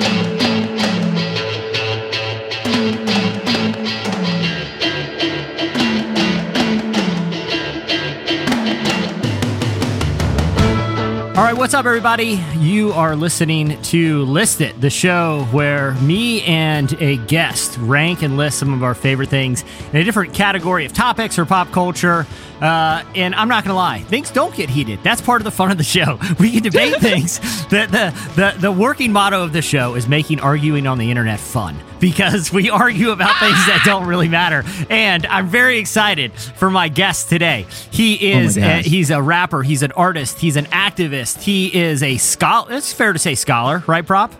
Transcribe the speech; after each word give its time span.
thank 0.00 0.24
you. 0.24 0.29
Up, 11.80 11.86
everybody? 11.86 12.38
You 12.58 12.92
are 12.92 13.16
listening 13.16 13.80
to 13.84 14.24
List 14.26 14.60
It, 14.60 14.78
the 14.82 14.90
show 14.90 15.46
where 15.50 15.94
me 15.94 16.42
and 16.42 16.92
a 17.00 17.16
guest 17.16 17.78
rank 17.78 18.20
and 18.20 18.36
list 18.36 18.58
some 18.58 18.74
of 18.74 18.82
our 18.82 18.94
favorite 18.94 19.30
things 19.30 19.64
in 19.90 19.96
a 19.96 20.04
different 20.04 20.34
category 20.34 20.84
of 20.84 20.92
topics 20.92 21.38
or 21.38 21.46
pop 21.46 21.72
culture. 21.72 22.26
Uh, 22.60 23.02
and 23.14 23.34
I'm 23.34 23.48
not 23.48 23.64
going 23.64 23.70
to 23.70 23.76
lie, 23.76 24.00
things 24.00 24.30
don't 24.30 24.54
get 24.54 24.68
heated. 24.68 25.02
That's 25.02 25.22
part 25.22 25.40
of 25.40 25.44
the 25.44 25.50
fun 25.50 25.70
of 25.70 25.78
the 25.78 25.84
show. 25.84 26.18
We 26.38 26.52
can 26.52 26.64
debate 26.64 26.96
things. 27.00 27.38
The, 27.68 27.86
the, 27.86 28.32
the, 28.36 28.60
the 28.60 28.72
working 28.72 29.10
motto 29.10 29.42
of 29.42 29.54
the 29.54 29.62
show 29.62 29.94
is 29.94 30.06
making 30.06 30.40
arguing 30.40 30.86
on 30.86 30.98
the 30.98 31.10
internet 31.10 31.40
fun 31.40 31.78
because 32.00 32.52
we 32.52 32.70
argue 32.70 33.10
about 33.10 33.38
things 33.38 33.66
that 33.66 33.82
don't 33.84 34.06
really 34.06 34.28
matter. 34.28 34.64
And 34.88 35.26
I'm 35.26 35.48
very 35.48 35.78
excited 35.78 36.32
for 36.32 36.70
my 36.70 36.88
guest 36.88 37.28
today. 37.28 37.66
He 37.90 38.34
oh 38.34 38.38
is 38.38 38.58
oh 38.58 38.62
a, 38.62 38.82
he's 38.82 39.10
a 39.10 39.22
rapper, 39.22 39.62
he's 39.62 39.82
an 39.82 39.92
artist, 39.92 40.38
he's 40.38 40.56
an 40.56 40.66
activist, 40.66 41.42
he 41.42 41.74
is 41.74 42.02
a 42.02 42.16
scholar. 42.16 42.72
It's 42.72 42.92
fair 42.92 43.12
to 43.12 43.18
say 43.18 43.34
scholar, 43.34 43.84
right, 43.86 44.06
Prop? 44.06 44.32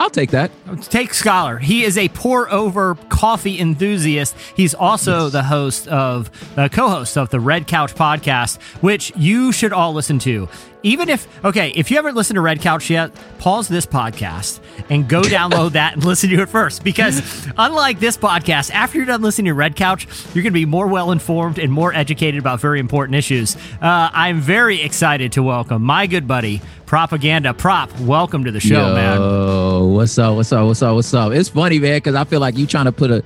I'll 0.00 0.10
take 0.10 0.30
that. 0.30 0.52
Take 0.82 1.12
scholar. 1.12 1.58
He 1.58 1.82
is 1.82 1.98
a 1.98 2.08
pour 2.10 2.48
over 2.52 2.94
coffee 3.08 3.58
enthusiast. 3.58 4.36
He's 4.54 4.72
also 4.72 5.28
the 5.28 5.42
host 5.42 5.88
of 5.88 6.30
the 6.54 6.68
co-host 6.68 7.18
of 7.18 7.30
the 7.30 7.40
Red 7.40 7.66
Couch 7.66 7.94
podcast, 7.94 8.62
which 8.80 9.12
you 9.16 9.50
should 9.50 9.72
all 9.72 9.92
listen 9.92 10.20
to. 10.20 10.48
Even 10.82 11.08
if 11.08 11.44
okay, 11.44 11.70
if 11.70 11.90
you 11.90 11.96
haven't 11.96 12.14
listened 12.14 12.36
to 12.36 12.40
Red 12.40 12.60
Couch 12.60 12.88
yet, 12.88 13.12
pause 13.38 13.66
this 13.68 13.84
podcast 13.84 14.60
and 14.88 15.08
go 15.08 15.22
download 15.22 15.72
that 15.72 15.94
and 15.94 16.04
listen 16.04 16.30
to 16.30 16.40
it 16.42 16.48
first. 16.48 16.84
Because 16.84 17.46
unlike 17.58 17.98
this 17.98 18.16
podcast, 18.16 18.70
after 18.70 18.98
you're 18.98 19.06
done 19.06 19.22
listening 19.22 19.46
to 19.46 19.54
Red 19.54 19.74
Couch, 19.74 20.06
you're 20.34 20.42
going 20.42 20.52
to 20.52 20.58
be 20.58 20.66
more 20.66 20.86
well 20.86 21.10
informed 21.10 21.58
and 21.58 21.72
more 21.72 21.92
educated 21.92 22.38
about 22.38 22.60
very 22.60 22.78
important 22.78 23.16
issues. 23.16 23.56
Uh, 23.56 24.10
I'm 24.12 24.40
very 24.40 24.80
excited 24.80 25.32
to 25.32 25.42
welcome 25.42 25.82
my 25.82 26.06
good 26.06 26.28
buddy 26.28 26.62
Propaganda 26.86 27.52
Prop. 27.52 27.90
Welcome 28.00 28.44
to 28.44 28.50
the 28.52 28.60
show, 28.60 28.88
Yo, 28.88 28.94
man. 28.94 29.92
what's 29.92 30.16
up? 30.16 30.36
What's 30.36 30.52
up? 30.52 30.66
What's 30.66 30.82
up? 30.82 30.94
What's 30.94 31.12
up? 31.12 31.32
It's 31.32 31.48
funny, 31.50 31.78
man, 31.78 31.96
because 31.96 32.14
I 32.14 32.24
feel 32.24 32.40
like 32.40 32.56
you 32.56 32.66
trying 32.66 32.86
to 32.86 32.92
put 32.92 33.10
a 33.10 33.22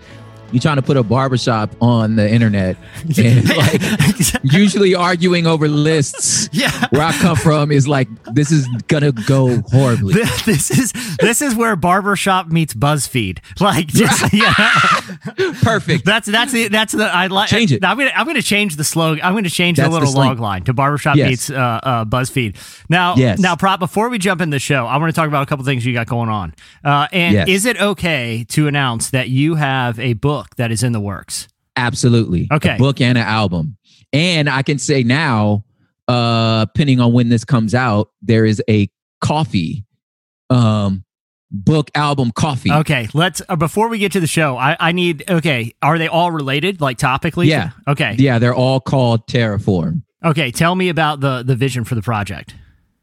you 0.53 0.61
trying 0.61 0.77
to 0.77 0.83
put 0.83 0.97
a 0.97 1.03
barbershop 1.03 1.71
on 1.81 2.17
the 2.17 2.31
internet 2.31 2.77
and 3.19 3.49
like 3.57 3.81
usually 4.43 4.95
arguing 4.95 5.47
over 5.47 5.69
lists 5.69 6.49
Yeah. 6.53 6.71
where 6.91 7.03
I 7.03 7.13
come 7.13 7.37
from 7.37 7.71
is 7.73 7.89
like 7.89 8.09
this 8.35 8.51
is 8.53 8.67
gonna 8.89 9.13
go 9.13 9.61
horribly. 9.71 10.15
this 10.45 10.71
is 10.71 10.93
this 11.19 11.43
is 11.43 11.55
where 11.55 11.75
barbershop 11.77 12.49
meets 12.49 12.75
BuzzFeed. 12.75 13.39
Like, 13.61 13.87
just, 13.87 14.33
yeah, 14.33 14.53
Perfect. 15.63 16.05
that's 16.05 16.27
that's 16.29 16.53
the 16.53 16.69
that's 16.69 16.93
the 16.93 17.05
I 17.05 17.27
like. 17.29 17.49
Change 17.49 17.73
it. 17.73 17.85
I'm 17.85 17.97
gonna 17.97 18.13
I'm 18.15 18.27
gonna 18.27 18.43
change 18.43 18.77
the 18.77 18.85
slogan. 18.85 19.25
I'm 19.25 19.35
gonna 19.35 19.49
change 19.51 19.77
That's 19.79 19.87
the 19.89 19.91
the 19.91 19.99
little 20.01 20.13
slang. 20.13 20.29
log 20.31 20.41
line 20.41 20.65
to 20.65 20.73
barbershop 20.73 21.17
Yes. 21.17 21.29
meets 21.29 21.51
uh, 21.51 21.55
uh, 21.83 22.05
BuzzFeed. 22.05 22.57
Now, 22.89 23.15
Yes. 23.17 23.39
now, 23.39 23.57
prop. 23.57 23.81
Before 23.81 24.09
we 24.09 24.19
jump 24.19 24.41
in 24.41 24.51
the 24.51 24.59
show, 24.59 24.87
I 24.87 24.97
want 24.99 25.13
to 25.13 25.17
talk 25.19 25.29
about 25.29 25.43
a 25.43 25.47
couple 25.47 25.65
things 25.65 25.85
you 25.87 25.93
got 25.93 26.07
going 26.07 26.29
on. 26.29 26.55
Uh, 26.85 27.09
and 27.13 27.35
Yes. 27.35 27.49
is 27.49 27.67
it 27.67 27.81
okay 27.81 28.45
to 28.51 28.67
announce 28.69 29.11
that 29.11 29.29
you 29.29 29.55
have 29.57 29.99
a 29.99 30.13
book 30.15 30.42
that 30.57 30.71
is 30.71 30.83
in 30.83 30.93
the 30.93 31.01
works? 31.01 31.49
Absolutely. 31.77 32.49
Okay. 32.53 32.75
A 32.75 32.79
book 32.79 33.01
and 33.01 33.17
an 33.17 33.25
album. 33.25 33.77
And 34.13 34.49
I 34.49 34.63
can 34.63 34.79
say 34.79 35.03
now, 35.03 35.65
uh, 36.09 36.67
depending 36.67 37.01
on 37.01 37.13
when 37.13 37.29
this 37.29 37.45
comes 37.45 37.75
out, 37.75 38.11
there 38.21 38.45
is 38.45 38.63
a 38.69 38.89
coffee 39.21 39.85
um 40.51 41.05
book 41.53 41.91
album 41.95 42.33
coffee. 42.33 42.73
Okay, 42.73 43.09
let's 43.15 43.43
uh, 43.49 43.57
before 43.57 43.89
we 43.89 43.99
get 43.99 44.13
to 44.13 44.21
the 44.21 44.27
show. 44.27 44.57
I, 44.57 44.77
I 44.81 44.93
need 44.93 45.31
okay. 45.31 45.75
Are 45.83 45.99
they 45.99 46.09
all 46.09 46.33
related, 46.33 46.81
like 46.81 46.99
topically? 46.99 47.47
Yeah. 47.47 47.71
Okay. 47.87 48.17
Yeah, 48.19 48.39
they're 48.39 48.55
all 48.55 48.81
called 48.81 49.27
Terraform. 49.29 50.03
Okay. 50.25 50.51
Tell 50.51 50.75
me 50.75 50.89
about 50.89 51.21
the 51.21 51.43
the 51.43 51.55
vision 51.55 51.85
for 51.85 51.95
the 51.95 52.03
project. 52.03 52.55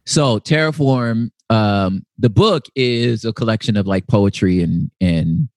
So 0.05 0.39
Terraform, 0.39 1.29
um, 1.49 2.05
the 2.17 2.29
book 2.29 2.65
is 2.75 3.23
a 3.25 3.31
collection 3.31 3.77
of 3.77 3.87
like 3.87 4.07
poetry 4.07 4.61
and 4.61 4.91
and 4.99 5.49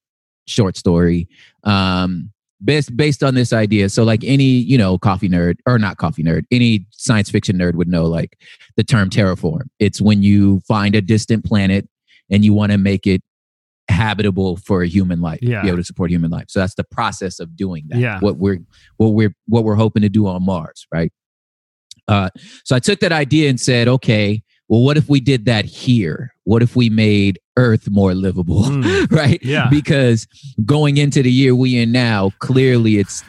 short 0.46 0.76
story, 0.76 1.28
um, 1.64 2.30
based 2.64 2.96
based 2.96 3.22
on 3.22 3.34
this 3.34 3.52
idea. 3.52 3.88
So 3.88 4.04
like 4.04 4.22
any 4.24 4.44
you 4.44 4.78
know 4.78 4.98
coffee 4.98 5.28
nerd 5.28 5.56
or 5.66 5.78
not 5.78 5.96
coffee 5.96 6.22
nerd, 6.22 6.44
any 6.50 6.86
science 6.90 7.30
fiction 7.30 7.56
nerd 7.58 7.74
would 7.74 7.88
know 7.88 8.04
like 8.06 8.38
the 8.76 8.84
term 8.84 9.10
terraform. 9.10 9.62
It's 9.78 10.00
when 10.00 10.22
you 10.22 10.60
find 10.60 10.94
a 10.94 11.00
distant 11.00 11.44
planet 11.44 11.88
and 12.30 12.44
you 12.44 12.52
want 12.54 12.72
to 12.72 12.78
make 12.78 13.06
it 13.06 13.22
habitable 13.88 14.56
for 14.56 14.82
a 14.82 14.88
human 14.88 15.20
life, 15.20 15.40
Yeah. 15.42 15.60
be 15.62 15.68
able 15.68 15.78
to 15.78 15.84
support 15.84 16.10
human 16.10 16.30
life. 16.30 16.46
So 16.48 16.60
that's 16.60 16.74
the 16.76 16.84
process 16.84 17.40
of 17.40 17.56
doing 17.56 17.84
that. 17.88 17.98
Yeah. 17.98 18.20
What 18.20 18.36
we're 18.38 18.60
what 18.96 19.08
we're 19.08 19.34
what 19.46 19.64
we're 19.64 19.74
hoping 19.74 20.02
to 20.02 20.08
do 20.08 20.26
on 20.26 20.44
Mars, 20.44 20.86
right? 20.92 21.12
Uh, 22.08 22.30
so 22.64 22.74
I 22.74 22.78
took 22.80 23.00
that 23.00 23.12
idea 23.12 23.48
and 23.48 23.60
said, 23.60 23.86
okay, 23.88 24.42
well, 24.72 24.80
what 24.80 24.96
if 24.96 25.06
we 25.06 25.20
did 25.20 25.44
that 25.44 25.66
here? 25.66 26.32
What 26.44 26.62
if 26.62 26.74
we 26.74 26.88
made 26.88 27.38
Earth 27.58 27.90
more 27.90 28.14
livable? 28.14 28.62
Mm. 28.62 29.12
right? 29.12 29.38
Yeah. 29.42 29.68
Because 29.68 30.26
going 30.64 30.96
into 30.96 31.22
the 31.22 31.30
year 31.30 31.54
we 31.54 31.76
in 31.76 31.92
now, 31.92 32.30
clearly 32.38 32.96
it's 32.96 33.22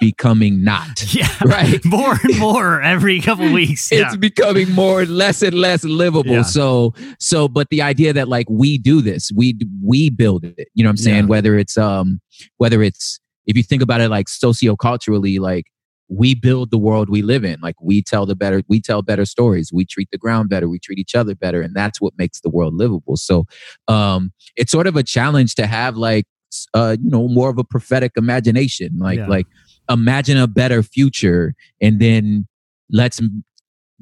becoming 0.00 0.64
not. 0.64 1.04
Yeah. 1.14 1.28
Right. 1.44 1.84
More 1.84 2.16
and 2.22 2.38
more 2.38 2.80
every 2.80 3.20
couple 3.20 3.52
weeks. 3.52 3.92
Yeah. 3.92 4.06
It's 4.06 4.16
becoming 4.16 4.70
more 4.72 5.02
and 5.02 5.10
less 5.10 5.42
and 5.42 5.54
less 5.54 5.84
livable. 5.84 6.32
Yeah. 6.32 6.42
So 6.42 6.94
so 7.18 7.46
but 7.46 7.68
the 7.70 7.82
idea 7.82 8.12
that 8.14 8.28
like 8.28 8.46
we 8.50 8.76
do 8.76 9.02
this, 9.02 9.30
we 9.34 9.58
we 9.82 10.10
build 10.10 10.44
it. 10.44 10.68
You 10.74 10.82
know 10.82 10.88
what 10.88 10.92
I'm 10.92 10.96
saying? 10.96 11.24
Yeah. 11.24 11.28
Whether 11.28 11.58
it's 11.58 11.76
um 11.76 12.20
whether 12.56 12.82
it's 12.82 13.20
if 13.46 13.56
you 13.56 13.62
think 13.62 13.82
about 13.82 14.00
it 14.00 14.08
like 14.08 14.26
socioculturally 14.26 15.38
like 15.38 15.66
we 16.08 16.34
build 16.34 16.70
the 16.70 16.78
world 16.78 17.10
we 17.10 17.22
live 17.22 17.44
in. 17.44 17.58
Like 17.60 17.74
we 17.80 18.02
tell 18.02 18.26
the 18.26 18.36
better, 18.36 18.62
we 18.68 18.80
tell 18.80 19.02
better 19.02 19.24
stories. 19.24 19.72
We 19.72 19.84
treat 19.84 20.08
the 20.12 20.18
ground 20.18 20.48
better. 20.48 20.68
We 20.68 20.78
treat 20.78 20.98
each 20.98 21.14
other 21.14 21.34
better, 21.34 21.60
and 21.62 21.74
that's 21.74 22.00
what 22.00 22.14
makes 22.16 22.40
the 22.40 22.50
world 22.50 22.74
livable. 22.74 23.16
So, 23.16 23.44
um, 23.88 24.32
it's 24.56 24.70
sort 24.72 24.86
of 24.86 24.96
a 24.96 25.02
challenge 25.02 25.54
to 25.56 25.66
have 25.66 25.96
like, 25.96 26.26
uh, 26.74 26.96
you 27.02 27.10
know, 27.10 27.28
more 27.28 27.50
of 27.50 27.58
a 27.58 27.64
prophetic 27.64 28.12
imagination. 28.16 28.96
Like, 28.98 29.18
Yeah. 29.18 29.26
like 29.26 29.46
imagine 29.90 30.36
a 30.36 30.46
better 30.46 30.82
future, 30.82 31.54
and 31.80 32.00
then 32.00 32.46
let's 32.90 33.20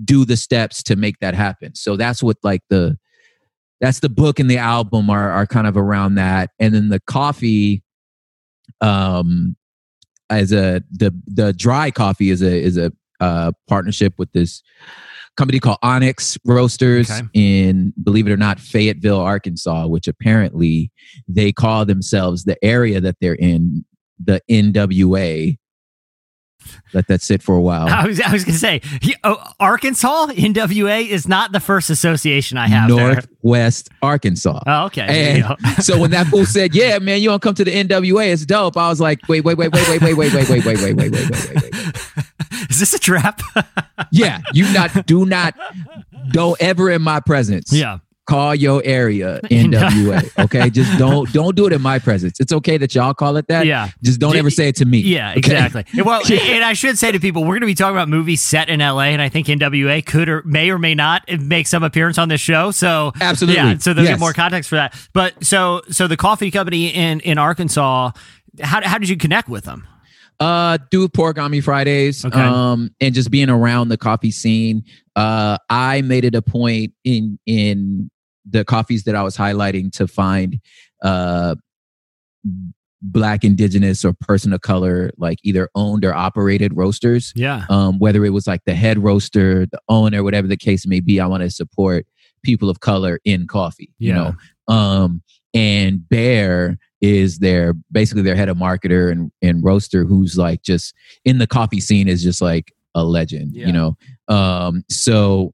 do 0.04 0.25
the 0.25 0.37
steps 0.37 0.82
to 0.82 0.97
make 0.97 1.19
that 1.20 1.34
happen. 1.34 1.75
So 1.75 1.97
that's 1.97 2.22
what 2.22 2.37
like 2.43 2.62
the 2.69 2.98
that's 3.81 4.00
the 4.00 4.09
book 4.09 4.38
and 4.38 4.50
the 4.50 4.59
album 4.59 5.09
are 5.10 5.31
are 5.31 5.47
kind 5.47 5.66
of 5.66 5.76
around 5.76 6.16
that, 6.16 6.50
and 6.59 6.75
then 6.75 6.88
the 6.91 7.00
coffee, 7.00 7.82
um, 8.81 9.56
as 10.30 10.52
a 10.52 10.82
the 10.90 11.14
the 11.26 11.52
dry 11.52 11.90
coffee 11.90 12.30
is 12.30 12.42
a 12.42 12.60
is 12.62 12.76
a 12.76 12.92
uh, 13.20 13.52
partnership 13.68 14.14
with 14.18 14.30
this 14.32 14.62
company 15.36 15.58
called 15.58 15.78
Onyx 15.82 16.38
Roasters 16.44 17.10
Okay. 17.10 17.22
in 17.34 17.92
believe 18.02 18.26
it 18.26 18.32
or 18.32 18.36
not 18.36 18.60
Fayetteville, 18.60 19.20
Arkansas, 19.20 19.86
which 19.86 20.06
apparently 20.08 20.92
they 21.28 21.52
call 21.52 21.84
themselves 21.84 22.44
the 22.44 22.62
area 22.64 23.00
that 23.00 23.16
they're 23.20 23.34
in 23.34 23.84
the 24.22 24.40
NWA. 24.50 25.56
Let 26.92 27.08
that 27.08 27.22
sit 27.22 27.42
for 27.42 27.54
a 27.56 27.60
while. 27.60 27.88
I 27.88 28.06
was, 28.06 28.20
I 28.20 28.32
was 28.32 28.44
going 28.44 28.54
to 28.54 28.58
say, 28.58 28.80
he- 29.02 29.16
oh, 29.25 29.42
Arkansas, 29.58 30.26
NWA 30.28 31.06
is 31.08 31.26
not 31.28 31.52
the 31.52 31.60
first 31.60 31.91
association 31.91 32.56
I 32.58 32.69
have 32.69 32.88
there. 32.91 33.14
Northwest 33.14 33.88
Arkansas. 34.02 34.60
Oh, 34.66 34.84
okay. 34.86 35.42
And 35.42 35.84
so 35.84 35.98
when 35.98 36.10
that 36.12 36.26
fool 36.28 36.47
said, 36.47 36.75
"Yeah, 36.75 36.98
man, 37.00 37.20
you 37.20 37.28
don't 37.28 37.42
come 37.42 37.54
to 37.54 37.64
the 37.64 37.72
NWA, 37.72 38.32
it's 38.32 38.47
dope," 38.47 38.76
I 38.76 38.88
was 38.88 39.00
like, 39.00 39.20
"Wait, 39.28 39.44
wait, 39.44 39.56
wait, 39.58 39.72
wait, 39.72 39.88
wait, 39.88 40.00
wait, 40.02 40.14
wait, 40.16 40.32
wait, 40.32 40.48
wait, 40.48 40.64
wait, 40.64 40.78
wait, 40.80 40.94
wait, 40.94 41.10
wait, 41.10 41.12
wait, 41.12 41.30
wait, 41.30 41.62
wait." 41.62 42.70
is 42.70 42.78
this 42.81 42.94
a 42.94 42.98
trap? 42.98 43.41
Yeah, 44.10 44.41
you 44.52 44.72
not 44.72 45.06
do 45.06 45.26
not 45.26 45.54
don't 46.31 46.60
ever 46.62 46.91
in 46.91 47.02
my 47.02 47.20
presence. 47.20 47.72
yeah. 47.72 47.98
Call 48.26 48.54
your 48.54 48.80
area 48.84 49.40
NWA. 49.50 50.44
Okay, 50.44 50.70
just 50.70 50.99
don't 50.99 51.31
don't 51.32 51.54
do 51.56 51.66
it 51.66 51.72
in 51.72 51.82
my 51.82 51.99
presence. 51.99 52.40
It's 52.40 52.52
okay 52.52 52.76
that 52.78 52.94
y'all 52.94 53.14
call 53.14 53.37
it 53.37 53.49
that. 53.49 53.66
Yeah. 53.66 53.90
just 54.02 54.20
don't 54.20 54.37
ever 54.37 54.50
say 54.50 54.69
it 54.69 54.76
to 54.76 54.84
me. 54.84 54.99
Yeah, 54.99 55.31
okay? 55.31 55.38
exactly. 55.38 55.84
Well, 56.04 56.20
and 56.31 56.64
I 56.64 56.72
should 56.75 56.99
say 56.99 57.12
to 57.12 57.20
people, 57.20 57.43
we're 57.43 57.54
going 57.54 57.60
to 57.60 57.66
be 57.66 57.75
talking 57.75 57.96
about 57.96 58.08
movies 58.08 58.40
set 58.40 58.69
in 58.69 58.81
LA, 58.81 59.04
and 59.04 59.22
I 59.22 59.28
think 59.28 59.46
NWA 59.46 60.04
could 60.04 60.28
or 60.28 60.43
may 60.44 60.70
or 60.70 60.78
may 60.78 60.94
not 60.94 61.22
make 61.40 61.66
some 61.66 61.82
appearance 61.82 62.19
on 62.19 62.28
this 62.28 62.40
show. 62.40 62.70
So 62.70 63.12
Absolutely. 63.20 63.56
yeah. 63.62 63.78
So 63.78 63.93
they'll 63.94 64.04
Yes. 64.04 64.14
get 64.14 64.20
more 64.20 64.32
context 64.32 64.69
for 64.69 64.76
that. 64.76 64.94
But 65.12 65.44
so 65.44 65.82
so 65.90 66.06
the 66.06 66.16
coffee 66.16 66.50
company 66.50 66.88
in 66.88 67.20
in 67.20 67.38
Arkansas, 67.38 68.10
how 68.60 68.82
how 68.87 68.99
did 68.99 69.08
you 69.08 69.16
connect 69.16 69.49
with 69.49 69.64
them? 69.64 69.87
Uh, 70.40 70.78
do 70.90 71.08
porgami 71.08 71.62
Fridays. 71.62 72.25
Okay. 72.25 72.40
Um, 72.40 72.90
and 73.00 73.14
just 73.14 73.31
being 73.31 73.49
around 73.49 73.88
the 73.88 73.96
coffee 73.96 74.32
scene. 74.32 74.82
Uh, 75.16 75.56
I 75.70 76.02
made 76.02 76.25
it 76.25 76.34
a 76.34 76.43
point 76.43 76.93
in 77.04 77.38
in 77.46 78.10
the 78.49 78.64
coffees 78.64 79.05
that 79.05 79.14
I 79.14 79.23
was 79.23 79.37
highlighting 79.37 79.91
to 79.93 80.06
find 80.06 80.58
uh 81.02 81.55
black 83.02 83.44
indigenous 83.44 84.05
or 84.05 84.14
person 84.14 84.52
of 84.52 84.62
color 84.62 85.11
like 85.19 85.38
either 85.43 85.69
owned 85.75 86.05
or 86.05 86.14
operated 86.14 86.75
roasters 86.75 87.32
Yeah. 87.37 87.67
um, 87.69 87.99
whether 87.99 88.25
it 88.25 88.31
was 88.31 88.46
like 88.46 88.62
the 88.64 88.75
head 88.75 88.99
roaster, 89.02 89.67
the 89.67 89.79
owner, 89.91 90.23
whatever 90.23 90.46
the 90.49 90.56
case 90.56 90.87
may 90.87 91.00
be. 91.00 91.20
I 91.20 91.26
want 91.26 91.43
to 91.43 91.50
support 91.50 92.06
people 92.43 92.70
of 92.70 92.81
color 92.81 93.20
in 93.25 93.46
coffee. 93.46 93.93
You 93.99 94.14
know, 94.14 94.35
Um, 94.69 95.23
and 95.52 96.08
Bear 96.08 96.79
is 97.02 97.38
their 97.40 97.75
basically 97.93 98.23
their 98.23 98.37
head 98.37 98.49
of 98.49 98.56
marketer 98.56 99.12
and, 99.12 99.31
and 99.43 99.62
roaster 99.62 100.05
who's 100.05 100.38
like 100.38 100.62
just 100.62 100.94
in 101.26 101.37
the 101.38 101.47
coffee 101.47 101.81
scene 101.81 102.08
is 102.08 102.23
just 102.23 102.40
like 102.40 102.73
a 102.94 103.05
legend, 103.05 103.55
Yeah. 103.55 103.67
you 103.67 103.73
know. 103.73 103.97
Um, 104.29 104.82
so 104.88 105.52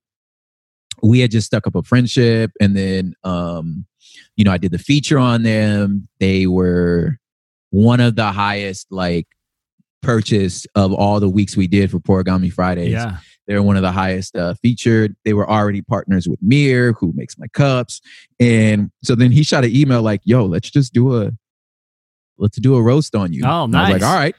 we 1.02 1.20
had 1.20 1.31
just 1.31 1.47
stuck 1.47 1.67
up 1.67 1.75
a 1.75 1.82
friendship 1.82 2.50
and 2.61 2.76
then 2.76 3.14
um, 3.25 3.87
you 4.37 4.44
know, 4.44 4.52
I 4.52 4.58
did 4.58 4.73
the 4.73 4.79
feature 4.79 5.19
on 5.19 5.43
them. 5.43 6.08
They 6.19 6.47
were 6.47 7.19
one 7.70 8.00
of 8.00 8.17
the 8.17 8.32
highest 8.32 8.87
like 8.91 9.26
purchase 10.02 10.67
of 10.75 10.93
all 10.93 11.20
the 11.20 11.29
weeks 11.29 11.56
we 11.56 11.67
did 11.67 11.91
for 11.91 11.99
Porigami 11.99 12.52
Fridays. 12.52 12.93
Yeah. 12.93 13.19
They're 13.47 13.62
one 13.62 13.76
of 13.76 13.82
the 13.82 13.93
highest 13.93 14.37
uh, 14.37 14.55
featured. 14.55 15.17
They 15.25 15.32
were 15.32 15.49
already 15.49 15.82
partners 15.82 16.29
with 16.29 16.38
Mir, 16.41 16.93
who 16.93 17.12
makes 17.17 17.37
my 17.37 17.49
cups. 17.49 18.00
And 18.38 18.91
so 19.02 19.14
then 19.14 19.32
he 19.32 19.43
shot 19.43 19.64
an 19.64 19.75
email 19.75 20.02
like, 20.02 20.20
"Yo, 20.25 20.44
let's 20.44 20.70
just 20.70 20.94
do 20.94 21.20
a 21.20 21.32
let's 22.38 22.58
do 22.61 22.76
a 22.76 22.82
roast 22.82 23.17
on 23.17 23.32
you." 23.32 23.43
Oh, 23.44 23.64
And 23.64 23.76
I 23.76 23.93
was 23.93 24.02
like, 24.02 24.08
"All 24.08 24.17
right, 24.17 24.37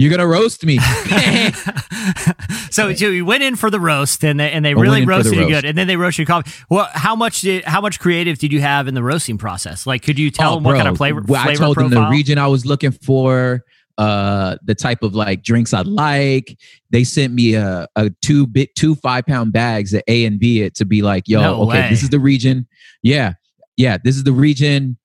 you're 0.00 0.10
gonna 0.10 0.26
roast 0.26 0.64
me." 0.64 0.78
so, 2.70 2.92
so 2.94 3.08
you 3.08 3.24
went 3.24 3.42
in 3.42 3.56
for 3.56 3.70
the 3.70 3.80
roast, 3.80 4.24
and 4.24 4.40
they 4.40 4.50
and 4.50 4.64
they 4.64 4.70
I 4.70 4.72
really 4.72 5.00
for 5.00 5.06
the 5.06 5.10
roasted 5.12 5.34
you 5.34 5.40
roast. 5.42 5.50
good, 5.52 5.64
and 5.64 5.76
then 5.78 5.86
they 5.86 5.96
roasted 5.96 6.26
your 6.26 6.26
coffee. 6.26 6.50
Well, 6.68 6.88
how 6.92 7.14
much 7.16 7.40
did 7.42 7.64
how 7.64 7.80
much 7.80 8.00
creative 8.00 8.38
did 8.38 8.52
you 8.52 8.60
have 8.60 8.88
in 8.88 8.94
the 8.94 9.02
roasting 9.02 9.38
process? 9.38 9.86
Like, 9.86 10.02
could 10.02 10.18
you 10.18 10.30
tell 10.30 10.52
Oh, 10.52 10.54
them 10.56 10.64
what 10.64 10.70
bro. 10.72 10.78
kind 10.78 10.88
of 10.88 10.96
flavor? 10.96 11.22
Well, 11.26 11.42
flavor 11.44 11.62
I 11.62 11.64
told 11.66 11.76
them 11.76 11.90
the 11.90 12.08
region 12.08 12.38
I 12.38 12.46
was 12.46 12.64
looking 12.66 12.90
for, 12.92 13.62
uh, 13.98 14.56
the 14.64 14.74
type 14.74 15.02
of 15.02 15.14
like 15.14 15.42
drinks 15.42 15.74
I 15.74 15.82
like. 15.82 16.56
They 16.90 17.04
sent 17.04 17.32
me 17.34 17.54
a, 17.54 17.86
a 17.96 18.10
two 18.22 18.46
bit 18.46 18.74
two 18.74 18.94
five 18.96 19.26
pound 19.26 19.52
bags 19.52 19.92
at 19.94 20.04
A 20.08 20.24
and 20.24 20.38
B 20.40 20.62
it 20.62 20.74
to 20.76 20.84
be 20.84 21.02
like, 21.02 21.24
yo, 21.28 21.40
No 21.40 21.62
okay, 21.62 21.82
way. 21.82 21.90
this 21.90 22.02
is 22.02 22.10
the 22.10 22.20
region. 22.20 22.66
Yeah, 23.02 23.34
yeah, 23.76 23.98
this 24.02 24.16
is 24.16 24.24
the 24.24 24.32
region. 24.32 24.96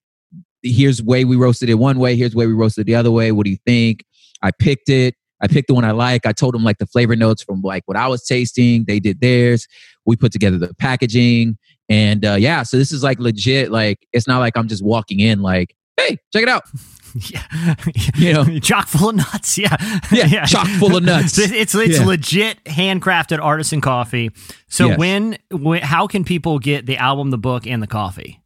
Here's 0.64 1.02
way 1.04 1.26
we 1.26 1.36
roasted 1.36 1.70
it 1.70 1.76
one 1.76 2.00
way. 2.00 2.16
Here's 2.16 2.34
way 2.36 2.48
we 2.48 2.54
roasted 2.54 2.82
it 2.84 2.86
the 2.88 2.96
other 2.96 3.12
way. 3.12 3.32
What 3.32 3.44
do 3.46 3.52
you 3.52 3.58
think? 3.68 4.04
I 4.42 4.52
picked 4.52 4.90
it. 4.90 5.16
I 5.42 5.48
picked 5.48 5.68
the 5.68 5.74
one 5.74 5.84
I 5.86 5.92
like. 5.92 6.26
I 6.26 6.32
told 6.32 6.54
them 6.54 6.64
like 6.64 6.78
the 6.78 6.88
flavor 6.88 7.16
notes 7.16 7.44
from 7.44 7.62
like 7.62 7.84
what 7.86 7.98
I 7.98 8.08
was 8.08 8.24
tasting. 8.24 8.86
They 8.86 9.00
did 9.00 9.20
theirs. 9.20 9.68
We 10.06 10.16
put 10.16 10.32
together 10.32 10.58
the 10.58 10.74
packaging. 10.76 11.58
And 11.90 12.26
uh, 12.26 12.34
yeah, 12.40 12.64
so 12.64 12.78
this 12.78 12.92
is 12.92 13.04
like 13.04 13.20
legit. 13.20 13.72
Like 13.72 14.08
it's 14.14 14.28
not 14.28 14.40
like 14.40 14.56
I'm 14.58 14.68
just 14.68 14.84
walking 14.84 15.20
in 15.20 15.42
like, 15.42 15.76
hey, 15.98 16.18
check 16.34 16.44
it 16.44 16.50
out. 16.50 16.64
yeah, 17.16 17.76
You 18.16 18.34
know. 18.34 18.60
chock 18.60 18.88
full 18.88 19.10
of 19.10 19.16
nuts. 19.16 19.58
Yeah, 19.58 19.76
Yeah, 20.12 20.46
chock 20.46 20.68
full 20.68 20.96
of 20.96 21.04
nuts. 21.04 21.38
It's 21.38 21.52
it's, 21.52 21.76
it's 21.76 22.00
Yeah. 22.00 22.06
legit 22.06 22.64
handcrafted 22.64 23.40
artisan 23.42 23.82
coffee. 23.82 24.32
So 24.70 24.88
Yes. 24.88 24.98
when, 24.98 25.38
when 25.52 25.82
how 25.82 26.08
can 26.08 26.24
people 26.24 26.60
get 26.60 26.86
the 26.86 26.98
album, 26.98 27.30
the 27.32 27.38
book, 27.38 27.68
and 27.68 27.84
the 27.84 27.88
coffee? 27.88 28.42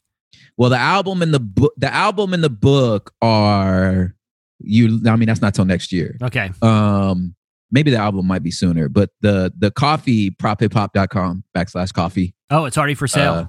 Well, 0.57 0.69
the 0.69 0.77
album 0.77 1.21
and 1.21 1.33
the 1.33 1.39
book, 1.39 1.74
the 1.77 1.94
album 1.94 2.33
and 2.33 2.44
the 2.44 2.50
book 2.50 3.13
are 3.21 4.15
you. 4.59 5.01
I 5.07 5.15
mean, 5.15 5.27
that's 5.27 5.41
not 5.41 5.53
till 5.56 5.65
next 5.65 5.91
year. 5.91 6.17
Okay, 6.21 6.51
Um, 6.61 7.35
maybe 7.71 7.91
the 7.91 7.97
album 7.97 8.27
might 8.27 8.44
be 8.44 8.51
sooner, 8.51 8.89
but 8.89 9.09
the 9.21 9.51
the 9.57 9.71
coffee 9.71 10.31
prophiphop.com 10.31 11.44
backslash 11.56 11.94
coffee. 11.94 12.35
oh, 12.50 12.65
it's 12.65 12.77
already 12.77 12.95
for 12.95 13.07
sale. 13.07 13.33
Uh, 13.33 13.45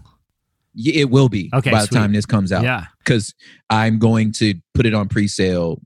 It 0.76 1.10
will 1.10 1.28
be 1.28 1.50
Okay, 1.52 1.70
by 1.70 1.80
the 1.82 1.88
time 1.88 2.12
this 2.12 2.26
comes 2.26 2.52
out 2.52 2.62
yeah. 2.62 2.86
because 3.04 3.34
I'm 3.70 3.98
going 3.98 4.32
to 4.34 4.54
put 4.74 4.86
it 4.86 4.94
on 4.94 5.08
pre-sale 5.08 5.82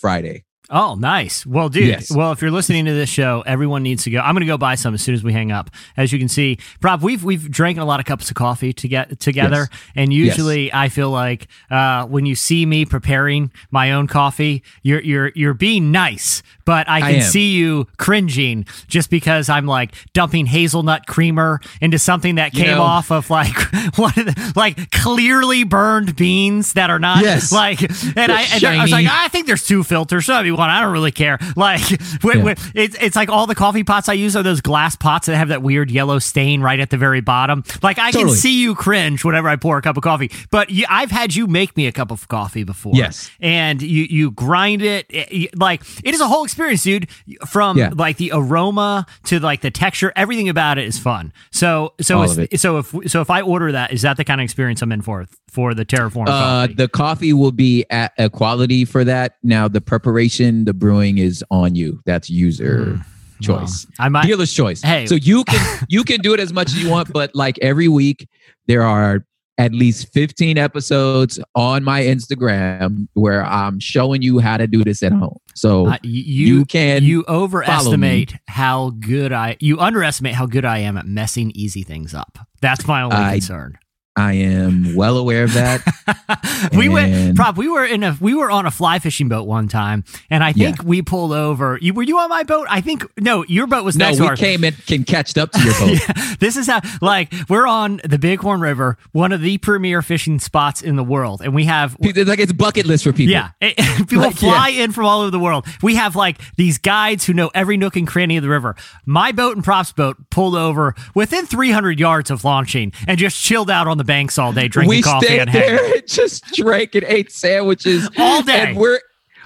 Friday. 0.00 0.43
Oh, 0.70 0.94
nice. 0.94 1.44
Well, 1.44 1.68
dude. 1.68 1.86
Yes. 1.88 2.10
Well, 2.10 2.32
if 2.32 2.40
you're 2.40 2.50
listening 2.50 2.86
to 2.86 2.92
this 2.94 3.10
show, 3.10 3.42
everyone 3.46 3.82
needs 3.82 4.04
to 4.04 4.10
go. 4.10 4.20
I'm 4.20 4.34
going 4.34 4.40
to 4.40 4.46
go 4.46 4.56
buy 4.56 4.76
some 4.76 4.94
as 4.94 5.02
soon 5.02 5.14
as 5.14 5.22
we 5.22 5.32
hang 5.32 5.52
up. 5.52 5.70
As 5.96 6.10
you 6.10 6.18
can 6.18 6.28
see, 6.28 6.56
Rob, 6.80 7.02
we've 7.02 7.22
we've 7.22 7.50
drank 7.50 7.76
a 7.78 7.84
lot 7.84 8.00
of 8.00 8.06
cups 8.06 8.30
of 8.30 8.34
coffee 8.36 8.72
to 8.72 8.88
get 8.88 9.20
together, 9.20 9.68
and 9.94 10.10
usually 10.10 10.72
I 10.72 10.88
feel 10.88 11.10
like 11.10 11.48
uh, 11.70 12.06
when 12.06 12.24
you 12.24 12.34
see 12.34 12.64
me 12.64 12.86
preparing 12.86 13.50
my 13.70 13.92
own 13.92 14.06
coffee, 14.06 14.62
you're 14.82 15.00
you're 15.02 15.32
you're 15.34 15.52
being 15.54 15.92
nice, 15.92 16.42
but 16.64 16.88
I 16.88 16.96
I 16.96 17.00
can 17.12 17.14
am. 17.16 17.22
see 17.30 17.52
you 17.52 17.86
cringing 17.98 18.64
just 18.88 19.10
because 19.10 19.50
I'm 19.50 19.66
like 19.66 19.94
dumping 20.14 20.46
hazelnut 20.46 21.06
creamer 21.06 21.60
into 21.82 21.98
something 21.98 22.36
that 22.36 22.54
You 22.54 22.64
came 22.64 22.76
know- 22.78 22.82
off 22.82 23.10
of 23.12 23.28
like 23.28 23.54
one 23.96 24.14
of 24.16 24.24
the 24.26 24.52
like 24.56 24.90
clearly 24.90 25.64
burned 25.64 26.16
beans 26.16 26.72
that 26.72 26.88
are 26.88 26.98
not 26.98 27.22
Yes. 27.22 27.52
like, 27.52 27.82
and 27.82 28.32
I 28.32 28.42
and 28.54 28.64
I 28.64 28.82
was 28.82 28.90
like, 28.92 29.06
I 29.10 29.28
think 29.28 29.46
there's 29.46 29.66
two 29.66 29.84
filters. 29.84 30.24
So 30.24 30.40
if 30.40 30.53
you 30.54 30.58
want, 30.58 30.70
I 30.70 30.80
don't 30.80 30.92
really 30.92 31.12
care. 31.12 31.38
Like, 31.56 31.82
when, 32.22 32.38
Yeah. 32.38 32.44
when- 32.44 32.56
it's 32.74 32.96
it's 33.00 33.16
like 33.16 33.28
all 33.28 33.46
the 33.46 33.54
coffee 33.54 33.84
pots 33.84 34.08
I 34.08 34.12
use 34.14 34.34
are 34.36 34.42
those 34.42 34.60
glass 34.60 34.96
pots 34.96 35.26
that 35.26 35.36
have 35.36 35.48
that 35.48 35.62
weird 35.62 35.90
yellow 35.90 36.18
stain 36.18 36.60
right 36.60 36.78
at 36.80 36.90
the 36.90 36.96
very 36.96 37.20
bottom. 37.20 37.62
Like 37.82 37.98
I 37.98 38.10
can 38.12 38.28
see 38.30 38.60
you 38.60 38.74
cringe 38.74 39.24
whenever 39.24 39.48
I 39.48 39.56
pour 39.56 39.78
a 39.78 39.82
cup 39.82 39.96
of 39.96 40.02
coffee. 40.02 40.30
But 40.50 40.70
you, 40.70 40.84
I've 40.88 41.10
had 41.10 41.34
you 41.34 41.46
make 41.46 41.76
me 41.76 41.86
a 41.86 41.92
cup 41.92 42.10
of 42.10 42.26
coffee 42.28 42.64
before. 42.64 42.92
Yes. 42.94 43.30
and 43.40 43.80
you 43.82 44.04
you 44.10 44.30
grind 44.32 44.82
it 44.82 45.06
it- 45.10 45.56
like 45.58 45.82
it 46.04 46.14
is 46.14 46.20
a 46.20 46.26
whole 46.28 46.44
experience, 46.44 46.82
dude. 46.82 47.08
From 47.46 47.78
Yeah. 47.78 47.90
like 47.94 48.16
the 48.16 48.30
aroma 48.34 49.06
to 49.24 49.40
like 49.40 49.60
the 49.60 49.70
texture, 49.70 50.12
everything 50.16 50.48
about 50.48 50.78
it 50.78 50.86
is 50.86 50.98
fun. 50.98 51.32
So 51.50 51.94
so 52.00 52.18
All 52.18 52.24
it's, 52.24 52.32
of 52.34 52.38
it. 52.52 52.60
so 52.60 52.78
if 52.78 52.94
so 53.10 53.20
if 53.20 53.30
I 53.30 53.40
order 53.42 53.72
that, 53.72 53.92
is 53.92 54.02
that 54.02 54.16
the 54.16 54.24
kind 54.24 54.40
of 54.40 54.44
experience 54.44 54.82
I'm 54.82 54.92
in 54.92 55.02
for 55.02 55.26
for 55.50 55.72
the 55.72 55.84
Terraform 55.84 56.22
Uh, 56.28 56.32
coffee? 56.66 56.74
the 56.74 56.88
coffee 56.88 57.32
will 57.32 57.52
be 57.52 57.84
at 57.88 58.12
a 58.18 58.28
quality 58.28 58.84
for 58.84 59.04
that. 59.04 59.36
Now 59.44 59.68
the 59.68 59.80
preparation, 59.80 60.43
the 60.66 60.74
brewing 60.74 61.18
is 61.18 61.44
on 61.50 61.74
you. 61.74 62.00
That's 62.06 62.28
user 62.30 63.00
choice. 63.42 63.86
I 63.98 64.08
might. 64.08 64.26
dealer's 64.26 64.52
choice. 64.52 64.80
Hey. 64.82 65.06
so 65.06 65.14
you 65.16 65.44
can 65.44 65.86
you 65.88 66.04
can 66.04 66.20
do 66.20 66.34
it 66.34 66.40
as 66.40 66.52
much 66.52 66.68
as 66.68 66.82
you 66.82 66.88
want, 66.90 67.12
but 67.12 67.34
like 67.34 67.58
every 67.60 67.88
week 67.88 68.28
there 68.68 68.82
are 68.82 69.24
at 69.56 69.72
least 69.72 70.12
15 70.12 70.58
episodes 70.58 71.38
on 71.54 71.84
my 71.84 72.02
Instagram 72.02 73.06
where 73.14 73.44
I'm 73.44 73.78
showing 73.78 74.20
you 74.20 74.40
how 74.40 74.56
to 74.56 74.66
do 74.66 74.82
this 74.82 75.00
at 75.02 75.12
home. 75.12 75.38
So 75.54 75.86
Uh, 75.88 75.98
you 76.02 76.56
you 76.58 76.64
can 76.64 77.04
you 77.04 77.24
overestimate 77.28 78.34
how 78.48 78.90
good 78.98 79.32
I 79.32 79.56
you 79.60 79.78
underestimate 79.78 80.34
how 80.34 80.46
good 80.46 80.64
I 80.64 80.78
am 80.78 80.96
at 80.96 81.06
messing 81.06 81.52
easy 81.54 81.82
things 81.82 82.14
up. 82.14 82.38
That's 82.60 82.86
my 82.86 83.02
only 83.02 83.16
I- 83.16 83.32
concern. 83.34 83.78
I 84.16 84.34
am 84.34 84.94
well 84.94 85.16
aware 85.16 85.42
of 85.42 85.54
that. 85.54 86.70
we 86.76 86.88
went 86.88 87.34
prop 87.36 87.56
we 87.56 87.68
were 87.68 87.84
in 87.84 88.04
a 88.04 88.16
we 88.20 88.32
were 88.34 88.48
on 88.50 88.64
a 88.64 88.70
fly 88.70 89.00
fishing 89.00 89.28
boat 89.28 89.44
one 89.44 89.66
time 89.66 90.04
and 90.30 90.44
I 90.44 90.52
think 90.52 90.84
we 90.84 91.02
pulled 91.02 91.32
over. 91.32 91.78
You 91.82 91.94
were 91.94 92.04
you 92.04 92.18
on 92.18 92.28
my 92.28 92.44
boat? 92.44 92.68
I 92.70 92.80
think 92.80 93.04
no, 93.18 93.44
your 93.46 93.66
boat 93.66 93.84
was 93.84 93.96
no, 93.96 94.06
next 94.06 94.18
to 94.18 94.22
we 94.22 94.28
ours. 94.28 94.38
came 94.38 94.62
and 94.62 94.76
can 94.86 95.02
catch 95.02 95.36
up 95.36 95.50
to 95.50 95.60
your 95.60 95.72
boat. 95.80 95.98
Yeah, 96.08 96.34
this 96.38 96.56
is 96.56 96.68
how 96.68 96.80
like 97.02 97.34
we're 97.48 97.66
on 97.66 98.00
the 98.04 98.18
Bighorn 98.18 98.60
River, 98.60 98.98
one 99.10 99.32
of 99.32 99.40
the 99.40 99.58
premier 99.58 100.00
fishing 100.00 100.38
spots 100.38 100.80
in 100.80 100.94
the 100.94 101.04
world, 101.04 101.40
and 101.42 101.52
we 101.52 101.64
have 101.64 101.96
It's 101.98 102.28
like 102.28 102.38
it's 102.38 102.52
bucket 102.52 102.86
list 102.86 103.02
for 103.04 103.12
people. 103.12 103.32
Yeah, 103.32 103.50
It- 103.60 103.76
people 104.08 104.24
Like, 104.26 104.36
fly 104.36 104.68
in 104.68 104.92
from 104.92 105.06
all 105.06 105.22
over 105.22 105.30
the 105.32 105.40
world. 105.40 105.66
We 105.82 105.96
have 105.96 106.14
like 106.14 106.38
these 106.56 106.78
guides 106.78 107.24
who 107.24 107.32
know 107.32 107.50
every 107.52 107.76
nook 107.76 107.96
and 107.96 108.06
cranny 108.06 108.36
of 108.36 108.42
the 108.44 108.48
river. 108.48 108.76
My 109.06 109.32
boat 109.32 109.56
and 109.56 109.64
props 109.64 109.90
boat 109.92 110.16
pulled 110.30 110.54
over 110.54 110.94
within 111.16 111.46
300 111.46 111.98
yards 111.98 112.30
of 112.30 112.44
launching 112.44 112.92
and 113.08 113.18
just 113.18 113.40
chilled 113.42 113.70
out 113.70 113.88
on 113.88 113.98
the 113.98 114.03
banks 114.04 114.38
all 114.38 114.52
day 114.52 114.68
drinking 114.68 114.88
we 114.88 115.02
coffee 115.02 115.26
stayed 115.26 115.40
and 115.40 115.50
hanging. 115.50 115.76
there 115.76 115.94
and 115.94 116.06
just 116.08 116.44
drank 116.54 116.94
and 116.94 117.04
ate 117.04 117.32
sandwiches 117.32 118.08
All 118.18 118.42
day. 118.42 118.68
And 118.70 118.76
we're 118.78 119.00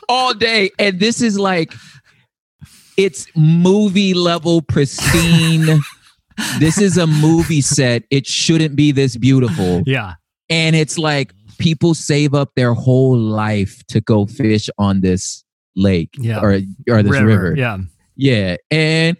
all 0.08 0.32
day, 0.34 0.70
and 0.78 0.98
this 1.00 1.20
is 1.20 1.38
like 1.38 1.72
it's 2.96 3.26
movie 3.36 4.14
level 4.14 4.62
pristine. 4.62 5.80
this 6.58 6.78
is 6.80 6.96
a 6.96 7.06
movie 7.06 7.60
set. 7.60 8.04
It 8.10 8.26
shouldn't 8.26 8.74
be 8.76 8.92
this 8.92 9.16
beautiful, 9.16 9.82
Yeah, 9.86 10.14
and 10.48 10.74
it's 10.74 10.98
like 10.98 11.32
people 11.58 11.94
save 11.94 12.34
up 12.34 12.50
their 12.56 12.72
whole 12.74 13.16
life 13.18 13.82
to 13.88 14.00
go 14.00 14.26
fish 14.26 14.70
on 14.78 15.00
this 15.00 15.44
lake 15.76 16.10
Yeah. 16.18 16.40
or 16.40 16.60
or 16.88 17.02
this 17.02 17.20
river. 17.20 17.54
Yeah. 17.56 17.78
Yeah, 18.16 18.56
and 18.70 19.16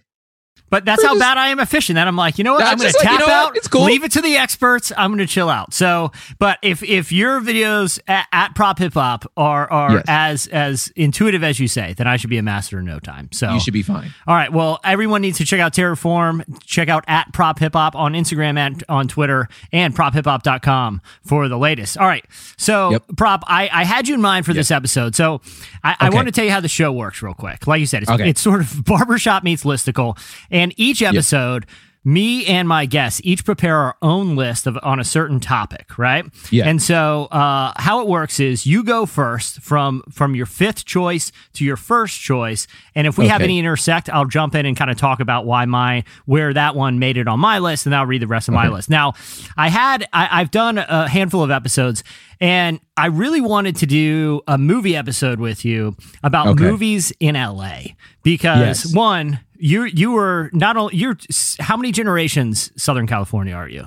But 0.71 0.85
that's 0.85 1.03
how 1.03 1.11
just- 1.11 1.21
bad 1.21 1.39
I 1.39 1.49
am 1.49 1.61
at 1.61 1.69
fishing. 1.69 1.95
That 1.97 2.07
I'm 2.09 2.17
like, 2.17 2.39
you 2.39 2.45
know 2.45 2.55
what? 2.55 2.63
I'm 2.65 2.77
going 2.77 2.89
to 2.89 2.93
just 2.93 2.99
like, 2.99 3.05
tap 3.07 3.21
you 3.21 3.27
know 3.27 3.33
out. 3.33 3.57
It's 3.57 3.69
cool. 3.69 3.85
Leave 3.85 4.05
it 4.05 4.13
to 4.13 4.21
the 4.21 4.37
experts. 4.37 4.93
I'm 4.97 5.11
going 5.11 5.19
to 5.19 5.27
chill 5.27 5.49
out. 5.49 5.73
So, 5.73 6.13
but 6.39 6.59
if 6.63 6.83
if 6.83 7.11
your 7.13 7.41
videos 7.41 7.99
at, 8.07 8.27
at 8.33 8.55
Prop 8.55 8.79
Hip 8.79 8.95
Hop 8.95 9.31
are 9.37 9.71
are 9.71 9.93
Yes. 9.95 10.05
as 10.09 10.47
as 10.49 10.93
intuitive 10.97 11.43
as 11.43 11.59
you 11.59 11.69
say, 11.69 11.95
then 11.95 12.07
I 12.07 12.17
should 12.17 12.31
be 12.31 12.39
a 12.39 12.43
master 12.43 12.79
in 12.81 12.85
no 12.85 12.99
time. 12.99 13.29
So 13.33 13.53
you 13.53 13.61
should 13.61 13.73
be 13.73 13.83
fine. 13.83 14.13
All 14.27 14.35
right. 14.35 14.53
Well, 14.53 14.79
everyone 14.85 15.23
needs 15.23 15.39
to 15.39 15.45
check 15.45 15.61
out 15.61 15.73
Terraform. 15.75 16.45
Check 16.65 16.89
out 16.89 17.05
at 17.09 17.33
Prop 17.33 17.59
Hip 17.61 17.73
Hop 17.75 17.95
on 17.97 18.13
Instagram 18.13 18.59
and 18.59 18.85
on 18.89 19.09
Twitter 19.09 19.49
and 19.73 19.95
prophiphop.com 19.95 21.01
for 21.25 21.49
the 21.49 21.59
latest. 21.59 21.97
All 21.99 22.07
right. 22.07 22.25
So, 22.57 22.91
Yep. 22.91 23.05
Prop, 23.17 23.45
I, 23.47 23.69
I 23.73 23.85
had 23.85 24.09
you 24.09 24.15
in 24.15 24.21
mind 24.21 24.47
for 24.47 24.53
this 24.53 24.71
episode. 24.71 25.15
So, 25.15 25.41
I, 25.85 25.97
I 26.01 26.11
want 26.11 26.27
to 26.27 26.33
tell 26.33 26.45
you 26.45 26.51
how 26.51 26.61
the 26.61 26.69
show 26.69 26.93
works 26.93 27.23
real 27.23 27.35
quick. 27.35 27.67
Like 27.67 27.81
you 27.81 27.87
said, 27.87 28.03
it's, 28.03 28.11
Okay. 28.11 28.29
it's 28.29 28.41
sort 28.41 28.61
of 28.61 28.85
barbershop 28.85 29.45
meets 29.45 29.65
listicle. 29.65 30.19
And 30.51 30.58
each 30.77 31.03
episode, 31.03 31.67
me 32.05 32.47
and 32.47 32.67
my 32.67 32.87
guests 32.87 33.21
each 33.25 33.45
prepare 33.45 33.77
our 33.77 33.97
own 34.00 34.35
list 34.35 34.67
of 34.67 34.79
on 34.83 34.99
a 34.99 35.05
certain 35.05 35.41
topic, 35.41 35.99
right? 35.99 36.25
Yeah. 36.50 36.67
And 36.67 36.81
so 36.81 37.25
uh, 37.27 37.73
how 37.77 38.00
it 38.00 38.07
works 38.09 38.41
is 38.41 38.65
you 38.65 38.83
go 38.83 39.05
first 39.05 39.61
from 39.61 40.03
from 40.11 40.35
your 40.35 40.47
fifth 40.47 40.87
choice 40.87 41.33
to 41.55 41.65
your 41.65 41.77
first 41.77 42.19
choice, 42.21 42.67
and 42.95 43.07
if 43.07 43.19
we 43.19 43.29
have 43.29 43.43
any 43.43 43.59
intersect, 43.59 44.09
I'll 44.09 44.25
jump 44.25 44.55
in 44.55 44.65
and 44.65 44.75
kind 44.77 44.91
of 44.91 44.97
talk 44.97 45.21
about 45.21 45.45
why 45.45 45.67
my 45.67 46.05
where 46.25 46.55
that 46.55 46.75
one 46.75 46.99
made 46.99 47.19
it 47.19 47.29
on 47.29 47.41
my 47.41 47.59
list, 47.59 47.85
and 47.85 47.95
I'll 47.95 48.07
read 48.07 48.23
the 48.23 48.27
rest 48.29 48.49
of 48.49 48.55
my 48.55 48.69
list. 48.69 48.88
Now, 48.88 49.12
I 49.57 49.69
had 49.69 50.07
I, 50.12 50.41
I've 50.41 50.50
done 50.50 50.79
a 50.79 51.09
handful 51.09 51.43
of 51.43 51.50
episodes, 51.50 52.05
and 52.41 52.81
I 52.97 53.07
really 53.07 53.41
wanted 53.43 53.77
to 53.77 53.87
do 53.87 54.41
a 54.47 54.57
movie 54.57 54.97
episode 54.97 55.41
with 55.41 55.62
you 55.65 55.95
about 56.23 56.47
Okay. 56.49 56.65
movies 56.65 57.12
in 57.21 57.35
LA 57.35 57.81
because 58.23 58.85
Yes. 58.85 58.95
one, 58.95 59.41
you 59.59 59.85
you 59.85 60.12
were 60.12 60.50
not 60.53 60.77
only 60.77 60.97
you're 60.97 61.17
how 61.61 61.77
many 61.77 61.93
generations 61.93 62.73
Southern 62.81 63.07
California 63.07 63.55
are 63.55 63.69
you? 63.69 63.85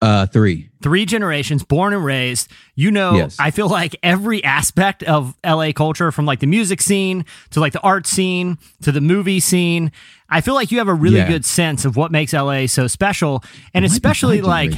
Uh, 0.00 0.26
three. 0.26 0.68
Three 0.82 1.06
generations, 1.06 1.62
born 1.62 1.92
and 1.94 2.04
raised. 2.04 2.48
You 2.74 2.90
know, 2.90 3.14
Yes. 3.14 3.36
I 3.38 3.52
feel 3.52 3.68
like 3.68 3.94
every 4.02 4.42
aspect 4.42 5.04
of 5.04 5.36
LA 5.46 5.70
culture, 5.72 6.10
from 6.10 6.26
like 6.26 6.40
the 6.40 6.48
music 6.48 6.80
scene 6.82 7.24
to 7.50 7.60
like 7.60 7.72
the 7.72 7.80
art 7.82 8.08
scene 8.08 8.58
to 8.82 8.90
the 8.90 9.00
movie 9.00 9.38
scene. 9.38 9.92
I 10.28 10.40
feel 10.40 10.54
like 10.54 10.72
you 10.72 10.78
have 10.78 10.88
a 10.88 10.94
really 10.94 11.18
Yeah. 11.18 11.28
good 11.28 11.44
sense 11.44 11.84
of 11.84 11.96
what 11.96 12.10
makes 12.10 12.32
LA 12.32 12.66
so 12.66 12.88
special, 12.88 13.44
and 13.74 13.84
It 13.84 13.88
might 13.88 13.92
be 13.92 13.96
especially 13.96 14.40
like 14.42 14.72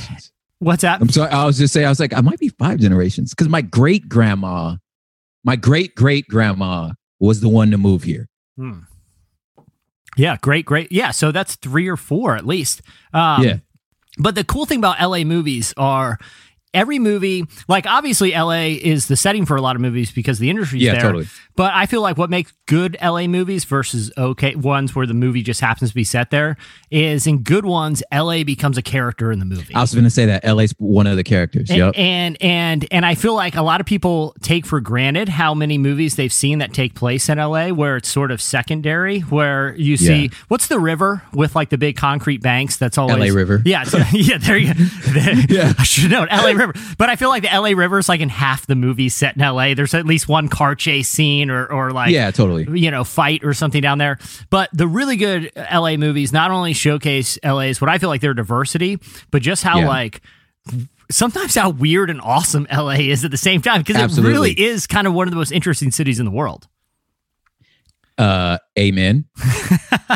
what's 0.58 0.82
that? 0.82 1.00
I'm 1.00 1.08
sorry. 1.08 1.30
I 1.30 1.46
was 1.46 1.56
just 1.56 1.72
saying. 1.72 1.86
I 1.86 1.88
was 1.88 2.00
like, 2.00 2.12
I 2.12 2.20
might 2.20 2.38
be 2.38 2.50
five 2.50 2.78
generations 2.78 3.30
because 3.30 3.48
my 3.48 3.62
great 3.62 4.10
grandma, 4.10 4.76
my 5.42 5.56
great 5.56 5.94
great 5.94 6.28
grandma 6.28 6.90
was 7.18 7.40
the 7.40 7.48
one 7.48 7.70
to 7.70 7.78
move 7.78 8.02
here. 8.02 8.28
Hmm. 8.58 8.80
Yeah, 10.16 10.36
great, 10.40 10.64
great. 10.64 10.92
Yeah, 10.92 11.10
so 11.10 11.32
that's 11.32 11.56
three 11.56 11.88
or 11.88 11.96
four 11.96 12.36
at 12.36 12.46
least. 12.46 12.82
Um, 13.12 13.42
Yeah. 13.42 13.56
But 14.16 14.36
the 14.36 14.44
cool 14.44 14.64
thing 14.64 14.78
about 14.78 15.00
LA 15.00 15.24
movies 15.24 15.74
are 15.76 16.18
every 16.74 16.98
movie, 16.98 17.44
like 17.68 17.86
obviously 17.86 18.32
LA 18.32 18.74
is 18.82 19.06
the 19.06 19.16
setting 19.16 19.46
for 19.46 19.56
a 19.56 19.62
lot 19.62 19.76
of 19.76 19.82
movies 19.82 20.10
because 20.12 20.38
the 20.38 20.50
industry's 20.50 20.82
Yeah, 20.82 20.92
there. 20.92 21.02
totally. 21.02 21.26
But 21.56 21.72
I 21.72 21.86
feel 21.86 22.00
like 22.02 22.18
what 22.18 22.30
makes 22.30 22.52
good 22.66 22.96
LA 23.02 23.26
movies 23.28 23.64
versus 23.64 24.10
okay 24.18 24.56
ones 24.56 24.94
where 24.94 25.06
the 25.06 25.14
movie 25.14 25.42
just 25.42 25.60
happens 25.60 25.90
to 25.90 25.94
be 25.94 26.02
set 26.04 26.30
there 26.30 26.56
is 26.90 27.26
in 27.26 27.38
good 27.42 27.64
ones, 27.64 28.02
LA 28.12 28.42
becomes 28.42 28.76
a 28.76 28.82
character 28.82 29.30
in 29.30 29.38
the 29.38 29.44
movie. 29.44 29.72
I 29.74 29.80
was 29.80 29.92
going 29.94 30.04
to 30.04 30.10
say 30.10 30.26
that 30.26 30.44
LA's 30.44 30.74
one 30.78 31.06
of 31.06 31.16
the 31.16 31.22
characters. 31.24 31.70
And, 31.70 31.78
yep. 31.78 31.94
and 31.96 32.36
and 32.42 32.86
and 32.90 33.06
I 33.06 33.14
feel 33.14 33.34
like 33.34 33.54
a 33.54 33.62
lot 33.62 33.80
of 33.80 33.86
people 33.86 34.34
take 34.42 34.66
for 34.66 34.80
granted 34.80 35.28
how 35.28 35.54
many 35.54 35.78
movies 35.78 36.16
they've 36.16 36.32
seen 36.32 36.58
that 36.58 36.72
take 36.72 36.94
place 36.94 37.28
in 37.28 37.38
LA 37.38 37.68
where 37.68 37.96
it's 37.96 38.08
sort 38.08 38.30
of 38.32 38.40
secondary 38.42 39.20
where 39.20 39.76
you 39.76 39.96
see 39.96 40.22
Yeah. 40.24 40.28
what's 40.48 40.66
the 40.66 40.80
river 40.80 41.22
with 41.32 41.54
like 41.54 41.68
the 41.68 41.78
big 41.78 41.96
concrete 41.96 42.42
banks 42.42 42.76
that's 42.76 42.98
always 42.98 43.30
LA 43.30 43.36
River. 43.36 43.62
Yeah, 43.64 43.82
it's- 43.82 44.12
yeah, 44.12 44.38
there 44.38 44.56
you 44.56 44.74
go. 44.74 44.80
Yeah. 45.48 45.72
I 45.78 45.82
should 45.84 46.10
know 46.10 46.26
LA 46.30 46.48
River. 46.50 46.63
But 46.98 47.08
I 47.10 47.16
feel 47.16 47.28
like 47.28 47.42
the 47.42 47.50
LA 47.52 47.70
River 47.70 47.98
is 47.98 48.08
like 48.08 48.20
in 48.20 48.28
half 48.28 48.66
the 48.66 48.74
movies 48.74 49.14
set 49.14 49.36
in 49.36 49.42
LA. 49.42 49.74
There's 49.74 49.94
at 49.94 50.06
least 50.06 50.28
one 50.28 50.48
car 50.48 50.74
chase 50.74 51.08
scene 51.08 51.50
or 51.50 51.66
or 51.66 51.90
like 51.90 52.10
yeah, 52.12 52.30
totally. 52.30 52.66
you 52.80 52.90
know, 52.90 53.04
fight 53.04 53.44
or 53.44 53.52
something 53.54 53.80
down 53.82 53.98
there. 53.98 54.18
But 54.50 54.70
the 54.72 54.86
really 54.86 55.16
good 55.16 55.50
LA 55.56 55.96
movies 55.96 56.32
not 56.32 56.50
only 56.50 56.72
showcase 56.72 57.38
LA's 57.44 57.80
what 57.80 57.90
I 57.90 57.98
feel 57.98 58.08
like 58.08 58.20
their 58.20 58.34
diversity, 58.34 58.98
but 59.30 59.42
just 59.42 59.62
how 59.62 59.80
Yeah. 59.80 59.88
like 59.88 60.20
sometimes 61.10 61.54
how 61.54 61.70
weird 61.70 62.10
and 62.10 62.20
awesome 62.20 62.66
LA 62.72 62.92
is 62.94 63.24
at 63.24 63.30
the 63.30 63.36
same 63.36 63.60
time 63.60 63.82
because 63.82 64.16
it 64.18 64.22
really 64.22 64.52
is 64.58 64.86
kind 64.86 65.06
of 65.06 65.12
one 65.12 65.28
of 65.28 65.32
the 65.32 65.36
most 65.36 65.52
interesting 65.52 65.90
cities 65.90 66.18
in 66.18 66.24
the 66.24 66.30
world. 66.30 66.66
Uh, 68.18 68.58
amen. 68.78 69.24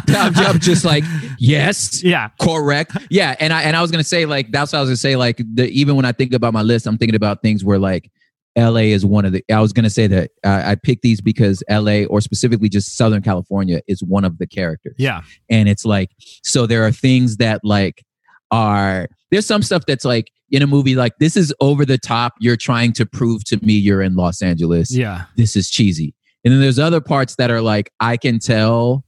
I'm, 0.09 0.37
I'm 0.37 0.59
just 0.61 0.85
like, 0.85 1.05
yes, 1.39 2.03
Yeah. 2.03 2.29
correct. 2.41 2.97
Yeah, 3.11 3.35
and 3.41 3.53
I 3.53 3.63
and 3.63 3.77
I 3.77 3.83
was 3.83 3.91
gonna 3.91 4.05
say 4.05 4.25
like 4.27 4.51
that's 4.53 4.73
what 4.73 4.79
I 4.79 4.83
was 4.83 4.89
gonna 4.91 4.97
say 4.97 5.17
like 5.17 5.39
the 5.55 5.69
even 5.71 5.97
when 5.97 6.05
I 6.05 6.13
think 6.13 6.33
about 6.33 6.53
my 6.53 6.63
list, 6.63 6.87
I'm 6.87 6.97
thinking 6.99 7.17
about 7.17 7.43
things 7.43 7.65
where 7.65 7.79
like 7.79 8.11
LA 8.57 8.87
is 8.93 9.05
one 9.05 9.25
of 9.25 9.33
the. 9.33 9.45
I 9.53 9.61
was 9.61 9.73
gonna 9.73 9.91
say 9.91 10.07
that 10.09 10.31
uh, 10.45 10.63
I 10.65 10.75
picked 10.77 11.03
these 11.03 11.21
because 11.21 11.63
LA 11.71 12.05
or 12.05 12.21
specifically 12.21 12.69
just 12.69 12.97
Southern 12.97 13.23
California 13.23 13.81
is 13.89 14.03
one 14.03 14.25
of 14.25 14.39
the 14.39 14.47
characters. 14.47 14.95
Yeah. 14.99 15.23
and 15.51 15.69
it's 15.69 15.85
like 15.85 16.11
so 16.45 16.67
there 16.67 16.85
are 16.87 16.93
things 16.93 17.37
that 17.39 17.61
like 17.65 18.05
are 18.51 19.09
there's 19.31 19.47
some 19.47 19.63
stuff 19.63 19.85
that's 19.87 20.05
like 20.05 20.31
in 20.51 20.63
a 20.63 20.67
movie 20.67 20.95
like 20.95 21.13
this 21.21 21.37
is 21.37 21.53
over 21.61 21.85
the 21.85 21.99
top 21.99 22.33
you're 22.41 22.57
trying 22.57 22.93
to 22.95 23.05
prove 23.05 23.45
to 23.45 23.59
me 23.63 23.75
you're 23.75 24.01
in 24.01 24.17
los 24.17 24.41
angeles 24.41 24.91
Yeah. 24.91 25.25
this 25.37 25.55
is 25.55 25.69
cheesy 25.71 26.15
and 26.45 26.53
then 26.53 26.61
there's 26.61 26.79
other 26.79 27.01
parts 27.01 27.37
that 27.37 27.51
are 27.51 27.61
like 27.63 27.91
i 28.01 28.17
can 28.17 28.39
tell 28.39 29.05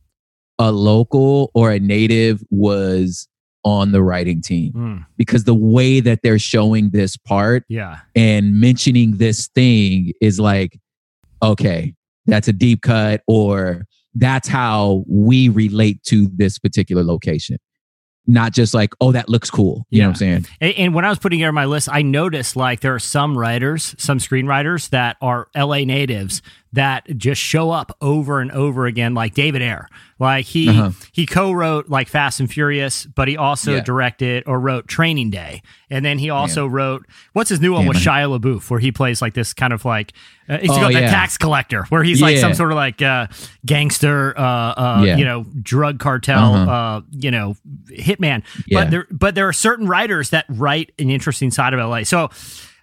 a 0.59 0.71
local 0.71 1.51
or 1.55 1.73
a 1.73 1.81
native 1.81 2.43
was 2.51 3.27
on 3.65 3.93
the 3.93 4.03
writing 4.03 4.41
team 4.41 4.73
Mm, 4.73 5.07
because 5.17 5.45
the 5.45 5.55
way 5.55 6.01
that 6.01 6.21
they're 6.23 6.39
showing 6.39 6.91
this 6.91 7.17
part 7.17 7.65
yeah. 7.69 7.99
and 8.15 8.59
mentioning 8.61 9.17
this 9.19 9.49
thing 9.49 10.13
is 10.21 10.41
like, 10.41 10.79
okay, 11.43 11.95
that's 12.27 12.49
a 12.49 12.53
deep 12.53 12.83
cut, 12.83 13.23
or 13.27 13.87
that's 14.15 14.49
how 14.49 15.05
we 15.09 15.49
relate 15.49 16.03
to 16.05 16.29
this 16.35 16.59
particular 16.59 17.03
location. 17.03 17.59
Not 18.27 18.53
just 18.53 18.75
like, 18.75 18.91
oh, 19.01 19.13
that 19.13 19.29
looks 19.29 19.51
cool. 19.51 19.87
You 19.91 20.03
know 20.03 20.09
what 20.09 20.11
I'm 20.11 20.17
saying? 20.17 20.47
And, 20.61 20.75
and 20.75 20.95
when 20.95 21.05
I 21.05 21.09
was 21.09 21.19
putting 21.19 21.39
together 21.39 21.53
my 21.53 21.65
list, 21.65 21.89
I 21.91 22.03
noticed 22.03 22.55
like 22.55 22.81
there 22.81 22.95
are 22.95 23.01
some 23.01 23.37
writers, 23.37 23.95
some 23.99 24.19
screenwriters 24.19 24.91
that 24.91 25.17
are 25.21 25.49
LA 25.57 25.79
natives 25.79 26.43
that 26.73 27.05
just 27.17 27.41
show 27.41 27.71
up 27.73 27.97
over 28.01 28.41
and 28.41 28.53
over 28.53 28.87
again, 28.87 29.13
like 29.13 29.35
David 29.35 29.61
Ayer. 29.63 29.89
Like 30.21 30.45
he 30.47 30.69
Uh-huh. 30.69 30.91
he 31.13 31.27
co-wrote 31.27 31.89
like 31.89 32.09
Fast 32.09 32.39
and 32.41 32.51
Furious, 32.51 33.07
but 33.07 33.27
he 33.27 33.37
also 33.37 33.75
Yeah. 33.77 33.81
directed 33.81 34.45
or 34.47 34.61
wrote 34.61 34.87
Training 34.87 35.31
Day, 35.31 35.63
and 35.91 36.05
then 36.05 36.19
he 36.19 36.31
also 36.31 36.67
wrote 36.67 37.07
what's 37.33 37.49
his 37.51 37.61
new 37.61 37.73
one 37.73 37.83
Damn, 37.83 37.89
with 37.89 37.97
Shia 37.97 38.39
LaBeouf, 38.39 38.71
where 38.71 38.79
he 38.81 38.93
plays 38.93 39.21
like 39.23 39.35
this 39.35 39.53
kind 39.55 39.73
of 39.73 39.85
like 39.85 40.13
uh, 40.49 40.59
he's 40.59 40.71
Oh, 40.71 40.81
got 40.81 40.93
the 40.93 41.01
tax 41.01 41.39
collector, 41.39 41.85
where 41.91 42.03
he's 42.03 42.21
like 42.21 42.37
some 42.37 42.55
sort 42.55 42.71
of 42.73 42.77
like 42.77 43.01
uh, 43.01 43.27
gangster, 43.65 44.37
uh, 44.39 44.43
uh, 44.43 45.03
Yeah. 45.07 45.17
you 45.17 45.25
know, 45.25 45.45
drug 45.63 45.99
cartel, 45.99 46.55
Uh-huh. 46.55 46.71
uh, 46.71 47.01
you 47.13 47.31
know, 47.31 47.57
hitman. 47.91 48.43
Yeah. 48.67 48.81
But 48.85 48.91
there, 48.91 49.07
but 49.11 49.35
there 49.35 49.49
are 49.49 49.53
certain 49.53 49.87
writers 49.87 50.31
that 50.31 50.45
write 50.49 50.93
an 50.99 51.09
interesting 51.11 51.51
side 51.51 51.73
of 51.73 51.81
LA. 51.81 52.03
So, 52.05 52.31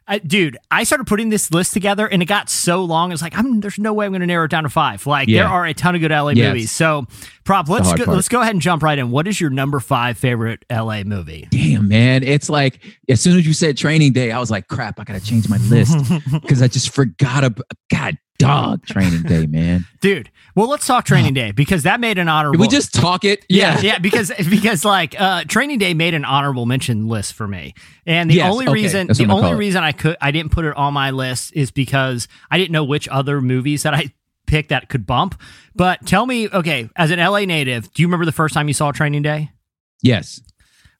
I, 0.08 0.20
dude, 0.20 0.58
I 0.72 0.84
started 0.84 1.06
putting 1.06 1.30
this 1.30 1.52
list 1.52 1.74
together, 1.74 2.08
and 2.08 2.22
it 2.22 2.28
got 2.28 2.50
so 2.50 2.84
long. 2.84 3.12
It's 3.12 3.22
like 3.22 3.38
I'm, 3.38 3.60
there's 3.60 3.78
no 3.78 3.94
way 3.94 4.06
I'm 4.06 4.12
going 4.12 4.22
to 4.22 4.28
narrow 4.28 4.46
it 4.46 4.52
down 4.52 4.64
to 4.64 4.70
five. 4.70 5.06
Like 5.06 5.28
Yeah. 5.28 5.44
there 5.44 5.52
are 5.52 5.66
a 5.66 5.74
ton 5.74 5.96
of 5.96 6.02
good 6.02 6.12
LA 6.12 6.30
Yes. 6.30 6.48
movies. 6.48 6.72
So, 6.72 7.06
prop, 7.44 7.68
let's 7.68 7.92
go, 7.94 8.06
part. 8.06 8.16
let's 8.16 8.30
go 8.30 8.40
ahead 8.42 8.54
and 8.56 8.62
jump 8.62 8.84
right 8.84 8.98
in. 8.98 9.12
What 9.12 9.28
is 9.28 9.42
your 9.42 9.50
number 9.50 9.80
five 9.80 10.18
favorite 10.18 10.64
LA 10.72 11.04
movie? 11.04 11.48
Damn, 11.52 11.88
man. 11.90 12.24
It's 12.24 12.50
like 12.50 12.80
as 13.10 13.20
soon 13.22 13.38
as 13.38 13.46
you 13.46 13.54
said 13.54 13.78
training 13.78 14.14
day, 14.14 14.32
I 14.32 14.40
was 14.40 14.50
like, 14.50 14.68
crap, 14.68 15.00
I 15.00 15.04
gotta 15.04 15.20
change 15.24 15.50
my 15.50 15.58
list 15.58 15.98
because 16.32 16.62
I 16.62 16.68
just 16.70 16.90
forgot 16.94 17.44
about 17.44 17.66
God 17.92 18.18
dog 18.40 18.86
training 18.86 19.24
day, 19.24 19.46
man. 19.48 19.86
Dude, 20.02 20.30
well, 20.56 20.70
let's 20.70 20.86
talk 20.88 21.06
Training 21.06 21.34
Day 21.34 21.52
because 21.52 21.84
that 21.84 22.00
made 22.00 22.18
an 22.18 22.28
honorable. 22.30 22.54
Did 22.58 22.62
we 22.62 22.68
just 22.68 22.94
talk 22.94 23.24
it? 23.24 23.46
Yeah, 23.50 23.80
yeah, 23.82 24.00
because 24.00 24.32
because 24.50 24.84
like 24.86 25.20
uh, 25.20 25.44
Training 25.46 25.78
Day 25.80 25.94
made 25.94 26.14
an 26.14 26.26
honorable 26.26 26.66
mention 26.66 27.08
list 27.08 27.34
for 27.34 27.48
me, 27.48 27.74
and 28.06 28.30
the 28.30 28.36
Yes, 28.36 28.52
only 28.52 28.66
okay, 28.66 28.74
reason 28.74 29.08
that's 29.08 29.20
the 29.20 29.28
only 29.28 29.54
reason 29.56 29.84
I 29.84 29.92
could 29.92 30.18
I 30.22 30.32
didn't 30.32 30.52
put 30.52 30.66
it 30.66 30.76
on 30.76 30.94
my 30.94 31.12
list 31.12 31.54
is 31.56 31.72
because 31.72 32.28
I 32.52 32.58
didn't 32.58 32.72
know 32.72 32.84
which 32.84 33.08
other 33.08 33.42
movies 33.42 33.84
that 33.84 33.94
I 33.94 34.14
picked 34.46 34.70
that 34.70 34.90
could 34.90 35.06
bump. 35.06 35.40
But 35.76 36.06
tell 36.06 36.26
me, 36.26 36.48
okay, 36.50 36.90
as 36.96 37.12
an 37.12 37.20
LA 37.20 37.42
native, 37.42 37.92
do 37.94 38.02
you 38.02 38.08
remember 38.08 38.26
the 38.26 38.32
first 38.32 38.54
time 38.54 38.68
you 38.68 38.74
saw 38.74 38.92
Training 38.92 39.22
Day? 39.24 39.52
Yes. 40.02 40.42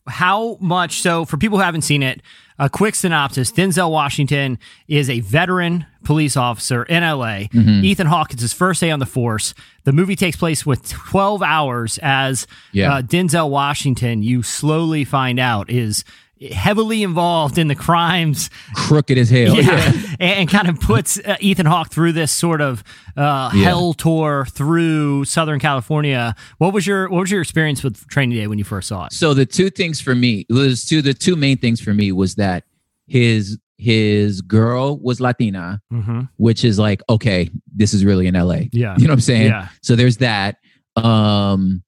how 0.08 0.58
much 0.62 1.02
so 1.02 1.26
for 1.26 1.38
people 1.38 1.58
who 1.58 1.64
haven't 1.64 1.82
seen 1.82 2.02
it 2.02 2.22
a 2.60 2.70
quick 2.70 2.96
synopsis 2.96 3.52
denzel 3.52 3.92
washington 3.92 4.58
is 4.88 5.10
a 5.10 5.20
veteran 5.20 5.86
police 6.04 6.36
officer 6.38 6.84
in 6.84 7.04
la 7.04 7.26
Mm-hmm. 7.28 7.84
ethan 7.86 8.08
hawke 8.08 8.34
it's 8.34 8.42
his 8.42 8.54
first 8.54 8.82
day 8.82 8.92
on 8.92 9.00
the 9.00 9.06
force 9.06 9.54
the 9.84 9.92
movie 9.94 10.16
takes 10.16 10.36
place 10.38 10.66
with 10.66 10.88
12 10.90 11.42
hours 11.44 12.00
as 12.02 12.48
Yeah. 12.72 12.96
uh, 12.96 13.02
denzel 13.02 13.50
washington 13.50 14.24
you 14.24 14.42
slowly 14.44 15.04
find 15.06 15.40
out 15.40 15.70
is 15.70 16.04
heavily 16.52 17.04
involved 17.04 17.58
in 17.58 17.68
the 17.68 17.76
crimes 17.76 18.50
Crooked 18.76 19.18
as 19.18 19.30
hell. 19.30 19.56
yeah, 19.56 19.92
and, 20.20 20.22
and 20.22 20.50
kind 20.50 20.68
of 20.70 20.80
puts 20.80 21.18
uh, 21.20 21.36
Ethan 21.40 21.66
Hawke 21.66 21.90
through 21.90 22.12
this 22.14 22.32
sort 22.32 22.62
of 22.62 22.84
uh, 23.16 23.50
Yeah. 23.54 23.64
hell 23.64 23.94
tour 23.94 24.46
through 24.50 25.26
Southern 25.26 25.60
California. 25.60 26.36
What 26.60 26.74
was 26.74 26.86
your 26.86 27.10
what 27.10 27.22
was 27.22 27.32
your 27.32 27.42
experience 27.42 27.84
with 27.84 28.08
Training 28.08 28.38
Day 28.38 28.48
when 28.48 28.58
you 28.58 28.64
first 28.64 28.88
saw 28.88 29.06
it? 29.06 29.14
So 29.14 29.34
the 29.34 29.46
two 29.46 29.70
things 29.70 30.00
for 30.02 30.14
me 30.16 30.46
was 30.50 30.86
two 30.86 31.02
the 31.02 31.14
two 31.14 31.36
main 31.36 31.58
things 31.58 31.82
for 31.82 31.94
me 31.94 32.12
was 32.12 32.36
that 32.36 32.64
his 33.08 33.58
his 33.80 34.42
girl 34.42 34.98
was 35.00 35.20
Latina, 35.22 35.82
Mm-hmm. 35.94 36.22
which 36.38 36.64
is 36.66 36.78
like, 36.80 37.02
okay, 37.10 37.50
this 37.76 37.94
is 37.94 38.04
really 38.04 38.28
in 38.28 38.34
LA. 38.34 38.62
Yeah. 38.72 38.96
You 38.98 39.08
know 39.08 39.12
what 39.12 39.12
I'm 39.12 39.20
saying? 39.22 39.48
Yeah. 39.48 39.68
So 39.82 39.96
there's 39.96 40.18
that. 40.18 40.58
Um 40.96 41.84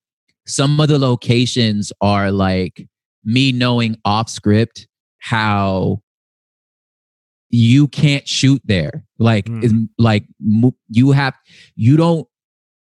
some 0.45 0.79
of 0.79 0.87
the 0.87 0.97
locations 0.97 1.91
are 2.01 2.31
like 2.31 2.87
me 3.23 3.51
knowing 3.51 3.97
off 4.05 4.29
script 4.29 4.87
how 5.19 6.01
you 7.49 7.87
can't 7.87 8.27
shoot 8.27 8.61
there. 8.65 9.03
Like 9.17 9.45
Mm. 9.45 9.63
is 9.63 9.73
like 9.97 10.25
you 10.89 11.11
have 11.11 11.33
you 11.75 11.97
don't 11.97 12.27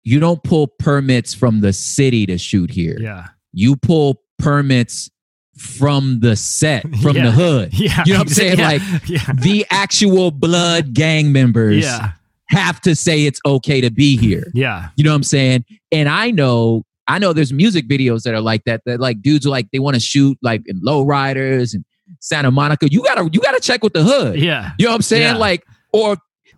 you 0.05 0.19
don't 0.21 0.43
pull 0.43 0.67
permits 0.67 1.33
from 1.33 1.61
the 1.61 1.73
city 1.73 2.27
to 2.27 2.37
shoot 2.39 2.71
here 2.71 2.99
Yeah. 3.01 3.27
you 3.53 3.77
pull 3.77 4.21
permits 4.39 5.09
from 5.57 6.21
the 6.21 6.35
set, 6.37 6.83
from 7.03 7.17
Yeah. 7.17 7.25
the 7.25 7.31
hood. 7.33 7.71
Yeah. 7.79 8.03
You 8.07 8.13
know 8.15 8.19
what 8.21 8.29
I'm 8.29 8.35
saying? 8.35 8.59
Yeah. 8.59 8.67
Like 8.69 8.83
yeah. 9.09 9.33
the 9.41 9.67
actual 9.71 10.31
blood 10.31 10.93
gang 10.95 11.33
members 11.33 11.85
Yeah. 11.85 12.13
have 12.49 12.81
to 12.83 12.95
say 12.97 13.25
it's 13.27 13.41
okay 13.47 13.81
to 13.81 13.91
be 13.91 14.17
here. 14.17 14.51
Yeah. 14.55 14.89
You 14.97 15.05
know 15.05 15.11
what 15.11 15.17
I'm 15.17 15.23
saying? 15.23 15.65
And 15.91 16.09
I 16.09 16.31
know, 16.31 16.85
I 17.13 17.19
know 17.19 17.33
there's 17.33 17.53
music 17.53 17.89
videos 17.89 18.23
that 18.23 18.35
are 18.35 18.41
like 18.41 18.65
that, 18.65 18.83
that 18.87 19.01
like 19.01 19.21
dudes 19.21 19.47
like, 19.47 19.71
they 19.71 19.79
want 19.79 19.95
to 19.95 20.01
shoot 20.01 20.39
like 20.43 20.63
in 20.67 20.81
lowriders 20.81 21.75
and 21.75 21.85
Santa 22.21 22.51
Monica. 22.51 22.89
You 22.91 23.03
gotta, 23.03 23.29
you 23.33 23.41
gotta 23.41 23.61
check 23.61 23.83
with 23.83 23.93
the 23.93 24.03
hood. 24.03 24.41
Yeah. 24.41 24.71
You 24.79 24.87
know 24.87 24.93
what 24.93 24.97
I'm 24.97 25.03
saying? 25.03 25.35
Yeah. 25.35 25.37
Like, 25.37 25.65
or, 25.93 26.17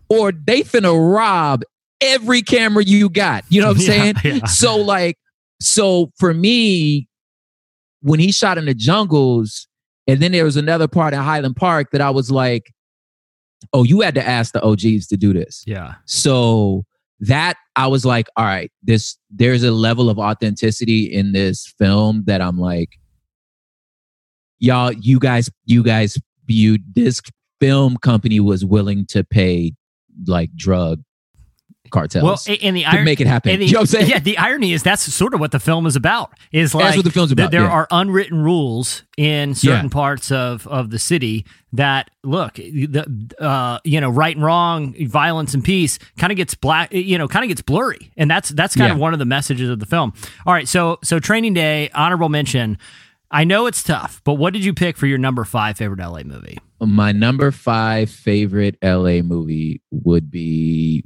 or 0.08 0.32
they 0.32 0.62
finna 0.62 0.94
rob 1.14 1.62
every 2.00 2.42
camera 2.42 2.84
you 2.84 3.08
got. 3.08 3.44
You 3.48 3.60
know 3.62 3.68
what 3.68 3.76
I'm 3.76 3.82
Yeah, 3.82 3.86
saying? 3.88 4.14
yeah. 4.24 4.46
So 4.46 4.76
like, 4.76 5.18
so 5.60 6.12
for 6.18 6.32
me, 6.34 7.08
when 8.02 8.20
he 8.20 8.30
shot 8.32 8.58
in 8.58 8.66
the 8.66 8.74
jungles, 8.74 9.66
and 10.06 10.20
then 10.20 10.32
there 10.32 10.44
was 10.44 10.56
another 10.56 10.86
part 10.86 11.14
in 11.14 11.20
Highland 11.20 11.56
Park 11.56 11.88
that 11.92 12.00
I 12.02 12.10
was 12.10 12.30
like, 12.30 12.70
oh, 13.72 13.82
you 13.82 14.02
had 14.02 14.14
to 14.16 14.24
ask 14.26 14.52
the 14.52 14.62
OGs 14.62 15.06
to 15.08 15.16
do 15.16 15.32
this. 15.32 15.64
Yeah. 15.66 15.94
So 16.04 16.84
that 17.20 17.56
I 17.76 17.86
was 17.86 18.04
like, 18.04 18.28
all 18.36 18.44
right, 18.44 18.70
this 18.82 19.16
there's 19.30 19.62
a 19.62 19.70
level 19.70 20.10
of 20.10 20.18
authenticity 20.18 21.04
in 21.04 21.32
this 21.32 21.72
film 21.78 22.24
that 22.26 22.40
I'm 22.40 22.58
like, 22.58 22.90
y'all, 24.58 24.92
you 24.92 25.18
guys, 25.18 25.50
you 25.64 25.82
guys, 25.82 26.18
you 26.46 26.78
this 26.92 27.20
film 27.60 27.96
company 27.98 28.40
was 28.40 28.64
willing 28.64 29.06
to 29.06 29.24
pay 29.24 29.72
like 30.26 30.54
drug 30.54 31.02
cartels 31.94 32.22
Well, 32.48 32.56
and 32.62 32.76
the 32.76 32.84
iron- 32.84 33.04
make 33.04 33.20
it 33.20 33.26
happen. 33.26 33.58
the- 33.58 33.64
you 33.66 33.72
know 33.72 33.78
what 33.80 33.82
I'm 33.82 33.86
saying? 33.86 34.10
Yeah, 34.10 34.18
the 34.18 34.36
irony 34.36 34.72
is 34.72 34.82
that's 34.82 35.02
sort 35.14 35.32
of 35.32 35.40
what 35.40 35.52
the 35.52 35.60
film 35.60 35.86
is 35.86 35.96
about. 35.96 36.32
Is 36.52 36.74
like 36.74 36.84
That's 36.84 36.96
what 36.96 37.04
the 37.06 37.10
film's 37.10 37.30
th- 37.30 37.38
about, 37.38 37.50
there 37.52 37.62
yeah. 37.62 37.68
are 37.70 37.86
unwritten 37.90 38.42
rules 38.42 39.02
in 39.16 39.54
certain 39.54 39.86
Yeah. 39.86 39.90
parts 39.90 40.30
of 40.30 40.66
of 40.66 40.90
the 40.90 40.98
city 40.98 41.46
that 41.72 42.10
look, 42.22 42.54
the 42.54 43.06
uh, 43.40 43.78
you 43.84 44.00
know, 44.00 44.10
right 44.10 44.34
and 44.36 44.44
wrong, 44.44 44.94
violence 45.08 45.54
and 45.54 45.64
peace, 45.64 45.98
kind 46.18 46.30
of 46.32 46.36
gets 46.36 46.54
black, 46.54 46.92
you 46.92 47.16
know, 47.18 47.26
kind 47.28 47.44
of 47.44 47.48
gets 47.48 47.62
blurry, 47.62 48.10
and 48.16 48.30
that's 48.30 48.50
that's 48.50 48.74
kind 48.76 48.88
Yeah. 48.88 48.94
of 48.94 49.00
one 49.00 49.12
of 49.12 49.18
the 49.18 49.24
messages 49.24 49.70
of 49.70 49.78
the 49.80 49.86
film. 49.86 50.12
All 50.46 50.52
right, 50.52 50.68
so 50.68 50.98
so 51.02 51.18
Training 51.18 51.54
Day, 51.54 51.90
honorable 51.94 52.28
mention. 52.28 52.76
I 53.30 53.42
know 53.42 53.66
it's 53.66 53.82
tough, 53.82 54.20
but 54.24 54.34
what 54.34 54.52
did 54.52 54.64
you 54.64 54.72
pick 54.72 54.96
for 54.96 55.06
your 55.06 55.18
number 55.18 55.44
five 55.44 55.76
favorite 55.76 55.98
LA 55.98 56.22
movie? 56.22 56.58
My 56.80 57.10
number 57.10 57.50
five 57.50 58.08
favorite 58.10 58.76
LA 58.82 59.22
movie 59.22 59.80
would 59.90 60.30
be. 60.30 61.02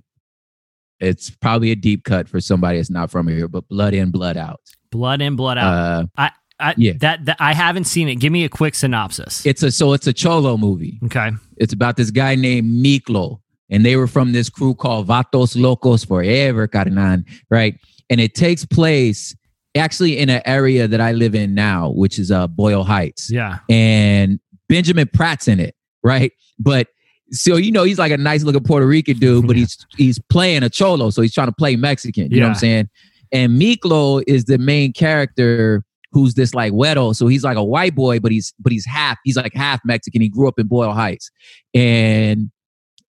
It's 1.01 1.31
probably 1.31 1.71
a 1.71 1.77
deep 1.77 2.05
cut 2.05 2.29
for 2.29 2.41
somebody 2.41 2.79
that's 2.79 2.91
not 2.91 3.11
from 3.11 3.29
here, 3.29 3.49
but 3.49 3.69
Blood 3.69 3.95
In, 3.95 4.11
Blood 4.11 4.37
Out. 4.37 4.61
Blood 4.91 5.21
in, 5.21 5.37
Blood 5.37 5.59
Out. 5.59 5.73
Uh, 5.73 6.07
I, 6.17 6.31
I 6.59 6.75
yeah. 6.77 6.93
that, 7.01 7.25
that 7.27 7.37
I 7.39 7.55
haven't 7.55 7.85
seen 7.85 8.09
it. 8.09 8.17
Give 8.17 8.33
me 8.33 8.45
a 8.45 8.49
quick 8.49 8.75
synopsis. 8.75 9.47
it's 9.47 9.63
a 9.63 9.71
so 9.71 9.93
it's 9.93 10.07
a 10.07 10.13
cholo 10.13 10.57
movie. 10.57 10.99
okay. 11.05 11.31
It's 11.57 11.73
about 11.73 11.97
this 11.97 12.11
guy 12.11 12.35
named 12.35 12.85
Miklo, 12.85 13.41
and 13.71 13.85
they 13.85 13.97
were 13.97 14.07
from 14.09 14.33
this 14.33 14.49
crew 14.49 14.75
called 14.75 15.07
Vatos 15.07 15.61
Locos 15.61 16.05
Forever, 16.05 16.67
Carnan, 16.67 17.25
right? 17.51 17.79
And 18.11 18.21
it 18.21 18.35
takes 18.35 18.65
place 18.65 19.37
actually 19.77 20.19
in 20.19 20.31
an 20.31 20.43
area 20.45 20.89
that 20.89 21.01
I 21.01 21.13
live 21.13 21.35
in 21.35 21.55
now, 21.55 21.91
which 21.91 22.19
is 22.19 22.31
uh, 22.31 22.47
Boyle 22.47 22.85
Heights. 22.85 23.31
Yeah. 23.31 23.59
And 23.69 24.41
Benjamin 24.69 25.09
Bratt's 25.13 25.49
in 25.49 25.61
it, 25.61 25.75
right? 26.03 26.33
But 26.59 26.89
so 27.31 27.57
you 27.57 27.73
know 27.73 27.85
he's 27.85 27.99
like 27.99 28.13
a 28.13 28.17
nice 28.17 28.43
looking 28.43 28.63
Puerto 28.63 28.87
Rican 28.87 29.19
dude, 29.19 29.47
but 29.47 29.57
he's 29.57 29.77
he's 29.97 30.19
playing 30.31 30.63
a 30.63 30.71
cholo, 30.71 31.11
so 31.11 31.23
he's 31.23 31.35
trying 31.35 31.49
to 31.49 31.53
play 31.53 31.77
Mexican. 31.77 32.31
You 32.31 32.41
know 32.41 32.47
what 32.47 32.55
I'm 32.55 32.59
saying? 32.59 32.89
And 33.33 33.61
Miklo 33.61 34.23
is 34.27 34.45
the 34.45 34.59
main 34.59 34.93
character 34.93 35.85
who's 36.13 36.35
this 36.35 36.55
like 36.55 36.73
wedo. 36.73 37.15
So 37.15 37.27
he's 37.27 37.45
like 37.45 37.57
a 37.57 37.65
white 37.65 37.95
boy, 37.95 38.21
but 38.21 38.33
he's 38.33 38.55
but 38.59 38.73
he's 38.73 38.87
half 38.87 39.19
he's 39.25 39.37
like 39.37 39.55
half 39.55 39.81
Mexican. 39.85 40.21
He 40.21 40.29
grew 40.29 40.49
up 40.49 40.59
in 40.59 40.67
Boyle 40.67 40.93
Heights, 40.93 41.31
and 41.75 42.51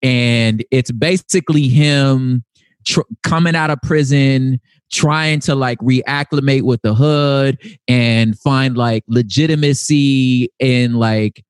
and 0.02 0.64
it's 0.72 0.92
basically 0.92 1.68
him 1.68 2.44
tr- 2.86 3.02
coming 3.24 3.56
out 3.56 3.70
of 3.70 3.82
prison, 3.82 4.60
trying 4.92 5.40
to 5.42 5.56
like 5.56 5.80
reacclimate 5.80 6.64
with 6.64 6.82
the 6.82 6.94
hood 6.94 7.58
and 7.88 8.38
find 8.40 8.78
like 8.78 9.04
legitimacy 9.08 10.52
in 10.60 10.96
like 10.96 11.44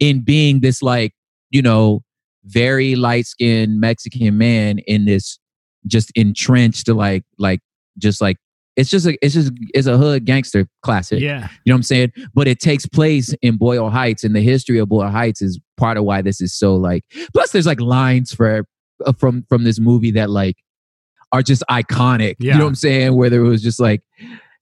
in 0.00 0.20
being 0.20 0.60
this 0.60 0.82
like 0.82 1.14
you 1.54 1.62
know 1.62 2.02
very 2.44 2.94
light 2.96 3.26
skinned 3.26 3.80
Mexican 3.80 4.36
man 4.36 4.80
in 4.80 5.06
this 5.06 5.38
just 5.86 6.10
entrenched 6.14 6.88
like 6.88 7.24
like 7.38 7.60
just 7.96 8.20
like 8.20 8.36
it's 8.76 8.90
just 8.90 9.06
a 9.06 9.16
it's 9.22 9.34
just 9.34 9.52
it's 9.72 9.86
a 9.86 9.96
hood 9.96 10.24
gangster 10.24 10.66
classic. 10.82 11.20
Yeah. 11.20 11.48
You 11.64 11.70
know 11.70 11.74
what 11.74 11.76
I'm 11.76 11.82
saying? 11.84 12.12
But 12.34 12.48
it 12.48 12.58
takes 12.58 12.86
place 12.86 13.32
in 13.40 13.56
Boyle 13.56 13.88
Heights, 13.88 14.24
and 14.24 14.34
the 14.34 14.40
history 14.40 14.78
of 14.78 14.88
Boyle 14.88 15.08
Heights 15.08 15.40
is 15.40 15.60
part 15.76 15.96
of 15.96 16.04
why 16.04 16.22
this 16.22 16.40
is 16.40 16.52
so 16.52 16.74
like. 16.74 17.04
Plus, 17.32 17.52
there's 17.52 17.66
like 17.66 17.80
lines 17.80 18.34
for 18.34 18.66
uh, 19.06 19.12
from 19.12 19.46
from 19.48 19.62
this 19.62 19.78
movie 19.78 20.10
that 20.12 20.28
like 20.28 20.56
are 21.30 21.42
just 21.42 21.62
iconic. 21.70 22.34
Yeah. 22.40 22.54
You 22.54 22.58
know 22.58 22.64
what 22.64 22.70
I'm 22.70 22.74
saying? 22.74 23.14
Where 23.14 23.30
there 23.30 23.42
was 23.42 23.62
just 23.62 23.78
like, 23.78 24.02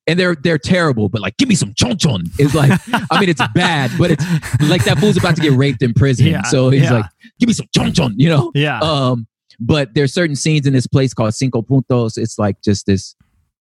and 0.07 0.19
they're 0.19 0.35
they're 0.35 0.59
terrible, 0.59 1.09
but 1.09 1.21
like, 1.21 1.37
give 1.37 1.49
me 1.49 1.55
some 1.55 1.73
chon 1.75 1.97
chon. 1.99 2.25
It's 2.39 2.55
like, 2.55 2.73
I 3.11 3.21
mean, 3.21 3.29
it's 3.29 3.43
bad, 3.55 3.91
but 3.99 4.11
it's 4.11 4.25
like 4.63 4.85
that 4.85 4.99
fool's 4.99 5.17
about 5.17 5.37
to 5.37 5.43
get 5.43 5.53
raped 5.53 5.83
in 5.83 5.95
prison, 5.95 6.27
Yeah, 6.27 6.43
so 6.43 6.71
he's 6.71 6.83
yeah. 6.83 6.93
like, 6.93 7.05
give 7.39 7.47
me 7.49 7.53
some 7.55 7.67
chon 7.75 7.93
chon. 7.93 8.15
You 8.19 8.29
know? 8.29 8.53
Yeah. 8.55 8.81
Um, 8.81 9.27
but 9.61 9.95
there's 9.95 10.13
certain 10.13 10.35
scenes 10.35 10.67
in 10.67 10.73
this 10.73 10.87
place 10.89 11.15
called 11.15 11.35
Cinco 11.35 11.63
Puntos. 11.63 12.19
It's 12.19 12.39
like 12.39 12.61
just 12.63 12.87
this. 12.87 13.15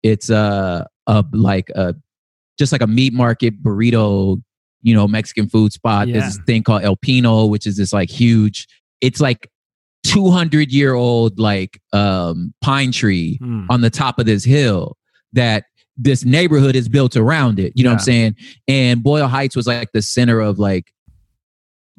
It's 0.03 0.29
a 0.29 0.87
a 1.07 1.23
like 1.31 1.69
a 1.75 1.95
just 2.57 2.71
like 2.71 2.81
a 2.81 2.87
meat 2.87 3.13
market 3.13 3.61
burrito, 3.61 4.41
you 4.81 4.95
know, 4.95 5.07
Mexican 5.07 5.47
food 5.49 5.73
spot. 5.73 6.07
Yeah. 6.07 6.19
There's 6.21 6.37
this 6.37 6.45
thing 6.45 6.63
called 6.63 6.83
El 6.83 6.95
Pino, 6.95 7.45
which 7.45 7.67
is 7.67 7.77
this 7.77 7.91
like 7.93 8.09
huge. 8.09 8.67
It's 9.01 9.19
like 9.21 9.49
200 10.05 10.71
year 10.71 10.93
old 10.93 11.39
like 11.39 11.81
um 11.93 12.53
pine 12.61 12.91
tree 12.91 13.37
Hmm. 13.41 13.65
on 13.69 13.81
the 13.81 13.89
top 13.89 14.19
of 14.19 14.25
this 14.25 14.43
hill 14.43 14.97
that 15.33 15.65
this 15.97 16.25
neighborhood 16.25 16.75
is 16.75 16.89
built 16.89 17.15
around 17.15 17.59
it. 17.59 17.73
You 17.75 17.83
know 17.83 17.91
what 17.91 17.99
I'm 17.99 18.05
saying? 18.05 18.35
And 18.67 19.01
Boyle 19.01 19.27
Heights 19.27 19.55
was 19.55 19.67
like 19.67 19.91
the 19.93 20.01
center 20.01 20.39
of 20.41 20.59
like 20.59 20.91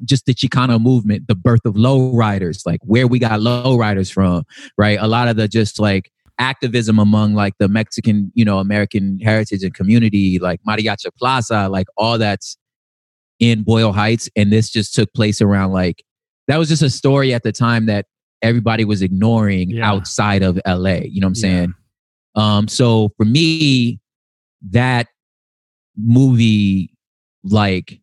just 0.05 0.25
the 0.25 0.33
Chicano 0.33 0.79
movement, 0.79 1.27
the 1.27 1.35
birth 1.35 1.65
of 1.65 1.73
lowriders, 1.73 2.61
like 2.65 2.79
where 2.83 3.07
we 3.07 3.17
got 3.17 3.39
lowriders 3.39 4.11
from, 4.11 4.43
right? 4.77 4.99
A 5.01 5.07
lot 5.07 5.27
of 5.27 5.35
the 5.37 5.47
just 5.47 5.79
like 5.79 6.11
activism 6.39 6.99
among 6.99 7.33
like 7.33 7.53
the 7.57 7.67
Mexican, 7.67 8.31
you 8.35 8.45
know, 8.45 8.59
American 8.59 9.19
heritage 9.19 9.63
and 9.63 9.73
community, 9.73 10.37
like 10.37 10.61
Mariachi 10.67 11.07
Plaza, 11.17 11.67
like 11.67 11.87
all 11.97 12.19
that's 12.19 12.57
in 13.39 13.63
Boyle 13.63 13.91
Heights. 13.91 14.29
And 14.35 14.51
this 14.51 14.69
just 14.69 14.93
took 14.93 15.11
place 15.15 15.41
around 15.41 15.71
like, 15.71 16.03
that 16.47 16.57
was 16.57 16.69
just 16.69 16.83
a 16.83 16.89
story 16.91 17.33
at 17.33 17.41
the 17.41 17.51
time 17.51 17.87
that 17.87 18.05
everybody 18.43 18.85
was 18.85 19.01
ignoring 19.01 19.71
Yeah. 19.71 19.89
outside 19.89 20.43
of 20.43 20.59
LA. 20.65 20.99
You 21.05 21.21
know 21.21 21.27
what 21.27 21.29
I'm 21.29 21.33
Yeah. 21.35 21.41
saying? 21.41 21.73
Um, 22.37 22.67
so 22.67 23.09
for 23.17 23.25
me, 23.25 23.99
that 24.69 25.07
movie, 25.97 26.93
like, 27.43 27.99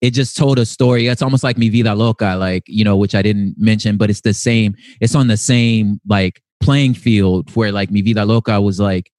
it 0.00 0.10
just 0.12 0.36
told 0.36 0.58
a 0.58 0.66
story. 0.66 1.06
It's 1.08 1.22
almost 1.22 1.44
like 1.44 1.58
Mi 1.58 1.68
Vida 1.68 1.94
Loca, 1.94 2.36
like, 2.36 2.64
you 2.66 2.84
know, 2.84 2.96
which 2.96 3.14
I 3.14 3.22
didn't 3.22 3.54
mention, 3.58 3.96
but 3.96 4.08
it's 4.10 4.22
the 4.22 4.32
same, 4.34 4.74
it's 5.00 5.14
on 5.14 5.26
the 5.28 5.36
same 5.36 6.00
like 6.08 6.42
playing 6.60 6.94
field 6.94 7.54
where 7.54 7.70
like 7.72 7.90
Mi 7.90 8.00
Vida 8.02 8.24
Loca 8.24 8.60
was 8.60 8.80
like 8.80 9.10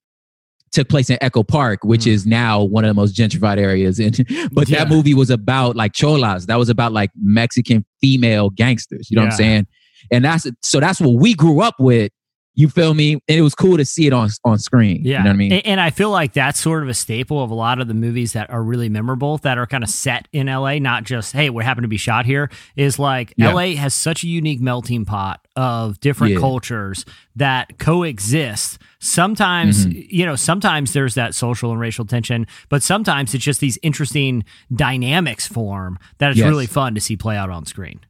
took 0.72 0.88
place 0.90 1.10
in 1.10 1.18
Echo 1.22 1.44
Park, 1.44 1.84
which 1.84 2.02
Mm. 2.02 2.08
is 2.12 2.26
now 2.26 2.64
one 2.64 2.84
of 2.86 2.90
the 2.90 2.94
most 2.94 3.16
gentrified 3.16 3.58
areas. 3.58 4.00
In, 4.00 4.14
but 4.54 4.70
Yeah. 4.70 4.80
that 4.80 4.90
movie 4.90 5.14
was 5.14 5.30
about 5.30 5.76
like 5.76 5.94
cholas. 5.94 6.46
That 6.48 6.58
was 6.58 6.70
about 6.70 6.94
like 6.94 7.12
Mexican 7.22 7.86
female 8.02 8.50
gangsters. 8.50 9.12
You 9.12 9.16
know 9.18 9.22
what 9.24 9.34
I'm 9.34 9.38
saying? 9.38 9.68
And 10.12 10.26
that's 10.26 10.48
so 10.64 10.80
that's 10.80 11.00
what 11.00 11.16
we 11.20 11.34
grew 11.36 11.62
up 11.62 11.76
with. 11.80 12.12
You 12.54 12.68
feel 12.68 12.94
me? 12.94 13.14
And 13.14 13.22
it 13.38 13.42
was 13.42 13.56
cool 13.56 13.78
to 13.78 13.86
see 13.86 14.08
it 14.08 14.14
on 14.14 14.30
on 14.44 14.60
screen. 14.60 15.02
Yeah. 15.06 15.20
You 15.20 15.24
know 15.24 15.30
what 15.30 15.34
I 15.34 15.38
mean? 15.38 15.52
And, 15.54 15.66
and 15.66 15.82
I 15.82 15.90
feel 15.90 16.10
like 16.10 16.34
that's 16.34 16.60
sort 16.60 16.84
of 16.84 16.90
a 16.90 16.94
staple 16.94 17.42
of 17.42 17.50
a 17.50 17.54
lot 17.54 17.80
of 17.80 17.88
the 17.88 17.94
movies 17.94 18.34
that 18.34 18.50
are 18.50 18.62
really 18.62 18.90
memorable 18.90 19.38
that 19.40 19.58
are 19.58 19.66
kind 19.66 19.84
of 19.86 19.90
set 19.90 20.28
in 20.34 20.48
LA, 20.48 20.78
not 20.80 21.06
just, 21.06 21.32
hey, 21.34 21.50
we 21.50 21.64
happen 21.64 21.82
to 21.84 21.88
be 21.88 21.96
shot 21.98 22.26
here. 22.26 22.52
Is 22.76 23.00
like 23.00 23.34
Yeah. 23.38 23.54
LA 23.54 23.76
has 23.76 23.94
such 23.94 24.24
a 24.24 24.28
unique 24.28 24.60
melting 24.60 25.06
pot 25.06 25.48
of 25.56 26.00
different 26.02 26.34
Yeah. 26.34 26.40
cultures 26.40 27.06
that 27.38 27.78
coexist. 27.80 28.80
Sometimes, 29.00 29.86
Mm-hmm. 29.88 30.00
you 30.10 30.26
know, 30.26 30.36
sometimes 30.36 30.92
there's 30.94 31.16
that 31.16 31.34
social 31.34 31.72
and 31.72 31.80
racial 31.80 32.06
tension, 32.06 32.46
but 32.70 32.84
sometimes 32.84 33.34
it's 33.34 33.44
just 33.46 33.62
these 33.62 33.80
interesting 33.82 34.44
dynamics 34.76 35.48
form 35.48 35.98
that 36.18 36.32
it's 36.32 36.40
Yes. 36.40 36.50
really 36.50 36.68
fun 36.68 36.96
to 36.96 37.02
see 37.02 37.16
play 37.16 37.38
out 37.38 37.50
on 37.50 37.66
screen. 37.66 38.02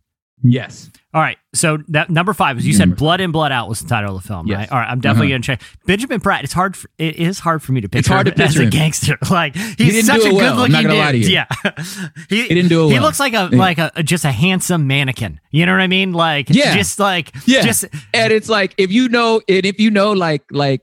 Yes. 0.44 0.90
All 1.14 1.22
right. 1.22 1.38
So 1.54 1.80
that 1.90 2.10
number 2.10 2.34
five 2.34 2.56
was 2.56 2.66
you 2.66 2.74
said 2.74 2.96
Blood 2.96 3.20
in, 3.22 3.32
Blood 3.32 3.52
Out 3.52 3.68
was 3.70 3.82
the 3.82 3.88
title 3.88 4.16
of 4.16 4.22
the 4.24 4.28
film, 4.28 4.48
Yes. 4.48 4.58
right? 4.58 4.72
All 4.72 4.80
right. 4.80 4.90
I'm 4.90 5.00
definitely 5.02 5.28
Uh-huh. 5.34 5.42
gonna 5.42 5.58
check. 5.58 5.62
Benjamin 5.86 6.20
Bratt. 6.22 6.44
It's 6.44 6.54
hard. 6.54 6.76
For, 6.78 6.90
it 6.98 7.18
is 7.18 7.38
hard 7.40 7.62
for 7.62 7.74
me 7.74 7.82
to 7.82 7.90
picture. 7.90 8.00
It's 8.00 8.08
hard 8.08 8.26
to 8.28 8.42
as 8.44 8.56
a 8.58 8.66
gangster. 8.66 9.18
Like 9.30 9.56
he's 9.56 9.76
didn't 9.76 10.04
such 10.06 10.24
a 10.24 10.28
it 10.30 10.32
good 10.32 10.56
looking 10.56 10.88
dude. 10.88 11.24
to. 11.26 11.32
Yeah. 11.32 11.46
he, 12.30 12.44
He 12.44 12.56
didn't 12.56 12.70
do 12.70 12.86
it 12.86 12.88
He 12.88 12.94
well. 12.94 13.04
looks 13.04 13.20
like 13.20 13.34
a 13.34 13.50
Yeah. 13.52 13.58
like 13.60 13.78
a 13.78 13.92
just 14.04 14.24
a 14.26 14.32
handsome 14.32 14.88
mannequin. 14.88 15.40
You 15.52 15.66
know 15.66 15.74
what 15.74 15.82
I 15.82 15.88
mean? 15.88 16.14
Like 16.14 16.50
Yeah. 16.50 16.76
just 16.76 16.98
like 16.98 17.32
Yeah. 17.46 17.62
just 17.62 17.86
and 18.14 18.32
it's 18.34 18.48
like 18.50 18.74
if 18.78 18.92
you 18.92 19.10
know 19.10 19.42
and 19.50 19.66
if 19.66 19.80
you 19.80 19.92
know 19.92 20.14
like 20.14 20.44
like 20.50 20.82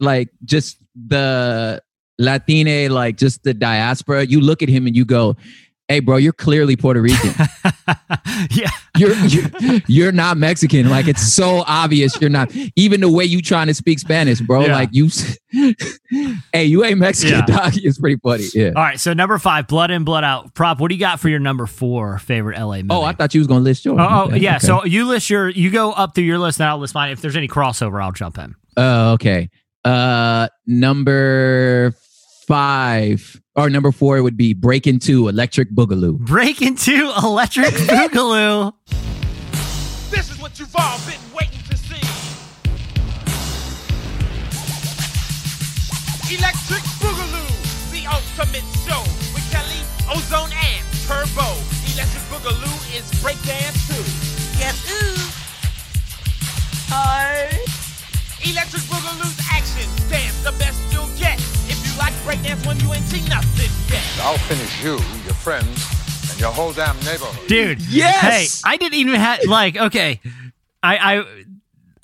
like 0.00 0.28
just 0.44 0.78
the 0.94 1.82
Latine, 2.18 2.90
like 2.90 3.16
just 3.18 3.42
the 3.42 3.52
diaspora, 3.52 4.24
you 4.24 4.40
look 4.40 4.62
at 4.62 4.68
him 4.70 4.86
and 4.86 4.96
you 4.96 5.04
go, 5.04 5.36
hey 5.88 6.00
bro 6.00 6.16
you're 6.16 6.32
clearly 6.32 6.76
puerto 6.76 7.00
rican 7.00 7.32
yeah 8.50 8.68
you're, 8.96 9.14
you're 9.26 9.80
you're 9.86 10.12
not 10.12 10.36
mexican 10.36 10.88
like 10.90 11.06
it's 11.06 11.32
so 11.32 11.62
obvious 11.66 12.20
you're 12.20 12.30
not 12.30 12.50
even 12.74 13.00
the 13.00 13.10
way 13.10 13.24
you 13.24 13.40
trying 13.40 13.66
to 13.68 13.74
speak 13.74 13.98
spanish 13.98 14.40
bro 14.40 14.64
Yeah. 14.66 14.74
like 14.74 14.88
you 14.92 15.08
hey 16.52 16.64
you 16.64 16.84
ain't 16.84 16.98
mexican 16.98 17.38
Yeah. 17.38 17.46
dog 17.46 17.72
it's 17.76 17.98
pretty 17.98 18.16
funny 18.22 18.44
yeah 18.54 18.68
all 18.68 18.82
right 18.82 18.98
so 18.98 19.12
number 19.12 19.38
five 19.38 19.66
blood 19.68 19.90
in 19.90 20.04
blood 20.04 20.24
out 20.24 20.54
prop 20.54 20.80
what 20.80 20.88
do 20.88 20.94
you 20.94 21.00
got 21.00 21.20
for 21.20 21.28
your 21.28 21.38
number 21.38 21.66
four 21.66 22.18
favorite 22.18 22.58
la 22.58 22.76
movie 22.76 22.88
oh 22.90 23.02
i 23.02 23.12
thought 23.12 23.34
you 23.34 23.40
was 23.40 23.46
gonna 23.46 23.60
list 23.60 23.84
yours 23.84 23.98
Oh, 24.00 24.06
oh, 24.08 24.24
Okay, 24.26 24.38
yeah. 24.38 24.56
okay. 24.56 24.66
So 24.66 24.84
you 24.84 25.06
list 25.06 25.30
your, 25.30 25.48
you 25.48 25.70
go 25.70 25.92
up 25.92 26.14
through 26.14 26.24
your 26.24 26.38
list, 26.38 26.60
and 26.60 26.68
I'll 26.68 26.78
list 26.78 26.94
mine. 26.94 27.10
If 27.12 27.20
there's 27.22 27.36
any 27.36 27.48
crossover, 27.48 28.02
I'll 28.02 28.12
jump 28.12 28.38
in. 28.38 28.54
Oh, 28.76 29.12
okay. 29.12 29.48
Uh, 29.84 30.48
number 30.66 31.94
five 32.46 33.40
or 33.54 33.68
number 33.70 33.90
four 33.90 34.22
would 34.22 34.36
be 34.36 34.54
Breakin' 34.54 34.98
2 34.98 35.28
Electric 35.28 35.70
Boogaloo. 35.70 36.18
Breakin' 36.18 36.76
2 36.76 37.12
Electric 37.22 37.66
Boogaloo. 37.90 38.72
This 40.10 40.30
is 40.30 40.40
what 40.40 40.58
you've 40.58 40.74
all 40.76 40.98
been 41.06 41.20
waiting 41.34 41.60
to 41.70 41.76
see. 41.76 42.00
Electric 46.34 46.82
Boogaloo, 47.02 47.50
the 47.92 48.06
ultimate 48.06 48.66
show 48.84 49.02
with 49.34 49.46
Kelly, 49.50 49.82
Ozone, 50.14 50.52
and 50.52 50.84
Turbo. 51.06 51.48
Electric 51.94 52.22
Boogaloo 52.30 52.76
is 52.96 53.10
breakdance 53.22 53.88
too. 53.88 54.04
Yes, 54.58 54.76
ooh. 54.90 55.16
Hi. 56.92 57.48
Electric 58.48 58.82
Boogaloo's 58.82 59.38
action 59.50 59.88
breakdance 62.26 62.66
when 62.66 62.78
you 62.80 62.92
ain't 62.92 63.04
seen 63.04 63.24
nothing 63.28 63.70
yet. 63.88 64.02
I'll 64.22 64.36
finish 64.36 64.82
you, 64.82 64.94
your 65.24 65.34
friends, 65.34 65.86
and 66.30 66.40
your 66.40 66.50
whole 66.50 66.72
damn 66.72 66.96
neighborhood. 67.04 67.46
Dude. 67.46 67.80
Yes! 67.82 68.62
Hey, 68.62 68.68
I 68.68 68.76
didn't 68.76 68.98
even 68.98 69.14
have, 69.14 69.44
like, 69.44 69.76
okay. 69.76 70.20
I, 70.82 70.96
I, 70.98 71.44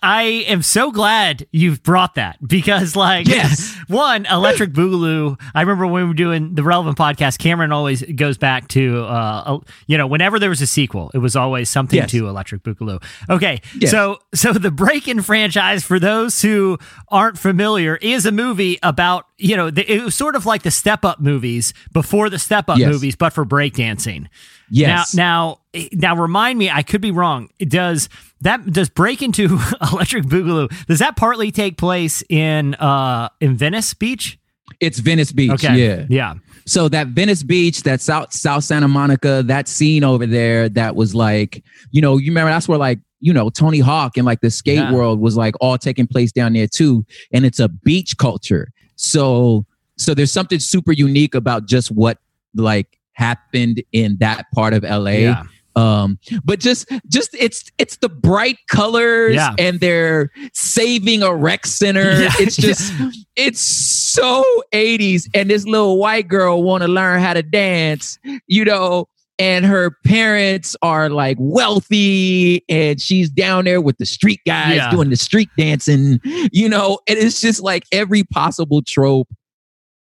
I 0.02 0.22
am 0.48 0.62
so 0.62 0.90
glad 0.90 1.46
you've 1.52 1.82
brought 1.82 2.16
that 2.16 2.36
because, 2.46 2.96
like, 2.96 3.28
Yes. 3.28 3.72
one, 3.88 4.26
Electric 4.26 4.72
Boogaloo. 4.72 5.40
I 5.54 5.60
remember 5.60 5.86
when 5.86 6.02
we 6.02 6.08
were 6.08 6.14
doing 6.14 6.54
the 6.56 6.64
relevant 6.64 6.98
podcast, 6.98 7.38
Cameron 7.38 7.70
always 7.70 8.02
goes 8.02 8.36
back 8.36 8.66
to, 8.68 9.04
uh, 9.04 9.58
you 9.86 9.96
know, 9.96 10.06
whenever 10.08 10.38
there 10.40 10.48
was 10.50 10.60
a 10.60 10.66
sequel, 10.66 11.10
it 11.14 11.18
was 11.18 11.36
always 11.36 11.70
something 11.70 11.98
Yes. 11.98 12.10
to 12.10 12.26
Electric 12.28 12.62
Boogaloo. 12.64 13.02
Okay. 13.30 13.60
Yes. 13.78 13.90
So, 13.92 14.18
so 14.34 14.52
the 14.52 14.70
Breakin' 14.72 15.22
franchise, 15.22 15.84
for 15.84 16.00
those 16.00 16.42
who 16.42 16.78
aren't 17.08 17.38
familiar, 17.38 17.96
is 17.96 18.26
a 18.26 18.32
movie 18.32 18.78
about, 18.82 19.26
you 19.38 19.56
know, 19.56 19.70
the, 19.70 19.90
it 19.90 20.02
was 20.02 20.14
sort 20.16 20.34
of 20.34 20.46
like 20.46 20.62
the 20.62 20.70
Step 20.72 21.04
Up 21.04 21.20
movies 21.20 21.72
before 21.92 22.28
the 22.28 22.38
Step 22.40 22.68
Up 22.68 22.78
movies, 22.78 23.14
but 23.14 23.32
for 23.32 23.44
breakdancing. 23.44 24.26
Yes. 24.72 25.14
Now, 25.14 25.58
now, 25.74 25.88
now, 25.92 26.16
remind 26.16 26.58
me. 26.58 26.70
I 26.70 26.82
could 26.82 27.00
be 27.00 27.10
wrong. 27.10 27.48
Does 27.58 28.08
that 28.40 28.64
does 28.72 28.88
Breakin' 28.88 29.32
2 29.32 29.44
Electric 29.92 30.24
Boogaloo? 30.24 30.86
Does 30.86 30.98
that 31.00 31.16
partly 31.16 31.50
take 31.52 31.76
place 31.76 32.22
in 32.28 32.74
uh 32.76 33.28
in 33.40 33.56
Venice 33.56 33.94
Beach? 33.94 34.38
it's 34.80 34.98
Venice 35.00 35.32
Beach. 35.32 35.50
Okay. 35.50 35.76
Yeah. 35.86 36.06
Yeah. 36.08 36.34
So 36.66 36.88
that 36.88 37.08
Venice 37.08 37.42
Beach, 37.42 37.82
that 37.82 38.00
South 38.00 38.32
South 38.32 38.64
Santa 38.64 38.88
Monica, 38.88 39.42
that 39.46 39.68
scene 39.68 40.02
over 40.02 40.24
there, 40.26 40.68
that 40.70 40.96
was 40.96 41.14
like, 41.14 41.62
you 41.90 42.00
know, 42.00 42.16
you 42.16 42.30
remember 42.30 42.50
that's 42.50 42.68
where 42.68 42.78
like, 42.78 42.98
you 43.20 43.32
know, 43.32 43.50
Tony 43.50 43.80
Hawk 43.80 44.16
and 44.16 44.24
like 44.24 44.40
the 44.40 44.50
skate 44.50 44.78
Yeah. 44.78 44.92
world 44.92 45.20
was 45.20 45.36
like 45.36 45.54
all 45.60 45.76
taking 45.76 46.06
place 46.06 46.32
down 46.32 46.54
there 46.54 46.66
too. 46.66 47.04
And 47.32 47.44
it's 47.44 47.60
a 47.60 47.68
beach 47.68 48.16
culture. 48.16 48.68
So 48.96 49.66
so 49.98 50.14
there's 50.14 50.32
something 50.32 50.58
super 50.58 50.92
unique 50.92 51.34
about 51.34 51.66
just 51.66 51.90
what 51.90 52.18
like 52.54 52.98
happened 53.14 53.82
in 53.92 54.16
that 54.20 54.46
part 54.54 54.74
of 54.74 54.82
LA. 54.82 55.10
Yeah. 55.10 55.42
um 55.74 56.18
but 56.44 56.60
just 56.60 56.86
just 57.08 57.30
it's 57.34 57.70
it's 57.78 57.96
the 57.98 58.08
bright 58.10 58.58
colors 58.68 59.34
Yeah. 59.34 59.54
and 59.58 59.80
they're 59.80 60.30
saving 60.52 61.22
a 61.22 61.34
rec 61.34 61.64
center 61.66 62.12
Yeah, 62.20 62.30
it's 62.40 62.56
just 62.56 62.92
it's 63.36 63.60
so 63.62 64.44
80s 64.74 65.30
and 65.34 65.48
this 65.48 65.64
little 65.64 65.98
white 65.98 66.28
girl 66.28 66.62
want 66.62 66.82
to 66.82 66.88
learn 66.88 67.20
how 67.20 67.32
to 67.32 67.42
dance 67.42 68.18
you 68.46 68.66
know 68.66 69.06
and 69.38 69.64
her 69.64 69.96
parents 70.04 70.76
are 70.82 71.08
like 71.08 71.38
wealthy 71.40 72.62
and 72.68 73.00
she's 73.00 73.30
down 73.30 73.64
there 73.64 73.80
with 73.80 73.96
the 73.96 74.04
street 74.04 74.40
guys 74.46 74.76
Yeah. 74.76 74.90
doing 74.90 75.08
the 75.08 75.16
street 75.16 75.48
dancing 75.56 76.20
you 76.52 76.68
know 76.68 76.98
and 77.08 77.18
it's 77.18 77.40
just 77.40 77.62
like 77.62 77.84
every 77.92 78.24
possible 78.24 78.82
trope 78.82 79.28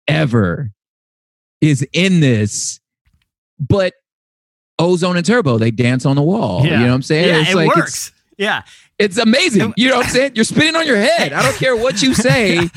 ever 0.07 0.71
is 1.61 1.85
in 1.93 2.21
this 2.21 2.78
but 3.59 3.93
ozone 4.77 5.17
and 5.17 5.25
turbo 5.25 5.57
they 5.57 5.71
dance 5.71 6.05
on 6.05 6.15
the 6.15 6.21
wall 6.21 6.65
Yeah. 6.65 6.71
you 6.73 6.77
know 6.79 6.87
what 6.87 6.93
i'm 6.95 7.01
saying 7.01 7.27
Yeah, 7.27 7.41
it's 7.41 7.51
it 7.51 7.55
like 7.55 7.75
works. 7.75 8.11
yeah. 8.37 8.63
it's, 8.97 9.15
it's 9.15 9.17
amazing 9.17 9.73
you 9.77 9.89
know 9.89 9.97
what 9.97 10.05
i'm 10.05 10.11
saying 10.11 10.31
you're 10.35 10.45
spinning 10.45 10.75
on 10.75 10.85
your 10.87 10.97
head 10.97 11.33
i 11.33 11.41
don't 11.43 11.55
care 11.57 11.75
what 11.75 12.01
you 12.01 12.13
say 12.27 12.69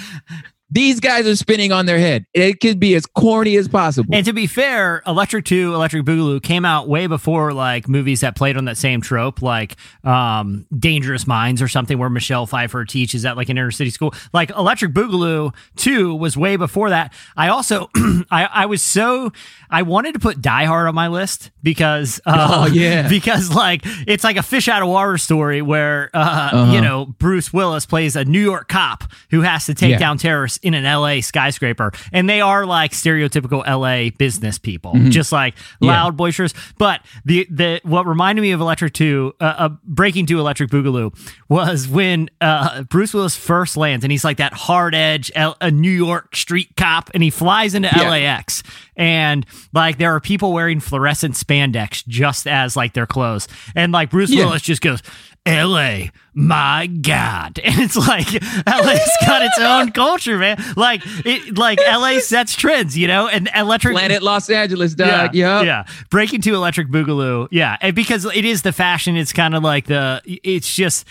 these 0.72 1.00
guys 1.00 1.26
are 1.26 1.36
spinning 1.36 1.70
on 1.72 1.86
their 1.86 1.98
head 1.98 2.24
it 2.32 2.60
could 2.60 2.80
be 2.80 2.94
as 2.94 3.04
corny 3.06 3.56
as 3.56 3.68
possible 3.68 4.14
And 4.14 4.24
to 4.26 4.32
be 4.32 4.46
fair, 4.46 5.02
Electric 5.06 5.44
2, 5.44 5.74
Electric 5.74 6.04
Boogaloo 6.04 6.42
came 6.42 6.64
out 6.64 6.88
way 6.88 7.06
before 7.06 7.52
like 7.52 7.88
movies 7.88 8.20
that 8.20 8.36
played 8.36 8.56
on 8.56 8.64
that 8.66 8.76
same 8.76 9.00
trope, 9.00 9.42
like 9.42 9.76
um, 10.04 10.66
Dangerous 10.76 11.26
Minds 11.26 11.60
or 11.62 11.68
something 11.68 11.98
where 11.98 12.08
Michelle 12.10 12.46
Pfeiffer 12.46 12.84
teaches 12.84 13.24
at 13.24 13.36
like 13.36 13.48
an 13.48 13.58
inner 13.58 13.70
city 13.70 13.90
school. 13.90 14.14
Like 14.32 14.50
Electric 14.50 14.92
Boogaloo 14.92 15.54
2 15.76 16.14
was 16.14 16.36
way 16.36 16.56
before 16.56 16.90
that. 16.90 17.12
I 17.36 17.48
also, 17.48 17.90
I, 18.30 18.44
I 18.52 18.66
was 18.66 18.82
so, 18.82 19.32
I 19.70 19.82
wanted 19.82 20.14
to 20.14 20.18
put 20.20 20.40
Die 20.40 20.64
Hard 20.64 20.88
on 20.88 20.94
my 20.94 21.08
list 21.08 21.50
because, 21.62 22.20
uh, 22.26 22.48
Oh, 22.62 22.66
yeah. 22.72 23.08
because 23.08 23.54
like 23.54 23.82
it's 24.06 24.24
like 24.24 24.36
a 24.36 24.42
fish 24.42 24.68
out 24.68 24.82
of 24.82 24.88
water 24.88 25.18
story 25.18 25.60
where, 25.62 26.10
uh, 26.14 26.18
Uh-huh. 26.52 26.72
you 26.72 26.80
know, 26.80 27.06
Bruce 27.06 27.52
Willis 27.52 27.86
plays 27.86 28.16
a 28.16 28.24
New 28.24 28.40
York 28.42 28.68
cop 28.68 29.04
who 29.30 29.42
has 29.42 29.66
to 29.66 29.74
take 29.74 29.92
Yeah. 29.92 29.98
down 29.98 30.18
terrorists 30.18 30.58
in 30.62 30.74
an 30.74 30.84
LA 30.84 31.20
skyscraper. 31.20 31.92
And 32.12 32.28
they 32.28 32.40
are 32.40 32.64
like 32.64 32.92
stereotypical 32.92 33.66
LA 33.66 34.10
business 34.16 34.58
people, 34.58 34.92
Mm-hmm. 34.94 35.10
just 35.10 35.32
like 35.32 35.54
loud, 35.80 36.16
boisterous. 36.16 36.54
But 36.78 37.00
the, 37.24 37.46
the, 37.50 37.80
what 37.84 38.06
reminded 38.06 38.42
me 38.42 38.52
of 38.52 38.60
Electric 38.60 38.92
2, 38.94 39.34
uh, 39.40 39.44
uh, 39.44 39.68
Breaking 39.84 40.26
Two, 40.26 40.38
Electric 40.38 40.70
Boogaloo 40.70 41.14
was 41.48 41.88
when, 41.88 42.30
uh, 42.40 42.82
Bruce 42.84 43.12
Willis 43.14 43.36
first 43.36 43.76
lands 43.76 44.04
and 44.04 44.10
he's 44.12 44.24
like 44.24 44.36
that 44.38 44.52
hard 44.52 44.94
edge, 44.94 45.30
L- 45.34 45.56
a 45.60 45.70
New 45.70 45.90
York 45.90 46.34
street 46.36 46.76
cop 46.76 47.10
and 47.14 47.22
he 47.22 47.30
flies 47.30 47.74
into 47.74 47.88
Yeah. 47.94 48.10
LAX 48.10 48.62
and 48.96 49.44
like 49.72 49.98
there 49.98 50.14
are 50.14 50.20
people 50.20 50.52
wearing 50.52 50.78
fluorescent 50.80 51.34
spandex 51.34 52.06
just 52.06 52.46
as 52.46 52.76
like 52.76 52.92
their 52.92 53.06
clothes. 53.06 53.48
And 53.74 53.92
like 53.92 54.10
Bruce 54.10 54.30
Yeah. 54.30 54.44
Willis 54.44 54.62
just 54.62 54.82
goes, 54.82 55.02
LA, 55.46 56.06
my 56.34 56.86
God. 56.86 57.60
And 57.72 57.80
it's 57.80 57.96
like 57.96 58.30
LA's 58.32 59.10
got 59.26 59.42
its 59.42 59.58
own 59.58 59.92
culture, 59.92 60.36
man. 60.38 60.62
Like 60.76 61.02
it 61.24 61.56
like 61.56 61.78
LA 61.78 62.18
sets 62.18 62.54
trends, 62.54 62.96
you 62.96 63.08
know, 63.08 63.28
and 63.28 63.48
electric 63.54 63.94
planet 63.94 64.22
los 64.22 64.50
angeles 64.50 64.94
yeah, 64.98 65.26
dog 65.26 65.34
yeah 65.34 65.62
yeah. 65.62 65.84
Breakin' 66.10 66.40
2 66.42 66.54
electric 66.54 66.88
boogaloo. 66.88 67.48
Yeah. 67.50 67.76
And 67.80 67.94
because 67.94 68.24
it 68.26 68.44
is 68.44 68.62
the 68.62 68.72
fashion, 68.72 69.16
it's 69.16 69.32
kind 69.32 69.54
of 69.54 69.62
like 69.62 69.86
the 69.86 70.20
it's 70.26 70.72
just 70.74 71.06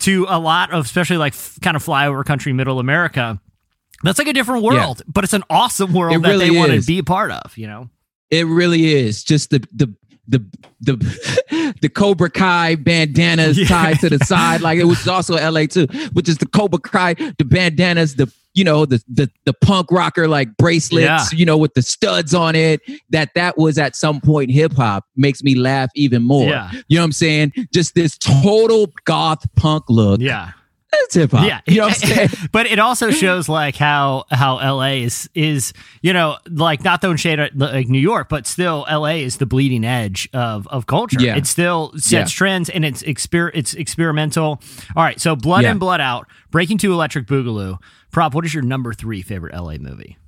to 0.00 0.26
a 0.28 0.38
lot 0.38 0.72
of 0.72 0.84
especially 0.84 1.16
like 1.16 1.32
f- 1.32 1.58
kind 1.62 1.76
of 1.76 1.84
flyover 1.84 2.24
country 2.24 2.52
middle 2.52 2.78
America. 2.78 3.40
That's 4.02 4.18
like 4.18 4.28
a 4.28 4.32
different 4.32 4.64
world, 4.64 5.02
but 5.06 5.24
it's 5.24 5.32
an 5.32 5.44
awesome 5.48 5.92
world 5.92 6.16
It 6.16 6.22
that 6.22 6.28
really 6.28 6.50
they 6.50 6.56
want 6.56 6.72
to 6.72 6.82
be 6.82 6.98
a 6.98 7.04
part 7.04 7.30
of, 7.30 7.56
you 7.56 7.68
know? 7.68 7.88
It 8.30 8.46
really 8.46 8.92
is 8.92 9.22
just 9.22 9.50
the 9.50 9.66
the 9.72 9.94
the 10.26 10.44
the 10.80 11.42
the 11.82 11.88
Cobra 11.90 12.30
Kai 12.30 12.76
bandanas 12.76 13.58
Yeah. 13.58 13.66
tied 13.66 14.00
to 14.00 14.08
the 14.08 14.24
side, 14.24 14.62
like 14.62 14.78
it 14.78 14.84
was 14.84 15.06
also 15.06 15.34
LA 15.36 15.66
too, 15.66 15.86
which 16.14 16.28
is 16.28 16.38
the 16.38 16.46
Cobra 16.46 16.78
Kai, 16.80 17.14
the 17.38 17.44
bandanas, 17.44 18.14
the 18.14 18.32
you 18.54 18.64
know 18.64 18.84
the 18.86 19.02
the 19.08 19.30
the 19.46 19.52
punk 19.54 19.90
rocker 19.90 20.28
like 20.28 20.56
bracelets, 20.58 21.04
Yeah. 21.04 21.26
you 21.38 21.44
know, 21.46 21.56
with 21.58 21.74
the 21.74 21.82
studs 21.82 22.34
on 22.34 22.54
it. 22.54 22.80
That 23.10 23.30
that 23.34 23.56
was 23.58 23.78
at 23.78 23.96
some 23.96 24.20
point 24.20 24.50
hip 24.50 24.72
hop 24.74 25.04
makes 25.16 25.42
me 25.42 25.54
laugh 25.54 25.90
even 25.94 26.22
more. 26.22 26.48
Yeah. 26.48 26.70
You 26.88 26.96
know 26.96 27.02
what 27.02 27.06
I'm 27.06 27.12
saying? 27.12 27.52
Just 27.72 27.94
this 27.94 28.16
total 28.18 28.92
goth 29.04 29.44
punk 29.56 29.84
look. 29.88 30.20
Yeah. 30.20 30.52
That's 30.92 31.14
hip 31.14 31.30
hop. 31.32 31.46
Yeah, 31.46 31.60
You 31.66 31.78
know 31.78 31.86
what 31.88 32.04
I'm 32.04 32.08
saying? 32.28 32.28
but 32.52 32.66
it 32.66 32.78
also 32.78 33.10
shows 33.10 33.48
like 33.48 33.76
how 33.76 34.24
how 34.30 34.56
LA 34.56 34.92
is 35.04 35.28
is 35.34 35.72
you 36.02 36.12
know 36.12 36.36
like 36.50 36.84
not 36.84 37.00
throwing 37.00 37.16
shade 37.16 37.40
at 37.40 37.56
like 37.56 37.88
New 37.88 37.98
York, 37.98 38.28
but 38.28 38.46
still 38.46 38.84
LA 38.90 39.16
is 39.24 39.38
the 39.38 39.46
bleeding 39.46 39.84
edge 39.84 40.28
of 40.32 40.66
of 40.68 40.86
culture. 40.86 41.20
Yeah. 41.20 41.36
It 41.36 41.46
still 41.46 41.92
sets 41.96 42.12
Yeah. 42.32 42.36
trends 42.36 42.68
and 42.68 42.84
it's 42.84 43.02
exper 43.02 43.50
it's 43.54 43.74
experimental. 43.74 44.60
All 44.94 45.02
right, 45.02 45.20
so 45.20 45.34
Blood 45.34 45.62
Yeah. 45.64 45.72
in 45.72 45.78
Blood 45.78 46.00
Out, 46.00 46.26
Breakin' 46.50 46.78
2 46.78 46.92
Electric 46.92 47.26
Boogaloo. 47.26 47.78
Prop, 48.10 48.34
what 48.34 48.44
is 48.44 48.52
your 48.52 48.62
number 48.62 48.92
three 48.92 49.22
favorite 49.22 49.54
LA 49.54 49.78
movie? 49.78 50.18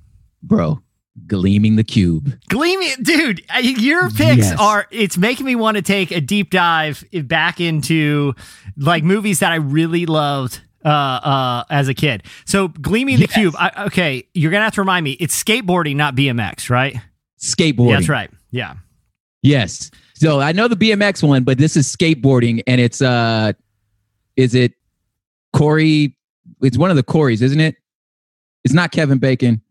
Bro, 0.41 0.81
gleaming 1.27 1.75
the 1.75 1.83
cube. 1.83 2.37
Gleaming, 2.49 2.91
dude, 3.01 3.41
your 3.61 4.09
picks 4.09 4.47
Yes. 4.49 4.59
are, 4.59 4.87
it's 4.91 5.17
making 5.17 5.45
me 5.45 5.55
want 5.55 5.77
to 5.77 5.81
take 5.81 6.11
a 6.11 6.21
deep 6.21 6.49
dive 6.51 7.03
back 7.23 7.59
into 7.59 8.33
like 8.77 9.03
movies 9.03 9.39
that 9.39 9.51
I 9.51 9.55
really 9.55 10.05
loved 10.05 10.61
uh, 10.83 10.87
uh, 10.89 11.63
as 11.69 11.87
a 11.87 11.93
kid. 11.93 12.23
So 12.45 12.67
Gleaming 12.67 13.19
the 13.19 13.27
Cube. 13.27 13.55
I, 13.57 13.85
okay, 13.87 14.27
you're 14.33 14.51
gonna 14.51 14.65
have 14.65 14.75
to 14.75 14.81
remind 14.81 15.03
me. 15.03 15.11
It's 15.13 15.41
skateboarding, 15.41 15.95
not 15.95 16.15
BMX, 16.15 16.69
right? 16.69 16.95
Skateboarding. 17.39 17.89
Yeah, 17.89 17.95
that's 17.95 18.09
right. 18.09 18.29
Yeah. 18.51 18.75
Yes. 19.41 19.89
So 20.15 20.39
I 20.39 20.51
know 20.51 20.67
the 20.67 20.75
BMX 20.75 21.27
one, 21.27 21.43
but 21.43 21.57
this 21.57 21.75
is 21.75 21.87
skateboarding, 21.93 22.61
and 22.67 22.79
it's 22.79 23.01
uh, 23.01 23.53
is 24.35 24.53
it 24.53 24.73
Corey? 25.53 26.15
It's 26.61 26.77
one 26.77 26.89
of 26.91 26.95
the 26.97 27.03
Corys, 27.03 27.41
isn't 27.41 27.59
it? 27.59 27.75
It's 28.63 28.73
not 28.73 28.91
Kevin 28.91 29.17
Bacon. 29.17 29.61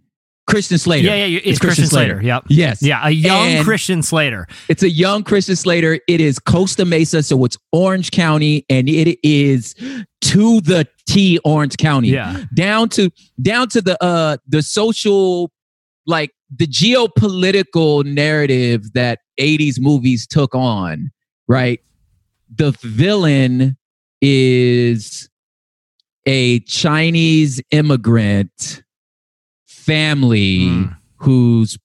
Christian 0.47 0.79
Slater. 0.79 1.07
Yeah, 1.07 1.15
yeah. 1.17 1.25
you- 1.27 1.41
It's, 1.45 1.59
Christian, 1.59 1.87
Slater. 1.87 2.21
Yep. 2.23 2.45
Yes. 2.49 2.83
Yeah, 2.83 3.01
a 3.03 3.11
young 3.11 3.49
And- 3.49 3.65
Christian 3.65 4.03
Slater. 4.03 4.47
It's 4.69 4.83
a 4.83 4.91
young 4.91 5.23
Christian 5.23 5.57
Slater. 5.57 5.99
It 6.07 6.21
is 6.21 6.39
Costa 6.39 6.85
Mesa, 6.85 7.23
so 7.23 7.43
it's 7.45 7.57
Orange 7.73 8.11
County, 8.11 8.65
and 8.69 8.89
it 8.89 9.19
is 9.27 9.75
to 10.23 10.61
the 10.61 10.87
T 11.07 11.39
Orange 11.45 11.77
County. 11.79 12.09
Yeah. 12.09 12.45
Down 12.55 12.89
to 12.91 13.11
down 13.41 13.69
to 13.71 13.81
the 13.81 14.03
uh 14.05 14.37
the 14.47 14.63
social 14.63 15.51
like 16.07 16.31
the 16.55 16.67
geopolitical 16.67 18.05
narrative 18.05 18.93
that 18.93 19.21
80s 19.41 19.81
movies 19.81 20.27
took 20.27 20.55
on, 20.55 21.11
right? 21.49 21.81
The 22.55 22.73
villain 22.83 23.77
is 24.21 25.29
a 26.27 26.61
Chinese 26.61 27.61
immigrant 27.71 28.84
family 29.85 30.61
Mm. 30.61 30.97
whose 31.19 31.79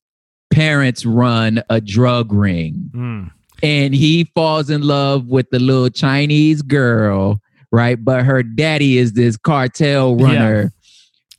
parents 0.52 1.06
run 1.06 1.62
a 1.70 1.80
drug 1.80 2.32
ring 2.34 2.90
Mm. 2.96 3.32
and 3.62 3.94
he 3.96 4.24
falls 4.36 4.70
in 4.70 4.82
love 4.82 5.28
with 5.28 5.50
the 5.52 5.60
little 5.60 5.90
Chinese 5.90 6.62
girl, 6.62 7.40
right? 7.72 8.04
But 8.04 8.26
her 8.26 8.42
daddy 8.44 8.98
is 8.98 9.14
this 9.14 9.38
cartel 9.38 10.16
runner 10.16 10.72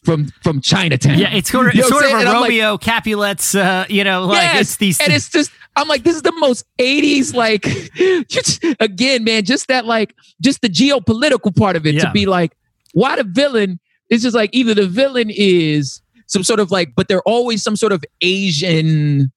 from 0.04 0.28
from 0.42 0.60
Chinatown. 0.60 1.18
Yeah, 1.18 1.34
it's 1.34 1.50
sort 1.50 1.66
of, 1.68 1.74
You 1.74 1.80
it's 1.82 1.90
know 1.90 1.98
sort 2.00 2.10
of 2.10 2.12
a 2.12 2.14
I'm 2.20 2.24
like, 2.26 2.34
Romeo 2.50 2.78
Capulets, 2.78 3.54
uh, 3.54 3.84
you 3.88 4.04
know, 4.04 4.24
like 4.26 4.42
Yes, 4.42 4.60
it's 4.62 4.76
these. 4.76 5.00
and 5.00 5.12
it's 5.12 5.28
just 5.28 5.50
I'm 5.76 5.88
like, 5.88 6.02
this 6.04 6.16
is 6.16 6.22
the 6.22 6.32
most 6.38 6.64
80s, 6.78 7.32
like 7.34 7.62
just, 8.28 8.64
again, 8.80 9.24
man, 9.24 9.44
just 9.44 9.68
that 9.68 9.84
like 9.86 10.14
just 10.40 10.60
the 10.62 10.68
geopolitical 10.68 11.54
part 11.54 11.76
of 11.76 11.86
it 11.86 11.94
Yeah. 11.96 12.04
to 12.04 12.10
be 12.12 12.26
like, 12.26 12.52
why 12.92 13.16
the 13.16 13.24
villain? 13.24 13.78
It's 14.08 14.22
just 14.24 14.34
like 14.34 14.50
either 14.52 14.74
the 14.74 14.86
villain 14.88 15.30
is 15.30 16.00
some 16.30 16.42
sort 16.44 16.60
of 16.60 16.70
like, 16.70 16.94
but 16.96 17.08
they're 17.08 17.22
always 17.22 17.62
some 17.62 17.76
sort 17.76 17.92
of 17.92 18.04
Asian. 18.22 19.32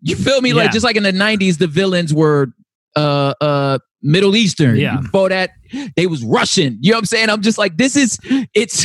You 0.00 0.16
feel 0.16 0.40
me? 0.40 0.50
Yeah. 0.50 0.56
Like 0.56 0.72
just 0.72 0.84
like 0.84 0.96
in 0.96 1.02
the 1.02 1.12
90s, 1.12 1.58
the 1.58 1.66
villains 1.66 2.12
were 2.12 2.48
uh 2.96 3.34
uh 3.40 3.78
Middle 4.02 4.36
Eastern. 4.36 4.76
Yeah. 4.76 5.00
Before 5.00 5.28
that, 5.28 5.50
they 5.96 6.06
was 6.06 6.22
Russian. 6.24 6.78
You 6.80 6.92
know 6.92 6.96
what 6.96 7.02
I'm 7.02 7.06
saying? 7.06 7.30
I'm 7.30 7.42
just 7.42 7.58
like, 7.58 7.76
this 7.76 7.96
is 7.96 8.18
it's 8.54 8.84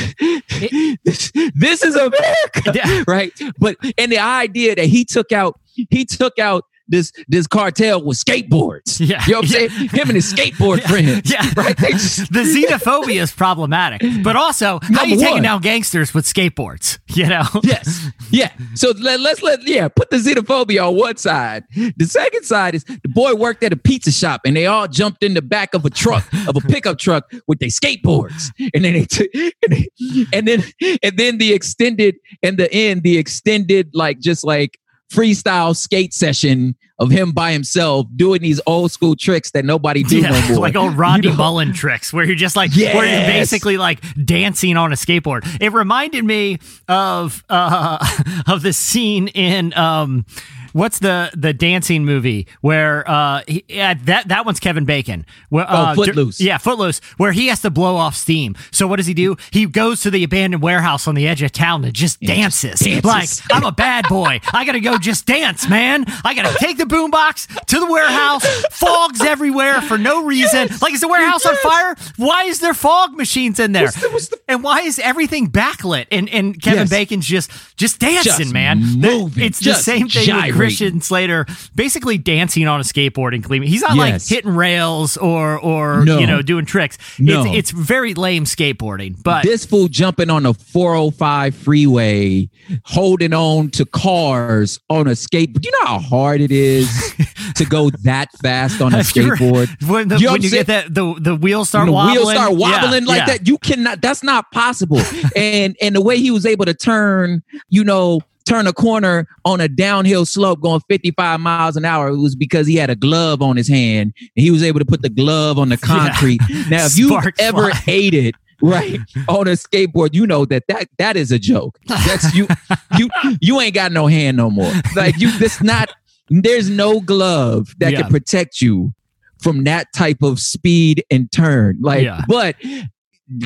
this, 1.04 1.32
this 1.56 1.84
is 1.84 1.96
America 1.96 2.72
Yeah. 2.74 3.04
right? 3.08 3.32
But 3.58 3.78
and 3.98 4.12
the 4.12 4.20
idea 4.20 4.76
that 4.76 4.86
he 4.86 5.06
took 5.06 5.32
out, 5.32 5.60
he 5.90 6.06
took 6.06 6.40
out 6.40 6.66
this 6.92 7.12
this 7.28 7.48
cartel 7.48 8.04
with 8.04 8.18
skateboards. 8.24 9.00
Yeah. 9.00 9.24
You 9.26 9.34
know 9.34 9.40
what 9.40 9.46
I'm 9.48 9.52
Yeah. 9.62 9.68
saying? 9.68 9.90
Him 9.90 10.08
and 10.10 10.16
his 10.16 10.32
skateboard 10.34 10.78
Yeah. 10.82 10.88
friends. 10.88 11.32
Yeah. 11.32 11.52
Right? 11.58 11.78
Just- 11.78 12.32
the 12.32 12.40
xenophobia 12.44 13.22
is 13.24 13.32
problematic, 13.32 14.02
but 14.24 14.36
also 14.36 14.80
how 14.84 15.04
you 15.06 15.18
taking 15.18 15.34
one. 15.36 15.44
down 15.44 15.62
gangsters 15.62 16.14
with 16.14 16.26
skateboards? 16.26 17.00
You 17.14 17.28
know, 17.28 17.44
yes. 17.64 18.06
Yeah. 18.30 18.52
So 18.76 18.94
let, 18.98 19.20
let's 19.20 19.44
let 19.44 19.68
yeah, 19.68 19.90
put 19.90 20.10
the 20.12 20.16
xenophobia 20.18 20.88
on 20.88 20.96
one 20.96 21.18
side. 21.18 21.66
The 21.76 22.06
second 22.06 22.44
side 22.46 22.74
is 22.74 22.86
the 22.86 23.10
boy 23.10 23.36
worked 23.36 23.64
at 23.64 23.74
a 23.74 23.76
pizza 23.76 24.14
shop 24.14 24.42
and 24.46 24.56
they 24.56 24.66
all 24.66 24.88
jumped 24.88 25.22
in 25.22 25.34
the 25.34 25.42
back 25.42 25.74
of 25.74 25.84
a 25.84 25.90
truck, 25.90 26.26
of 26.48 26.56
a 26.56 26.62
pickup 26.62 27.00
truck 27.00 27.30
with 27.50 27.60
their 27.60 27.68
skateboards. 27.68 28.52
And 28.74 28.86
then 28.86 28.94
they 28.94 29.04
took 29.06 29.28
and, 29.34 29.52
they, 29.74 29.90
and 30.32 30.48
then 30.48 30.64
and 31.04 31.18
then 31.18 31.38
the 31.38 31.52
extended 31.54 32.16
and 32.42 32.58
the 32.58 32.72
end, 32.74 33.04
the 33.04 33.18
extended 33.18 33.90
like 33.94 34.20
just 34.22 34.46
like 34.46 34.78
freestyle 35.12 35.76
skate 35.76 36.14
session 36.14 36.76
of 37.00 37.10
him 37.10 37.32
by 37.32 37.52
himself 37.52 38.06
doing 38.16 38.42
these 38.42 38.62
old 38.68 38.92
school 38.92 39.16
tricks 39.16 39.52
that 39.52 39.66
nobody 39.66 40.04
do 40.04 40.20
yeah, 40.20 40.30
no 40.30 40.48
more. 40.50 40.60
like 40.60 40.76
old 40.76 40.96
Rodney 40.96 41.28
You 41.28 41.32
know? 41.32 41.38
Mullen 41.38 41.74
tricks, 41.74 42.14
where 42.14 42.24
you're 42.24 42.36
just 42.36 42.56
like, 42.56 42.74
where 42.76 43.06
you're 43.06 43.28
basically 43.28 43.78
like 43.78 44.00
dancing 44.24 44.78
on 44.78 44.92
a 44.92 44.96
skateboard. 44.96 45.46
It 45.60 45.74
reminded 45.74 46.24
me 46.24 46.60
of 46.88 47.44
uh 47.50 47.98
of 48.48 48.62
the 48.62 48.74
scene 48.74 49.28
in 49.30 49.74
um. 49.74 50.26
What's 50.74 51.00
the 51.00 51.32
the 51.36 51.54
dancing 51.54 52.06
movie 52.06 52.48
where 52.62 53.10
uh 53.10 53.42
he, 53.48 53.64
yeah, 53.68 53.94
that 54.06 54.28
that 54.30 54.46
one's 54.46 54.60
Kevin 54.60 54.86
Bacon. 54.86 55.26
Where, 55.50 55.70
uh, 55.70 55.92
Oh, 55.92 55.96
Footloose. 55.96 56.40
yeah 56.42 56.58
Footloose 56.58 57.00
where 57.18 57.32
he 57.32 57.48
has 57.48 57.62
to 57.62 57.70
blow 57.70 57.96
off 57.96 58.16
steam. 58.16 58.56
So 58.72 58.88
what 58.88 58.98
does 58.98 59.08
he 59.08 59.14
do? 59.14 59.36
He 59.52 59.66
goes 59.66 60.02
to 60.02 60.12
the 60.12 60.24
abandoned 60.24 60.62
warehouse 60.64 61.08
on 61.08 61.16
the 61.16 61.28
edge 61.28 61.42
of 61.42 61.52
town 61.52 61.84
and 61.84 61.94
just 61.94 62.20
dances. 62.22 62.80
dances. 62.80 63.04
like 63.04 63.30
I'm 63.52 63.64
a 63.66 63.72
bad 63.72 64.06
boy. 64.10 64.40
I 64.54 64.66
gotta 64.66 64.80
go 64.80 64.98
just 64.98 65.26
dance 65.26 65.70
man. 65.70 66.06
I 66.24 66.34
gotta 66.34 66.58
take 66.60 66.78
the 66.78 66.86
boombox 66.86 67.66
to 67.66 67.80
the 67.80 67.86
warehouse. 67.92 68.46
Fogs 68.72 69.22
everywhere 69.22 69.82
for 69.82 69.98
no 69.98 70.24
reason. 70.26 70.70
Like 70.82 70.94
is 70.94 71.02
the 71.02 71.08
warehouse 71.08 71.46
on 71.46 71.56
fire? 71.58 71.96
Why 72.18 72.44
is 72.44 72.60
there 72.60 72.74
fog 72.74 73.14
machines 73.16 73.60
in 73.60 73.72
there? 73.74 73.84
What's 73.86 74.02
the- 74.02 74.10
what's 74.10 74.28
the- 74.30 74.40
and 74.48 74.64
why 74.64 74.82
is 74.82 75.00
everything 75.00 75.50
backlit 75.50 76.06
and 76.12 76.30
and 76.30 76.62
Kevin 76.62 76.82
Yes. 76.82 76.90
Bacon's 76.90 77.26
just 77.26 77.50
just 77.78 78.00
dancing 78.00 78.22
Just 78.38 78.54
man? 78.54 78.80
Moving, 79.00 79.44
it's 79.44 79.60
the 79.60 79.74
same 79.74 80.08
thing 80.10 80.26
gyrating. 80.26 80.54
Christian 80.62 81.02
Slater 81.02 81.46
basically 81.76 82.18
dancing 82.18 82.68
on 82.68 82.80
a 82.80 82.84
skateboard 82.84 83.34
and 83.34 83.44
cleaning 83.44 83.70
he's 83.70 83.82
not 83.82 83.98
like 83.98 84.22
hitting 84.22 84.56
rails 84.56 85.18
or 85.18 85.60
or 85.60 86.06
No. 86.06 86.20
you 86.20 86.28
know 86.28 86.42
doing 86.42 86.66
tricks 86.66 86.98
No. 87.20 87.44
it's, 87.46 87.56
it's 87.56 87.72
very 87.72 88.14
lame 88.14 88.46
skateboarding 88.46 89.22
but 89.24 89.44
this 89.44 89.66
fool 89.66 89.88
jumping 89.88 90.30
on 90.30 90.44
the 90.44 90.54
405 90.54 91.56
freeway, 91.56 92.50
holding 92.86 93.34
on 93.34 93.70
to 93.72 93.86
cars 93.86 94.80
on 94.90 95.08
a 95.08 95.12
skateboard. 95.12 95.66
You 95.66 95.72
know 95.72 95.86
how 95.86 96.00
hard 96.00 96.42
it 96.42 96.52
is 96.52 97.14
to 97.56 97.66
go 97.66 97.90
that 98.04 98.30
fast 98.42 98.82
on 98.82 98.94
a 98.94 99.00
skateboard? 99.00 99.70
when, 99.90 100.08
the, 100.08 100.18
You 100.18 100.28
know 100.28 100.32
when 100.34 100.42
you 100.42 100.50
get 100.50 100.68
that 100.68 100.94
the 100.94 101.16
the 101.20 101.36
wheels 101.36 101.70
start 101.70 101.88
the 101.88 101.92
wobbling 101.92 102.16
wheels 102.16 102.32
start 102.32 102.52
yeah, 102.54 102.82
wobbling 102.82 103.06
like 103.06 103.20
yeah. 103.20 103.26
that, 103.26 103.48
you 103.48 103.58
cannot. 103.58 104.02
That's 104.02 104.24
not 104.24 104.52
possible. 104.52 105.02
and 105.36 105.76
and 105.82 105.96
the 105.96 106.02
way 106.02 106.18
he 106.18 106.32
was 106.32 106.46
able 106.46 106.66
to 106.66 106.74
turn, 106.74 107.44
you 107.70 107.84
know, 107.84 108.22
turn 108.48 108.68
a 108.68 108.74
corner 108.74 109.28
on 109.46 109.62
a 109.62 109.68
downhill 109.68 110.26
slope 110.26 110.62
going 110.62 110.82
55 110.90 111.40
miles 111.40 111.76
an 111.76 111.86
hour, 111.86 112.10
it 112.10 112.18
was 112.18 112.36
because 112.36 112.68
he 112.68 112.76
had 112.76 112.90
a 112.90 112.96
glove 112.96 113.42
on 113.42 113.58
his 113.58 113.68
hand 113.68 114.14
and 114.18 114.44
he 114.44 114.52
was 114.52 114.64
able 114.64 114.80
to 114.80 114.86
put 114.86 115.02
the 115.02 115.10
glove 115.10 115.58
on 115.60 115.70
the 115.70 115.78
concrete. 115.82 116.42
Now, 116.70 116.86
if 116.86 116.98
you've 116.98 117.26
ever 117.40 117.70
fly. 117.72 117.82
ate 117.88 118.14
it. 118.14 118.36
Right 118.64 119.00
on 119.28 119.48
a 119.48 119.54
skateboard, 119.54 120.14
you 120.14 120.28
know 120.28 120.46
that 120.46 120.66
that 120.68 120.88
that 121.00 121.18
is 121.18 121.32
a 121.32 121.40
joke. 121.40 121.80
That's 121.88 122.32
you, 122.36 122.48
you 122.98 123.10
you 123.42 123.60
ain't 123.60 123.74
got 123.74 123.92
no 123.92 124.06
hand 124.06 124.38
no 124.38 124.52
more. 124.52 124.72
Like 124.96 125.18
you, 125.18 125.36
this 125.40 125.64
not. 125.64 125.92
There's 126.30 126.70
no 126.70 127.00
glove 127.02 127.74
that 127.80 127.92
Yeah. 127.92 128.04
can 128.04 128.12
protect 128.12 128.62
you 128.62 128.94
from 129.42 129.64
that 129.64 129.88
type 129.96 130.22
of 130.22 130.40
speed 130.40 131.04
and 131.10 131.32
turn. 131.32 131.80
Like, 131.82 132.04
Yeah. 132.04 132.22
but 132.28 132.56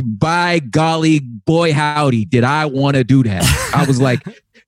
by 0.04 0.60
golly, 0.60 1.20
boy, 1.22 1.72
howdy, 1.74 2.26
did 2.26 2.44
I 2.44 2.66
want 2.66 2.96
to 2.98 3.04
do 3.04 3.24
that? 3.24 3.44
I 3.74 3.86
was 3.86 4.02
like, 4.02 4.22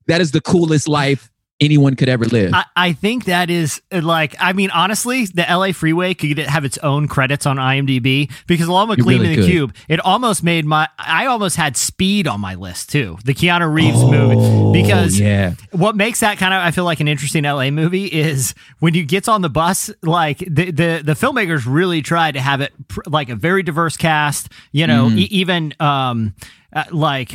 that 0.08 0.20
is 0.20 0.32
the 0.32 0.40
coolest 0.40 0.88
life 0.88 1.30
anyone 1.60 1.96
could 1.96 2.08
ever 2.08 2.24
live. 2.24 2.54
I, 2.54 2.64
I 2.76 2.92
think 2.92 3.24
that 3.24 3.50
is 3.50 3.82
uh, 3.90 4.00
like 4.00 4.36
I 4.38 4.52
mean 4.52 4.70
honestly 4.70 5.24
the 5.26 5.42
LA 5.42 5.72
Freeway 5.72 6.14
could 6.14 6.38
have 6.38 6.64
its 6.64 6.78
own 6.78 7.08
credits 7.08 7.46
on 7.46 7.56
IMDb 7.56 8.30
because 8.46 8.68
along 8.68 8.90
with 8.90 9.00
It 9.00 9.02
Gleaming 9.02 9.30
really 9.30 9.42
the. 9.42 9.48
Cube 9.48 9.74
it 9.88 9.98
almost 9.98 10.44
made 10.44 10.64
my 10.64 10.88
I 10.96 11.26
almost 11.26 11.56
had 11.56 11.76
Speed 11.76 12.28
on 12.28 12.40
my 12.40 12.54
list 12.54 12.90
too 12.90 13.18
the 13.24 13.34
Keanu 13.34 13.74
Reeves 13.74 13.96
Oh, 14.00 14.08
movie 14.08 14.80
because 14.82 15.18
yeah, 15.18 15.54
what 15.72 15.96
makes 15.96 16.20
that 16.20 16.38
kind 16.38 16.54
of 16.54 16.62
I 16.62 16.70
feel 16.70 16.84
like 16.84 17.00
an 17.00 17.08
interesting 17.08 17.42
LA 17.42 17.70
movie 17.72 18.06
is 18.06 18.54
when 18.78 18.94
you 18.94 19.04
get 19.04 19.28
on 19.28 19.42
the 19.42 19.50
bus 19.50 19.90
like 20.04 20.38
the 20.38 20.70
the, 20.70 21.00
the 21.04 21.14
filmmakers 21.14 21.64
really 21.66 22.02
tried 22.02 22.34
to 22.34 22.40
have 22.40 22.60
it 22.60 22.72
pr- 22.86 23.00
like 23.08 23.30
a 23.30 23.34
very 23.36 23.64
diverse 23.64 23.96
cast 23.96 24.48
you 24.70 24.86
know 24.86 25.06
Mm-hmm. 25.08 25.18
e- 25.18 25.22
even 25.32 25.74
um 25.80 26.34
uh, 26.72 26.84
like 26.92 27.32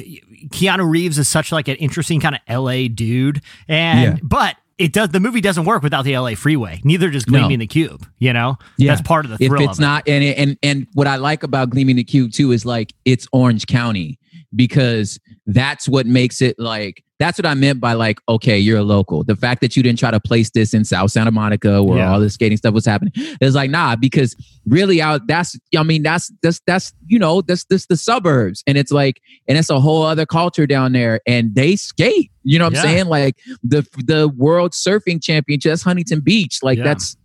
Keanu 0.50 0.90
Reeves 0.90 1.18
is 1.18 1.28
such 1.30 1.52
like 1.52 1.68
an 1.68 1.76
interesting 1.78 2.20
kind 2.20 2.36
of 2.36 2.42
LA 2.64 2.88
dude 2.88 3.42
and 3.68 4.02
Yeah. 4.18 4.18
but 4.24 4.56
it 4.78 4.92
does 4.92 5.10
the 5.10 5.20
movie 5.20 5.40
doesn't 5.42 5.66
work 5.66 5.84
without 5.84 6.04
the 6.04 6.18
LA 6.18 6.36
freeway 6.36 6.82
neither 6.84 7.10
does 7.10 7.26
Gleaming 7.26 7.52
No. 7.60 7.64
the 7.64 7.68
Cube 7.68 8.06
you 8.20 8.34
know 8.34 8.58
yeah. 8.78 8.92
that's 8.96 9.08
part 9.08 9.26
of 9.26 9.32
the 9.32 9.44
If 9.44 9.52
it's 9.54 9.74
of 9.74 9.80
it. 9.80 9.82
not, 9.82 10.08
and 10.08 10.24
and 10.24 10.58
and 10.64 10.88
what 10.94 11.08
I 11.08 11.16
like 11.18 11.44
about 11.44 11.70
Gleaming 11.70 11.96
the 11.96 12.04
Cube 12.04 12.32
too 12.32 12.52
is 12.52 12.66
like 12.66 12.94
it's 13.06 13.28
Orange 13.32 13.68
County 13.68 14.18
because 14.56 15.20
that's 15.48 15.88
what 15.90 16.06
makes 16.06 16.42
it 16.42 16.58
like. 16.60 17.03
That's 17.24 17.40
what 17.40 17.46
I 17.46 17.54
meant 17.54 17.80
by 17.80 17.94
like, 17.94 18.20
okay, 18.28 18.60
you're 18.60 18.80
a 18.80 18.84
local. 18.84 19.24
The 19.24 19.38
fact 19.38 19.62
that 19.62 19.78
you 19.78 19.82
didn't 19.84 19.98
try 19.98 20.12
to 20.12 20.20
place 20.20 20.50
this 20.50 20.74
in 20.74 20.84
South 20.84 21.10
Santa 21.12 21.32
Monica 21.32 21.82
where 21.82 22.00
Yeah. 22.00 22.12
all 22.12 22.20
the 22.20 22.30
skating 22.30 22.58
stuff 22.58 22.74
was 22.74 22.86
happening 22.86 23.14
is 23.40 23.56
like, 23.56 23.70
nah, 23.72 23.96
because 23.96 24.36
really 24.66 25.02
out 25.02 25.26
that's 25.26 25.58
I 25.78 25.84
mean, 25.84 26.04
that's 26.04 26.30
that's 26.42 26.60
that's 26.68 26.92
you 27.08 27.18
know, 27.18 27.40
that's 27.42 27.64
that's 27.64 27.86
the 27.86 27.96
suburbs. 27.96 28.62
And 28.68 28.78
it's 28.78 28.92
like, 28.92 29.22
and 29.48 29.58
it's 29.58 29.70
a 29.70 29.80
whole 29.80 30.04
other 30.04 30.26
culture 30.26 30.68
down 30.68 30.92
there. 30.92 31.22
And 31.26 31.56
they 31.56 31.78
skate. 31.78 32.30
You 32.44 32.60
know 32.60 32.66
what 32.66 32.76
I'm 32.76 32.82
saying? 32.84 33.06
Like 33.06 33.38
the 33.64 33.88
the 34.06 34.28
world 34.28 34.74
surfing 34.74 35.24
championship, 35.24 35.70
that's 35.72 35.84
Huntington 35.84 36.20
Beach. 36.20 36.60
Like 36.62 36.78
Yeah. 36.80 36.84
that's 36.84 37.16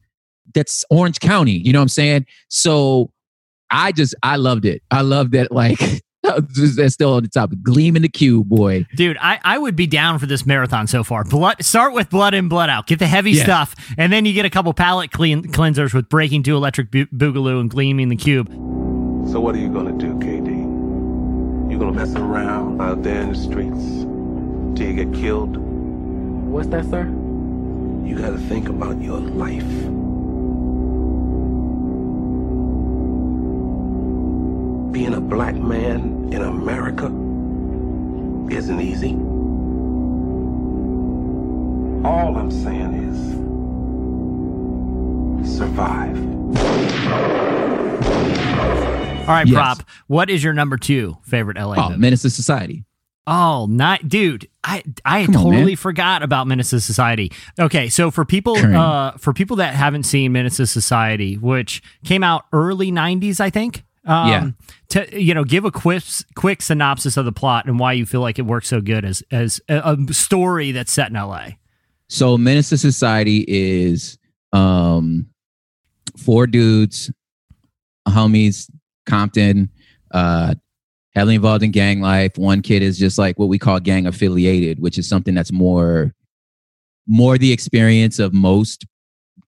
that's 0.55 0.85
Orange 0.91 1.19
County. 1.19 1.59
You 1.59 1.73
know 1.73 1.81
what 1.81 1.83
I'm 1.83 1.89
saying? 1.89 2.27
So 2.49 3.11
I 3.71 3.91
just 3.91 4.15
I 4.23 4.37
loved 4.37 4.65
it. 4.65 4.81
I 4.93 5.01
loved 5.03 5.35
it. 5.35 5.51
Like 5.51 5.81
that's 6.77 6.95
still 6.95 7.15
on 7.15 7.23
the 7.23 7.29
top. 7.29 7.51
Gleaming 7.63 8.03
the 8.03 8.09
cube, 8.09 8.49
boy. 8.49 8.87
Dude, 8.95 9.17
I, 9.21 9.39
I 9.45 9.59
would 9.59 9.77
be 9.77 9.87
down 9.87 10.19
for 10.19 10.27
this 10.27 10.45
marathon 10.47 10.87
so 10.87 11.03
far. 11.05 11.25
Blood, 11.25 11.65
start 11.65 11.93
with 11.93 12.11
blood 12.11 12.35
in, 12.35 12.49
blood 12.49 12.71
out. 12.71 12.87
Get 12.87 12.99
the 12.99 13.07
heavy 13.07 13.33
Yeah. 13.33 13.45
stuff, 13.45 13.75
and 13.97 14.13
then 14.13 14.25
you 14.25 14.33
get 14.33 14.45
a 14.45 14.51
couple 14.51 14.73
palate 14.75 15.11
clean, 15.11 15.45
cleansers 15.45 15.93
with 15.95 16.09
breaking 16.09 16.43
two 16.43 16.57
electric 16.57 16.91
bo- 16.91 17.07
boogaloo 17.07 17.61
and 17.61 17.71
gleaming 17.71 18.09
the 18.09 18.17
cube. 18.17 18.49
So 19.31 19.41
what 19.41 19.55
are 19.55 19.59
you 19.59 19.69
gonna 19.69 19.93
do, 19.99 20.15
KD? 20.15 21.71
You 21.71 21.79
gonna 21.79 21.93
mess 21.93 22.15
around 22.15 22.81
out 22.81 23.03
there 23.03 23.21
in 23.21 23.33
the 23.33 23.39
streets 23.39 23.85
till 24.79 24.89
you 24.91 25.05
get 25.05 25.13
killed? 25.13 25.57
What's 25.57 26.69
that, 26.69 26.87
sir? 26.87 27.05
You 28.05 28.17
gotta 28.19 28.39
think 28.39 28.69
about 28.69 29.01
your 29.03 29.19
life. 29.21 29.63
Being 34.99 35.15
a 35.15 35.21
black 35.21 35.55
man 35.55 36.29
in 36.33 36.43
America 36.43 37.05
isn't 38.53 38.81
easy. 38.81 39.13
All 42.05 42.37
I'm 42.37 42.51
saying 42.51 42.95
is 43.05 43.17
survive. 45.57 46.17
All 49.21 49.35
right, 49.35 49.47
Yes. 49.47 49.55
prop. 49.55 49.83
What 50.09 50.31
is 50.31 50.43
your 50.43 50.53
number 50.53 50.77
two 50.77 51.17
favorite 51.23 51.57
LA 51.59 51.77
Oh, 51.77 51.91
movie? 51.91 52.01
Menace 52.01 52.23
to 52.23 52.31
Society. 52.31 52.83
Oh, 53.29 53.67
not 53.71 54.09
dude. 54.09 54.49
I 54.65 54.83
I 55.05 55.27
Come 55.27 55.35
totally 55.35 55.65
man. 55.65 55.77
forgot 55.77 56.25
about 56.25 56.49
Menace 56.49 56.71
to 56.71 56.81
Society. 56.81 57.31
Okay, 57.61 57.89
so 57.89 58.11
for 58.11 58.25
people 58.25 58.57
Current. 58.57 58.75
uh 58.75 59.13
for 59.19 59.33
people 59.33 59.55
that 59.59 59.75
haven't 59.75 60.03
seen 60.05 60.33
Menace 60.33 60.57
to 60.57 60.67
Society, 60.67 61.37
which 61.37 61.83
came 62.05 62.25
out 62.25 62.47
early 62.53 62.91
'90s, 62.91 63.39
I 63.39 63.51
think. 63.51 63.85
Um, 64.05 64.29
Yeah. 64.29 64.51
To 64.91 65.21
you 65.23 65.35
know, 65.35 65.45
give 65.45 65.65
a 65.65 65.71
quick 65.71 66.03
quick 66.35 66.63
synopsis 66.63 67.17
of 67.17 67.25
the 67.25 67.33
plot 67.33 67.67
and 67.67 67.79
why 67.79 67.93
you 67.93 68.07
feel 68.07 68.21
like 68.21 68.39
it 68.39 68.47
works 68.47 68.69
so 68.69 68.81
good 68.81 69.05
as 69.05 69.23
as 69.31 69.61
a, 69.69 69.97
a 70.09 70.15
story 70.15 70.73
that's 70.73 70.93
set 70.93 71.09
in 71.09 71.15
LA. 71.15 71.49
So 72.09 72.39
Menace 72.39 72.71
to 72.71 72.79
Society 72.79 73.45
is 73.47 74.19
um 74.53 75.27
four 76.17 76.47
dudes, 76.47 77.11
homies, 78.09 78.71
Compton, 79.07 79.69
uh 80.13 80.55
heavily 81.15 81.35
involved 81.35 81.63
in 81.63 81.71
gang 81.71 82.01
life. 82.01 82.39
One 82.39 82.63
kid 82.63 82.83
is 82.83 82.99
just 82.99 83.19
like 83.19 83.39
what 83.39 83.49
we 83.49 83.59
call 83.59 83.81
gang 83.81 84.07
affiliated, 84.07 84.81
which 84.81 84.97
is 84.99 85.09
something 85.09 85.35
that's 85.35 85.53
more 85.53 86.15
more 87.07 87.37
the 87.39 87.53
experience 87.53 88.19
of 88.19 88.33
most 88.33 88.87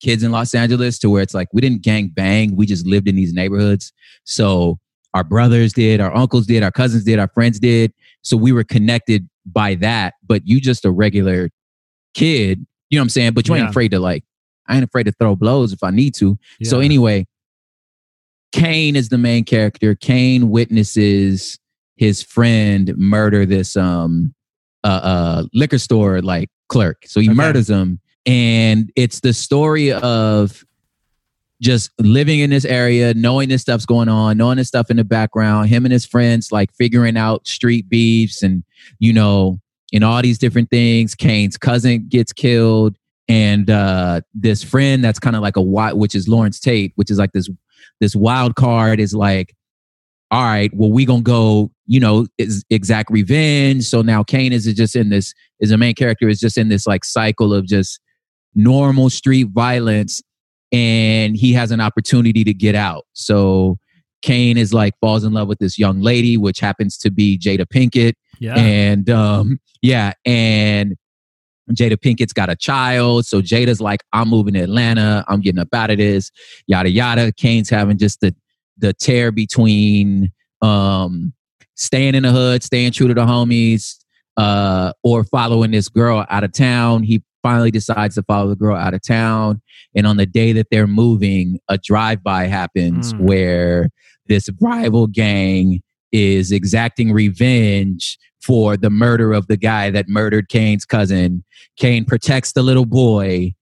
kids 0.00 0.22
in 0.22 0.32
Los 0.32 0.54
Angeles 0.54 0.98
to 1.00 1.10
where 1.10 1.22
it's 1.22 1.34
like 1.34 1.48
we 1.52 1.60
didn't 1.60 1.82
gang 1.82 2.08
bang, 2.08 2.56
we 2.56 2.66
just 2.66 2.86
lived 2.86 3.08
in 3.08 3.16
these 3.16 3.32
neighborhoods. 3.32 3.92
So 4.24 4.78
our 5.14 5.24
brothers 5.24 5.72
did, 5.72 6.00
our 6.00 6.14
uncles 6.14 6.46
did, 6.46 6.62
our 6.62 6.70
cousins 6.70 7.04
did, 7.04 7.18
our 7.18 7.28
friends 7.28 7.58
did. 7.58 7.92
So 8.22 8.36
we 8.36 8.52
were 8.52 8.64
connected 8.64 9.28
by 9.46 9.74
that, 9.76 10.14
but 10.26 10.46
you 10.46 10.60
just 10.60 10.84
a 10.84 10.90
regular 10.90 11.50
kid, 12.14 12.66
you 12.90 12.98
know 12.98 13.02
what 13.02 13.04
I'm 13.04 13.08
saying? 13.10 13.32
But 13.32 13.48
you 13.48 13.54
ain't 13.54 13.68
afraid 13.70 13.90
to 13.92 13.98
like, 13.98 14.24
I 14.68 14.74
ain't 14.76 14.84
afraid 14.84 15.04
to 15.04 15.12
throw 15.12 15.34
blows 15.36 15.72
if 15.72 15.82
I 15.82 15.90
need 15.90 16.14
to. 16.16 16.38
So 16.62 16.78
anyway, 16.80 17.26
Caine 18.52 18.96
is 18.96 19.08
the 19.08 19.18
main 19.18 19.44
character. 19.44 19.94
Caine 19.94 20.50
witnesses 20.50 21.58
his 21.96 22.22
friend 22.22 22.94
murder 22.96 23.44
this 23.44 23.76
um 23.76 24.34
uh, 24.84 24.86
uh 24.86 25.44
liquor 25.52 25.78
store 25.78 26.22
like 26.22 26.48
clerk. 26.68 27.04
So 27.06 27.20
he 27.20 27.28
Okay. 27.28 27.34
murders 27.36 27.68
him, 27.68 28.00
and 28.26 28.90
it's 28.96 29.20
the 29.20 29.32
story 29.32 29.92
of 29.92 30.64
just 31.60 31.90
living 31.98 32.40
in 32.40 32.50
this 32.50 32.64
area, 32.64 33.12
knowing 33.14 33.48
this 33.48 33.62
stuff's 33.62 33.86
going 33.86 34.08
on, 34.08 34.38
knowing 34.38 34.56
this 34.56 34.68
stuff 34.68 34.90
in 34.90 34.96
the 34.96 35.04
background. 35.04 35.68
Him 35.68 35.84
and 35.84 35.92
his 35.92 36.06
friends 36.06 36.50
like 36.50 36.72
figuring 36.72 37.16
out 37.16 37.46
street 37.46 37.88
beefs 37.88 38.42
and 38.42 38.64
you 38.98 39.12
know 39.12 39.60
and 39.92 40.04
all 40.04 40.22
these 40.22 40.38
different 40.38 40.70
things. 40.70 41.14
Caine's 41.14 41.56
cousin 41.56 42.06
gets 42.08 42.32
killed. 42.32 42.96
And 43.28 43.70
uh, 43.70 44.22
this 44.34 44.64
friend 44.64 45.04
that's 45.04 45.20
kind 45.20 45.36
of 45.36 45.42
like 45.42 45.56
a 45.56 45.62
wild, 45.62 45.98
which 45.98 46.14
is 46.14 46.28
Larenz 46.28 46.60
Tate, 46.60 46.92
which 46.96 47.10
is 47.10 47.18
like 47.18 47.32
this 47.32 47.48
this 48.00 48.16
wild 48.16 48.56
card 48.56 48.98
is 48.98 49.14
like, 49.14 49.54
all 50.30 50.42
right, 50.42 50.72
well, 50.74 50.90
we 50.90 51.04
gonna 51.04 51.22
go, 51.22 51.70
you 51.86 52.00
know, 52.00 52.26
is 52.38 52.64
exact 52.70 53.10
revenge. 53.10 53.84
So 53.84 54.02
now 54.02 54.24
Caine 54.24 54.52
is 54.52 54.64
just 54.74 54.96
in 54.96 55.10
this, 55.10 55.34
is 55.60 55.70
a 55.70 55.78
main 55.78 55.94
character, 55.94 56.28
is 56.28 56.40
just 56.40 56.58
in 56.58 56.68
this 56.70 56.86
like 56.86 57.04
cycle 57.04 57.52
of 57.54 57.66
just 57.66 58.00
normal 58.54 59.10
street 59.10 59.48
violence, 59.50 60.22
and 60.72 61.36
he 61.36 61.52
has 61.52 61.70
an 61.70 61.80
opportunity 61.80 62.44
to 62.44 62.54
get 62.54 62.74
out. 62.74 63.04
So 63.12 63.78
Caine 64.22 64.56
is 64.58 64.72
like 64.74 64.94
falls 65.00 65.24
in 65.24 65.32
love 65.32 65.48
with 65.48 65.58
this 65.58 65.78
young 65.78 66.00
lady, 66.00 66.36
which 66.36 66.60
happens 66.60 66.96
to 66.98 67.10
be 67.10 67.38
Jada 67.38 67.66
Pinkett. 67.66 68.14
Yeah. 68.38 68.54
And 68.56 69.08
um, 69.10 69.60
yeah, 69.82 70.12
and 70.24 70.96
Jada 71.72 71.96
Pinkett's 71.96 72.32
got 72.32 72.50
a 72.50 72.56
child. 72.56 73.26
So 73.26 73.40
Jada's 73.40 73.80
like, 73.80 74.02
I'm 74.12 74.28
moving 74.28 74.54
to 74.54 74.60
Atlanta. 74.60 75.24
I'm 75.28 75.40
getting 75.40 75.60
up 75.60 75.68
out 75.72 75.90
of 75.90 75.98
this. 75.98 76.30
Yada 76.66 76.90
yada. 76.90 77.32
Caine's 77.32 77.70
having 77.70 77.98
just 77.98 78.20
the 78.20 78.34
the 78.78 78.92
tear 78.94 79.30
between 79.30 80.32
um 80.62 81.32
staying 81.74 82.14
in 82.14 82.24
the 82.24 82.30
hood, 82.30 82.62
staying 82.62 82.92
true 82.92 83.08
to 83.08 83.14
the 83.14 83.24
homies, 83.24 83.96
uh, 84.36 84.92
or 85.02 85.24
following 85.24 85.70
this 85.70 85.88
girl 85.88 86.26
out 86.28 86.44
of 86.44 86.52
town. 86.52 87.02
He 87.02 87.22
finally 87.42 87.70
decides 87.70 88.14
to 88.16 88.22
follow 88.22 88.48
the 88.50 88.56
girl 88.56 88.76
out 88.76 88.94
of 88.94 89.02
town. 89.02 89.60
And 89.94 90.06
on 90.06 90.16
the 90.16 90.26
day 90.26 90.52
that 90.52 90.66
they're 90.70 90.86
moving, 90.86 91.58
a 91.68 91.78
drive-by 91.78 92.46
happens 92.46 93.12
Mm. 93.14 93.20
where 93.20 93.90
this 94.26 94.48
rival 94.60 95.06
gang 95.06 95.80
is 96.12 96.52
exacting 96.52 97.12
revenge 97.12 98.18
for 98.42 98.76
the 98.76 98.90
murder 98.90 99.32
of 99.32 99.46
the 99.48 99.56
guy 99.56 99.90
that 99.90 100.08
murdered 100.08 100.48
Caine's 100.48 100.84
cousin. 100.84 101.44
Caine 101.76 102.04
protects 102.04 102.52
the 102.52 102.62
little 102.62 102.86
boy 102.86 103.54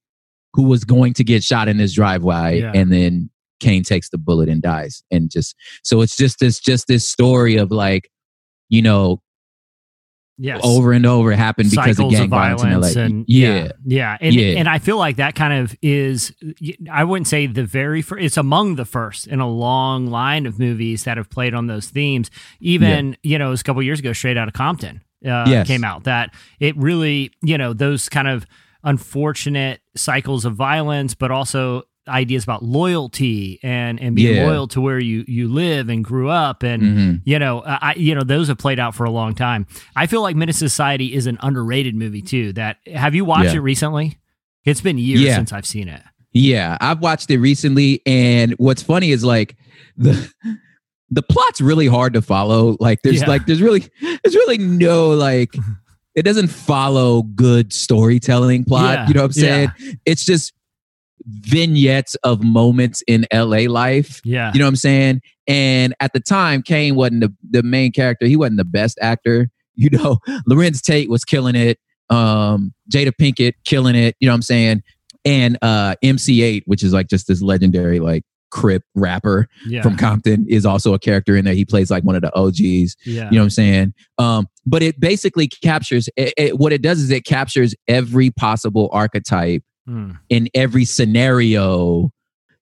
who 0.54 0.62
was 0.62 0.84
going 0.84 1.12
to 1.14 1.24
get 1.24 1.42
shot 1.44 1.68
in 1.68 1.78
his 1.78 1.94
driveway, 1.94 2.60
Yeah. 2.60 2.72
and 2.74 2.92
then 2.92 3.30
Caine 3.60 3.82
takes 3.82 4.08
the 4.10 4.18
bullet 4.18 4.48
and 4.48 4.62
dies. 4.62 5.02
And 5.10 5.30
just 5.30 5.54
so 5.82 6.00
it's 6.00 6.16
just 6.16 6.38
this 6.38 6.58
just 6.60 6.86
this 6.86 7.06
story 7.06 7.56
of 7.56 7.70
like, 7.70 8.08
you 8.68 8.80
know, 8.82 9.20
yes. 10.38 10.60
over 10.64 10.92
and 10.92 11.04
over 11.04 11.32
happened 11.32 11.70
because 11.70 11.96
cycles 11.96 12.14
of 12.14 12.18
gang 12.18 12.24
of 12.24 12.30
violence, 12.30 12.62
violence 12.62 12.96
in 12.96 13.00
LA. 13.00 13.06
and 13.06 13.24
yeah, 13.28 13.68
yeah 13.84 14.16
and 14.20 14.34
Yeah. 14.34 14.58
and 14.58 14.68
I 14.68 14.78
feel 14.78 14.96
like 14.96 15.16
that 15.16 15.34
kind 15.34 15.52
of 15.62 15.76
is 15.82 16.32
I 16.90 17.04
wouldn't 17.04 17.26
say 17.26 17.46
the 17.46 17.64
very 17.64 18.00
first 18.02 18.22
it's 18.24 18.36
among 18.36 18.76
the 18.76 18.84
first 18.84 19.26
in 19.26 19.40
a 19.40 19.48
long 19.48 20.06
line 20.06 20.46
of 20.46 20.58
movies 20.58 21.04
that 21.04 21.16
have 21.16 21.28
played 21.28 21.54
on 21.54 21.66
those 21.66 21.88
themes 21.88 22.30
even 22.60 23.16
you 23.22 23.38
know 23.38 23.48
it 23.48 23.50
was 23.50 23.60
a 23.60 23.64
couple 23.64 23.82
years 23.82 23.98
ago 24.00 24.12
straight 24.12 24.36
out 24.36 24.48
of 24.48 24.54
Compton 24.54 25.02
uh, 25.26 25.44
Yes. 25.48 25.66
came 25.66 25.82
out 25.84 26.04
that 26.04 26.32
it 26.60 26.76
really 26.76 27.32
you 27.42 27.58
know 27.58 27.72
those 27.72 28.08
kind 28.08 28.28
of 28.28 28.46
unfortunate 28.84 29.80
cycles 29.96 30.44
of 30.44 30.54
violence 30.54 31.14
but 31.14 31.30
also 31.30 31.82
ideas 32.08 32.42
about 32.44 32.62
loyalty 32.64 33.60
and 33.62 34.00
and 34.00 34.16
being 34.16 34.36
Yeah. 34.36 34.46
loyal 34.46 34.66
to 34.68 34.80
where 34.80 34.98
you 34.98 35.24
you 35.28 35.48
live 35.48 35.88
and 35.88 36.02
grew 36.04 36.28
up 36.28 36.62
and 36.62 36.82
Mhm. 36.82 37.20
you 37.24 37.38
know 37.38 37.62
I 37.64 37.94
you 37.96 38.14
know 38.14 38.22
those 38.22 38.48
have 38.48 38.58
played 38.58 38.78
out 38.78 38.94
for 38.94 39.04
a 39.04 39.10
long 39.10 39.34
time. 39.34 39.66
I 39.94 40.06
feel 40.06 40.22
like 40.22 40.34
Menace 40.36 40.56
Society 40.58 41.14
is 41.14 41.26
an 41.26 41.38
underrated 41.40 41.94
movie 41.94 42.22
too. 42.22 42.52
That 42.54 42.78
have 42.92 43.14
you 43.14 43.24
watched 43.24 43.46
Yeah. 43.52 43.56
it 43.56 43.60
recently? 43.60 44.18
It's 44.64 44.80
been 44.80 44.98
years 44.98 45.20
Yeah. 45.20 45.36
since 45.36 45.52
I've 45.52 45.66
seen 45.66 45.88
it. 45.88 46.02
Yeah, 46.32 46.76
I've 46.80 47.00
watched 47.00 47.30
it 47.30 47.38
recently, 47.38 48.02
and 48.04 48.52
what's 48.58 48.82
funny 48.82 49.10
is 49.12 49.24
like 49.24 49.56
the 49.96 50.30
the 51.10 51.22
plot's 51.22 51.60
really 51.60 51.86
hard 51.86 52.12
to 52.14 52.22
follow. 52.22 52.76
Like 52.80 53.00
there's 53.02 53.22
Yeah. 53.22 53.28
like 53.28 53.46
there's 53.46 53.62
really 53.62 53.84
there's 54.22 54.34
really 54.34 54.58
no 54.58 55.10
like 55.10 55.54
it 56.14 56.22
doesn't 56.24 56.48
follow 56.48 57.22
good 57.22 57.72
storytelling 57.72 58.64
plot. 58.64 58.94
Yeah, 58.98 59.08
You 59.08 59.14
know 59.14 59.20
what 59.20 59.26
I'm 59.26 59.32
saying? 59.32 59.72
It's 60.04 60.24
just 60.26 60.52
vignettes 61.26 62.14
of 62.16 62.42
moments 62.42 63.02
in 63.06 63.26
LA 63.32 63.60
life. 63.68 64.20
Yeah, 64.24 64.52
You 64.52 64.58
know 64.60 64.64
what 64.66 64.70
I'm 64.70 64.76
saying? 64.76 65.20
And 65.46 65.94
at 66.00 66.12
the 66.12 66.20
time, 66.20 66.62
Caine 66.62 66.94
wasn't 66.94 67.20
the, 67.22 67.34
the 67.50 67.62
main 67.62 67.92
character. 67.92 68.26
He 68.26 68.36
wasn't 68.36 68.58
the 68.58 68.64
best 68.64 68.98
actor. 69.00 69.50
You 69.80 69.90
know, 69.90 70.18
Larenz 70.50 70.82
Tate 70.82 71.08
was 71.08 71.24
killing 71.24 71.54
it. 71.54 71.78
Um, 72.10 72.74
Jada 72.92 73.12
Pinkett 73.12 73.52
killing 73.64 73.94
it. 73.94 74.16
You 74.18 74.26
know 74.26 74.32
what 74.32 74.38
I'm 74.38 74.42
saying? 74.42 74.82
And 75.24 75.56
uh, 75.62 75.94
MC 76.02 76.40
Eiht, 76.40 76.62
which 76.66 76.82
is 76.82 76.92
like 76.92 77.06
just 77.08 77.28
this 77.28 77.40
legendary 77.42 78.00
like 78.00 78.24
Crip 78.50 78.82
rapper 78.96 79.46
yeah, 79.68 79.82
from 79.82 79.96
Compton, 79.96 80.46
is 80.48 80.66
also 80.66 80.94
a 80.94 80.98
character 80.98 81.36
in 81.36 81.44
there. 81.44 81.54
He 81.54 81.64
plays 81.64 81.92
like 81.92 82.02
one 82.02 82.16
of 82.16 82.22
the 82.22 82.34
OGs. 82.34 82.96
yeah, 83.06 83.28
You 83.30 83.36
know 83.36 83.42
what 83.42 83.42
I'm 83.44 83.50
saying? 83.50 83.94
Um, 84.18 84.48
but 84.66 84.82
it 84.82 84.98
basically 84.98 85.46
captures 85.46 86.08
it, 86.16 86.34
it- 86.36 86.58
what 86.58 86.72
it 86.72 86.82
does 86.82 86.98
is 86.98 87.10
it 87.12 87.24
captures 87.24 87.72
every 87.86 88.30
possible 88.32 88.88
archetype 88.92 89.62
Mm. 89.88 90.18
in 90.28 90.48
every 90.54 90.84
scenario. 90.84 92.10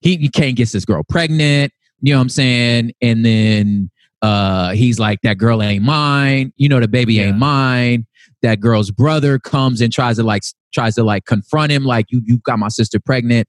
He, 0.00 0.16
he 0.16 0.28
can't 0.28 0.56
get 0.56 0.70
this 0.70 0.84
girl 0.84 1.02
pregnant, 1.08 1.72
you 2.00 2.12
know 2.12 2.18
what 2.18 2.22
I'm 2.22 2.28
saying? 2.28 2.92
And 3.02 3.24
then 3.24 3.90
uh 4.22 4.70
he's 4.72 4.98
like, 4.98 5.20
that 5.22 5.36
girl 5.38 5.62
ain't 5.62 5.82
mine, 5.84 6.52
you 6.56 6.68
know, 6.68 6.78
the 6.80 6.88
baby 6.88 7.14
Yeah. 7.14 7.24
ain't 7.24 7.38
mine. 7.38 8.06
That 8.42 8.60
girl's 8.60 8.90
brother 8.90 9.38
comes 9.38 9.80
and 9.80 9.92
tries 9.92 10.16
to 10.16 10.22
like 10.22 10.42
tries 10.72 10.94
to 10.96 11.02
like 11.02 11.24
confront 11.24 11.72
him, 11.72 11.84
like 11.84 12.06
you 12.10 12.22
you 12.24 12.38
got 12.38 12.58
my 12.58 12.68
sister 12.68 13.00
pregnant. 13.00 13.48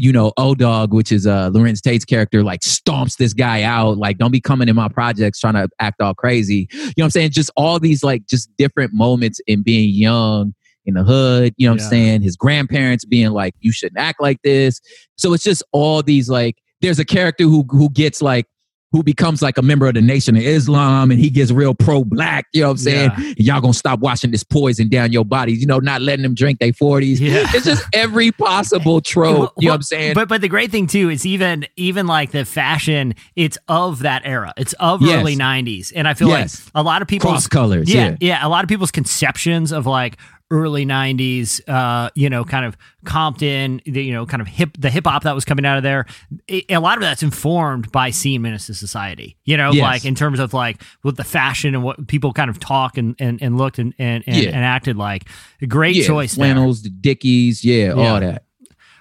you 0.00 0.12
know, 0.12 0.32
O 0.36 0.54
Dog, 0.54 0.94
which 0.94 1.10
is 1.12 1.26
uh 1.26 1.50
Larenz 1.50 1.80
Tate's 1.80 2.04
character, 2.04 2.42
like 2.44 2.60
stomps 2.60 3.16
this 3.16 3.32
guy 3.32 3.62
out. 3.62 3.98
Like, 3.98 4.18
don't 4.18 4.30
be 4.30 4.40
coming 4.40 4.68
in 4.68 4.76
my 4.76 4.88
projects 4.88 5.40
trying 5.40 5.54
to 5.54 5.68
act 5.80 6.00
all 6.00 6.14
crazy. 6.14 6.68
You 6.72 6.78
know 6.80 6.92
what 6.98 7.04
I'm 7.06 7.10
saying? 7.10 7.30
Just 7.32 7.50
all 7.56 7.78
these 7.80 8.02
like 8.04 8.24
just 8.26 8.48
different 8.56 8.92
moments 8.94 9.40
in 9.48 9.62
being 9.62 9.92
young 9.92 10.54
in 10.88 10.94
the 10.94 11.04
hood. 11.04 11.54
You 11.56 11.68
know 11.68 11.72
what 11.74 11.80
Yeah. 11.80 11.84
I'm 11.86 11.90
saying? 11.90 12.22
His 12.22 12.36
grandparents 12.36 13.04
being 13.04 13.30
like, 13.30 13.54
you 13.60 13.70
shouldn't 13.72 13.98
act 14.00 14.20
like 14.20 14.42
this. 14.42 14.80
So 15.16 15.32
it's 15.34 15.44
just 15.44 15.62
all 15.72 16.02
these 16.02 16.28
like. 16.28 16.56
There's 16.80 16.98
a 17.00 17.04
character 17.04 17.44
who 17.44 17.64
who 17.70 17.90
gets 17.90 18.22
like 18.22 18.46
who 18.92 19.02
becomes 19.02 19.42
like 19.42 19.58
a 19.58 19.62
member 19.62 19.86
of 19.86 19.92
the 19.94 20.00
Nation 20.00 20.34
of 20.36 20.42
Islam 20.42 21.10
and 21.10 21.20
he 21.20 21.28
gets 21.28 21.50
real 21.50 21.74
pro 21.74 22.04
black. 22.04 22.46
You 22.54 22.60
know 22.62 22.68
what 22.68 22.70
I'm 22.74 22.76
saying? 22.78 23.10
Y'all 23.36 23.60
gonna 23.60 23.74
stop 23.74 23.98
washing 23.98 24.30
this 24.30 24.44
poison 24.44 24.88
down 24.88 25.10
your 25.12 25.24
bodies. 25.24 25.60
You 25.60 25.66
know, 25.66 25.78
not 25.80 26.00
letting 26.02 26.22
them 26.22 26.34
drink 26.34 26.60
their 26.60 26.70
40s. 26.72 27.18
Yeah. 27.20 27.44
It's 27.52 27.66
just 27.66 27.84
every 27.92 28.30
possible 28.38 29.00
trope. 29.00 29.38
Well, 29.38 29.52
you 29.58 29.66
know 29.66 29.72
what 29.72 29.76
I'm 29.78 29.82
saying? 29.82 30.14
But 30.14 30.28
but 30.28 30.40
the 30.40 30.48
great 30.48 30.70
thing 30.70 30.86
too 30.86 31.10
is 31.10 31.26
even 31.26 31.66
even 31.76 32.06
like 32.06 32.30
the 32.30 32.44
fashion, 32.44 33.14
it's 33.34 33.58
of 33.66 33.98
that 34.00 34.22
era. 34.24 34.54
It's 34.56 34.72
of 34.74 35.02
Yes. 35.02 35.20
early 35.20 35.34
'90s, 35.36 35.92
and 35.96 36.06
I 36.08 36.14
feel 36.14 36.28
Yes. 36.28 36.64
like 36.66 36.80
a 36.80 36.84
lot 36.84 37.02
of 37.02 37.08
people 37.08 37.28
Cross 37.28 37.48
colors. 37.48 37.92
yeah, 37.92 38.10
Yeah. 38.10 38.16
yeah, 38.20 38.46
A 38.46 38.48
lot 38.48 38.64
of 38.64 38.68
people's 38.68 38.92
conceptions 38.92 39.72
of 39.72 39.84
like 39.84 40.16
early 40.50 40.86
'90s, 40.86 41.60
uh, 41.68 42.10
you 42.14 42.30
know, 42.30 42.44
kind 42.44 42.64
of 42.64 42.76
Compton, 43.04 43.80
the, 43.84 44.02
you 44.02 44.12
know, 44.12 44.26
kind 44.26 44.40
of 44.40 44.46
hip, 44.48 44.70
the 44.78 44.90
hip 44.90 45.06
hop 45.06 45.22
that 45.24 45.34
was 45.34 45.44
coming 45.44 45.64
out 45.66 45.76
of 45.76 45.82
there. 45.82 46.06
It, 46.46 46.64
a 46.70 46.78
lot 46.80 46.96
of 46.98 47.02
that's 47.02 47.22
informed 47.22 47.90
by 47.92 48.10
seeing 48.10 48.42
Menace 48.42 48.66
to 48.66 48.74
Society. 48.74 49.36
You 49.44 49.56
know, 49.56 49.72
Yes. 49.72 49.82
like 49.82 50.04
in 50.04 50.14
terms 50.14 50.38
of 50.40 50.52
like 50.54 50.82
with 51.04 51.16
the 51.16 51.24
fashion 51.24 51.74
and 51.74 51.82
what 51.82 52.06
people 52.06 52.32
kind 52.32 52.50
of 52.50 52.58
talk 52.60 52.98
and 52.98 53.14
and, 53.18 53.40
and 53.42 53.58
looked 53.58 53.78
and 53.78 53.94
and, 53.98 54.24
and, 54.26 54.36
Yeah. 54.36 54.48
and 54.50 54.64
acted 54.64 54.96
like. 54.96 55.24
A 55.62 55.66
great 55.66 55.96
yeah, 55.96 56.06
choice. 56.06 56.34
there. 56.36 56.54
the 56.54 56.90
dickies, 57.00 57.64
yeah, 57.64 57.94
Yeah. 57.94 58.12
all 58.12 58.20
that. 58.20 58.44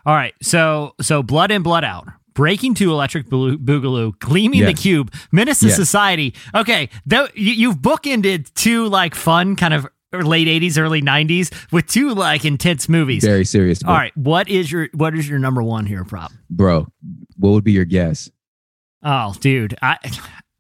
All 0.06 0.16
right, 0.16 0.34
so 0.42 0.96
so 1.02 1.22
blood 1.22 1.52
in, 1.52 1.64
blood 1.64 1.84
out. 1.84 2.08
Breakin' 2.34 2.76
2 2.76 2.92
Electric 2.92 3.30
Boo- 3.30 3.58
Boogaloo, 3.58 4.18
Gleaming 4.20 4.64
the 4.64 4.74
Cube, 4.74 5.12
Menace 5.32 5.60
to. 5.62 5.72
Society. 5.72 6.36
Okay, 6.54 6.88
though 7.04 7.28
you, 7.34 7.52
you've 7.54 7.78
bookended 7.80 8.54
two 8.54 8.88
like 8.90 9.16
fun 9.16 9.56
kind 9.56 9.74
of 9.74 9.88
late 10.14 10.48
'80s, 10.48 10.78
early 10.78 11.02
'90s 11.02 11.54
with 11.72 11.88
two 11.88 12.14
like 12.14 12.46
intense 12.46 12.88
movies. 12.90 13.24
Very 13.24 13.46
serious. 13.46 13.84
Bro. 13.84 13.92
All 13.94 13.98
right, 14.00 14.16
what 14.18 14.48
is 14.50 14.72
your 14.72 14.90
what 14.94 15.16
is 15.16 15.28
your 15.30 15.40
number 15.40 15.62
one 15.64 15.86
here, 15.86 16.04
prop? 16.06 16.32
bro. 16.50 16.88
What 17.38 17.52
would 17.52 17.64
be 17.64 17.72
your 17.74 17.86
guess? 17.86 18.30
Oh, 19.04 19.34
dude, 19.40 19.76
I 19.82 19.98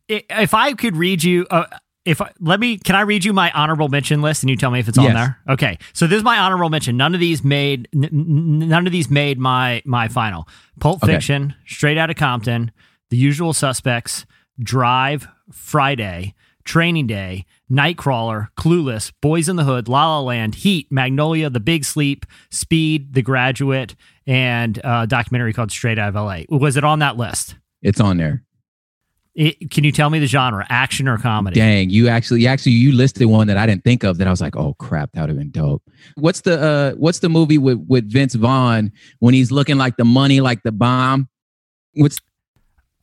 if 0.07 0.53
I 0.53 0.73
could 0.73 0.95
read 0.95 1.23
you. 1.23 1.45
Uh, 1.49 1.65
if 2.05 2.21
I, 2.21 2.31
let 2.39 2.61
me, 2.61 2.77
can 2.77 2.95
I 2.95 3.01
read 3.01 3.25
you 3.25 3.33
my 3.33 3.51
honorable 3.51 3.89
mention 3.89 4.21
list 4.21 4.41
and 4.41 4.49
you 4.49 4.55
tell 4.55 4.71
me 4.71 4.79
if 4.79 4.87
it's 4.87 4.97
on 4.97 5.13
there? 5.13 5.39
Okay, 5.49 5.77
so 5.91 6.07
this 6.07 6.15
is 6.19 6.23
my 6.23 6.37
honorable 6.39 6.69
mention. 6.69 6.95
None 6.95 7.13
of 7.13 7.19
these 7.19 7.43
made, 7.43 7.89
n- 7.93 8.05
n- 8.05 8.69
none 8.69 8.85
of 8.87 8.93
these 8.93 9.09
made 9.09 9.37
my 9.37 9.81
my 9.83 10.07
final. 10.07 10.47
Pulp 10.79 11.03
Okay. 11.03 11.11
Fiction, 11.13 11.53
Straight 11.65 11.97
Outta 11.97 12.13
Compton, 12.13 12.71
The 13.09 13.17
Usual 13.17 13.51
Suspects, 13.51 14.25
Drive, 14.57 15.27
Friday, 15.51 16.33
Training 16.67 17.07
Day, 17.07 17.45
Nightcrawler, 17.71 18.49
Clueless, 18.57 19.11
Boyz 19.23 19.49
n 19.49 19.55
the 19.55 19.63
Hood, 19.63 19.87
La 19.87 20.17
La 20.17 20.21
Land, 20.21 20.55
Heat, 20.55 20.91
Magnolia, 20.91 21.49
The 21.49 21.59
Big 21.59 21.85
Sleep, 21.85 22.25
Speed, 22.51 23.13
The 23.13 23.21
Graduate, 23.21 23.95
and 24.27 24.77
uh, 24.85 25.01
a 25.03 25.07
documentary 25.07 25.53
called 25.53 25.71
Straight 25.71 25.97
Out 25.97 26.09
of 26.09 26.15
LA. 26.15 26.41
Was 26.49 26.77
it 26.77 26.83
on 26.83 26.99
that 26.99 27.17
list? 27.17 27.55
It's 27.81 27.99
on 27.99 28.17
there. 28.17 28.43
It, 29.33 29.69
can 29.69 29.83
you 29.83 29.91
tell 29.91 30.09
me 30.09 30.17
the 30.17 30.25
genre, 30.25 30.65
action 30.67 31.07
or 31.07 31.17
comedy? 31.19 31.59
Dang, 31.59 31.91
you 31.91 32.07
actually, 32.07 32.41
you 32.41 32.47
actually, 32.47 32.71
you 32.71 32.91
listed 32.91 33.27
one 33.27 33.45
that 33.47 33.57
I 33.57 33.67
didn't 33.67 33.83
think 33.83 34.03
of. 34.03 34.17
That 34.17 34.27
I 34.27 34.31
was 34.31 34.41
like, 34.41 34.55
oh 34.55 34.73
crap, 34.79 35.11
that 35.13 35.21
would 35.21 35.29
have 35.29 35.37
been 35.37 35.51
dope. 35.51 35.83
What's 36.15 36.41
the 36.41 36.59
uh, 36.59 36.91
what's 36.97 37.19
the 37.19 37.29
movie 37.29 37.59
with 37.59 37.85
with 37.87 38.11
Vince 38.11 38.33
Vaughn 38.33 38.91
when 39.19 39.35
he's 39.35 39.51
looking 39.51 39.77
like 39.77 39.95
the 39.95 40.05
money, 40.05 40.41
like 40.41 40.63
the 40.63 40.71
bomb? 40.71 41.29
What's 41.93 42.17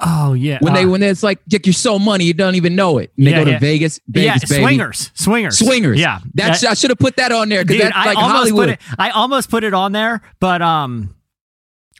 Oh 0.01 0.33
yeah, 0.33 0.59
when 0.61 0.75
they 0.75 0.85
Uh, 0.85 0.89
when 0.89 1.03
it's 1.05 1.23
like 1.23 1.39
Dick, 1.47 1.67
you're 1.67 1.73
so 1.73 1.99
money, 2.01 2.25
you 2.25 2.35
don't 2.35 2.57
even 2.57 2.75
know 2.75 2.99
it. 2.99 3.13
And 3.17 3.27
they 3.27 3.31
Yeah, 3.31 3.39
go 3.39 3.45
to 3.45 3.51
yeah. 3.53 3.59
Vegas, 3.61 4.01
yeah, 4.13 4.37
baby. 4.49 4.63
swingers, 4.65 5.11
swingers, 5.15 5.59
Swingers. 5.59 6.01
Yeah, 6.01 6.19
That's 6.35 6.65
Uh, 6.65 6.71
I 6.71 6.75
should 6.75 6.91
have 6.91 6.99
put 6.99 7.17
that 7.17 7.31
on 7.33 7.49
there 7.49 7.65
because 7.65 7.81
that's 7.83 7.97
I 7.97 8.15
almost 8.15 8.33
Hollywood. 8.51 8.69
put 8.69 8.73
it. 8.75 8.81
I 8.99 9.11
almost 9.11 9.51
put 9.51 9.63
it 9.65 9.73
on 9.73 9.93
there, 9.93 10.21
but 10.41 10.61
um, 10.63 11.15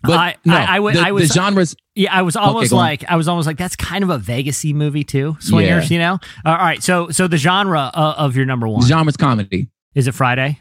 but 0.03 0.19
I, 0.19 0.37
no, 0.45 0.55
I, 0.57 0.77
I, 0.77 0.93
the, 0.93 1.01
I 1.01 1.13
was 1.13 1.29
the 1.29 1.35
genres. 1.35 1.77
Yeah, 1.95 2.13
I 2.13 2.23
was 2.23 2.35
almost 2.37 2.73
on. 2.73 2.79
like 2.79 3.05
I 3.09 3.15
was 3.17 3.29
almost 3.29 3.47
like 3.47 3.57
that's 3.59 3.77
kind 3.77 4.03
of 4.03 4.11
a 4.11 4.19
Vegasy 4.19 4.75
movie 4.75 5.05
too. 5.05 5.37
Swingers, 5.41 5.89
Yeah. 5.91 5.95
you 5.95 5.99
know. 6.01 6.19
all 6.45 6.57
right, 6.57 6.83
so 6.83 7.11
so 7.11 7.29
the 7.29 7.37
genre 7.39 7.91
uh, 7.95 8.15
of 8.19 8.35
your 8.37 8.45
number 8.45 8.67
one 8.69 8.81
The 8.83 8.89
genres 8.89 9.17
comedy, 9.17 9.69
is 9.95 10.09
it 10.09 10.13
Friday? 10.13 10.59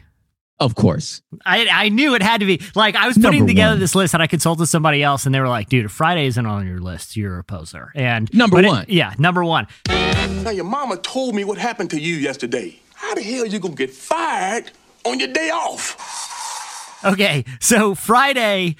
Of 0.60 0.74
course. 0.74 1.22
I 1.44 1.66
I 1.70 1.88
knew 1.88 2.14
it 2.14 2.22
had 2.22 2.40
to 2.40 2.46
be 2.46 2.60
like 2.74 2.94
I 2.96 3.06
was 3.06 3.16
putting 3.16 3.40
Number 3.40 3.46
together 3.50 3.72
one. 3.72 3.80
this 3.80 3.94
list 3.94 4.14
and 4.14 4.22
I 4.22 4.26
consulted 4.26 4.66
somebody 4.66 5.02
else 5.02 5.26
and 5.26 5.34
they 5.34 5.40
were 5.40 5.48
like, 5.48 5.68
dude, 5.68 5.84
if 5.86 5.92
Friday 5.92 6.26
isn't 6.26 6.46
on 6.46 6.66
your 6.66 6.78
list, 6.78 7.16
you're 7.16 7.38
a 7.38 7.44
poser. 7.44 7.90
And 7.94 8.32
Number 8.32 8.56
but 8.58 8.64
it- 8.64 8.68
one. 8.68 8.84
yeah, 8.88 9.14
number 9.18 9.44
one. 9.44 9.66
Now, 9.88 10.50
your 10.50 10.64
mama 10.64 10.96
told 10.98 11.34
me 11.34 11.44
what 11.44 11.58
happened 11.58 11.90
to 11.90 12.00
you 12.00 12.14
yesterday. 12.16 12.78
How 12.94 13.14
the 13.14 13.22
hell 13.22 13.44
you 13.46 13.58
gonna 13.58 13.74
get 13.74 13.90
fired 13.90 14.70
on 15.04 15.18
your 15.18 15.28
day 15.32 15.50
off? 15.50 17.00
Okay, 17.04 17.44
so 17.60 17.94
Friday 17.94 18.76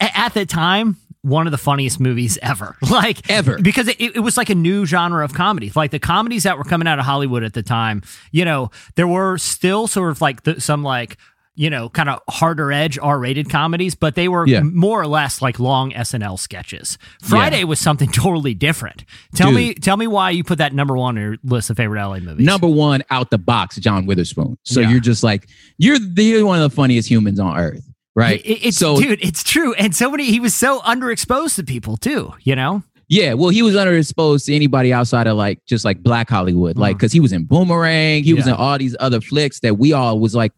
at 0.00 0.32
the 0.34 0.46
time, 0.46 0.96
one 1.24 1.46
of 1.46 1.50
the 1.50 1.58
funniest 1.58 1.98
movies 1.98 2.38
ever, 2.42 2.76
like 2.90 3.28
Ever. 3.30 3.58
because 3.60 3.88
it, 3.88 3.98
it 4.00 4.20
was 4.20 4.36
like 4.36 4.50
a 4.50 4.54
new 4.54 4.84
genre 4.86 5.24
of 5.24 5.32
comedy. 5.34 5.72
Like 5.74 5.90
the 5.90 5.98
comedies 5.98 6.42
that 6.44 6.58
were 6.58 6.64
coming 6.64 6.86
out 6.86 6.98
of 6.98 7.04
Hollywood 7.06 7.42
at 7.42 7.54
the 7.54 7.62
time, 7.62 8.02
you 8.30 8.44
know, 8.44 8.70
there 8.96 9.08
were 9.08 9.38
still 9.38 9.86
sort 9.86 10.10
of 10.10 10.20
like 10.20 10.42
the, 10.44 10.60
some 10.60 10.82
like 10.82 11.16
you 11.56 11.70
know 11.70 11.88
kind 11.88 12.08
of 12.08 12.18
harder 12.28 12.72
edge 12.72 12.98
R-rated 12.98 13.48
comedies, 13.48 13.94
but 13.94 14.16
they 14.16 14.26
were 14.28 14.44
Yeah. 14.46 14.62
more 14.62 15.00
or 15.00 15.06
less 15.06 15.40
like 15.40 15.60
long 15.60 15.92
SNL 15.92 16.36
sketches. 16.38 16.98
Friday 17.22 17.62
was 17.62 17.78
something 17.78 18.08
totally 18.12 18.54
different. 18.54 19.04
Tell 19.36 19.50
Dude. 19.50 19.56
me, 19.56 19.74
tell 19.74 19.96
me 19.96 20.08
why 20.08 20.30
you 20.30 20.42
put 20.42 20.58
that 20.58 20.74
number 20.74 20.96
one 20.96 21.16
on 21.16 21.22
your 21.22 21.36
list 21.44 21.70
of 21.70 21.76
favorite 21.76 22.04
LA 22.04 22.18
movies. 22.18 22.44
Number 22.44 22.66
one 22.66 23.04
out 23.10 23.30
the 23.30 23.38
box, 23.38 23.76
John 23.76 24.04
Witherspoon. 24.04 24.58
So 24.64 24.80
Yeah. 24.80 24.90
you're 24.90 25.00
just 25.00 25.22
like 25.22 25.48
you're 25.78 25.98
the 26.00 26.42
one 26.42 26.60
of 26.60 26.68
the 26.68 26.74
funniest 26.74 27.08
humans 27.08 27.38
on 27.38 27.56
earth, 27.56 27.88
right? 28.14 28.40
It- 28.44 28.66
it's 28.68 28.76
so 28.78 28.98
dude, 29.00 29.18
it's 29.22 29.42
true, 29.42 29.74
and 29.74 29.94
so 29.94 30.10
many. 30.10 30.24
He 30.30 30.40
was 30.40 30.54
so 30.54 30.80
underexposed 30.80 31.56
to 31.56 31.64
people 31.64 31.96
too. 31.96 32.32
You 32.42 32.56
know. 32.56 32.82
yeah, 33.08 33.34
well, 33.34 33.50
he 33.50 33.62
was 33.62 33.74
underexposed 33.74 34.46
to 34.46 34.54
anybody 34.54 34.92
outside 34.92 35.26
of 35.26 35.36
like 35.36 35.64
just 35.66 35.84
like 35.84 36.02
Black 36.02 36.28
Hollywood, 36.30 36.76
like 36.78 36.96
because 36.96 37.12
he 37.12 37.20
was 37.20 37.32
in 37.32 37.44
Boomerang, 37.44 38.24
he 38.24 38.32
was 38.34 38.44
Mm-hmm. 38.44 38.54
In 38.54 38.56
all 38.56 38.78
these 38.78 38.96
other 39.00 39.20
flicks 39.20 39.60
that 39.60 39.78
we 39.78 39.92
all 39.92 40.18
was 40.20 40.34
like, 40.34 40.52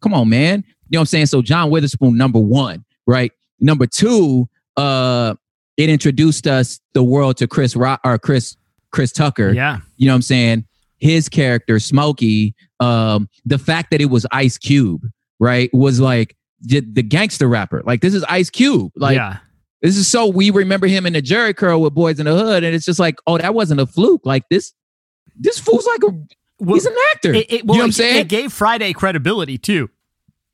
come 0.00 0.12
on, 0.14 0.28
man, 0.28 0.64
you 0.88 0.96
know 0.96 0.98
what 0.98 1.02
I'm 1.02 1.06
saying? 1.06 1.26
So 1.26 1.42
John 1.42 1.70
Witherspoon, 1.70 2.16
number 2.16 2.38
one, 2.40 2.84
right? 3.06 3.30
Number 3.60 3.86
two, 3.86 4.48
uh, 4.76 5.34
it 5.76 5.88
introduced 5.88 6.46
us 6.46 6.80
the 6.92 7.02
world 7.02 7.36
to 7.38 7.46
Chris 7.46 7.76
Rock 7.76 8.00
or 8.04 8.18
Chris 8.18 8.56
Chris 8.90 9.12
Tucker. 9.12 9.52
Yeah. 9.52 9.78
you 9.96 10.06
know 10.06 10.12
what 10.12 10.16
I'm 10.16 10.22
saying? 10.22 10.64
His 10.98 11.28
character, 11.28 11.78
Smokey, 11.78 12.54
um, 12.80 13.28
the 13.46 13.58
fact 13.58 13.90
that 13.90 14.00
it 14.00 14.06
was 14.10 14.26
Ice 14.32 14.58
Cube, 14.58 15.02
right, 15.40 15.70
was 15.72 15.98
like 15.98 16.36
the, 16.62 16.80
the 16.80 17.02
gangster 17.02 17.48
rapper. 17.48 17.82
Like 17.84 18.00
this 18.00 18.14
is 18.14 18.24
Ice 18.24 18.50
Cube. 18.50 18.92
Like 18.96 19.16
yeah. 19.16 19.38
this 19.80 19.96
is 19.96 20.08
so 20.08 20.26
we 20.26 20.50
remember 20.50 20.86
him 20.86 21.06
in 21.06 21.12
the 21.12 21.22
Jheri 21.22 21.56
Curl 21.56 21.80
with 21.80 21.94
Boyz 21.94 22.18
n 22.18 22.26
the 22.26 22.32
Hood, 22.34 22.64
and 22.64 22.74
it's 22.74 22.84
just 22.84 23.00
like, 23.00 23.16
oh, 23.26 23.38
that 23.38 23.54
wasn't 23.54 23.80
a 23.80 23.86
fluke. 23.86 24.22
Like 24.24 24.48
this, 24.48 24.72
this 25.36 25.58
fool's 25.58 25.86
like 25.86 26.02
a 26.04 26.12
Well, 26.60 26.74
he's 26.74 26.86
an 26.86 26.94
actor. 27.12 27.34
It, 27.34 27.52
it, 27.52 27.52
you 27.52 27.62
well, 27.64 27.78
know 27.78 27.82
what 27.82 27.86
I'm 27.86 27.92
saying? 27.92 28.16
It 28.18 28.28
gave 28.28 28.52
Friday 28.52 28.92
credibility 28.92 29.58
too. 29.58 29.90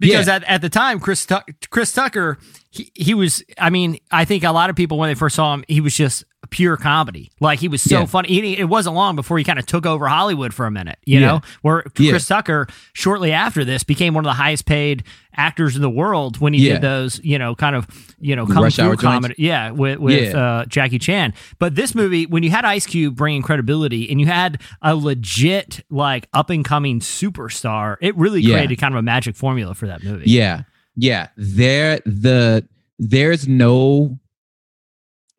Because 0.01 0.29
Yeah. 0.29 0.37
at, 0.37 0.45
at 0.45 0.61
the 0.63 0.69
time, 0.69 1.01
Chris 1.01 1.27
Tuck 1.27 1.51
Chris 1.71 1.93
Tucker, 1.93 2.39
he, 2.71 2.93
he 2.95 3.15
was. 3.15 3.43
I 3.59 3.71
mean, 3.71 3.99
I 4.11 4.25
think 4.25 4.45
a 4.45 4.53
lot 4.53 4.71
of 4.71 4.77
people 4.77 4.97
when 4.97 5.11
they 5.11 5.15
first 5.15 5.37
saw 5.37 5.53
him, 5.55 5.65
he 5.67 5.81
was 5.81 5.95
just 5.95 6.25
pure 6.51 6.77
comedy. 6.77 7.31
Like 7.41 7.59
he 7.59 7.69
was 7.69 7.83
so 7.83 8.01
Yeah. 8.01 8.07
funny. 8.07 8.29
He, 8.29 8.59
it 8.59 8.69
wasn't 8.69 8.95
long 8.97 9.17
before 9.17 9.39
he 9.39 9.45
kind 9.45 9.59
of 9.59 9.67
took 9.67 9.87
over 9.87 10.07
Hollywood 10.09 10.53
for 10.55 10.67
a 10.67 10.71
minute. 10.71 10.99
You 11.05 11.21
Yeah. 11.21 11.27
know, 11.27 11.41
where 11.63 11.85
Yeah. 11.99 12.11
Chris 12.11 12.27
Tucker 12.27 12.67
shortly 12.93 13.33
after 13.33 13.65
this 13.65 13.85
became 13.85 14.15
one 14.15 14.25
of 14.25 14.29
the 14.31 14.35
highest 14.35 14.67
paid 14.67 15.05
actors 15.37 15.77
in 15.77 15.83
the 15.83 15.91
world 15.91 16.39
when 16.41 16.53
he 16.53 16.65
did 16.65 16.81
those. 16.81 17.21
You 17.23 17.39
know, 17.39 17.55
kind 17.55 17.77
of 17.77 17.87
you 18.21 18.35
know 18.35 18.47
kung 18.47 18.57
fu 18.71 18.83
Hour 18.83 18.89
joints? 18.91 19.03
comedy. 19.03 19.35
Yeah, 19.39 19.71
with 19.71 19.99
with 19.99 20.35
uh, 20.35 20.65
Jackie 20.69 20.99
Chan. 20.99 21.35
But 21.59 21.75
this 21.75 21.95
movie, 21.95 22.27
when 22.27 22.43
you 22.43 22.51
had 22.51 22.65
Ice 22.65 22.87
Cube 22.87 23.15
bringing 23.17 23.43
credibility 23.43 24.11
and 24.11 24.21
you 24.21 24.27
had 24.27 24.61
a 24.83 24.95
legit 24.97 25.85
like 25.91 26.29
up 26.33 26.51
and 26.51 26.65
coming 26.65 27.01
superstar, 27.01 27.97
it 28.01 28.17
really 28.17 28.43
created 28.43 28.79
kind 28.79 28.95
of 28.95 28.99
a 28.99 29.03
magic 29.03 29.37
formula 29.37 29.75
for 29.75 29.87
that 29.87 30.03
movie. 30.03 30.31
Yeah. 30.31 30.63
Yeah. 30.97 31.29
There 31.37 32.01
the 32.05 32.67
there's 32.99 33.47
no 33.47 34.19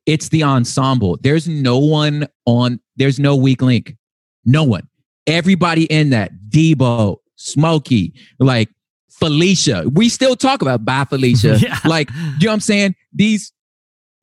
it's 0.09 0.29
the 0.29 0.43
ensemble. 0.43 1.19
There's 1.21 1.47
no 1.47 1.77
one 1.77 2.27
on 2.45 2.79
there's 2.95 3.19
no 3.19 3.35
weak 3.35 3.61
link. 3.61 3.95
No 4.43 4.63
one. 4.63 4.87
Everybody 5.27 5.83
in 5.83 6.09
that. 6.09 6.31
Debo, 6.49 7.17
Smokey, 7.35 8.13
like 8.39 8.69
Felicia. 9.11 9.83
We 9.93 10.09
still 10.09 10.35
talk 10.35 10.63
about 10.63 10.83
bye 10.83 11.05
Felicia. 11.05 11.59
Yeah. 11.61 11.77
Like, 11.85 12.09
you 12.09 12.17
know 12.17 12.47
what 12.47 12.53
I'm 12.53 12.59
saying? 12.59 12.95
These 13.13 13.53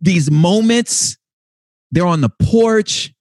these 0.01 0.29
moments, 0.29 1.17
they're 1.93 2.07
on 2.07 2.21
the 2.21 2.31
porch. 2.43 3.13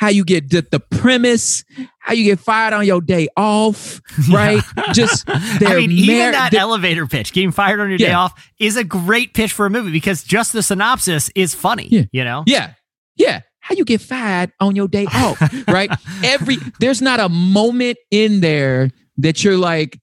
How 0.00 0.08
you 0.08 0.24
get 0.24 0.48
the, 0.48 0.66
the 0.70 0.80
premise, 0.80 1.62
how 1.98 2.14
you 2.14 2.24
get 2.24 2.40
fired 2.40 2.72
on 2.72 2.86
your 2.86 3.02
day 3.02 3.28
off, 3.36 4.00
right? 4.32 4.62
Just 4.94 5.24
I 5.28 5.76
mean, 5.76 5.90
even 5.90 6.32
that 6.32 6.54
elevator 6.54 7.06
pitch, 7.06 7.34
getting 7.34 7.52
fired 7.52 7.80
on 7.80 7.90
your 7.90 7.98
day 7.98 8.12
off, 8.12 8.32
is 8.58 8.78
a 8.78 8.82
great 8.84 9.34
pitch 9.34 9.52
for 9.52 9.66
a 9.66 9.70
movie 9.70 9.92
because 9.92 10.24
just 10.24 10.54
the 10.54 10.62
synopsis 10.62 11.30
is 11.34 11.54
funny. 11.54 11.86
Yeah. 11.90 12.04
You 12.12 12.24
know? 12.24 12.44
Yeah. 12.46 12.72
Yeah. 13.16 13.40
How 13.58 13.74
you 13.74 13.84
get 13.84 14.00
fired 14.00 14.52
on 14.58 14.74
your 14.74 14.88
day 14.88 15.04
off, 15.04 15.38
right? 15.68 15.90
Every 16.24 16.56
there's 16.80 17.02
not 17.02 17.20
a 17.20 17.28
moment 17.28 17.98
in 18.10 18.40
there 18.40 18.88
that 19.18 19.44
you're 19.44 19.58
like, 19.58 20.00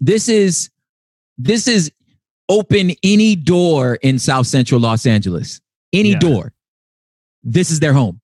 this 0.00 0.28
is 0.28 0.70
this 1.38 1.68
is 1.68 1.92
open 2.48 2.90
any 3.04 3.36
door 3.36 3.94
in 4.02 4.18
South 4.18 4.48
Central 4.48 4.80
Los 4.80 5.06
Angeles. 5.06 5.60
Any 5.92 6.10
Yeah. 6.10 6.18
door. 6.18 6.52
This 7.44 7.70
is 7.70 7.78
their 7.78 7.92
home. 7.92 8.20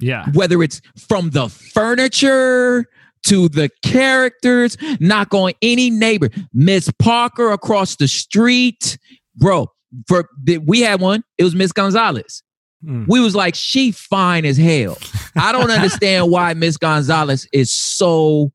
Yeah. 0.00 0.26
Whether 0.32 0.62
it's 0.62 0.80
from 1.08 1.30
the 1.30 1.48
furniture 1.48 2.86
to 3.26 3.48
the 3.48 3.70
characters, 3.82 4.76
knock 5.00 5.32
on 5.34 5.52
any 5.62 5.90
neighbor. 5.90 6.28
Miss 6.52 6.90
Parker 6.98 7.52
across 7.52 7.96
the 7.96 8.08
street. 8.08 8.98
Bro, 9.36 9.72
for 10.06 10.28
we 10.66 10.80
had 10.80 11.00
one. 11.00 11.24
It 11.38 11.44
was 11.44 11.54
Miss 11.54 11.72
Gonzalez. 11.72 12.42
Mm. 12.84 13.06
We 13.08 13.20
was 13.20 13.34
like, 13.34 13.54
she 13.54 13.92
fine 13.92 14.44
as 14.44 14.56
hell. 14.56 14.98
I 15.36 15.52
don't 15.52 15.70
understand 15.70 16.30
why 16.30 16.52
Miss 16.54 16.76
Gonzalez 16.76 17.48
is 17.52 17.72
so 17.72 18.52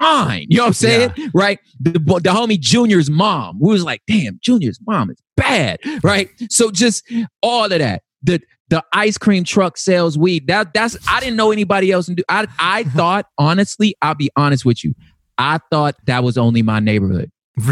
fine. 0.00 0.46
You 0.48 0.58
know 0.58 0.64
what 0.64 0.68
I'm 0.68 0.72
saying? 0.74 1.12
Right? 1.32 1.58
The, 1.80 1.92
the 1.92 2.30
homie 2.30 2.58
Junior's 2.58 3.10
mom. 3.10 3.58
We 3.60 3.72
was 3.72 3.84
like, 3.84 4.02
damn, 4.06 4.38
Junior's 4.42 4.80
mom 4.86 5.10
is 5.10 5.22
bad. 5.36 5.80
Right? 6.02 6.30
So 6.50 6.70
just 6.70 7.04
all 7.42 7.64
of 7.64 7.70
that. 7.70 8.02
The 8.22 8.40
the 8.70 8.84
ice 8.92 9.16
cream 9.18 9.44
truck 9.44 9.76
sells 9.78 10.18
weed. 10.18 10.46
That 10.48 10.74
that's 10.74 10.96
I 11.08 11.20
didn't 11.20 11.36
know 11.36 11.50
anybody 11.52 11.90
else. 11.92 12.06
Do 12.06 12.22
I 12.28 12.46
I 12.58 12.84
thought 12.96 13.26
honestly, 13.38 13.94
I'll 14.02 14.14
be 14.14 14.30
honest 14.36 14.64
with 14.64 14.84
you. 14.84 14.94
I 15.38 15.58
thought 15.70 15.94
that 16.06 16.22
was 16.24 16.36
only 16.36 16.62
my 16.62 16.80
neighborhood. 16.80 17.30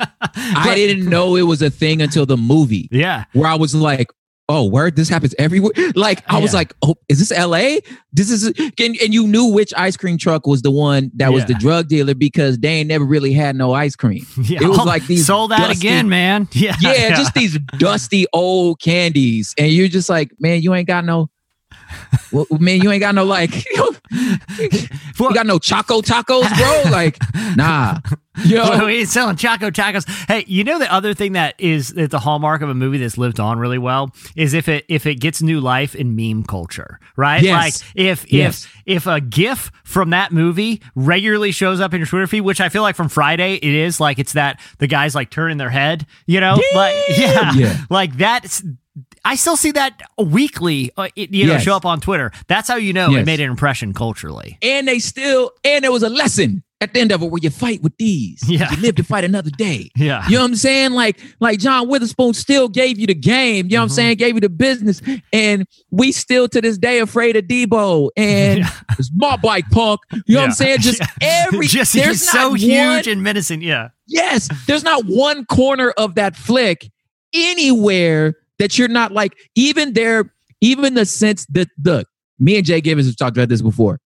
I 0.00 0.72
didn't 0.74 1.08
know 1.08 1.36
it 1.36 1.42
was 1.42 1.62
a 1.62 1.70
thing 1.70 2.00
until 2.02 2.26
the 2.26 2.36
movie 2.36 2.88
Yeah. 2.92 3.24
where 3.32 3.48
I 3.48 3.54
was 3.54 3.74
like, 3.74 4.08
oh, 4.48 4.64
word, 4.66 4.96
this 4.96 5.08
happens 5.08 5.34
everywhere. 5.38 5.72
Like, 5.94 6.22
I 6.26 6.38
was 6.38 6.54
like, 6.54 6.72
oh, 6.82 6.96
is 7.08 7.18
this 7.18 7.36
LA? 7.36 7.80
This 8.12 8.30
is, 8.30 8.46
and, 8.46 8.96
and 9.02 9.12
you 9.12 9.26
knew 9.26 9.52
which 9.52 9.74
ice 9.76 9.96
cream 9.96 10.16
truck 10.16 10.46
was 10.46 10.62
the 10.62 10.70
one 10.70 11.10
that 11.16 11.32
was 11.32 11.44
the 11.44 11.54
drug 11.54 11.88
dealer 11.88 12.14
because 12.14 12.58
they 12.58 12.68
ain't 12.68 12.88
never 12.88 13.04
really 13.04 13.32
had 13.32 13.56
no 13.56 13.72
ice 13.72 13.94
cream. 13.96 14.26
Yeah. 14.48 14.60
It 14.62 14.68
was 14.68 14.78
like 14.78 15.06
these 15.06 15.26
sold 15.26 15.52
out 15.52 15.58
dusty- 15.68 15.88
again, 15.88 16.08
man. 16.08 16.48
Yeah. 16.52 16.74
Yeah, 16.80 17.10
just 17.10 17.34
these 17.34 17.58
dusty 17.76 18.24
old 18.32 18.80
candies. 18.80 19.54
And 19.58 19.70
you're 19.70 19.88
just 19.88 20.08
like, 20.08 20.32
man, 20.40 20.62
you 20.62 20.72
ain't 20.74 20.86
got 20.86 21.04
no, 21.04 21.28
well, 22.32 22.46
man, 22.58 22.80
you 22.80 22.90
ain't 22.90 23.00
got 23.00 23.14
no 23.14 23.24
like, 23.24 23.66
you 23.70 25.34
got 25.34 25.46
no 25.46 25.58
Choco 25.58 26.00
Tacos, 26.00 26.56
bro? 26.56 26.90
Like, 26.90 27.18
nah. 27.56 27.98
Yo, 28.44 28.86
he's 28.88 29.10
selling 29.10 29.36
Choco 29.36 29.70
Tacos. 29.70 30.06
Hey, 30.28 30.44
you 30.46 30.64
know 30.64 30.78
the 30.78 30.92
other 30.92 31.14
thing 31.14 31.32
that 31.32 31.54
is 31.58 31.88
that's 31.90 32.10
the 32.10 32.18
hallmark 32.18 32.62
of 32.62 32.68
a 32.68 32.74
movie 32.74 32.98
that's 32.98 33.18
lived 33.18 33.40
on 33.40 33.58
really 33.58 33.78
well 33.78 34.14
is 34.36 34.54
if 34.54 34.68
it 34.68 34.84
if 34.88 35.06
it 35.06 35.16
gets 35.16 35.42
new 35.42 35.60
life 35.60 35.94
in 35.94 36.14
meme 36.16 36.44
culture, 36.44 36.98
right? 37.16 37.42
Yes. 37.42 37.82
Like 37.82 37.90
if 37.96 38.32
Yes. 38.32 38.64
if 38.86 38.98
if 38.98 39.06
a 39.06 39.20
GIF 39.20 39.70
from 39.84 40.10
that 40.10 40.32
movie 40.32 40.82
regularly 40.94 41.52
shows 41.52 41.80
up 41.80 41.92
in 41.94 42.00
your 42.00 42.06
Twitter 42.06 42.26
feed, 42.26 42.40
which 42.42 42.60
I 42.60 42.68
feel 42.68 42.82
like 42.82 42.96
from 42.96 43.08
Friday 43.08 43.54
it 43.54 43.64
is 43.64 44.00
like 44.00 44.18
it's 44.18 44.32
that 44.34 44.60
the 44.78 44.86
guys 44.86 45.14
like 45.14 45.30
turning 45.30 45.56
their 45.58 45.70
head, 45.70 46.06
you 46.26 46.40
know, 46.40 46.58
like 46.74 46.94
yeah, 47.18 47.52
Yeah. 47.54 47.76
like 47.90 48.16
that's. 48.16 48.62
I 49.24 49.36
still 49.36 49.56
see 49.56 49.70
that 49.72 50.00
weekly, 50.18 50.90
uh, 50.96 51.08
it, 51.14 51.32
you 51.32 51.46
know, 51.46 51.52
Yes. 51.54 51.62
show 51.62 51.76
up 51.76 51.84
on 51.84 52.00
Twitter. 52.00 52.32
That's 52.48 52.66
how 52.68 52.76
you 52.76 52.92
know 52.92 53.14
it 53.14 53.26
made 53.26 53.40
an 53.40 53.48
impression 53.50 53.92
culturally. 53.94 54.58
and 54.62 54.88
they 54.88 54.98
still 54.98 55.52
and 55.64 55.84
there 55.84 55.92
was 55.92 56.02
a 56.02 56.08
lesson 56.08 56.62
at 56.80 56.94
the 56.94 57.00
end 57.00 57.10
of 57.10 57.22
it 57.22 57.30
where 57.30 57.40
you 57.42 57.50
fight 57.50 57.82
with 57.82 57.96
these. 57.96 58.40
Yeah. 58.48 58.70
you 58.70 58.80
live 58.80 58.94
to 58.96 59.04
fight 59.04 59.24
another 59.24 59.50
day. 59.50 59.90
Yeah. 59.98 60.24
you 60.28 60.36
know 60.36 60.42
what 60.42 60.50
i'm 60.50 60.56
saying? 60.56 60.92
Like 60.92 61.20
like 61.40 61.58
john 61.58 61.88
witherspoon 61.88 62.32
still 62.32 62.68
gave 62.68 62.98
you 62.98 63.06
the 63.06 63.14
game. 63.14 63.66
You 63.66 63.72
know 63.72 63.78
what 63.78 63.82
i'm 63.82 63.88
mm-hmm. 63.88 63.94
saying? 63.94 64.16
Gave 64.18 64.34
you 64.34 64.40
the 64.40 64.48
business. 64.48 65.02
And 65.32 65.66
we 65.90 66.12
still 66.12 66.48
to 66.48 66.60
this 66.60 66.78
day 66.78 67.00
afraid 67.00 67.36
of 67.36 67.44
debo. 67.44 68.10
And 68.16 68.64
it's 68.98 69.10
my 69.14 69.36
bike 69.36 69.68
punk. 69.70 70.00
You 70.26 70.34
know 70.34 70.40
what 70.40 70.46
i'm 70.46 70.52
saying? 70.52 70.78
Just 70.80 71.02
every 71.20 71.66
Just 71.66 71.94
there's 71.94 72.22
so 72.22 72.50
not 72.50 72.60
huge 72.60 73.08
and 73.08 73.22
menacing. 73.22 73.62
Yeah. 73.62 73.88
yes. 74.06 74.48
There's 74.66 74.84
not 74.84 75.04
one 75.06 75.44
corner 75.46 75.90
of 75.96 76.14
that 76.14 76.36
flick 76.36 76.90
anywhere 77.34 78.34
that 78.58 78.78
you're 78.78 78.88
not 78.88 79.12
like 79.12 79.32
even 79.54 79.94
there 79.94 80.32
even 80.60 80.94
the 80.94 81.06
sense 81.06 81.46
that 81.46 81.68
the 81.76 82.04
me 82.38 82.56
and 82.56 82.64
jay 82.64 82.80
Gibbons 82.80 83.06
have 83.06 83.16
talked 83.16 83.36
about 83.36 83.48
this 83.48 83.62
before 83.62 84.00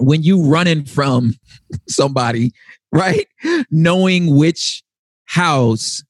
when 0.00 0.22
you 0.22 0.42
running 0.44 0.84
from 0.84 1.34
somebody 1.88 2.52
right 2.92 3.26
knowing 3.70 4.34
which 4.36 4.82
house 5.26 6.02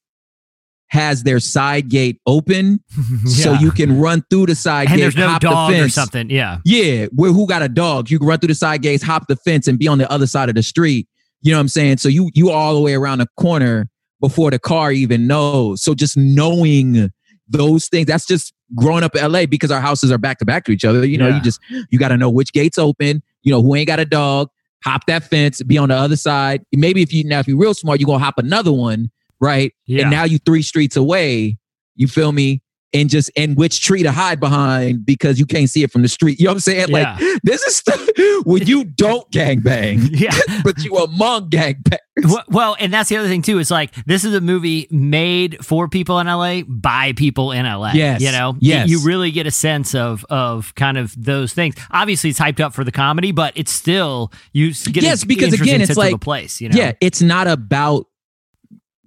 has 0.89 1.23
their 1.23 1.39
side 1.39 1.89
gate 1.89 2.21
open 2.27 2.83
so 3.25 3.53
you 3.53 3.71
can 3.71 4.01
run 4.01 4.25
through 4.29 4.47
the 4.47 4.55
side 4.55 4.89
and 4.89 4.97
gate 4.97 5.03
there's 5.03 5.17
no 5.17 5.29
hop 5.29 5.41
dog 5.41 5.71
the 5.71 5.77
or 5.79 5.83
fence 5.83 5.95
something. 5.95 6.31
Yeah. 6.31 6.59
yeah, 6.65 7.07
where 7.15 7.33
who 7.33 7.47
got 7.47 7.63
a 7.63 7.69
dog? 7.69 8.11
You 8.11 8.19
can 8.19 8.27
run 8.27 8.39
through 8.41 8.49
the 8.49 8.55
side 8.57 8.83
gates, 8.83 9.03
hop 9.03 9.29
the 9.29 9.37
fence, 9.37 9.69
and 9.69 9.79
be 9.79 9.87
on 9.87 9.99
the 9.99 10.11
other 10.11 10.27
side 10.27 10.49
of 10.49 10.57
the 10.57 10.63
street. 10.65 11.07
You 11.43 11.53
know 11.53 11.59
what 11.59 11.63
I'm 11.63 11.69
saying? 11.69 11.99
So 11.99 12.09
you 12.09 12.31
you 12.35 12.51
all 12.51 12.75
the 12.75 12.81
way 12.81 12.95
around 12.95 13.19
the 13.19 13.29
corner 13.39 13.89
before 14.21 14.51
the 14.51 14.59
car 14.59 14.91
even 14.91 15.27
knows. 15.29 15.81
So 15.83 15.95
just 15.95 16.17
knowing 16.17 17.11
those 17.49 17.87
things, 17.89 18.07
that's 18.07 18.27
just 18.27 18.53
growing 18.75 19.05
up 19.05 19.15
in 19.15 19.31
LA 19.31 19.47
because 19.47 19.71
our 19.71 19.81
houses 19.81 20.11
are 20.11 20.19
back 20.19 20.39
to 20.41 20.45
back 20.45 20.65
to 20.65 20.73
each 20.73 20.85
other. 20.85 21.07
You 21.07 21.19
know, 21.19 21.29
Yeah. 21.29 21.37
you 21.37 21.43
just 21.43 21.61
you 21.91 21.99
got 22.01 22.09
to 22.09 22.17
know 22.17 22.31
which 22.31 22.53
gates 22.53 22.79
open. 22.79 23.23
You 23.43 23.53
know 23.53 23.63
who 23.63 23.75
ain't 23.75 23.87
got 23.87 24.01
a 24.01 24.05
dog. 24.05 24.49
Hop 24.85 25.07
that 25.07 25.25
fence, 25.25 25.63
be 25.63 25.77
on 25.77 25.91
the 25.91 25.95
other 25.95 26.17
side. 26.17 26.63
Maybe 26.73 27.03
if 27.03 27.13
you 27.13 27.25
now 27.25 27.41
if 27.41 27.49
you're 27.49 27.59
real 27.59 27.75
smart, 27.75 28.01
you 28.01 28.07
gonna 28.07 28.25
hop 28.25 28.39
another 28.39 28.73
one, 28.73 29.11
right? 29.41 29.73
Yeah. 29.87 30.03
And 30.03 30.11
now 30.11 30.25
you 30.25 30.39
three 30.39 30.63
streets 30.63 30.97
away. 30.97 31.59
You 31.97 32.07
feel 32.09 32.33
me? 32.33 32.63
And 32.93 33.09
just 33.09 33.31
and 33.37 33.57
which 33.57 33.81
tree 33.83 34.03
to 34.03 34.11
hide 34.11 34.41
behind 34.41 35.07
because 35.07 35.39
you 35.39 35.47
can't 35.47 35.71
see 35.71 35.85
it 35.85 35.93
from 35.93 36.03
the 36.03 36.09
street. 36.09 36.41
You 36.41 36.47
know 36.47 36.51
what 36.51 36.55
I'm 36.57 36.61
saying? 36.61 36.89
Yeah. 36.89 37.17
Like 37.21 37.41
this 37.45 37.63
is 37.63 37.77
stuff 37.77 38.05
when 38.45 38.67
you 38.67 38.83
don't 38.83 39.31
gangbang, 39.31 40.09
Yeah. 40.19 40.37
but 40.65 40.83
you 40.85 40.97
among 40.97 41.51
gangbangers. 41.51 41.99
Well- 42.25 42.45
Well, 42.49 42.77
and 42.81 42.93
that's 42.93 43.09
the 43.09 43.17
other 43.17 43.29
thing 43.29 43.43
too. 43.43 43.59
It's 43.61 43.71
like 43.71 43.95
this 44.07 44.25
is 44.25 44.35
a 44.35 44.41
movie 44.41 44.89
made 44.91 45.65
for 45.65 45.87
people 45.89 46.19
in 46.19 46.27
LA 46.27 46.63
by 46.67 47.13
people 47.13 47.53
in 47.53 47.65
LA. 47.65 47.93
Yes. 47.93 48.21
you 48.23 48.33
know, 48.33 48.57
Yes. 48.59 48.89
you 48.89 49.01
really 49.05 49.31
get 49.31 49.47
a 49.47 49.51
sense 49.53 49.95
of 49.95 50.27
of 50.29 50.75
kind 50.75 50.99
of 50.99 51.15
those 51.17 51.53
things. 51.53 51.77
Obviously, 51.93 52.31
it's 52.31 52.41
hyped 52.41 52.59
up 52.59 52.75
for 52.75 52.83
the 52.83 52.93
comedy, 52.93 53.31
but 53.31 53.53
it's 53.57 53.71
still 53.73 54.33
you 54.53 54.73
get 54.73 55.05
Yes, 55.05 55.23
because 55.25 55.53
again, 55.55 55.81
it's 55.81 55.89
sense 55.89 55.91
of 55.91 55.97
like- 55.99 56.11
the 56.13 56.19
place. 56.19 56.61
You 56.61 56.71
know, 56.71 56.77
Yeah, 56.77 56.93
it's 57.01 57.23
not 57.23 57.47
about 57.47 58.07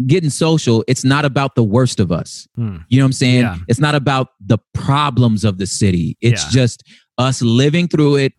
getting 0.08 0.30
social. 0.30 0.84
It's 0.88 1.04
not 1.04 1.26
about 1.26 1.56
the 1.56 1.64
worst 1.64 2.00
of 2.00 2.12
us. 2.12 2.48
Hmm. 2.56 2.78
You 2.90 2.98
know 3.00 3.06
what 3.06 3.08
I'm 3.08 3.14
saying? 3.14 3.42
Yeah. 3.42 3.58
It's 3.68 3.80
not 3.80 3.96
about 3.96 4.30
the 4.46 4.58
problems 4.74 5.44
of 5.44 5.58
the 5.58 5.68
city. 5.68 6.18
It's 6.22 6.44
Yeah. 6.46 6.50
just 6.62 6.84
us 7.18 7.42
living 7.42 7.88
through 7.88 8.16
it. 8.18 8.34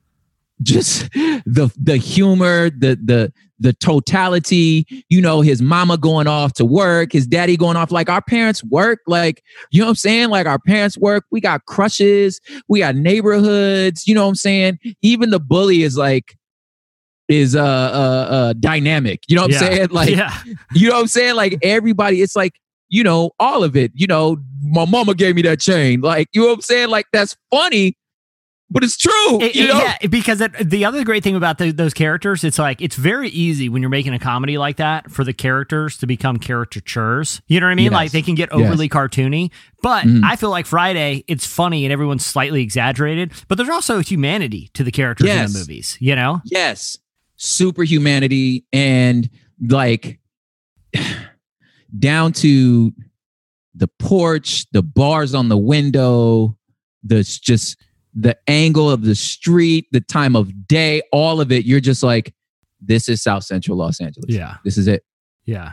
Just 0.62 1.10
the 1.12 1.72
the 1.76 1.96
humor, 1.96 2.70
the 2.70 2.96
the 3.02 3.32
the 3.58 3.72
totality, 3.72 4.86
you 5.08 5.20
know, 5.20 5.40
his 5.40 5.60
mama 5.60 5.96
going 5.98 6.26
off 6.28 6.52
to 6.54 6.64
work, 6.64 7.12
his 7.12 7.26
daddy 7.26 7.56
going 7.56 7.76
off 7.76 7.90
like 7.90 8.08
our 8.08 8.22
parents 8.22 8.62
work, 8.64 9.00
like 9.08 9.42
you 9.72 9.80
know 9.80 9.86
what 9.86 9.90
I'm 9.90 9.96
saying? 9.96 10.28
Like 10.30 10.46
our 10.46 10.58
parents 10.60 10.96
work, 10.96 11.24
we 11.32 11.40
got 11.40 11.64
crushes, 11.66 12.40
we 12.68 12.78
got 12.80 12.94
neighborhoods, 12.94 14.06
you 14.06 14.14
know 14.14 14.22
what 14.22 14.28
I'm 14.30 14.34
saying? 14.36 14.78
Even 15.02 15.30
the 15.30 15.40
bully 15.40 15.82
is 15.82 15.96
like 15.96 16.36
is 17.28 17.56
uh 17.56 17.62
uh 17.62 17.64
uh 18.34 18.52
dynamic. 18.54 19.22
You 19.28 19.36
know 19.36 19.42
what 19.42 19.50
Yeah. 19.52 19.58
I'm 19.58 19.64
saying? 19.74 19.88
Like 19.92 20.10
yeah, 20.10 20.32
you 20.74 20.88
know 20.88 20.94
what 20.96 21.00
I'm 21.02 21.06
saying? 21.08 21.34
Like 21.36 21.58
everybody, 21.62 22.20
it's 22.22 22.36
like, 22.36 22.54
you 22.88 23.02
know, 23.02 23.30
all 23.40 23.64
of 23.64 23.76
it. 23.76 23.92
You 23.94 24.06
know, 24.06 24.36
my 24.62 24.84
mama 24.84 25.14
gave 25.14 25.34
me 25.36 25.42
that 25.42 25.60
chain. 25.60 26.00
Like, 26.00 26.28
you 26.32 26.42
know 26.42 26.48
what 26.48 26.54
I'm 26.54 26.60
saying? 26.62 26.88
Like 26.90 27.06
that's 27.12 27.36
funny, 27.50 27.96
but 28.70 28.82
it's 28.84 28.96
true. 28.96 29.40
It- 29.40 29.54
you 29.54 29.68
know? 29.68 29.78
yeah, 29.78 29.96
because 30.08 30.40
it, 30.40 30.52
the 30.68 30.84
other 30.84 31.04
great 31.04 31.22
thing 31.22 31.36
about 31.36 31.58
the, 31.58 31.70
those 31.70 31.94
characters, 31.94 32.44
it's 32.44 32.58
like 32.58 32.80
it's 32.82 32.96
very 32.96 33.28
easy 33.30 33.68
when 33.68 33.82
you're 33.82 33.88
making 33.90 34.12
a 34.14 34.18
comedy 34.18 34.58
like 34.58 34.76
that 34.76 35.10
for 35.10 35.22
the 35.24 35.32
characters 35.32 35.96
to 35.98 36.06
become 36.06 36.38
caricatures. 36.38 37.40
You 37.46 37.60
know 37.60 37.66
what 37.66 37.72
I 37.72 37.76
mean? 37.76 37.84
Yes. 37.86 37.92
Like 37.92 38.10
they 38.12 38.22
can 38.22 38.34
get 38.34 38.50
overly 38.52 38.88
cartoony. 38.88 39.50
But 39.82 40.04
Mhm. 40.06 40.22
I 40.24 40.36
feel 40.36 40.50
like 40.50 40.66
Friday, 40.66 41.24
it's 41.28 41.46
funny 41.46 41.84
and 41.84 41.92
everyone's 41.92 42.24
slightly 42.24 42.62
exaggerated. 42.62 43.32
But 43.48 43.56
there's 43.58 43.68
also 43.70 44.00
humanity 44.00 44.70
to 44.74 44.82
the 44.84 44.90
characters 44.92 45.28
in 45.28 45.52
the 45.52 45.58
movies. 45.58 45.96
You 46.00 46.16
know? 46.16 46.40
Yes. 46.44 46.98
Superhumanity 47.36 48.64
and 48.72 49.28
like 49.60 50.20
down 51.98 52.32
to 52.32 52.92
the 53.74 53.88
porch, 53.98 54.66
the 54.72 54.82
bars 54.82 55.34
on 55.34 55.48
the 55.48 55.58
window, 55.58 56.56
the 57.02 57.22
just 57.22 57.76
the 58.14 58.36
angle 58.46 58.90
of 58.90 59.02
the 59.02 59.14
street, 59.14 59.86
the 59.90 60.00
time 60.00 60.36
of 60.36 60.68
day, 60.68 61.02
all 61.12 61.40
of 61.40 61.50
it. 61.50 61.64
You're 61.64 61.80
just 61.80 62.02
like, 62.02 62.32
this 62.80 63.08
is 63.08 63.22
South 63.22 63.44
Central 63.44 63.76
Los 63.76 64.00
Angeles. 64.00 64.26
Yeah. 64.28 64.56
This 64.64 64.78
is 64.78 64.86
it. 64.86 65.04
Yeah. 65.44 65.72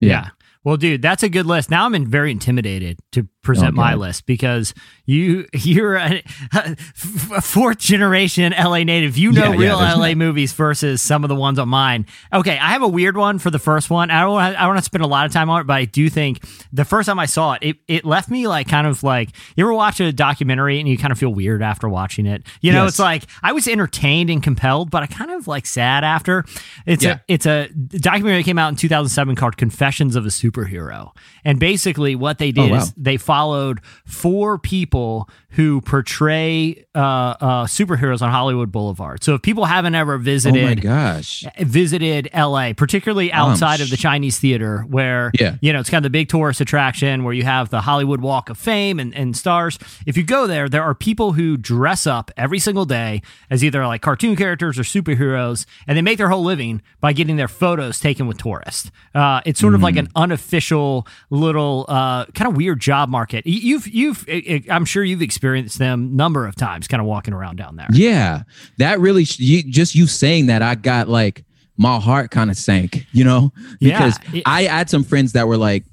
Yeah. 0.00 0.08
Yeah. 0.08 0.28
Well, 0.62 0.76
dude, 0.76 1.02
that's 1.02 1.22
a 1.22 1.28
good 1.28 1.46
list. 1.46 1.70
Now 1.70 1.86
I'm 1.86 1.94
in 1.94 2.06
very 2.06 2.30
intimidated 2.30 2.98
to 3.12 3.26
present 3.42 3.72
Oh, 3.72 3.76
my 3.76 3.94
list 3.94 4.26
because 4.26 4.74
you 5.06 5.46
you're 5.54 5.96
a, 5.96 6.22
a 6.54 7.40
fourth 7.40 7.78
generation 7.78 8.52
LA 8.52 8.84
native. 8.84 9.16
You 9.16 9.32
know 9.32 9.44
Yeah, 9.44 9.50
yeah, 9.52 9.58
real 9.58 9.78
there's 9.78 9.96
LA 9.96 10.08
no- 10.08 10.14
movies 10.16 10.52
versus 10.52 11.00
some 11.02 11.24
of 11.24 11.28
the 11.28 11.34
ones 11.34 11.58
on 11.58 11.68
mine. 11.68 12.06
Okay, 12.32 12.58
I 12.58 12.70
have 12.72 12.82
a 12.82 12.88
weird 12.88 13.16
one 13.16 13.38
for 13.38 13.50
the 13.50 13.58
first 13.58 13.90
one. 13.90 14.10
I 14.10 14.20
don't 14.22 14.32
wanna, 14.32 14.56
I 14.56 14.66
want 14.66 14.78
to 14.78 14.84
spend 14.84 15.02
a 15.02 15.06
lot 15.06 15.26
of 15.26 15.32
time 15.32 15.48
on 15.50 15.62
it, 15.62 15.66
but 15.66 15.74
I 15.74 15.84
do 15.86 16.08
think 16.10 16.42
the 16.72 16.84
first 16.84 17.06
time 17.06 17.18
I 17.18 17.26
saw 17.26 17.54
it, 17.54 17.62
it, 17.62 17.76
it 17.88 18.04
left 18.04 18.30
me 18.30 18.46
like 18.46 18.68
kind 18.68 18.86
of 18.86 19.02
like 19.02 19.30
you 19.56 19.64
ever 19.64 19.72
watch 19.74 20.00
a 20.00 20.12
documentary 20.12 20.78
and 20.78 20.88
you 20.88 20.98
kind 20.98 21.12
of 21.12 21.18
feel 21.18 21.32
weird 21.34 21.62
after 21.62 21.88
watching 21.88 22.26
it. 22.26 22.42
You 22.60 22.72
know, 22.72 22.82
Yes. 22.84 22.92
it's 22.92 22.98
like 22.98 23.24
I 23.42 23.52
was 23.52 23.66
entertained 23.66 24.30
and 24.30 24.42
compelled, 24.42 24.90
but 24.90 25.02
I 25.02 25.06
kind 25.06 25.30
of 25.30 25.48
like 25.48 25.66
sad 25.66 26.04
after. 26.04 26.44
It's 26.86 27.02
Yeah. 27.04 27.14
a 27.14 27.20
it's 27.28 27.46
a 27.46 27.68
documentary 27.68 28.40
that 28.42 28.44
came 28.44 28.58
out 28.58 28.68
in 28.68 28.76
2007 28.76 29.34
called 29.36 29.56
Confessions 29.56 30.14
of 30.16 30.24
a 30.26 30.28
Superhero. 30.28 31.12
And 31.44 31.58
basically 31.58 32.14
what 32.14 32.38
they 32.38 32.48
oh, 32.48 32.52
did 32.52 32.58
Oh, 32.70 32.74
wow. 32.74 32.78
is 32.82 32.92
they 32.96 33.16
followed 33.34 33.80
four 34.06 34.58
people 34.58 35.28
who 35.50 35.80
portray 35.80 36.84
uh, 36.94 36.98
uh, 36.98 37.64
superheroes 37.66 38.22
on 38.22 38.30
Hollywood 38.30 38.70
Boulevard. 38.72 39.22
So 39.22 39.34
if 39.34 39.42
people 39.42 39.64
haven't 39.66 39.94
ever 39.94 40.14
Oh 40.14 40.18
my 40.18 40.74
gosh. 40.74 41.44
visited 41.60 42.28
LA, 42.34 42.72
particularly 42.72 43.32
outside 43.32 43.80
of 43.80 43.90
the 43.90 43.96
Chinese 43.96 44.38
theater, 44.40 44.82
where 44.88 45.30
Yeah. 45.38 45.56
you 45.60 45.72
know 45.72 45.78
it's 45.80 45.90
kind 45.90 46.04
of 46.04 46.10
the 46.12 46.18
big 46.18 46.28
tourist 46.28 46.60
attraction 46.60 47.22
where 47.24 47.34
you 47.34 47.44
have 47.44 47.70
the 47.70 47.80
Hollywood 47.82 48.20
Walk 48.20 48.48
of 48.50 48.58
Fame 48.58 48.98
and, 48.98 49.14
and 49.14 49.36
stars. 49.36 49.78
If 50.06 50.16
you 50.16 50.22
go 50.24 50.46
there, 50.48 50.68
there 50.68 50.82
are 50.82 50.94
people 50.94 51.32
who 51.32 51.56
dress 51.56 52.06
up 52.06 52.30
every 52.36 52.58
single 52.58 52.84
day 52.84 53.22
as 53.48 53.62
either 53.64 53.86
like 53.86 54.02
cartoon 54.02 54.34
characters 54.36 54.76
or 54.78 54.82
superheroes, 54.82 55.66
and 55.86 55.96
they 55.96 56.02
make 56.02 56.18
their 56.18 56.28
whole 56.30 56.42
living 56.44 56.82
by 57.00 57.12
getting 57.12 57.36
their 57.36 57.48
photos 57.48 58.00
taken 58.00 58.26
with 58.26 58.38
tourists. 58.38 58.90
Uh, 59.14 59.40
it's 59.44 59.60
sort 59.60 59.74
of 59.74 59.82
like 59.82 59.96
an 59.96 60.08
unofficial 60.16 61.06
little 61.30 61.84
uh, 61.88 62.24
kind 62.34 62.48
of 62.50 62.56
weird 62.56 62.80
job 62.80 63.08
market. 63.08 63.19
Y- 63.46 63.52
You've 63.62 63.86
you've 63.88 64.24
I- 64.28 64.62
I- 64.68 64.74
I'm 64.74 64.84
sure 64.84 65.02
you've 65.04 65.22
experienced 65.22 65.78
them 65.78 66.16
number 66.16 66.46
of 66.46 66.54
times, 66.56 66.88
kind 66.88 67.00
of 67.00 67.06
walking 67.06 67.34
around 67.34 67.56
down 67.56 67.76
there. 67.76 67.88
Yeah, 67.92 68.42
that 68.78 69.00
really 69.00 69.26
you, 69.36 69.62
just 69.62 69.94
you 69.94 70.06
saying 70.06 70.46
that 70.46 70.62
I 70.62 70.74
got 70.74 71.08
like 71.08 71.44
my 71.76 71.98
heart 71.98 72.30
kind 72.30 72.50
of 72.50 72.56
sank, 72.56 73.06
you 73.12 73.24
know, 73.24 73.52
because 73.80 74.18
it- 74.32 74.42
I 74.46 74.64
had 74.64 74.90
some 74.90 75.04
friends 75.04 75.32
that 75.32 75.46
were 75.48 75.56
like 75.56 75.84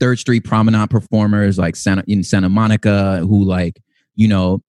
Third 0.00 0.18
Street 0.18 0.40
Promenade 0.44 0.90
performers, 0.90 1.58
like 1.58 1.76
Santa 1.76 2.02
in 2.06 2.22
Santa 2.22 2.48
Monica, 2.48 3.18
who 3.18 3.44
like 3.44 3.80
you 4.14 4.28
know, 4.28 4.62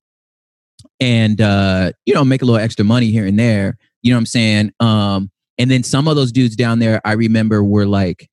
and 0.99 1.41
uh, 1.41 1.91
you 2.05 2.13
know 2.13 2.23
make 2.23 2.41
a 2.41 2.45
little 2.45 2.59
extra 2.61 2.85
money 2.85 3.07
here 3.11 3.25
and 3.25 3.37
there. 3.37 3.77
You 4.01 4.11
know 4.11 4.17
what 4.17 4.21
I'm 4.21 4.25
saying? 4.27 4.71
Um, 4.79 5.31
and 5.57 5.69
then 5.71 5.83
some 5.83 6.07
of 6.07 6.15
those 6.15 6.31
dudes 6.31 6.55
down 6.55 6.79
there, 6.79 6.99
I 7.05 7.13
remember 7.13 7.63
were 7.63 7.85
like 7.85 8.29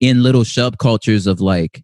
in 0.00 0.22
little 0.22 0.42
subcultures 0.42 1.26
of 1.26 1.40
like 1.40 1.82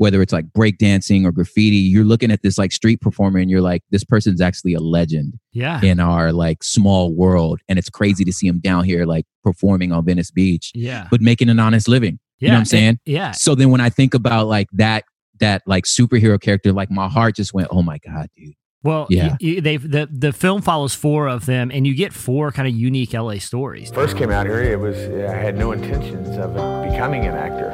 whether 0.00 0.22
it's 0.22 0.32
like 0.32 0.46
breakdancing 0.56 1.26
or 1.26 1.30
graffiti, 1.32 1.76
you're 1.76 2.04
looking 2.04 2.30
at 2.30 2.40
this 2.42 2.56
like 2.56 2.72
street 2.72 3.02
performer 3.02 3.38
and 3.38 3.50
you're 3.50 3.60
like, 3.60 3.82
this 3.90 4.02
person's 4.02 4.40
actually 4.40 4.72
a 4.72 4.80
legend 4.80 5.34
Yeah, 5.52 5.78
in 5.82 6.00
our 6.00 6.32
like 6.32 6.62
small 6.64 7.12
world. 7.14 7.60
And 7.68 7.78
it's 7.78 7.90
crazy 7.90 8.24
to 8.24 8.32
see 8.32 8.46
him 8.46 8.60
down 8.60 8.84
here 8.84 9.04
like 9.04 9.26
performing 9.44 9.92
on 9.92 10.04
Venice 10.06 10.30
Beach, 10.30 10.72
yeah, 10.74 11.06
but 11.10 11.20
making 11.20 11.50
an 11.50 11.58
honest 11.60 11.86
living. 11.86 12.18
yeah. 12.38 12.48
know 12.48 12.54
what 12.54 12.58
I'm 12.60 12.64
saying? 12.64 12.88
and- 12.88 12.98
yeah, 13.04 13.32
So 13.32 13.54
then 13.54 13.68
when 13.70 13.82
I 13.82 13.90
think 13.90 14.14
about 14.14 14.46
like 14.46 14.68
that, 14.72 15.04
that 15.40 15.60
like 15.66 15.84
superhero 15.84 16.40
character, 16.40 16.72
like 16.72 16.90
my 16.90 17.06
heart 17.08 17.36
just 17.36 17.52
went, 17.52 17.68
oh 17.70 17.82
my 17.82 17.98
God, 17.98 18.28
dude. 18.36 18.54
Well, 18.82 19.06
Yeah. 19.10 19.36
yeah. 19.40 19.60
they 19.60 19.76
the 19.76 20.08
the 20.10 20.32
film 20.32 20.62
follows 20.62 20.94
four 20.94 21.28
of 21.28 21.44
them, 21.44 21.70
and 21.70 21.86
you 21.86 21.94
get 21.94 22.14
four 22.14 22.50
kind 22.52 22.66
of 22.66 22.74
unique 22.74 23.12
LA 23.12 23.34
stories. 23.36 23.90
First 23.90 24.16
came 24.16 24.30
out 24.30 24.46
here, 24.46 24.62
it 24.62 24.80
was 24.80 24.96
I 24.96 25.36
had 25.36 25.58
no 25.58 25.72
intentions 25.72 26.28
of 26.38 26.54
becoming 26.90 27.26
an 27.26 27.34
actor, 27.34 27.68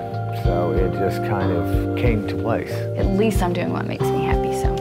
so 0.45 0.72
it 0.72 0.93
just 0.93 1.18
kind 1.28 1.53
of 1.53 1.97
came 1.97 2.26
to 2.28 2.37
place. 2.37 2.70
At 2.70 3.07
least 3.07 3.43
I'm 3.43 3.53
doing 3.53 3.72
what 3.72 3.87
makes 3.87 4.05
me 4.05 4.24
happy, 4.24 4.53
so. 4.55 4.74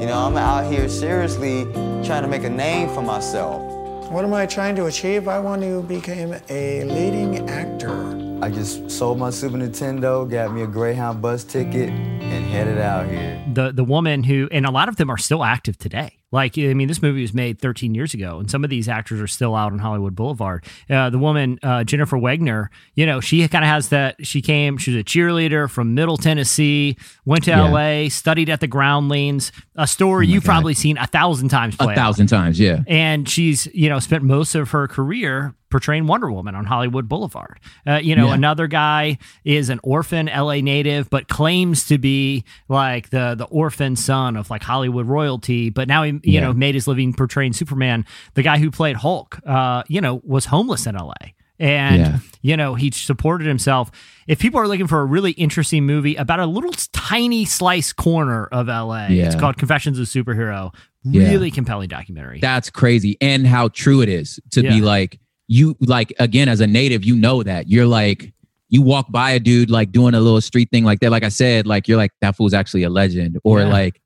You 0.00 0.06
know, 0.06 0.18
I'm 0.18 0.36
out 0.36 0.70
here 0.70 0.88
seriously 0.88 1.64
trying 2.04 2.22
to 2.22 2.28
make 2.28 2.44
a 2.44 2.50
name 2.50 2.88
for 2.88 3.02
myself. 3.02 3.62
What 4.10 4.24
am 4.24 4.34
I 4.34 4.46
trying 4.46 4.76
to 4.76 4.86
achieve? 4.86 5.28
I 5.28 5.38
want 5.38 5.62
to 5.62 5.82
become 5.82 6.34
a 6.48 6.84
leading 6.84 7.48
actor. 7.48 8.18
I 8.42 8.50
just 8.50 8.90
sold 8.90 9.18
my 9.18 9.30
Super 9.30 9.56
Nintendo, 9.56 10.28
got 10.28 10.52
me 10.52 10.62
a 10.62 10.66
Greyhound 10.66 11.22
bus 11.22 11.44
ticket, 11.44 11.90
and 11.90 12.44
headed 12.46 12.78
out 12.78 13.06
here. 13.06 13.42
The 13.54 13.72
the 13.72 13.84
woman 13.84 14.24
who, 14.24 14.48
and 14.50 14.66
a 14.66 14.70
lot 14.70 14.88
of 14.88 14.96
them 14.96 15.08
are 15.08 15.16
still 15.16 15.44
active 15.44 15.78
today. 15.78 16.18
Like, 16.32 16.58
I 16.58 16.72
mean, 16.74 16.88
this 16.88 17.02
movie 17.02 17.20
was 17.22 17.32
made 17.34 17.60
13 17.60 17.94
years 17.94 18.14
ago, 18.14 18.38
and 18.40 18.50
some 18.50 18.64
of 18.64 18.70
these 18.70 18.88
actors 18.88 19.20
are 19.20 19.26
still 19.26 19.54
out 19.54 19.70
on 19.72 19.78
Hollywood 19.78 20.16
Boulevard. 20.16 20.64
Uh, 20.90 21.10
the 21.10 21.18
woman, 21.18 21.58
uh, 21.62 21.84
Jennifer 21.84 22.16
Wagner, 22.18 22.70
you 22.94 23.04
know, 23.06 23.20
she 23.20 23.46
kind 23.48 23.64
of 23.64 23.68
has 23.68 23.90
that. 23.90 24.26
She 24.26 24.40
came, 24.42 24.78
she 24.78 24.92
was 24.92 25.00
a 25.00 25.04
cheerleader 25.04 25.70
from 25.70 25.94
Middle 25.94 26.16
Tennessee, 26.16 26.96
went 27.24 27.44
to 27.44 27.50
Yeah. 27.50 27.68
Oh 27.68 27.72
LA, 27.72 28.08
studied 28.08 28.48
at 28.48 28.60
the 28.60 28.66
Groundlings, 28.66 29.52
a 29.76 29.86
story 29.86 30.26
you've 30.26 30.42
God. 30.44 30.52
probably 30.52 30.74
seen 30.74 30.96
a 30.98 31.06
thousand 31.06 31.50
times 31.50 31.76
play 31.76 31.88
A 31.88 31.90
out. 31.90 31.96
thousand 31.96 32.28
times. 32.28 32.58
Yeah. 32.58 32.80
and 32.86 33.28
she's 33.28 33.66
you 33.74 33.88
know 33.88 33.98
spent 33.98 34.22
most 34.24 34.54
of 34.54 34.70
her 34.70 34.88
career 34.88 35.54
portraying 35.72 36.06
Wonder 36.06 36.30
Woman 36.30 36.54
on 36.54 36.64
Hollywood 36.64 37.08
Boulevard. 37.08 37.58
Uh, 37.84 37.94
you 38.00 38.14
know, 38.14 38.28
Yeah. 38.28 38.34
another 38.34 38.68
guy 38.68 39.18
is 39.44 39.68
an 39.70 39.80
orphan 39.82 40.28
LA 40.28 40.60
native, 40.60 41.10
but 41.10 41.26
claims 41.26 41.86
to 41.86 41.98
be 41.98 42.44
like 42.68 43.10
the 43.10 43.34
the 43.36 43.46
orphan 43.46 43.96
son 43.96 44.36
of 44.36 44.50
like 44.50 44.62
Hollywood 44.62 45.06
royalty. 45.06 45.70
But 45.70 45.88
now 45.88 46.04
he 46.04 46.10
you 46.12 46.20
Yeah. 46.24 46.40
know 46.42 46.52
made 46.52 46.76
his 46.76 46.86
living 46.86 47.12
portraying 47.12 47.52
Superman. 47.54 48.04
The 48.34 48.42
guy 48.42 48.58
who 48.58 48.70
played 48.70 48.96
Hulk, 48.96 49.40
uh, 49.44 49.82
you 49.88 50.00
know, 50.00 50.20
was 50.24 50.44
homeless 50.44 50.86
in 50.86 50.94
LA. 50.94 51.32
And 51.58 52.00
Yeah. 52.00 52.18
you 52.42 52.56
know 52.56 52.74
he 52.74 52.90
supported 52.90 53.46
himself. 53.46 53.90
If 54.26 54.38
people 54.38 54.58
are 54.60 54.66
looking 54.68 54.86
for 54.86 55.00
a 55.00 55.04
really 55.04 55.32
interesting 55.32 55.86
movie 55.86 56.14
about 56.16 56.40
a 56.40 56.46
little 56.46 56.72
tiny 56.92 57.44
slice 57.44 57.92
corner 57.92 58.46
of 58.46 58.68
LA, 58.68 59.06
it's 59.10 59.34
called 59.36 59.56
Confessions 59.58 59.98
of 59.98 60.02
a 60.04 60.06
Superhero. 60.06 60.74
Really 61.04 61.50
compelling 61.50 61.88
documentary. 61.88 62.38
That's 62.40 62.70
crazy. 62.70 63.16
And 63.20 63.44
how 63.46 63.68
true 63.68 64.02
it 64.02 64.08
is 64.08 64.38
to 64.52 64.62
be 64.62 64.80
like, 64.80 65.18
you 65.48 65.76
like, 65.80 66.12
again, 66.18 66.48
as 66.48 66.60
a 66.60 66.66
native, 66.66 67.04
you 67.04 67.16
know 67.16 67.42
that. 67.42 67.68
You're 67.68 67.86
like, 67.86 68.32
you 68.68 68.80
walk 68.82 69.10
by 69.12 69.32
a 69.32 69.38
dude 69.40 69.70
like 69.70 69.92
doing 69.92 70.14
a 70.14 70.20
little 70.20 70.40
street 70.40 70.70
thing 70.70 70.84
like 70.84 71.00
that. 71.00 71.10
Like 71.10 71.24
I 71.24 71.28
said, 71.28 71.66
like, 71.66 71.88
you're 71.88 71.98
like, 71.98 72.12
that 72.22 72.36
fool's 72.36 72.54
actually 72.54 72.84
a 72.84 72.90
legend. 72.90 73.38
Or 73.44 73.60
Yeah. 73.60 73.66
like, 73.66 74.00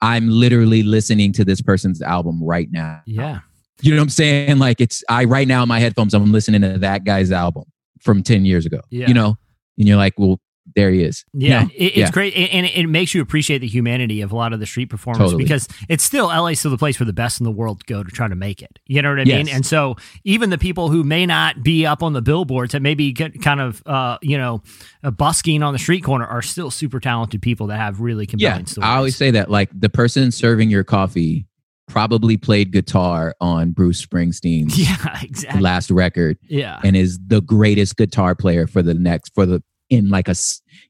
I'm 0.00 0.28
literally 0.28 0.82
listening 0.82 1.32
to 1.34 1.44
this 1.44 1.60
person's 1.60 2.02
album 2.02 2.42
right 2.42 2.70
now. 2.70 3.02
yeah. 3.06 3.40
You 3.80 3.90
know 3.90 3.96
what 3.96 4.02
I'm 4.04 4.08
saying? 4.10 4.58
Like, 4.58 4.80
it's, 4.80 5.02
I, 5.08 5.24
right 5.24 5.48
now 5.48 5.62
in 5.62 5.68
my 5.68 5.80
headphones, 5.80 6.14
I'm 6.14 6.30
listening 6.30 6.60
to 6.60 6.78
that 6.78 7.02
guy's 7.04 7.32
album 7.32 7.64
from 8.00 8.22
10 8.22 8.44
years 8.44 8.64
ago. 8.64 8.80
Yeah. 8.90 9.08
You 9.08 9.14
know? 9.14 9.36
And 9.76 9.88
you're 9.88 9.96
like, 9.96 10.12
well, 10.16 10.38
there 10.74 10.90
he 10.90 11.02
is. 11.02 11.24
Yeah, 11.32 11.64
it, 11.74 11.84
it's 11.84 11.96
Yeah. 11.96 12.10
great, 12.10 12.34
and 12.34 12.66
it, 12.66 12.76
it 12.76 12.86
makes 12.86 13.14
you 13.14 13.22
appreciate 13.22 13.58
the 13.58 13.66
humanity 13.66 14.20
of 14.22 14.32
a 14.32 14.36
lot 14.36 14.52
of 14.52 14.60
the 14.60 14.66
street 14.66 14.86
performers 14.90 15.18
Totally. 15.30 15.44
because 15.44 15.68
it's 15.88 16.04
still 16.04 16.26
LA, 16.26 16.54
still 16.54 16.70
the 16.70 16.78
place 16.78 16.98
where 16.98 17.06
the 17.06 17.12
best 17.12 17.40
in 17.40 17.44
the 17.44 17.50
world 17.50 17.84
go 17.86 18.02
to 18.02 18.10
try 18.10 18.28
to 18.28 18.34
make 18.34 18.62
it. 18.62 18.78
You 18.86 19.02
know 19.02 19.10
what 19.10 19.20
I 19.20 19.24
mean? 19.24 19.48
And 19.48 19.64
so 19.66 19.96
even 20.24 20.50
the 20.50 20.58
people 20.58 20.88
who 20.90 21.04
may 21.04 21.26
not 21.26 21.62
be 21.62 21.84
up 21.86 22.02
on 22.02 22.12
the 22.12 22.22
billboards 22.22 22.72
that 22.72 22.82
maybe 22.82 23.12
get 23.12 23.40
kind 23.42 23.60
of 23.60 23.82
uh, 23.86 24.18
you 24.22 24.36
know 24.38 24.62
uh, 25.02 25.10
busking 25.10 25.62
on 25.62 25.72
the 25.72 25.78
street 25.78 26.02
corner 26.04 26.26
are 26.26 26.42
still 26.42 26.70
super 26.70 27.00
talented 27.00 27.42
people 27.42 27.66
that 27.68 27.76
have 27.78 28.00
really 28.00 28.26
compelling 28.26 28.60
Yeah, 28.60 28.64
stories. 28.66 28.86
I 28.88 28.96
always 28.96 29.16
say 29.16 29.30
that. 29.32 29.50
Like 29.50 29.68
the 29.78 29.88
person 29.90 30.30
serving 30.32 30.70
your 30.70 30.84
coffee 30.84 31.46
probably 31.88 32.36
played 32.36 32.70
guitar 32.72 33.34
on 33.40 33.72
Bruce 33.72 34.04
Springsteen's 34.04 34.78
yeah, 34.78 35.20
exactly. 35.22 35.60
last 35.60 35.90
record 35.90 36.38
Yeah, 36.48 36.80
and 36.84 36.96
is 36.96 37.18
the 37.26 37.42
greatest 37.42 37.96
guitar 37.96 38.34
player 38.34 38.66
for 38.66 38.82
the 38.82 38.94
next 38.94 39.34
for 39.34 39.44
the 39.44 39.62
in 39.90 40.08
like 40.08 40.28
a 40.28 40.34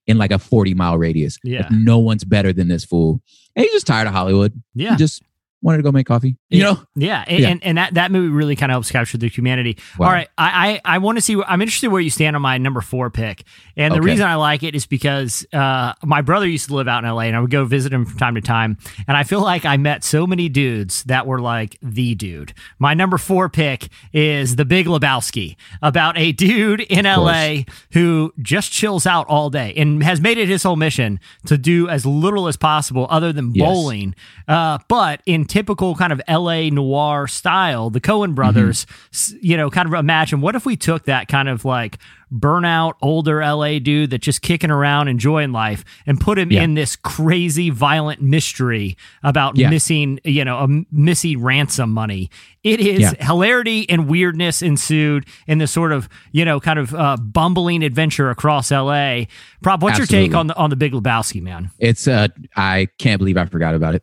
in 0.07 0.19
like 0.19 0.33
a 0.33 0.39
40 0.39 0.75
mile 0.75 0.99
radius. 0.99 1.39
Yeah. 1.45 1.63
Like, 1.63 1.71
no 1.73 1.99
one's 1.99 2.25
better 2.25 2.53
than 2.53 2.69
this 2.69 2.85
fool. 2.85 3.21
And 3.55 3.65
he's 3.65 3.73
just 3.73 3.87
tired 3.87 4.07
of 4.09 4.15
Hollywood. 4.15 4.61
yeah. 4.75 4.91
He 4.93 4.97
just 4.97 5.23
wanted 5.63 5.79
to 5.79 5.83
go 5.85 5.93
make 5.93 6.07
coffee. 6.07 6.37
You 6.51 6.59
Yeah. 6.61 6.65
know? 6.65 6.81
Yeah, 6.97 7.25
and, 7.27 7.39
Yeah. 7.41 7.49
And, 7.49 7.65
and 7.65 7.79
that, 7.79 7.95
that 7.95 8.13
movie 8.13 8.29
really 8.29 8.57
kind 8.57 8.71
of 8.71 8.75
helps 8.75 8.91
capture 8.91 9.17
the 9.19 9.29
humanity. 9.29 9.79
Wow. 9.99 10.07
All 10.09 10.13
right, 10.13 10.29
I 10.37 10.81
I, 10.85 10.97
I 10.97 10.99
want 10.99 11.19
to 11.19 11.23
see. 11.23 11.41
I'm 11.47 11.63
interested 11.63 11.89
where 11.91 12.01
you 12.01 12.11
stand 12.11 12.37
on 12.37 12.43
my 12.43 12.59
number 12.59 12.81
four 12.81 13.11
pick, 13.11 13.45
and 13.77 13.95
the 13.95 13.99
Okay. 13.99 14.11
reason 14.11 14.27
I 14.27 14.35
like 14.35 14.63
it 14.63 14.75
is 14.75 14.87
because 14.87 15.47
uh, 15.53 15.93
my 16.05 16.21
brother 16.23 16.47
used 16.47 16.69
to 16.69 16.75
live 16.75 16.89
out 16.89 17.05
in 17.05 17.11
LA, 17.11 17.23
and 17.23 17.37
I 17.37 17.41
would 17.41 17.51
go 17.51 17.65
visit 17.65 17.93
him 17.93 18.05
from 18.05 18.19
time 18.19 18.35
to 18.35 18.41
time, 18.41 18.77
and 19.09 19.17
I 19.17 19.23
feel 19.25 19.41
like 19.41 19.65
I 19.65 19.77
met 19.77 20.05
so 20.05 20.27
many 20.27 20.49
dudes 20.49 21.05
that 21.05 21.27
were 21.27 21.41
like 21.41 21.79
the 21.83 22.15
dude. 22.15 22.53
My 22.79 22.95
number 22.95 23.19
four 23.19 23.49
pick 23.49 23.89
is 24.13 24.57
The 24.57 24.65
Big 24.65 24.87
Lebowski, 24.87 25.57
about 25.81 26.19
a 26.19 26.33
dude 26.33 26.81
in 26.83 27.05
LA 27.07 27.65
who 27.93 28.33
just 28.41 28.73
chills 28.73 29.07
out 29.07 29.27
all 29.29 29.51
day 29.51 29.73
and 29.77 30.03
has 30.03 30.21
made 30.21 30.39
it 30.39 30.49
his 30.49 30.63
whole 30.63 30.77
mission 30.77 31.21
to 31.47 31.57
do 31.57 31.89
as 31.89 32.05
little 32.05 32.49
as 32.49 32.57
possible 32.57 33.07
other 33.11 33.33
than 33.33 33.55
Yes. 33.55 33.67
bowling. 33.69 34.15
Uh, 34.49 34.79
but 34.89 35.21
in 35.27 35.45
typical 35.53 35.95
kind 35.95 36.15
of 36.15 36.21
LA 36.27 36.71
noir 36.71 37.27
style, 37.29 37.91
the 37.91 38.01
Coen 38.01 38.35
brothers, 38.35 38.87
s 39.13 39.35
you 39.43 39.55
know, 39.55 39.69
kind 39.69 39.87
of 39.87 39.93
imagine 39.93 40.41
what 40.41 40.55
if 40.55 40.65
we 40.65 40.77
took 40.77 41.05
that 41.05 41.29
kind 41.29 41.47
of 41.47 41.67
like 41.67 41.99
burnout 42.35 42.95
older 43.03 43.43
LA 43.43 43.79
dude 43.79 44.09
that's 44.09 44.25
just 44.25 44.41
kicking 44.41 44.71
around 44.71 45.09
enjoying 45.09 45.53
life 45.53 45.85
and 46.07 46.19
put 46.19 46.39
him 46.39 46.51
Yeah. 46.51 46.63
in 46.63 46.73
this 46.73 46.97
crazy 46.97 47.69
violent 47.69 48.23
mystery 48.23 48.97
about 49.23 49.59
Yeah. 49.59 49.69
missing, 49.69 50.19
you 50.25 50.43
know, 50.43 50.57
a 50.61 50.69
missing 50.91 51.43
ransom 51.43 51.93
money. 51.93 52.31
It 52.65 52.81
is 52.81 53.01
Yeah. 53.01 53.13
hilarity 53.27 53.85
and 53.91 54.09
weirdness 54.09 54.63
ensued 54.63 55.27
in 55.47 55.59
this 55.59 55.71
sort 55.71 55.93
of, 55.93 56.09
you 56.31 56.47
know, 56.47 56.59
kind 56.61 56.79
of 56.79 56.95
uh, 56.95 57.19
bumbling 57.19 57.83
adventure 57.85 58.31
across 58.31 58.73
LA. 58.73 59.27
Prob, 59.61 59.83
what's 59.83 59.99
your 59.99 60.07
take 60.07 60.35
on 60.35 60.47
the 60.47 60.57
on 60.57 60.71
the 60.71 60.77
Big 60.77 60.93
Lebowski, 60.93 61.43
man? 61.43 61.71
It's 61.79 62.09
uh, 62.09 62.29
I 62.57 62.89
can't 62.99 63.19
believe 63.19 63.37
I 63.37 63.45
forgot 63.45 63.75
about 63.75 63.95
it. 63.95 64.03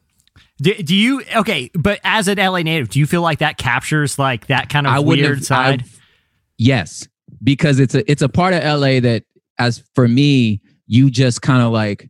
Do, 0.61 0.73
do 0.75 0.95
you 0.95 1.23
okay? 1.37 1.71
But 1.73 1.99
as 2.03 2.27
an 2.27 2.37
LA 2.37 2.59
native, 2.63 2.89
do 2.89 2.99
you 2.99 3.05
feel 3.05 3.21
like 3.21 3.39
that 3.39 3.57
captures 3.57 4.19
like 4.19 4.47
that 4.47 4.69
kind 4.69 4.85
of 4.87 4.93
I 4.93 4.99
weird 4.99 5.37
have- 5.37 5.45
side? 5.45 5.83
I- 5.83 5.89
yes, 6.57 7.07
because 7.43 7.79
it's 7.79 7.95
a 7.95 8.09
it's 8.11 8.21
a 8.21 8.29
part 8.29 8.53
of 8.53 8.63
LA 8.63 8.99
that, 8.99 9.23
as 9.57 9.83
for 9.95 10.07
me, 10.07 10.61
you 10.87 11.09
just 11.09 11.41
kind 11.41 11.61
of 11.61 11.71
like 11.71 12.09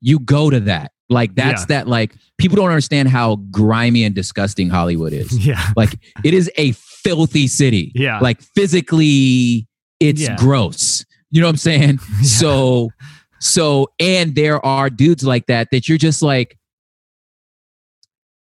you 0.00 0.18
go 0.20 0.48
to 0.50 0.60
that. 0.60 0.92
Like 1.08 1.34
that's 1.34 1.62
Yeah. 1.62 1.66
that. 1.78 1.88
Like 1.88 2.14
people 2.38 2.56
don't 2.56 2.68
understand 2.68 3.08
how 3.08 3.36
grimy 3.50 4.04
and 4.04 4.14
disgusting 4.14 4.68
Hollywood 4.70 5.12
is. 5.12 5.36
yeah, 5.46 5.72
like 5.76 5.98
it 6.24 6.34
is 6.34 6.50
a 6.56 6.72
filthy 6.72 7.46
city. 7.48 7.92
Yeah. 7.94 8.18
like 8.20 8.40
physically, 8.54 9.66
it's 10.00 10.20
Yeah. 10.22 10.36
gross. 10.36 11.04
You 11.30 11.40
know 11.40 11.48
what 11.48 11.52
I'm 11.52 11.56
saying? 11.58 11.98
So, 12.22 12.90
so, 13.40 13.88
and 14.00 14.34
there 14.34 14.64
are 14.64 14.88
dudes 14.90 15.24
like 15.24 15.46
that 15.46 15.68
that 15.72 15.88
you're 15.88 15.98
just 15.98 16.22
like. 16.22 16.56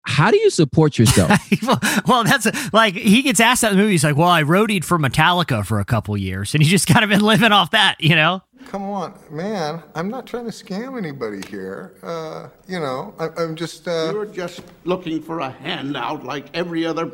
How 0.05 0.31
do 0.31 0.37
you 0.37 0.49
support 0.49 0.99
yourself? 0.99 1.31
well, 1.63 1.79
well, 2.05 2.23
that's 2.23 2.47
like 2.73 2.93
he 2.93 3.21
gets 3.21 3.39
asked 3.39 3.61
that 3.61 3.71
in 3.71 3.77
the 3.77 3.83
movie. 3.83 3.93
He's 3.93 4.03
like, 4.03 4.17
"Well, 4.17 4.27
I 4.27 4.43
roadied 4.43 4.83
for 4.83 4.99
Metallica 4.99 5.65
for 5.65 5.79
a 5.79 5.85
couple 5.85 6.15
years, 6.17 6.53
and 6.53 6.61
he's 6.61 6.71
just 6.71 6.87
kind 6.87 7.03
of 7.03 7.09
been 7.09 7.21
living 7.25 7.51
off 7.51 7.71
that, 7.71 7.95
you 7.99 8.15
know." 8.15 8.41
Come 8.65 8.83
on, 8.83 9.13
man. 9.29 9.81
I'm 9.95 10.09
not 10.09 10.25
trying 10.25 10.45
to 10.45 10.51
scam 10.51 10.97
anybody 10.97 11.41
here. 11.49 11.93
Uh, 12.03 12.49
you 12.67 12.79
know, 12.79 13.13
I, 13.17 13.29
I'm 13.41 13.55
just. 13.55 13.87
Uh, 13.87 14.09
You're 14.11 14.25
just 14.25 14.61
looking 14.83 15.21
for 15.21 15.39
a 15.39 15.49
handout 15.49 16.23
like 16.23 16.47
every 16.53 16.85
other. 16.85 17.11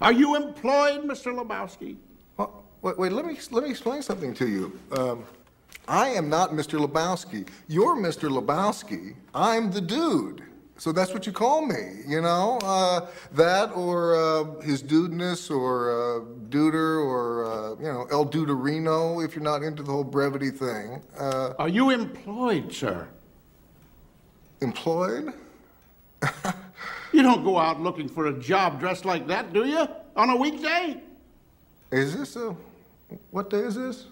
Are 0.00 0.12
you 0.12 0.36
employed, 0.36 1.04
Mr. 1.04 1.34
Lebowski? 1.34 1.96
Well, 2.36 2.64
wait, 2.82 2.98
wait. 2.98 3.12
Let 3.12 3.26
me 3.26 3.36
let 3.50 3.64
me 3.64 3.70
explain 3.70 4.02
something 4.02 4.32
to 4.34 4.46
you. 4.46 4.78
Um, 4.92 5.24
I 5.88 6.08
am 6.10 6.28
not 6.28 6.50
Mr. 6.50 6.84
Lebowski. 6.84 7.48
You're 7.66 7.96
Mr. 7.96 8.28
Lebowski. 8.28 9.14
I'm 9.34 9.70
the 9.72 9.80
dude. 9.80 10.42
So 10.78 10.92
that's 10.92 11.14
what 11.14 11.26
you 11.26 11.32
call 11.32 11.64
me, 11.64 12.02
you 12.06 12.20
know? 12.20 12.58
Uh, 12.62 13.06
that 13.32 13.70
or 13.74 14.14
uh, 14.14 14.60
his 14.60 14.82
dudeness 14.82 15.50
or 15.50 15.90
uh, 15.90 16.20
duder 16.50 17.02
or, 17.02 17.44
uh, 17.46 17.70
you 17.80 17.90
know, 17.90 18.06
El 18.10 18.26
Duderino 18.26 19.24
if 19.24 19.34
you're 19.34 19.42
not 19.42 19.62
into 19.62 19.82
the 19.82 19.90
whole 19.90 20.04
brevity 20.04 20.50
thing. 20.50 21.02
Uh, 21.18 21.54
Are 21.58 21.68
you 21.68 21.90
employed, 21.90 22.72
sir? 22.72 23.08
employed? 24.60 25.32
You 27.12 27.22
don't 27.22 27.44
go 27.44 27.56
out 27.56 27.80
looking 27.80 28.08
for 28.08 28.26
a 28.26 28.32
job 28.32 28.78
dressed 28.78 29.06
like 29.06 29.26
that, 29.28 29.52
do 29.54 29.64
you? 29.64 29.88
On 30.16 30.28
a 30.28 30.36
weekday? 30.36 31.00
Is 31.90 32.14
this 32.14 32.36
a. 32.36 32.54
What 33.30 33.48
day 33.48 33.60
is 33.60 33.74
this? 33.76 34.06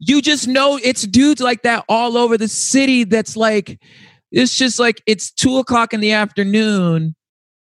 you 0.00 0.20
just 0.22 0.48
know 0.48 0.80
it's 0.82 1.02
dudes 1.02 1.40
like 1.42 1.62
that 1.62 1.84
all 1.88 2.16
over 2.16 2.36
the 2.38 2.48
city 2.48 3.04
that's 3.04 3.36
like 3.36 3.78
it's 4.32 4.56
just 4.56 4.78
like 4.78 5.02
it's 5.06 5.30
two 5.30 5.58
o'clock 5.58 5.92
in 5.92 6.00
the 6.00 6.12
afternoon 6.12 7.14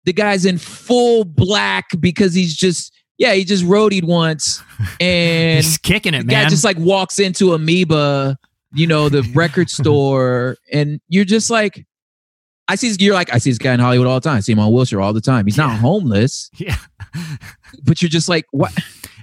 the 0.04 0.12
guy's 0.12 0.44
in 0.44 0.58
full 0.58 1.24
black 1.24 1.86
because 2.00 2.34
he's 2.34 2.54
just 2.56 2.92
yeah 3.18 3.32
he 3.34 3.44
just 3.44 3.64
roadied 3.64 4.04
once 4.04 4.62
and 5.00 5.64
He's 5.64 5.78
kicking 5.78 6.14
it, 6.14 6.26
the 6.26 6.32
guy 6.32 6.48
just 6.48 6.64
like 6.64 6.78
walks 6.78 7.18
into 7.18 7.52
amoeba 7.52 8.36
you 8.74 8.86
know 8.86 9.08
the 9.08 9.22
record 9.34 9.70
store 9.78 10.56
and 10.72 11.00
you're 11.08 11.24
just 11.24 11.50
like 11.50 11.86
I 12.68 12.76
see. 12.76 12.94
You're 13.04 13.14
like 13.14 13.34
I 13.34 13.38
see 13.38 13.50
this 13.50 13.58
guy 13.58 13.74
in 13.74 13.80
Hollywood 13.80 14.06
all 14.06 14.14
the 14.14 14.20
time. 14.20 14.36
I 14.36 14.40
see 14.40 14.52
him 14.52 14.60
on 14.60 14.72
Wilshire 14.72 15.00
all 15.00 15.12
the 15.12 15.20
time. 15.20 15.46
He's 15.46 15.56
not 15.56 15.78
homeless, 15.78 16.48
Yeah, 16.58 16.76
but 17.82 18.00
you're 18.00 18.08
just 18.08 18.28
like, 18.28 18.46
what? 18.52 18.72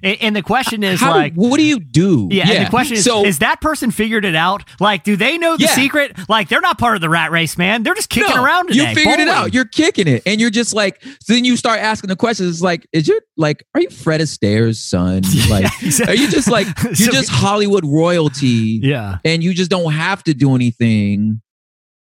And, 0.03 0.17
and 0.21 0.35
the 0.35 0.41
question 0.41 0.83
is 0.83 0.99
How, 0.99 1.11
like, 1.11 1.33
what 1.35 1.57
do 1.57 1.63
you 1.63 1.79
do? 1.79 2.27
yeah, 2.31 2.49
and 2.49 2.65
the 2.65 2.69
question 2.69 2.97
is, 2.97 3.03
so 3.03 3.25
is 3.25 3.39
that 3.39 3.61
person 3.61 3.91
figured 3.91 4.25
it 4.25 4.35
out? 4.35 4.63
Like, 4.79 5.03
do 5.03 5.15
they 5.15 5.37
know 5.37 5.57
the 5.57 5.63
Yeah. 5.63 5.69
secret? 5.75 6.17
Like, 6.29 6.49
they're 6.49 6.61
not 6.61 6.77
part 6.77 6.95
of 6.95 7.01
the 7.01 7.09
rat 7.09 7.31
race, 7.31 7.57
man. 7.57 7.83
They're 7.83 7.95
just 7.95 8.09
kicking 8.09 8.35
No, 8.35 8.43
around 8.43 8.67
today. 8.69 8.89
You 8.89 8.95
figured 8.95 9.19
it 9.19 9.27
out. 9.27 9.53
You're 9.53 9.65
kicking 9.65 10.07
it, 10.07 10.23
and 10.25 10.39
you're 10.41 10.49
just 10.49 10.73
like. 10.73 11.01
So 11.21 11.33
then 11.33 11.45
you 11.45 11.57
start 11.57 11.79
asking 11.79 12.09
the 12.09 12.15
questions. 12.15 12.49
It's 12.49 12.61
like, 12.61 12.87
is 12.93 13.07
your 13.07 13.19
like, 13.37 13.63
are 13.75 13.81
you 13.81 13.89
Fred 13.89 14.21
Astaire's 14.21 14.79
son? 14.79 15.21
Like, 15.49 15.65
exactly. 15.81 16.13
are 16.15 16.17
you 16.17 16.29
just 16.29 16.49
like 16.49 16.67
you're 16.83 16.95
So- 16.95 17.11
just 17.11 17.29
Hollywood 17.29 17.85
royalty? 17.85 18.79
Yeah. 18.83 19.17
and 19.25 19.43
you 19.43 19.53
just 19.53 19.71
don't 19.71 19.91
have 19.93 20.23
to 20.23 20.33
do 20.33 20.55
anything. 20.55 21.41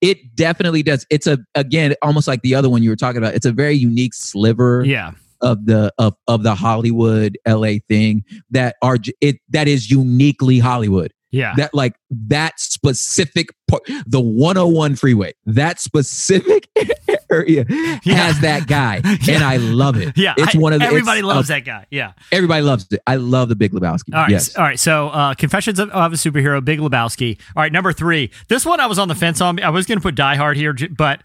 It 0.01 0.37
definitely 0.37 0.83
does. 0.83 1.05
It's 1.11 1.27
a 1.27 1.39
again 1.55 1.95
almost 2.03 2.29
like 2.29 2.43
the 2.43 2.55
other 2.55 2.69
one 2.71 2.83
you 2.83 2.91
were 2.91 2.97
talking 2.97 3.19
about. 3.19 3.35
It's 3.35 3.47
a 3.47 3.53
very 3.53 3.75
unique 3.75 4.15
sliver 4.15 4.85
Yeah. 4.85 5.13
Of 5.41 5.67
the 5.67 5.93
of 5.99 6.15
of 6.27 6.43
the 6.43 6.55
Hollywood 6.55 7.39
LA 7.47 7.75
thing 7.89 8.25
that 8.51 8.77
are 8.83 8.97
it 9.21 9.37
that 9.51 9.69
is 9.69 9.91
uniquely 9.91 10.59
Hollywood. 10.59 11.13
Yeah. 11.31 11.53
That 11.59 11.75
like 11.75 11.95
that 12.29 12.59
specific 12.59 13.49
part, 13.69 13.83
the 14.07 14.19
101 14.19 14.97
freeway, 14.97 15.35
that 15.45 15.79
specific 15.79 16.69
area 17.31 17.67
has 18.05 18.41
that 18.41 18.67
guy, 18.67 19.03
and 19.29 19.45
I 19.45 19.59
love 19.59 19.97
it. 20.01 20.17
Yeah. 20.17 20.33
it's 20.39 20.57
I- 20.57 20.59
one 20.59 20.73
of 20.73 20.81
the 20.81 20.87
everybody 20.87 21.21
loves 21.21 21.51
a- 21.51 21.53
that 21.53 21.67
guy. 21.67 21.85
Yeah. 21.91 22.13
Everybody 22.33 22.63
loves 22.63 22.87
it. 22.91 23.03
I 23.07 23.17
love 23.17 23.51
the 23.51 23.57
Big 23.57 23.73
Lebowski. 23.73 24.15
All 24.15 24.23
right. 24.23 24.31
Yes. 24.31 24.57
All 24.57 24.65
right. 24.65 24.81
So, 24.81 25.09
uh, 25.09 25.35
Confessions 25.35 25.79
of, 25.79 25.91
of 25.91 26.15
a 26.15 26.17
Superhero, 26.17 26.65
Big 26.65 26.79
Lebowski. 26.79 27.39
All 27.55 27.63
right. 27.63 27.73
Number 27.73 27.93
three. 27.93 28.31
This 28.49 28.65
one 28.65 28.81
I 28.81 28.87
was 28.87 28.99
on 28.99 29.09
the 29.09 29.15
fence 29.15 29.43
on. 29.43 29.61
I 29.63 29.69
was 29.69 29.85
going 29.85 29.99
to 29.99 30.03
put 30.03 30.15
Die 30.15 30.35
Hard 30.37 30.57
here, 30.57 30.75
but 30.97 31.21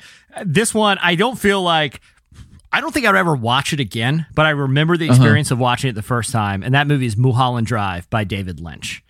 this 0.45 0.73
one 0.73 0.97
I 1.01 1.15
don't 1.15 1.37
feel 1.39 1.61
like. 1.61 2.01
I 2.73 2.81
don't 2.81 2.91
think 2.91 3.05
I'd 3.05 3.15
ever 3.15 3.35
watch 3.35 3.71
it 3.71 3.79
again, 3.79 4.25
but 4.33 4.47
I 4.47 4.49
remember 4.49 4.97
the 4.97 5.05
Uh-huh. 5.05 5.13
experience 5.15 5.51
of 5.51 5.59
watching 5.59 5.91
it 5.91 5.93
the 5.93 6.01
first 6.01 6.31
time, 6.31 6.63
and 6.63 6.73
that 6.73 6.87
movie 6.87 7.05
is 7.05 7.15
Mulholland 7.15 7.67
Drive 7.67 8.09
by 8.09 8.23
David 8.23 8.59
Lynch. 8.59 9.02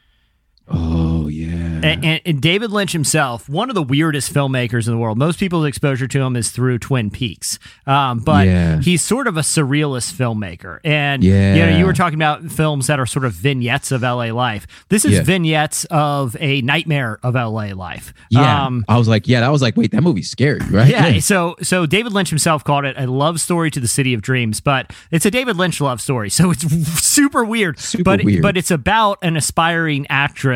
Oh 0.68 1.28
yeah. 1.28 1.52
And, 1.84 2.06
and, 2.06 2.22
and 2.26 2.42
David 2.42 2.72
Lynch 2.72 2.94
himself, 2.94 3.50
one 3.50 3.68
of 3.70 3.76
the 3.76 3.84
weirdest 3.84 4.34
filmmakers 4.34 4.88
in 4.88 4.94
the 4.94 4.98
world. 4.98 5.18
Most 5.18 5.38
people's 5.38 5.66
exposure 5.66 6.08
to 6.08 6.22
him 6.22 6.38
is 6.38 6.52
through 6.52 6.80
Twin 6.80 7.10
Peaks, 7.12 7.60
um, 7.86 8.20
but 8.20 8.48
Yeah. 8.48 8.80
he's 8.80 9.02
sort 9.02 9.28
of 9.28 9.36
a 9.36 9.42
surrealist 9.42 10.14
filmmaker. 10.14 10.80
And 10.86 11.22
you 11.22 11.34
know, 11.34 11.78
you 11.78 11.86
were 11.86 11.92
talking 11.94 12.18
about 12.18 12.44
films 12.50 12.88
that 12.88 12.98
are 12.98 13.06
sort 13.06 13.26
of 13.26 13.34
vignettes 13.34 13.92
of 13.92 14.04
LA 14.04 14.32
life. 14.32 14.66
This 14.88 15.04
is 15.04 15.16
Yeah. 15.16 15.24
vignettes 15.24 15.84
of 15.92 16.38
a 16.40 16.62
nightmare 16.62 17.20
of 17.24 17.36
LA 17.36 17.74
life. 17.74 18.14
Yeah. 18.30 18.66
Um, 18.66 18.86
I 18.88 18.98
was 18.98 19.10
like, 19.10 19.28
yeah, 19.28 19.42
that 19.42 19.50
was 19.52 19.62
like, 19.62 19.76
wait, 19.76 19.92
that 19.92 20.02
movie's 20.02 20.30
scary, 20.32 20.62
right? 20.72 20.88
yeah, 20.90 21.20
so 21.20 21.56
so 21.62 21.86
David 21.86 22.14
Lynch 22.14 22.30
himself 22.30 22.64
called 22.64 22.86
it 22.86 22.96
a 22.98 23.06
love 23.08 23.42
story 23.42 23.70
to 23.72 23.82
the 23.82 23.88
city 23.88 24.14
of 24.14 24.22
dreams, 24.22 24.62
but 24.62 24.94
it's 25.12 25.26
a 25.26 25.32
David 25.32 25.58
Lynch 25.58 25.82
love 25.82 26.00
story, 26.00 26.30
so 26.30 26.52
it's 26.52 26.64
super 27.04 27.44
weird. 27.44 27.78
Super 27.80 28.04
but 28.04 28.24
weird. 28.24 28.42
but 28.42 28.56
it's 28.56 28.72
about 28.72 29.18
an 29.22 29.36
aspiring 29.36 30.08
actress 30.10 30.53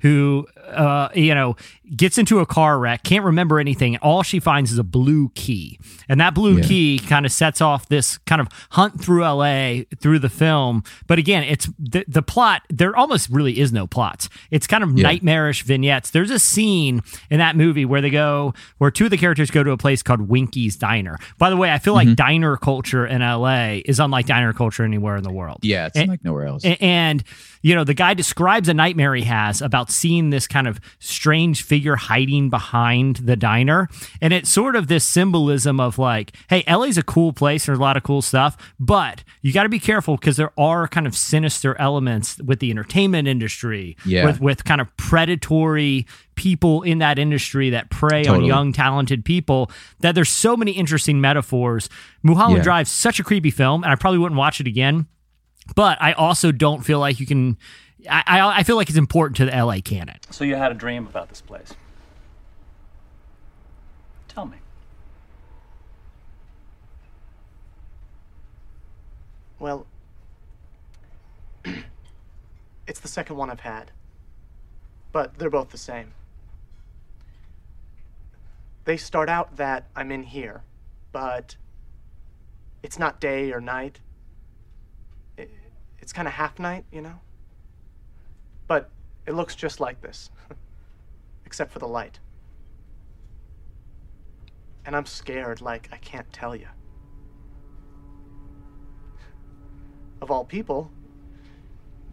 who 0.00 0.46
uh 0.70 1.08
you 1.14 1.34
know 1.34 1.56
gets 1.96 2.18
into 2.18 2.38
a 2.38 2.46
car 2.46 2.78
wreck, 2.78 3.02
can't 3.02 3.24
remember 3.24 3.58
anything, 3.58 3.96
all 3.98 4.22
she 4.22 4.38
finds 4.38 4.70
is 4.70 4.78
a 4.78 4.84
blue 4.84 5.28
key, 5.34 5.76
and 6.08 6.20
that 6.20 6.34
blue 6.34 6.58
Yeah. 6.58 6.62
key 6.64 6.98
kind 7.00 7.26
of 7.26 7.32
sets 7.32 7.60
off 7.60 7.88
this 7.88 8.18
kind 8.18 8.40
of 8.40 8.46
hunt 8.70 9.00
through 9.02 9.24
LA 9.24 9.82
through 10.00 10.20
the 10.20 10.28
film. 10.28 10.84
But 11.08 11.18
again, 11.18 11.42
it's 11.42 11.68
the 11.78 12.04
the 12.06 12.22
plot. 12.22 12.62
There 12.70 12.94
almost 12.96 13.28
really 13.30 13.58
is 13.58 13.72
no 13.72 13.86
plots. 13.88 14.28
It's 14.52 14.66
kind 14.68 14.84
of 14.84 14.96
Yeah. 14.96 15.02
nightmarish 15.02 15.62
vignettes. 15.64 16.10
There's 16.10 16.30
a 16.30 16.38
scene 16.38 17.02
in 17.28 17.38
that 17.38 17.56
movie 17.56 17.84
where 17.84 18.00
they 18.00 18.10
go, 18.10 18.54
where 18.78 18.90
two 18.92 19.06
of 19.06 19.10
the 19.10 19.18
characters 19.18 19.50
go 19.50 19.64
to 19.64 19.72
a 19.72 19.76
place 19.76 20.02
called 20.02 20.28
Winkie's 20.28 20.76
Diner. 20.76 21.18
By 21.38 21.50
the 21.50 21.56
way, 21.56 21.72
I 21.72 21.78
feel 21.78 21.94
Mm-hmm. 21.96 22.08
like 22.10 22.16
diner 22.16 22.56
culture 22.56 23.04
in 23.04 23.20
LA 23.20 23.80
is 23.84 23.98
unlike 23.98 24.26
diner 24.26 24.52
culture 24.52 24.84
anywhere 24.84 25.16
in 25.16 25.24
the 25.24 25.32
world. 25.32 25.58
Yeah, 25.62 25.86
it's 25.86 25.96
And- 25.96 26.08
like 26.08 26.24
nowhere 26.24 26.46
else. 26.46 26.64
a- 26.64 26.80
And, 26.82 27.24
you 27.62 27.74
know, 27.74 27.82
the 27.82 27.94
guy 27.94 28.14
describes 28.14 28.68
a 28.68 28.74
nightmare 28.74 29.14
he 29.16 29.24
has 29.24 29.60
about 29.60 29.90
seeing 29.90 30.30
this 30.30 30.46
kind 30.46 30.59
of 30.66 30.80
strange 30.98 31.62
figure 31.62 31.96
hiding 31.96 32.50
behind 32.50 33.16
the 33.16 33.36
diner. 33.36 33.88
And 34.20 34.32
it's 34.32 34.48
sort 34.50 34.76
of 34.76 34.88
this 34.88 35.04
symbolism 35.04 35.80
of 35.80 35.98
like, 35.98 36.32
hey, 36.48 36.64
LA's 36.68 36.98
a 36.98 37.02
cool 37.02 37.32
place. 37.32 37.66
There's 37.66 37.78
a 37.78 37.80
lot 37.80 37.96
of 37.96 38.02
cool 38.02 38.22
stuff, 38.22 38.56
but 38.78 39.24
you 39.42 39.52
got 39.52 39.62
to 39.64 39.68
be 39.68 39.78
careful 39.78 40.16
because 40.16 40.36
there 40.36 40.52
are 40.58 40.86
kind 40.88 41.06
of 41.06 41.16
sinister 41.16 41.78
elements 41.80 42.38
with 42.42 42.60
the 42.60 42.70
entertainment 42.70 43.26
industry, 43.28 43.96
Yeah. 44.04 44.26
with, 44.26 44.40
with 44.40 44.64
kind 44.64 44.80
of 44.80 44.94
predatory 44.96 46.06
people 46.34 46.82
in 46.82 46.98
that 46.98 47.18
industry 47.18 47.70
that 47.70 47.90
prey 47.90 48.24
on 48.24 48.44
young, 48.44 48.72
talented 48.72 49.24
people 49.24 49.70
that 50.00 50.14
there's 50.14 50.30
so 50.30 50.56
many 50.56 50.72
interesting 50.72 51.20
metaphors. 51.20 51.88
Mulholland 52.22 52.58
Yeah. 52.58 52.62
Drive's 52.64 52.90
such 52.90 53.20
a 53.20 53.24
creepy 53.24 53.50
film, 53.50 53.82
and 53.84 53.92
I 53.92 53.96
probably 53.96 54.18
wouldn't 54.18 54.38
watch 54.38 54.60
it 54.60 54.66
again 54.66 55.06
but 55.76 56.02
I 56.02 56.12
also 56.14 56.50
don't 56.50 56.84
feel 56.84 56.98
like 56.98 57.20
you 57.20 57.26
can. 57.26 57.56
I, 58.08 58.58
I, 58.58 58.62
feel 58.62 58.76
like 58.76 58.88
it's 58.88 58.98
important 58.98 59.36
to 59.38 59.44
the 59.44 59.50
LA 59.52 59.78
canon. 59.84 60.18
So 60.30 60.44
you 60.44 60.54
had 60.54 60.70
a 60.70 60.74
dream 60.74 61.06
about 61.06 61.28
this 61.28 61.40
place. 61.40 61.74
Tell 64.28 64.46
me. 64.46 64.58
Well, 69.58 69.86
it's 72.86 73.00
the 73.00 73.08
second 73.08 73.36
one 73.36 73.50
I've 73.50 73.60
had, 73.60 73.90
but 75.12 75.38
they're 75.38 75.50
both 75.50 75.70
the 75.70 75.78
same. 75.78 76.12
They 78.84 78.96
start 78.96 79.28
out 79.28 79.56
that 79.56 79.88
I'm 79.94 80.10
in 80.10 80.22
here, 80.22 80.62
but 81.12 81.56
it's 82.82 82.98
not 82.98 83.20
day 83.20 83.52
or 83.52 83.60
night. 83.60 84.00
It, 85.36 85.50
it's 85.98 86.12
kind 86.12 86.26
of 86.26 86.34
half 86.34 86.58
night, 86.58 86.84
you 86.90 87.02
know? 87.02 87.20
It 89.30 89.34
looks 89.34 89.54
just 89.54 89.78
like 89.78 90.00
this, 90.00 90.28
except 91.46 91.70
for 91.70 91.78
the 91.78 91.86
light. 91.86 92.18
And 94.84 94.96
I'm 94.96 95.06
scared 95.06 95.60
like 95.60 95.88
I 95.92 95.98
can't 95.98 96.30
tell 96.32 96.56
you. 96.56 96.66
Of 100.20 100.32
all 100.32 100.44
people, 100.44 100.90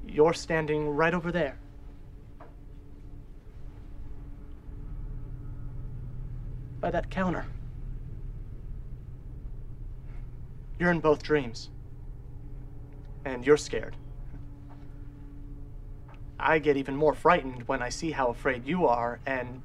you're 0.08 0.36
standing 0.36 0.92
right 0.92 1.16
over 1.16 1.32
there. 1.32 1.58
By 6.80 6.92
that 6.92 7.10
counter. 7.10 7.48
You're 10.78 10.92
in 10.92 11.00
both 11.00 11.24
dreams. 11.24 11.72
And 13.26 13.44
you're 13.44 13.58
scared. 13.58 13.96
I 16.40 16.60
get 16.60 16.78
even 16.78 16.96
more 16.96 17.16
frightened 17.16 17.68
when 17.68 17.82
I 17.82 17.90
see 17.90 18.12
how 18.12 18.28
afraid 18.28 18.66
you 18.66 18.86
are, 18.86 19.20
and 19.26 19.62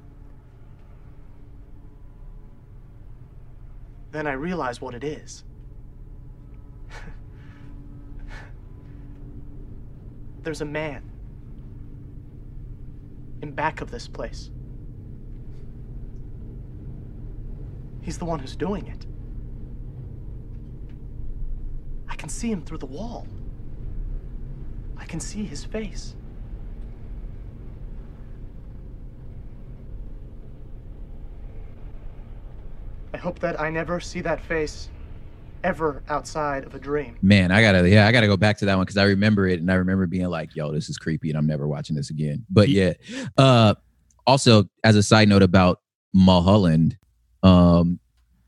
then 4.11 4.25
I 4.27 4.33
realize 4.33 4.81
what 4.81 4.95
it 4.95 5.03
is. 5.03 5.43
There's 10.43 10.61
a 10.61 10.65
man 10.65 11.03
in 13.41 13.51
back 13.51 13.81
of 13.81 13.91
this 13.91 14.07
place. 14.07 14.49
He's 18.01 18.17
the 18.17 18.25
one 18.25 18.39
who's 18.39 18.55
doing 18.55 18.87
it. 18.87 19.05
I 22.09 22.15
can 22.15 22.29
see 22.29 22.49
him 22.51 22.61
through 22.61 22.79
the 22.79 22.85
wall. 22.85 23.27
I 24.97 25.05
can 25.05 25.19
see 25.19 25.43
his 25.43 25.63
face. 25.63 26.15
I 33.13 33.17
hope 33.17 33.39
that 33.39 33.59
I 33.59 33.69
never 33.69 33.99
see 33.99 34.21
that 34.21 34.41
face 34.41 34.89
ever 35.63 36.03
outside 36.09 36.65
of 36.65 36.75
a 36.75 36.79
dream. 36.79 37.17
Man, 37.21 37.51
I 37.51 37.61
gotta 37.61 37.87
yeah, 37.87 38.07
I 38.07 38.11
gotta 38.11 38.27
go 38.27 38.37
back 38.37 38.57
to 38.57 38.65
that 38.65 38.75
one 38.75 38.83
because 38.83 38.97
I 38.97 39.05
remember 39.05 39.47
it 39.47 39.59
and 39.59 39.71
I 39.71 39.75
remember 39.75 40.07
being 40.07 40.27
like, 40.27 40.55
yo, 40.55 40.71
this 40.71 40.89
is 40.89 40.97
creepy 40.97 41.29
and 41.29 41.37
I'm 41.37 41.47
never 41.47 41.67
watching 41.67 41.95
this 41.95 42.09
again. 42.09 42.45
But 42.49 42.69
yeah. 42.69 42.93
Uh 43.37 43.75
also 44.25 44.65
as 44.83 44.95
a 44.95 45.03
side 45.03 45.29
note 45.29 45.43
about 45.43 45.79
Mulholland, 46.13 46.97
um 47.43 47.99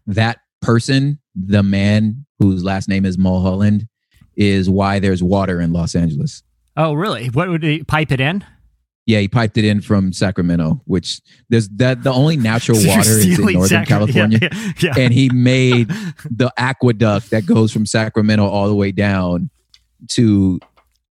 that 0.07 0.39
person, 0.61 1.19
the 1.35 1.63
man 1.63 2.25
whose 2.39 2.63
last 2.63 2.89
name 2.89 3.05
is 3.05 3.17
Mulholland, 3.17 3.87
is 4.35 4.69
why 4.69 4.99
there's 4.99 5.23
water 5.23 5.61
in 5.61 5.71
Los 5.71 5.95
Angeles. 5.95 6.43
Oh, 6.77 6.93
really? 6.93 7.27
What 7.27 7.49
would 7.49 7.63
he 7.63 7.83
pipe 7.83 8.11
it 8.11 8.19
in? 8.19 8.43
Yeah, 9.05 9.19
he 9.19 9.27
piped 9.27 9.57
it 9.57 9.65
in 9.65 9.81
from 9.81 10.11
Sacramento, 10.13 10.81
which 10.85 11.21
there's 11.49 11.69
that 11.69 12.03
the 12.03 12.11
only 12.11 12.37
natural 12.37 12.77
water 12.85 13.11
is 13.11 13.39
in 13.39 13.53
Northern 13.53 13.81
yeah, 13.81 13.85
California. 13.85 14.39
yeah, 14.41 14.71
yeah. 14.79 14.93
And 14.97 15.13
he 15.13 15.29
made 15.29 15.89
the 16.29 16.51
aqueduct 16.57 17.29
that 17.29 17.45
goes 17.45 17.71
from 17.71 17.85
Sacramento 17.85 18.47
all 18.47 18.67
the 18.67 18.75
way 18.75 18.91
down 18.91 19.49
to 20.09 20.59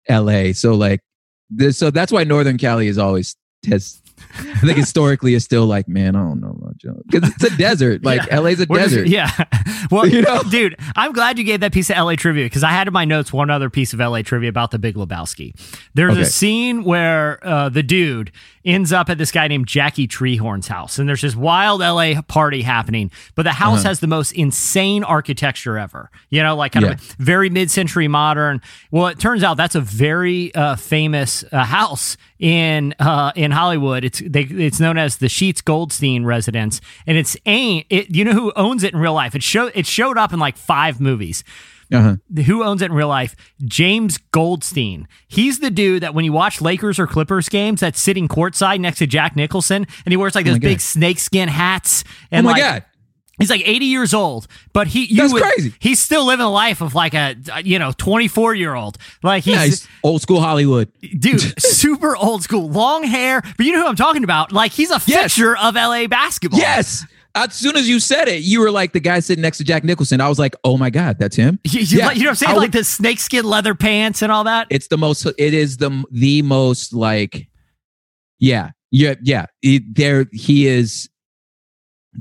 LA. 0.09 0.51
So 0.53 0.73
like 0.73 1.01
this 1.49 1.77
so 1.77 1.89
that's 1.89 2.11
why 2.11 2.25
Northern 2.25 2.57
Cali 2.57 2.87
is 2.87 2.97
always 2.97 3.35
has 3.69 4.01
I 4.39 4.59
think 4.59 4.77
historically 4.77 5.33
is 5.33 5.43
still 5.43 5.65
like, 5.65 5.87
man, 5.87 6.15
I 6.15 6.19
don't 6.19 6.39
know 6.41 6.55
about 6.59 6.77
Joe. 6.77 7.01
Because 7.09 7.29
it's 7.29 7.43
a 7.43 7.57
desert. 7.57 8.03
Like 8.03 8.25
Yeah. 8.27 8.39
LA's 8.39 8.59
a 8.61 8.65
Where 8.65 8.81
does 8.83 8.93
it- 8.93 9.05
desert. 9.05 9.07
yeah. 9.09 9.31
Well, 9.91 10.05
You 10.07 10.21
know? 10.23 10.41
dude, 10.43 10.75
I'm 10.95 11.13
glad 11.13 11.37
you 11.37 11.43
gave 11.43 11.59
that 11.61 11.71
piece 11.71 11.89
of 11.89 11.97
LA 11.97 12.15
trivia 12.15 12.45
because 12.45 12.63
I 12.63 12.71
had 12.71 12.87
in 12.87 12.93
my 12.93 13.05
notes 13.05 13.31
one 13.31 13.49
other 13.49 13.69
piece 13.69 13.93
of 13.93 13.99
LA 13.99 14.21
trivia 14.21 14.49
about 14.49 14.71
the 14.71 14.79
Big 14.79 14.95
Lebowski. 14.95 15.53
There's 15.93 16.13
Okay. 16.13 16.21
a 16.21 16.25
scene 16.25 16.83
where 16.83 17.39
uh, 17.45 17.69
the 17.69 17.83
dude 17.83 18.31
ends 18.67 18.91
up 18.93 19.09
at 19.09 19.17
this 19.17 19.31
guy 19.31 19.47
named 19.47 19.65
Jackie 19.67 20.07
Treehorn's 20.07 20.67
house, 20.67 20.99
and 20.99 21.07
there's 21.09 21.21
this 21.21 21.35
wild 21.35 21.79
LA 21.81 22.21
party 22.27 22.61
happening, 22.61 23.09
but 23.33 23.43
the 23.43 23.53
house 23.53 23.79
Uh-huh. 23.79 23.87
has 23.89 23.99
the 24.01 24.07
most 24.07 24.33
insane 24.33 25.03
architecture 25.03 25.77
ever. 25.77 26.11
You 26.29 26.43
know, 26.43 26.55
like 26.55 26.73
kind 26.73 26.85
Yeah. 26.85 26.91
of 26.93 27.01
very 27.17 27.49
mid-century 27.49 28.07
modern. 28.07 28.61
Well, 28.91 29.07
it 29.07 29.17
turns 29.19 29.41
out 29.43 29.57
that's 29.57 29.75
a 29.75 29.81
very 29.81 30.53
uh, 30.53 30.75
famous 30.75 31.43
uh, 31.51 31.63
house 31.63 32.17
in 32.39 32.93
uh, 32.99 33.31
in 33.35 33.51
Hollywood. 33.51 34.03
It's 34.03 34.21
they 34.25 34.41
it's 34.41 34.79
known 34.79 34.97
as 34.97 35.17
the 35.17 35.29
Sheats 35.29 35.61
Goldstein 35.61 36.25
residence, 36.25 36.81
and 37.07 37.17
it's 37.17 37.37
ain't 37.45 37.85
it. 37.89 38.13
You 38.13 38.25
know 38.25 38.33
who 38.33 38.51
owns 38.55 38.83
it 38.83 38.93
in 38.93 38.99
real 38.99 39.13
life? 39.13 39.33
It 39.33 39.41
show 39.43 39.71
it 39.73 39.87
showed 39.87 40.17
up 40.17 40.33
in 40.33 40.39
like 40.39 40.57
five 40.57 40.99
movies. 40.99 41.43
Uh-huh. 41.91 42.17
Who 42.43 42.63
owns 42.63 42.81
it 42.81 42.85
in 42.87 42.93
real 42.93 43.07
life? 43.07 43.35
James 43.63 44.17
Goldstein. 44.31 45.07
He's 45.27 45.59
the 45.59 45.69
dude 45.71 46.03
that 46.03 46.13
when 46.13 46.25
you 46.25 46.33
watch 46.33 46.59
Lakers 46.61 46.99
or 46.99 47.07
Clippers 47.07 47.47
games, 47.49 47.79
that's 47.79 48.01
sitting 48.01 48.27
courtside 48.27 48.79
next 48.79 48.99
to 48.99 49.07
Jack 49.07 49.35
Nicholson, 49.35 49.85
and 50.05 50.11
he 50.11 50.17
wears 50.17 50.35
like 50.35 50.45
Oh 50.45 50.49
those 50.49 50.59
big 50.59 50.77
God. 50.77 50.81
snakeskin 50.81 51.47
hats. 51.49 52.03
And 52.31 52.45
oh 52.45 52.49
my 52.49 52.53
like, 52.53 52.61
God. 52.61 52.83
He's 53.39 53.51
like 53.51 53.61
80 53.67 53.85
years 53.85 54.15
old, 54.15 54.47
but 54.73 54.87
he 54.87 55.05
you 55.05 55.17
That's 55.17 55.31
would- 55.31 55.43
crazy. 55.43 55.71
He's 55.79 55.99
still 55.99 56.25
living 56.25 56.43
a 56.45 56.49
life 56.51 56.81
of 56.81 56.95
like 56.95 57.13
a 57.13 57.35
you 57.63 57.77
know 57.77 57.91
24 57.95 58.55
year 58.55 58.73
old. 58.73 58.97
Like 59.21 59.43
he's 59.43 59.53
Yeah, 59.55 59.65
he's 59.65 59.87
old 60.03 60.23
school 60.23 60.41
Hollywood. 60.41 60.91
dude, 61.19 61.39
super 61.61 62.17
old 62.17 62.41
school, 62.41 62.67
long 62.67 63.03
hair. 63.03 63.41
But 63.55 63.65
you 63.67 63.73
know 63.73 63.81
who 63.83 63.87
I'm 63.87 63.95
talking 63.95 64.23
about? 64.23 64.51
Like 64.51 64.71
he's 64.71 64.89
a 64.89 64.99
Yes. 65.05 65.35
fixture 65.35 65.55
of 65.55 65.75
LA 65.75 66.07
basketball. 66.07 66.59
Yes. 66.59 67.05
As 67.37 67.53
soon 67.53 67.75
as 67.77 67.87
you 67.87 67.99
said 67.99 68.27
it, 68.27 68.41
you 68.43 68.59
were 68.59 68.71
like 68.71 68.93
the 68.93 68.99
guy 68.99 69.19
sitting 69.19 69.41
next 69.41 69.57
to 69.59 69.63
Jack 69.63 69.83
Nicholson. 69.83 70.19
I 70.21 70.27
was 70.29 70.39
like, 70.39 70.55
oh 70.63 70.77
my 70.77 70.89
God, 70.89 71.17
that's 71.19 71.35
him. 71.35 71.59
You, 71.63 71.81
you, 71.81 71.97
Yeah. 71.99 72.11
you 72.11 72.23
know 72.23 72.25
what 72.25 72.29
I'm 72.29 72.35
saying? 72.35 72.49
I 72.51 72.53
like 72.55 72.61
would- 72.61 72.71
the 72.73 72.83
snakeskin 72.83 73.45
leather 73.45 73.75
pants 73.75 74.21
and 74.21 74.31
all 74.31 74.43
that. 74.45 74.67
it's 74.69 74.87
the 74.87 74.97
most 74.97 75.25
it 75.37 75.53
is 75.53 75.77
the 75.77 76.03
the 76.11 76.41
most 76.41 76.93
like 76.93 77.47
yeah 78.39 78.71
yeah 78.91 79.15
yeah 79.21 79.45
It- 79.61 79.95
there 79.95 80.25
he 80.31 80.67
is 80.67 81.09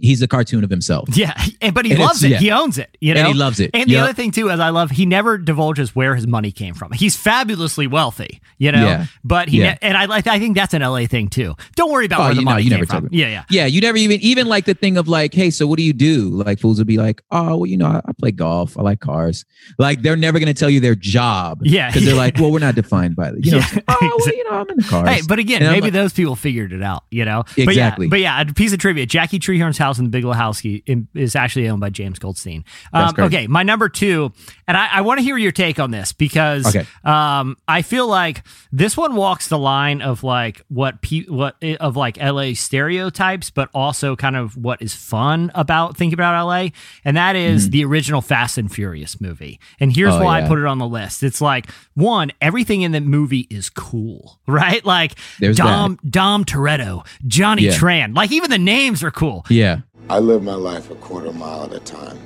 he's 0.01 0.21
a 0.23 0.29
cartoon 0.29 0.65
of 0.65 0.71
himself 0.71 1.09
Yeah, 1.17 1.33
and, 1.61 1.75
but 1.75 1.85
he 1.85 1.93
And 1.93 2.01
loves 2.01 2.23
it. 2.23 2.31
yeah. 2.33 2.39
He 2.39 2.51
owns 2.51 2.79
it. 2.79 2.97
You 3.01 3.15
know, 3.15 3.21
And 3.21 3.29
he 3.29 3.35
loves 3.35 3.61
it. 3.61 3.71
And 3.75 3.89
the 3.89 3.95
Yep. 3.95 4.05
other 4.05 4.13
thing 4.13 4.31
too 4.31 4.49
is 4.51 4.61
I 4.61 4.71
love 4.71 4.91
he 4.91 5.07
never 5.07 5.39
divulges 5.39 5.95
where 5.97 6.15
his 6.15 6.27
money 6.27 6.53
came 6.53 6.75
from. 6.75 6.93
He's 6.93 7.17
fabulously 7.17 7.87
wealthy. 7.87 8.41
You 8.59 8.73
know, 8.73 8.85
Yeah. 8.87 9.07
but 9.25 9.49
he 9.49 9.59
Yeah. 9.61 9.73
ne- 9.73 9.79
and 9.83 9.97
I 9.97 10.07
like 10.07 10.27
I 10.27 10.39
think 10.39 10.57
that's 10.57 10.75
an 10.75 10.83
LA 10.83 11.07
thing 11.07 11.29
too. 11.29 11.55
Don't 11.77 11.91
worry 11.93 12.07
about 12.07 12.21
Oh, 12.21 12.25
where 12.25 12.35
the 12.35 12.41
know, 12.43 12.51
money 12.53 12.69
came 12.69 12.87
from. 12.87 13.09
Yeah, 13.13 13.29
yeah. 13.29 13.45
yeah 13.51 13.67
you 13.67 13.81
never 13.81 13.99
even 13.99 14.21
even 14.21 14.47
like 14.47 14.65
the 14.65 14.75
thing 14.75 14.97
of 14.97 15.09
like 15.09 15.35
hey 15.35 15.51
so 15.51 15.67
what 15.67 15.77
do 15.77 15.83
you 15.83 15.93
do 15.93 16.29
like 16.31 16.59
fools 16.61 16.79
would 16.79 16.87
be 16.87 16.97
like 16.99 17.23
oh 17.31 17.59
well 17.59 17.67
you 17.67 17.77
know 17.77 17.87
i, 17.87 18.01
I 18.07 18.13
play 18.19 18.31
golf 18.31 18.79
i 18.79 18.83
like 18.83 19.01
cars 19.01 19.45
like 19.79 20.03
they're 20.03 20.17
never 20.17 20.39
going 20.39 20.53
to 20.53 20.59
tell 20.59 20.71
you 20.71 20.81
their 20.81 20.95
job 20.95 21.61
Yeah, 21.63 21.89
because 21.89 22.05
they're 22.05 22.15
like 22.15 22.39
well 22.39 22.51
we're 22.51 22.59
not 22.61 22.75
defined 22.75 23.15
by 23.17 23.31
the 23.31 23.41
you 23.43 23.53
know 23.53 23.61
oh 23.89 23.97
well 24.01 24.35
you 24.37 24.45
know 24.45 24.57
i'm 24.61 24.69
in 24.71 24.77
the 24.79 24.83
cars 24.85 25.09
Hey, 25.09 25.21
but 25.29 25.39
again, 25.39 25.63
And 25.63 25.71
maybe 25.73 25.83
like, 25.85 25.93
those 25.93 26.13
people 26.13 26.35
figured 26.37 26.73
it 26.73 26.83
out, 26.83 27.05
you 27.11 27.25
know? 27.25 27.45
Exactly. 27.57 28.09
But 28.09 28.21
yeah, 28.21 28.37
but 28.39 28.47
yeah, 28.47 28.51
a 28.51 28.55
piece 28.55 28.73
of 28.73 28.79
trivia 28.79 29.07
Jackie 29.07 29.39
Treehorn's 29.39 29.79
house 29.87 29.99
in 29.99 30.05
the 30.05 30.11
Big 30.11 30.25
Lebowski 30.25 31.07
is 31.15 31.37
actually 31.37 31.69
owned 31.69 31.81
by 31.81 31.91
James 31.91 32.19
Goldstein. 32.19 32.65
Um, 32.93 33.15
okay, 33.19 33.47
my 33.47 33.63
number 33.63 33.89
two, 33.89 34.33
and 34.67 34.77
I, 34.77 34.89
I 34.95 35.01
want 35.03 35.19
to 35.19 35.25
hear 35.25 35.37
your 35.39 35.53
take 35.53 35.79
on 35.79 35.91
this 35.91 36.13
because 36.13 36.67
Okay. 36.67 36.87
um, 37.05 37.57
I 37.69 37.83
feel 37.83 38.07
like 38.09 38.43
this 38.73 38.97
one 38.97 39.15
walks 39.15 39.49
the 39.49 39.59
line 39.59 40.03
of 40.03 40.23
like 40.25 40.63
what 40.69 41.01
pe- 41.03 41.25
what 41.27 41.57
of 41.81 41.97
like 41.97 42.17
LA 42.19 42.53
stereotypes, 42.55 43.51
but 43.51 43.69
also 43.75 44.17
kind 44.17 44.37
of 44.37 44.57
what 44.57 44.81
is 44.83 44.95
fun 44.95 45.51
about 45.55 45.97
thinking 45.97 46.15
about 46.15 46.47
LA, 46.47 46.69
and 47.05 47.17
that 47.17 47.37
is 47.37 47.71
the 47.71 47.85
original 47.85 48.21
Fast 48.21 48.59
and 48.59 48.73
Furious 48.73 49.21
movie. 49.21 49.61
And 49.81 49.95
here's 49.95 50.07
Mm-hmm. 50.13 50.23
Oh, 50.23 50.25
why 50.27 50.43
I 50.43 50.49
put 50.49 50.59
it 50.59 50.65
on 50.67 50.79
the 50.79 50.87
list. 50.87 51.23
It's 51.23 51.41
like 51.41 51.71
one, 51.95 52.31
everything 52.41 52.83
in 52.83 52.93
the 52.93 53.01
movie 53.01 53.47
is 53.51 53.69
cool, 53.71 54.41
right? 54.47 54.85
Like 54.85 55.13
There's 55.41 55.57
Dom 55.57 55.99
Dom 56.09 56.45
Toretto, 56.45 57.05
Johnny 57.27 57.65
Yeah. 57.65 57.73
Tran, 57.73 58.15
like 58.17 58.31
even 58.33 58.51
the 58.51 58.59
names 58.59 59.03
are 59.03 59.11
cool. 59.11 59.45
yeah 59.51 59.76
I 60.09 60.19
live 60.21 60.43
my 60.43 60.55
life 60.55 60.91
a 60.91 60.95
quarter 60.97 61.33
mile 61.33 61.65
at 61.65 61.73
a 61.73 61.81
time. 61.81 62.19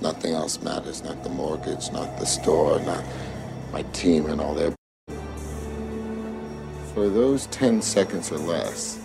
Nothing 0.00 0.32
else 0.32 0.62
matters, 0.62 1.02
not 1.02 1.22
the 1.24 1.28
mortgage, 1.28 1.90
not 1.92 2.18
the 2.18 2.24
store, 2.24 2.80
not 2.80 3.04
my 3.72 3.82
team 3.92 4.26
and 4.26 4.40
all 4.40 4.54
that. 4.54 4.74
For 6.94 7.08
those 7.08 7.46
10 7.48 7.82
seconds 7.82 8.32
or 8.32 8.38
less, 8.38 8.98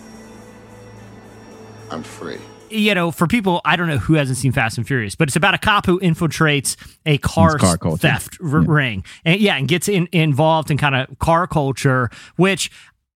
I'm 1.90 2.02
free. 2.02 2.38
you 2.70 2.94
know, 2.94 3.10
for 3.10 3.26
people, 3.26 3.60
I 3.64 3.76
don't 3.76 3.88
know 3.88 3.98
who 3.98 4.14
hasn't 4.14 4.38
seen 4.38 4.52
Fast 4.52 4.78
and 4.78 4.86
Furious, 4.86 5.14
but 5.14 5.28
it's 5.28 5.36
about 5.36 5.54
a 5.54 5.58
cop 5.58 5.84
who 5.86 6.00
infiltrates 6.00 6.76
a 7.04 7.18
car, 7.18 7.58
car 7.58 7.76
theft 7.98 8.38
r- 8.42 8.60
ring, 8.60 9.04
and 9.24 9.38
yeah, 9.38 9.56
and 9.56 9.68
gets 9.68 9.86
in, 9.86 10.08
involved 10.12 10.70
in 10.70 10.78
kind 10.78 10.94
of 10.94 11.18
car 11.18 11.46
culture, 11.46 12.08
which 12.36 12.70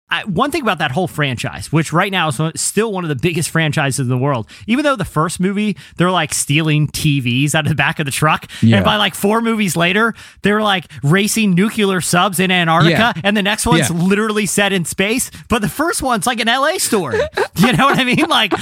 I, 0.10 0.24
one 0.24 0.52
thing 0.52 0.62
about 0.62 0.78
that 0.78 0.92
whole 0.92 1.08
franchise, 1.08 1.70
which 1.72 1.92
right 1.92 2.12
now 2.12 2.30
is 2.30 2.40
still 2.56 2.94
one 2.94 3.04
of 3.04 3.10
the 3.10 3.16
biggest 3.16 3.50
franchises 3.50 4.00
in 4.00 4.08
the 4.08 4.18
world, 4.18 4.50
even 4.66 4.86
though 4.86 4.96
the 4.96 5.04
first 5.04 5.40
movie, 5.42 5.76
they're 5.98 6.12
like 6.12 6.34
stealing 6.34 6.88
TVs 6.88 7.54
out 7.54 7.66
of 7.66 7.70
the 7.70 7.76
back 7.76 8.00
of 8.00 8.06
the 8.06 8.12
truck. 8.12 8.50
Yeah. 8.62 8.78
And 8.78 8.86
by 8.86 8.96
like 8.96 9.16
four 9.16 9.42
movies 9.42 9.76
later, 9.76 10.14
they're 10.44 10.62
like 10.62 10.86
racing 11.04 11.56
nuclear 11.56 12.00
subs 12.00 12.40
in 12.40 12.52
Antarctica. 12.52 13.14
Yeah. 13.16 13.22
And 13.26 13.36
the 13.36 13.44
next 13.44 13.66
one's 13.66 13.90
Yeah. 13.90 13.98
literally 13.98 14.46
set 14.46 14.72
in 14.72 14.86
space. 14.86 15.30
But 15.50 15.62
the 15.62 15.68
first 15.70 16.02
one's 16.02 16.26
like 16.26 16.40
an 16.40 16.48
LA 16.48 16.78
story. 16.78 17.20
you 17.58 17.74
know 17.74 17.86
what 17.88 18.00
I 18.00 18.06
mean? 18.06 18.28
Like, 18.30 18.54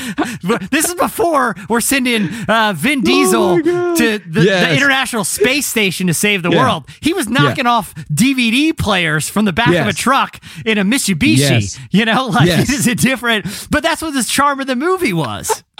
this 0.72 0.86
is 0.86 0.96
before 0.96 1.56
we're 1.70 1.80
sending 1.82 2.28
uh, 2.48 2.74
Vin 2.76 3.02
Diesel 3.02 3.62
to 3.62 4.18
the, 4.20 4.41
Yes. 4.43 4.68
the 4.70 4.76
International 4.76 5.24
Space 5.24 5.68
Station 5.68 6.08
to 6.08 6.14
save 6.16 6.41
the 6.41 6.50
world. 6.52 6.86
He 7.02 7.14
was 7.14 7.30
knocking 7.30 7.68
off 7.68 7.93
DVD 8.12 8.76
players 8.76 9.30
from 9.30 9.46
the 9.46 9.54
back 9.54 9.68
of 9.76 9.88
a 9.88 9.93
truck 9.93 10.39
in 10.66 10.80
a 10.80 10.84
Mitsubishi. 10.84 11.35
Yes. 11.40 11.80
You 11.92 12.06
know, 12.06 12.26
like 12.34 12.48
Yes. 12.48 12.70
it 12.70 12.74
is 12.80 12.88
a 12.88 12.96
different, 12.96 13.46
but 13.70 13.84
that's 13.84 14.02
what 14.02 14.14
this 14.14 14.28
charm 14.28 14.60
of 14.60 14.68
the 14.68 14.76
movie 14.76 15.14
was. 15.14 15.64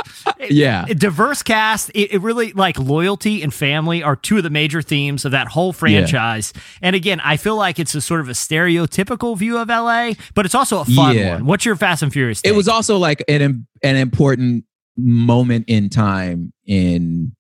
Yeah. 0.50 0.86
A 0.90 0.94
diverse 0.96 1.42
cast. 1.42 1.90
It, 1.96 2.14
it 2.14 2.22
really 2.22 2.52
like 2.54 2.78
loyalty 2.78 3.42
and 3.42 3.54
family 3.54 4.04
are 4.04 4.16
two 4.16 4.38
of 4.38 4.44
the 4.44 4.50
major 4.50 4.82
themes 4.82 5.24
of 5.24 5.32
that 5.32 5.48
whole 5.48 5.72
franchise. 5.72 6.52
And 6.82 6.96
again, 6.96 7.20
I 7.22 7.38
feel 7.38 7.56
like 7.56 7.80
it's 7.80 7.96
a 7.96 8.02
sort 8.02 8.20
of 8.22 8.28
a 8.28 8.34
stereotypical 8.34 9.38
view 9.38 9.58
of 9.58 9.70
LA, 9.70 10.14
but 10.34 10.46
it's 10.46 10.54
also 10.56 10.80
a 10.82 10.86
fun 10.86 11.16
Yeah. 11.16 11.34
one. 11.36 11.46
What's 11.46 11.64
your 11.66 11.76
Fast 11.76 12.04
and 12.04 12.12
Furious? 12.12 12.42
It 12.44 12.54
was 12.56 12.68
also 12.68 12.98
like 12.98 13.24
an 13.28 13.66
an 13.84 13.96
important 13.96 14.66
moment 14.98 15.66
in 15.68 15.90
time 15.90 16.52
in 16.66 17.34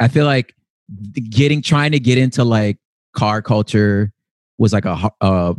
I 0.00 0.08
feel 0.08 0.24
like 0.24 0.54
getting 1.28 1.60
trying 1.62 1.92
to 1.92 2.00
get 2.00 2.18
into 2.18 2.42
like 2.44 2.78
car 3.14 3.42
culture 3.42 4.12
was 4.58 4.72
like 4.72 4.84
a 4.86 5.10
uh 5.20 5.54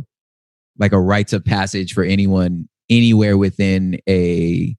like 0.78 0.92
a 0.92 1.00
rites 1.00 1.32
of 1.32 1.44
passage 1.44 1.92
for 1.92 2.02
anyone 2.04 2.68
anywhere 2.90 3.36
within 3.38 3.98
a 4.08 4.74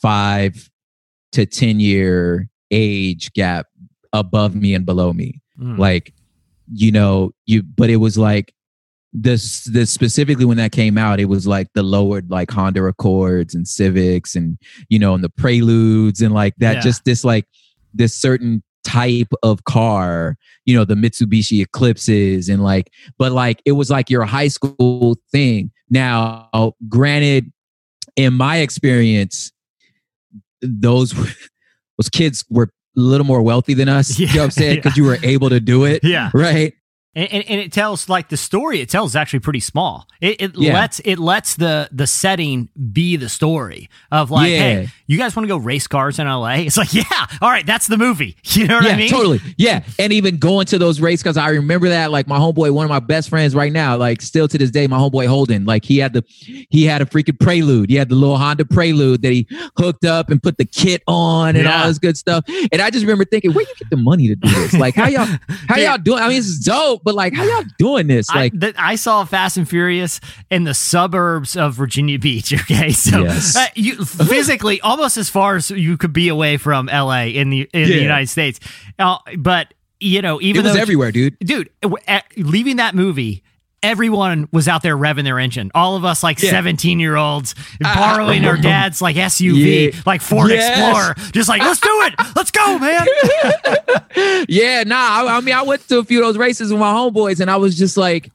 5 0.00 0.70
to 1.32 1.46
10 1.46 1.80
year 1.80 2.48
age 2.70 3.32
gap 3.32 3.66
above 4.12 4.54
me 4.54 4.74
and 4.74 4.84
below 4.86 5.12
me 5.12 5.38
Mm. 5.60 5.76
like 5.78 6.14
you 6.72 6.90
know 6.90 7.30
you 7.44 7.62
but 7.62 7.90
it 7.90 7.96
was 7.96 8.16
like 8.16 8.54
this 9.12 9.64
this 9.64 9.90
specifically 9.90 10.46
when 10.46 10.56
that 10.56 10.72
came 10.72 10.96
out 10.96 11.20
it 11.20 11.26
was 11.26 11.46
like 11.46 11.68
the 11.74 11.82
lowered 11.82 12.30
like 12.30 12.50
honda 12.50 12.82
accords 12.84 13.54
and 13.54 13.68
civics 13.68 14.34
and 14.34 14.56
you 14.88 14.98
know 14.98 15.12
and 15.14 15.22
the 15.22 15.28
preludes 15.28 16.22
and 16.22 16.32
like 16.32 16.54
that 16.56 16.76
Yeah. 16.76 16.80
just 16.80 17.04
this 17.04 17.22
like 17.22 17.44
this 17.92 18.14
certain 18.14 18.62
type 18.84 19.32
of 19.42 19.64
car 19.64 20.36
you 20.66 20.74
know 20.76 20.84
the 20.84 20.94
mitsubishi 20.94 21.62
eclipses 21.62 22.48
and 22.48 22.62
like 22.62 22.90
but 23.18 23.32
like 23.32 23.62
it 23.64 23.72
was 23.72 23.90
like 23.90 24.10
your 24.10 24.24
high 24.24 24.48
school 24.48 25.16
thing. 25.30 25.70
Now 25.90 26.48
granted 26.88 27.52
in 28.16 28.34
my 28.34 28.58
experience 28.58 29.52
those 30.60 31.12
those 31.98 32.08
kids 32.10 32.44
were 32.50 32.64
a 32.96 33.00
little 33.00 33.26
more 33.26 33.42
wealthy 33.42 33.74
than 33.74 33.88
us 33.88 34.18
you 34.18 34.26
know 34.28 34.32
what 34.38 34.44
i'm 34.44 34.50
saying? 34.50 34.76
because 34.76 34.96
you 34.96 35.04
were 35.04 35.18
able 35.22 35.48
to 35.48 35.60
do 35.60 35.84
it 35.84 36.00
Yeah. 36.04 36.30
right 36.34 36.74
and, 37.14 37.30
and, 37.32 37.44
and 37.48 37.60
it 37.60 37.72
tells 37.72 38.08
like 38.08 38.28
the 38.30 38.36
story 38.36 38.80
it 38.80 38.88
tells 38.88 39.12
is 39.12 39.16
actually 39.16 39.40
pretty 39.40 39.60
small. 39.60 40.08
It, 40.20 40.40
it 40.40 40.50
Yeah. 40.56 40.72
lets 40.74 41.00
it 41.00 41.18
lets 41.18 41.56
the 41.56 41.88
the 41.92 42.06
setting 42.06 42.68
be 42.92 43.16
the 43.16 43.28
story 43.28 43.90
of 44.10 44.30
like, 44.30 44.50
Yeah. 44.50 44.56
hey, 44.58 44.88
you 45.06 45.18
guys 45.18 45.36
want 45.36 45.44
to 45.44 45.48
go 45.48 45.58
race 45.58 45.86
cars 45.86 46.18
in 46.18 46.26
LA? 46.26 46.54
It's 46.60 46.76
like, 46.78 46.94
yeah, 46.94 47.02
all 47.40 47.50
right, 47.50 47.66
that's 47.66 47.86
the 47.86 47.98
movie. 47.98 48.36
You 48.52 48.66
know 48.66 48.76
what 48.76 48.84
yeah, 48.84 48.92
I 48.92 48.96
mean? 48.96 49.08
totally. 49.10 49.40
Yeah, 49.56 49.82
and 49.98 50.12
even 50.12 50.36
going 50.38 50.66
to 50.66 50.78
those 50.78 51.00
race 51.00 51.22
cars, 51.22 51.36
I 51.36 51.48
remember 51.50 51.88
that. 51.88 52.10
Like 52.10 52.26
my 52.28 52.38
homeboy, 52.38 52.70
one 52.72 52.84
of 52.84 52.90
my 52.90 53.00
best 53.00 53.28
friends 53.30 53.54
right 53.54 53.72
now, 53.72 53.96
like 53.96 54.20
still 54.22 54.46
to 54.48 54.58
this 54.58 54.70
day, 54.70 54.86
my 54.86 54.98
homeboy 54.98 55.26
Holden, 55.26 55.64
like 55.64 55.84
he 55.84 55.98
had 55.98 56.12
the, 56.12 56.22
he 56.70 56.84
had 56.84 57.00
a 57.02 57.06
freaking 57.06 57.38
Prelude. 57.40 57.88
He 57.90 57.96
had 57.96 58.08
the 58.10 58.14
little 58.14 58.36
Honda 58.36 58.64
Prelude 58.66 59.22
that 59.22 59.32
he 59.32 59.46
hooked 59.76 60.04
up 60.04 60.28
and 60.30 60.42
put 60.42 60.58
the 60.58 60.64
kit 60.66 61.02
on 61.08 61.56
and 61.56 61.66
all 61.66 61.86
this 61.88 61.98
good 61.98 62.16
stuff. 62.16 62.44
And 62.70 62.80
I 62.82 62.90
just 62.90 63.02
remember 63.04 63.24
thinking, 63.24 63.52
where 63.52 63.64
you 63.66 63.74
get 63.78 63.90
the 63.90 63.96
money 63.96 64.28
to 64.28 64.34
do 64.36 64.48
this? 64.48 64.74
Like 64.74 64.94
how 64.94 65.08
y'all, 65.08 65.26
how 65.68 65.76
y'all 65.78 65.98
doing? 65.98 66.18
I 66.20 66.28
mean, 66.28 66.36
this 66.36 66.46
is 66.46 66.58
dope, 66.60 67.01
but 67.04 67.14
like 67.14 67.34
how 67.34 67.44
y'all 67.44 67.64
doing 67.78 68.06
this? 68.06 68.28
Like 68.30 68.54
I, 68.54 68.58
th- 68.58 68.74
I 68.78 68.94
saw 68.96 69.24
Fast 69.24 69.56
and 69.56 69.68
Furious 69.68 70.20
in 70.50 70.64
the 70.64 70.74
suburbs 70.74 71.56
of 71.56 71.74
Virginia 71.74 72.18
Beach. 72.18 72.52
Okay, 72.62 72.90
so 72.92 73.22
Yes. 73.24 73.56
uh, 73.56 73.66
you 73.74 74.04
physically 74.04 74.80
almost 74.80 75.16
as 75.16 75.28
far 75.28 75.56
as 75.56 75.70
you 75.70 75.96
could 75.96 76.12
be 76.12 76.28
away 76.28 76.56
from 76.56 76.86
LA 76.86 77.24
in 77.24 77.50
the 77.50 77.68
in 77.72 77.88
the 77.88 78.00
United 78.00 78.28
States, 78.28 78.60
uh, 78.98 79.18
but 79.38 79.74
you 80.00 80.20
know, 80.22 80.40
even 80.40 80.60
it 80.60 80.64
was 80.64 80.74
though 80.74 80.80
everywhere, 80.80 81.12
dude. 81.12 81.38
dude, 81.40 81.68
leaving 82.36 82.76
that 82.76 82.94
movie. 82.94 83.42
Everyone 83.82 84.48
was 84.52 84.68
out 84.68 84.82
there 84.82 84.96
revving 84.96 85.24
their 85.24 85.38
engine. 85.40 85.70
All 85.74 85.96
of 85.96 86.04
us, 86.04 86.22
like 86.22 86.40
Yeah. 86.40 86.50
seventeen-year-olds, 86.50 87.54
uh, 87.84 87.94
borrowing 87.94 88.44
our 88.44 88.56
dad's 88.60 89.02
like 89.02 89.16
SUV, 89.16 89.92
Yeah. 89.92 90.00
like 90.06 90.20
Ford 90.22 90.50
Yes. 90.50 90.78
Explorer, 90.78 91.14
just 91.32 91.48
like 91.48 91.60
let's 91.62 91.80
do 91.80 91.88
it, 92.02 92.14
let's 92.36 92.50
go, 92.50 92.78
man. 92.78 93.06
yeah, 94.48 94.84
nah. 94.84 94.96
I, 94.96 95.36
I 95.36 95.40
mean, 95.40 95.54
I 95.54 95.62
went 95.62 95.86
to 95.88 95.98
a 95.98 96.04
few 96.04 96.20
of 96.20 96.26
those 96.26 96.38
races 96.38 96.70
with 96.70 96.80
my 96.80 96.92
homeboys, 96.92 97.40
and 97.40 97.50
I 97.50 97.56
was 97.56 97.76
just 97.76 97.96
like, 97.96 98.30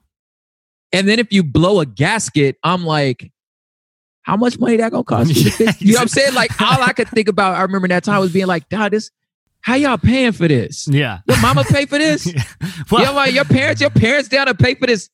and 0.92 1.08
then 1.08 1.20
if 1.20 1.32
you 1.32 1.44
blow 1.44 1.80
a 1.80 1.86
gasket, 1.86 2.58
I'm 2.64 2.86
like, 2.86 3.32
how 4.24 4.36
much 4.36 4.60
money 4.60 4.78
that 4.78 4.92
gonna 4.92 5.04
cost 5.06 5.34
you? 5.34 5.52
You 5.80 5.94
know 5.94 6.00
what 6.00 6.02
I'm 6.02 6.08
saying? 6.10 6.34
Like, 6.34 6.60
all 6.62 6.82
I 6.82 6.92
could 6.94 7.08
think 7.10 7.30
about, 7.30 7.56
I 7.56 7.62
remember 7.62 7.88
that 7.88 8.04
time 8.04 8.20
was 8.20 8.34
being 8.34 8.48
like, 8.48 8.68
Dad, 8.70 8.92
this, 8.92 9.12
how 9.68 9.76
y'all 9.76 9.98
paying 9.98 10.32
for 10.32 10.48
this? 10.48 10.88
Yeah. 10.88 11.20
Your 11.28 11.42
mama 11.42 11.66
pay 11.66 11.86
for 11.86 11.98
this? 11.98 12.26
Well- 12.90 13.04
your, 13.04 13.12
like, 13.12 13.34
your 13.34 13.44
parents, 13.44 13.82
your 13.82 13.90
parents 13.90 14.30
down 14.30 14.48
to 14.48 14.56
pay 14.56 14.76
for 14.76 14.88
this 14.88 15.10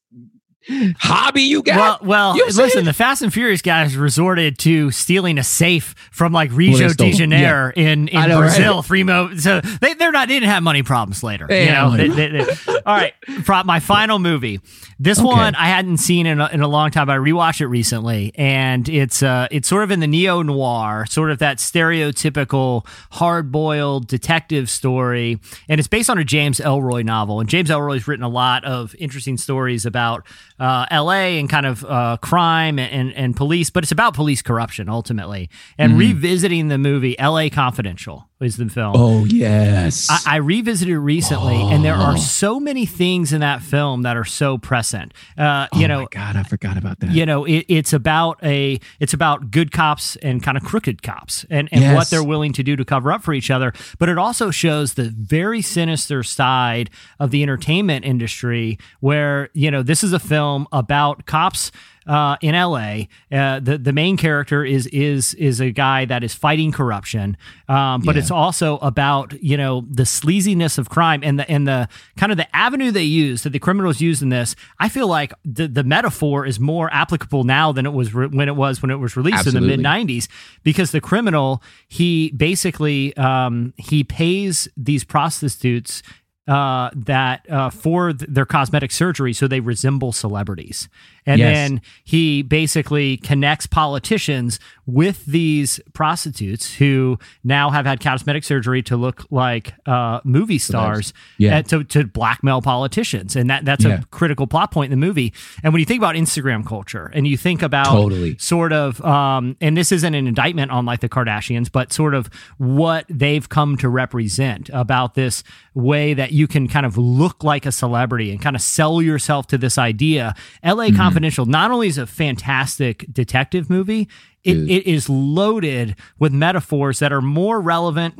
hobby 0.99 1.41
you 1.43 1.61
got? 1.63 2.03
Well, 2.03 2.09
well 2.09 2.35
You 2.37 2.45
know 2.47 2.63
listen, 2.63 2.85
the 2.85 2.93
Fast 2.93 3.21
and 3.21 3.33
Furious 3.33 3.61
guys 3.61 3.95
resorted 3.97 4.57
to 4.59 4.91
stealing 4.91 5.37
a 5.37 5.43
safe 5.43 5.95
from 6.11 6.31
like 6.33 6.51
Rio 6.53 6.77
they 6.77 6.83
de 6.87 6.89
stole- 6.93 7.11
Janeiro 7.11 7.71
in, 7.75 8.07
in 8.07 8.17
I 8.17 8.27
know, 8.27 8.41
right? 8.41 8.51
Fremo, 8.51 9.39
so 9.39 9.61
they, 9.61 9.93
they're 9.93 10.11
not 10.11 10.27
they 10.27 10.35
didn't 10.35 10.49
have 10.49 10.63
money 10.63 10.83
problems 10.83 11.23
later. 11.23 11.47
They 11.47 11.65
you 11.65 11.71
know. 11.71 11.95
They- 11.97 12.07
they- 12.07 12.29
they- 12.29 12.45
all 12.85 12.95
right. 12.95 13.13
Pro- 13.45 13.63
my 13.63 13.79
final 13.79 14.19
movie. 14.19 14.59
This 14.99 15.17
Okay. 15.19 15.25
one 15.27 15.55
I 15.55 15.65
hadn't 15.67 15.97
seen 15.97 16.25
in 16.25 16.39
a, 16.39 16.47
in 16.49 16.61
a 16.61 16.67
long 16.67 16.91
time. 16.91 17.09
I 17.09 17.17
rewatched 17.17 17.59
it 17.61 17.67
recently, 17.67 18.31
and 18.35 18.87
it's 18.87 19.21
uh 19.23 19.47
it's 19.51 19.67
sort 19.67 19.83
of 19.83 19.91
in 19.91 19.99
the 19.99 20.07
neo 20.07 20.41
noir, 20.43 21.05
sort 21.09 21.29
of 21.31 21.39
that 21.39 21.57
stereotypical 21.57 22.85
hard 23.11 23.51
boiled 23.51 24.07
detective 24.07 24.69
story, 24.69 25.39
and 25.67 25.79
it's 25.79 25.87
based 25.87 26.09
on 26.09 26.17
a 26.17 26.23
James 26.23 26.59
Ellroy 26.59 27.03
novel. 27.03 27.39
And 27.39 27.49
James 27.49 27.69
Ellroy's 27.69 28.07
written 28.07 28.23
a 28.23 28.29
lot 28.29 28.63
of 28.65 28.95
interesting 28.99 29.37
stories 29.37 29.85
about 29.85 30.25
uh, 30.59 30.85
L.A. 30.91 31.39
and 31.39 31.49
kind 31.49 31.65
of 31.65 31.83
uh, 31.85 32.17
crime 32.21 32.79
and, 32.79 32.91
and 32.91 33.13
and 33.13 33.35
police, 33.35 33.69
but 33.69 33.83
it's 33.83 33.91
about 33.91 34.13
police 34.13 34.41
corruption 34.41 34.89
ultimately. 34.89 35.49
And 35.77 35.93
Mhm. 35.93 35.97
revisiting 35.99 36.67
the 36.67 36.77
movie 36.77 37.17
L.A. 37.19 37.49
Confidential 37.49 38.29
is 38.43 38.57
the 38.57 38.67
film. 38.69 38.93
Oh, 38.95 39.25
yes. 39.25 40.07
I, 40.09 40.35
I 40.35 40.35
revisited 40.37 40.93
it 40.93 40.99
recently, 40.99 41.55
and 41.61 41.83
there 41.83 41.93
are 41.95 42.13
Oh. 42.13 42.17
so 42.17 42.59
many 42.59 42.85
things 42.85 43.33
in 43.33 43.41
that 43.41 43.61
film 43.61 44.01
that 44.03 44.17
are 44.17 44.25
so 44.25 44.57
present. 44.57 45.13
Uh, 45.37 45.67
you 45.73 45.85
oh 45.85 45.87
know, 45.87 45.99
my 46.01 46.07
God, 46.11 46.35
I 46.35 46.43
forgot 46.43 46.77
about 46.77 46.99
that. 46.99 47.11
you 47.11 47.25
know, 47.25 47.45
it, 47.45 47.65
it's 47.67 47.93
about 47.93 48.39
a 48.43 48.79
it's 48.99 49.13
about 49.13 49.51
good 49.51 49.71
cops 49.71 50.15
and 50.17 50.41
kind 50.43 50.57
of 50.57 50.63
crooked 50.63 51.01
cops, 51.03 51.45
and 51.49 51.69
and 51.71 51.95
what 51.95 52.09
they're 52.09 52.23
willing 52.23 52.53
to 52.53 52.63
do 52.63 52.75
to 52.75 52.85
cover 52.85 53.11
up 53.11 53.23
for 53.23 53.33
each 53.33 53.49
other. 53.51 53.73
But 53.99 54.09
it 54.09 54.17
also 54.17 54.51
shows 54.51 54.93
the 54.95 55.09
very 55.09 55.61
sinister 55.61 56.23
side 56.23 56.89
of 57.19 57.31
the 57.31 57.43
entertainment 57.43 58.05
industry, 58.05 58.77
where 58.99 59.49
you 59.53 59.71
know 59.71 59.81
this 59.83 60.03
is 60.03 60.13
a 60.13 60.19
film 60.19 60.67
about 60.71 61.25
cops 61.25 61.71
uh, 62.07 62.37
in 62.41 62.53
LA. 62.55 63.03
Uh, 63.31 63.59
the 63.59 63.77
the 63.77 63.93
main 63.93 64.17
character 64.17 64.63
is 64.63 64.87
is 64.87 65.33
is 65.35 65.59
a 65.61 65.71
guy 65.71 66.05
that 66.05 66.23
is 66.23 66.33
fighting 66.33 66.71
corruption, 66.71 67.37
um, 67.67 68.01
but 68.01 68.15
Yeah. 68.15 68.21
it's 68.21 68.31
also 68.31 68.77
about 68.77 69.33
you 69.43 69.57
know 69.57 69.85
the 69.89 70.03
sleaziness 70.03 70.77
of 70.77 70.89
crime 70.89 71.21
and 71.23 71.39
the 71.39 71.49
and 71.49 71.67
the 71.67 71.87
kind 72.17 72.31
of 72.31 72.37
the 72.37 72.53
avenue 72.55 72.91
they 72.91 73.03
use 73.03 73.43
that 73.43 73.49
the 73.51 73.59
criminals 73.59 74.01
use 74.01 74.21
in 74.21 74.29
this. 74.29 74.55
I 74.79 74.89
feel 74.89 75.07
like 75.07 75.33
the 75.45 75.67
the 75.67 75.83
metaphor 75.83 76.45
is 76.45 76.59
more 76.59 76.93
applicable 76.93 77.43
now 77.43 77.71
than 77.71 77.85
it 77.85 77.93
was 77.93 78.13
re- 78.13 78.27
when 78.27 78.47
it 78.49 78.55
was 78.55 78.81
when 78.81 78.91
it 78.91 78.99
was 78.99 79.15
released 79.15 79.47
in 79.47 79.53
the 79.53 79.61
mid 79.61 79.79
'90s 79.79 80.27
because 80.63 80.91
the 80.91 81.01
criminal 81.01 81.61
he 81.87 82.31
basically 82.31 83.15
um, 83.17 83.73
he 83.77 84.03
pays 84.03 84.67
these 84.77 85.03
prostitutes 85.03 86.01
uh, 86.47 86.89
that 86.93 87.49
uh, 87.49 87.69
for 87.69 88.11
th- 88.13 88.29
their 88.29 88.45
cosmetic 88.45 88.91
surgery 88.91 89.31
so 89.33 89.47
they 89.47 89.59
resemble 89.61 90.11
celebrities. 90.11 90.89
And 91.25 91.39
Yes. 91.39 91.55
then 91.69 91.81
he 92.03 92.41
basically 92.41 93.17
connects 93.17 93.65
politicians 93.67 94.59
with 94.85 95.25
these 95.25 95.79
prostitutes 95.93 96.73
who 96.75 97.17
now 97.43 97.69
have 97.69 97.85
had 97.85 98.01
cosmetic 98.01 98.43
surgery 98.43 98.81
to 98.83 98.97
look 98.97 99.25
like 99.31 99.73
uh, 99.85 100.19
movie 100.25 100.57
stars 100.57 101.13
Yeah. 101.37 101.59
uh, 101.59 101.61
to, 101.63 101.83
to 101.85 102.03
blackmail 102.05 102.61
politicians. 102.61 103.35
And 103.37 103.49
that, 103.49 103.63
that's 103.63 103.85
Yeah. 103.85 104.01
a 104.01 104.03
critical 104.05 104.45
plot 104.47 104.71
point 104.71 104.91
in 104.91 104.99
the 104.99 105.05
movie. 105.05 105.33
And 105.63 105.71
when 105.73 105.79
you 105.79 105.85
think 105.85 105.99
about 106.01 106.15
Instagram 106.15 106.65
culture 106.65 107.09
and 107.13 107.25
you 107.25 107.37
think 107.37 107.61
about 107.61 107.85
Totally. 107.87 108.37
sort 108.37 108.73
of 108.73 108.99
um, 109.05 109.55
and 109.61 109.77
this 109.77 109.91
isn't 109.91 110.13
an 110.13 110.27
indictment 110.27 110.71
on 110.71 110.85
like 110.85 110.99
the 110.99 111.09
Kardashians, 111.09 111.71
but 111.71 111.93
sort 111.93 112.13
of 112.13 112.29
what 112.57 113.05
they've 113.09 113.47
come 113.47 113.77
to 113.77 113.87
represent 113.87 114.69
about 114.73 115.13
this 115.15 115.43
way 115.73 116.13
that 116.13 116.31
you 116.33 116.47
can 116.47 116.67
kind 116.67 116.85
of 116.85 116.97
look 116.97 117.43
like 117.43 117.65
a 117.65 117.71
celebrity 117.71 118.31
and 118.31 118.41
kind 118.41 118.55
of 118.55 118.61
sell 118.61 119.01
yourself 119.01 119.47
to 119.47 119.57
this 119.57 119.77
idea. 119.77 120.35
LA 120.63 120.83
Mm-hmm. 120.87 120.97
Confidential 121.13 121.45
not 121.45 121.69
only 121.69 121.87
is 121.87 121.99
a 121.99 122.07
fantastic 122.07 123.05
detective 123.13 123.69
movie, 123.69 124.09
it, 124.43 124.55
Dude. 124.55 124.71
it 124.71 124.87
is 124.89 125.07
loaded 125.09 125.95
with 126.17 126.33
metaphors 126.33 126.97
that 126.99 127.13
are 127.13 127.21
more 127.21 127.61
relevant 127.61 128.15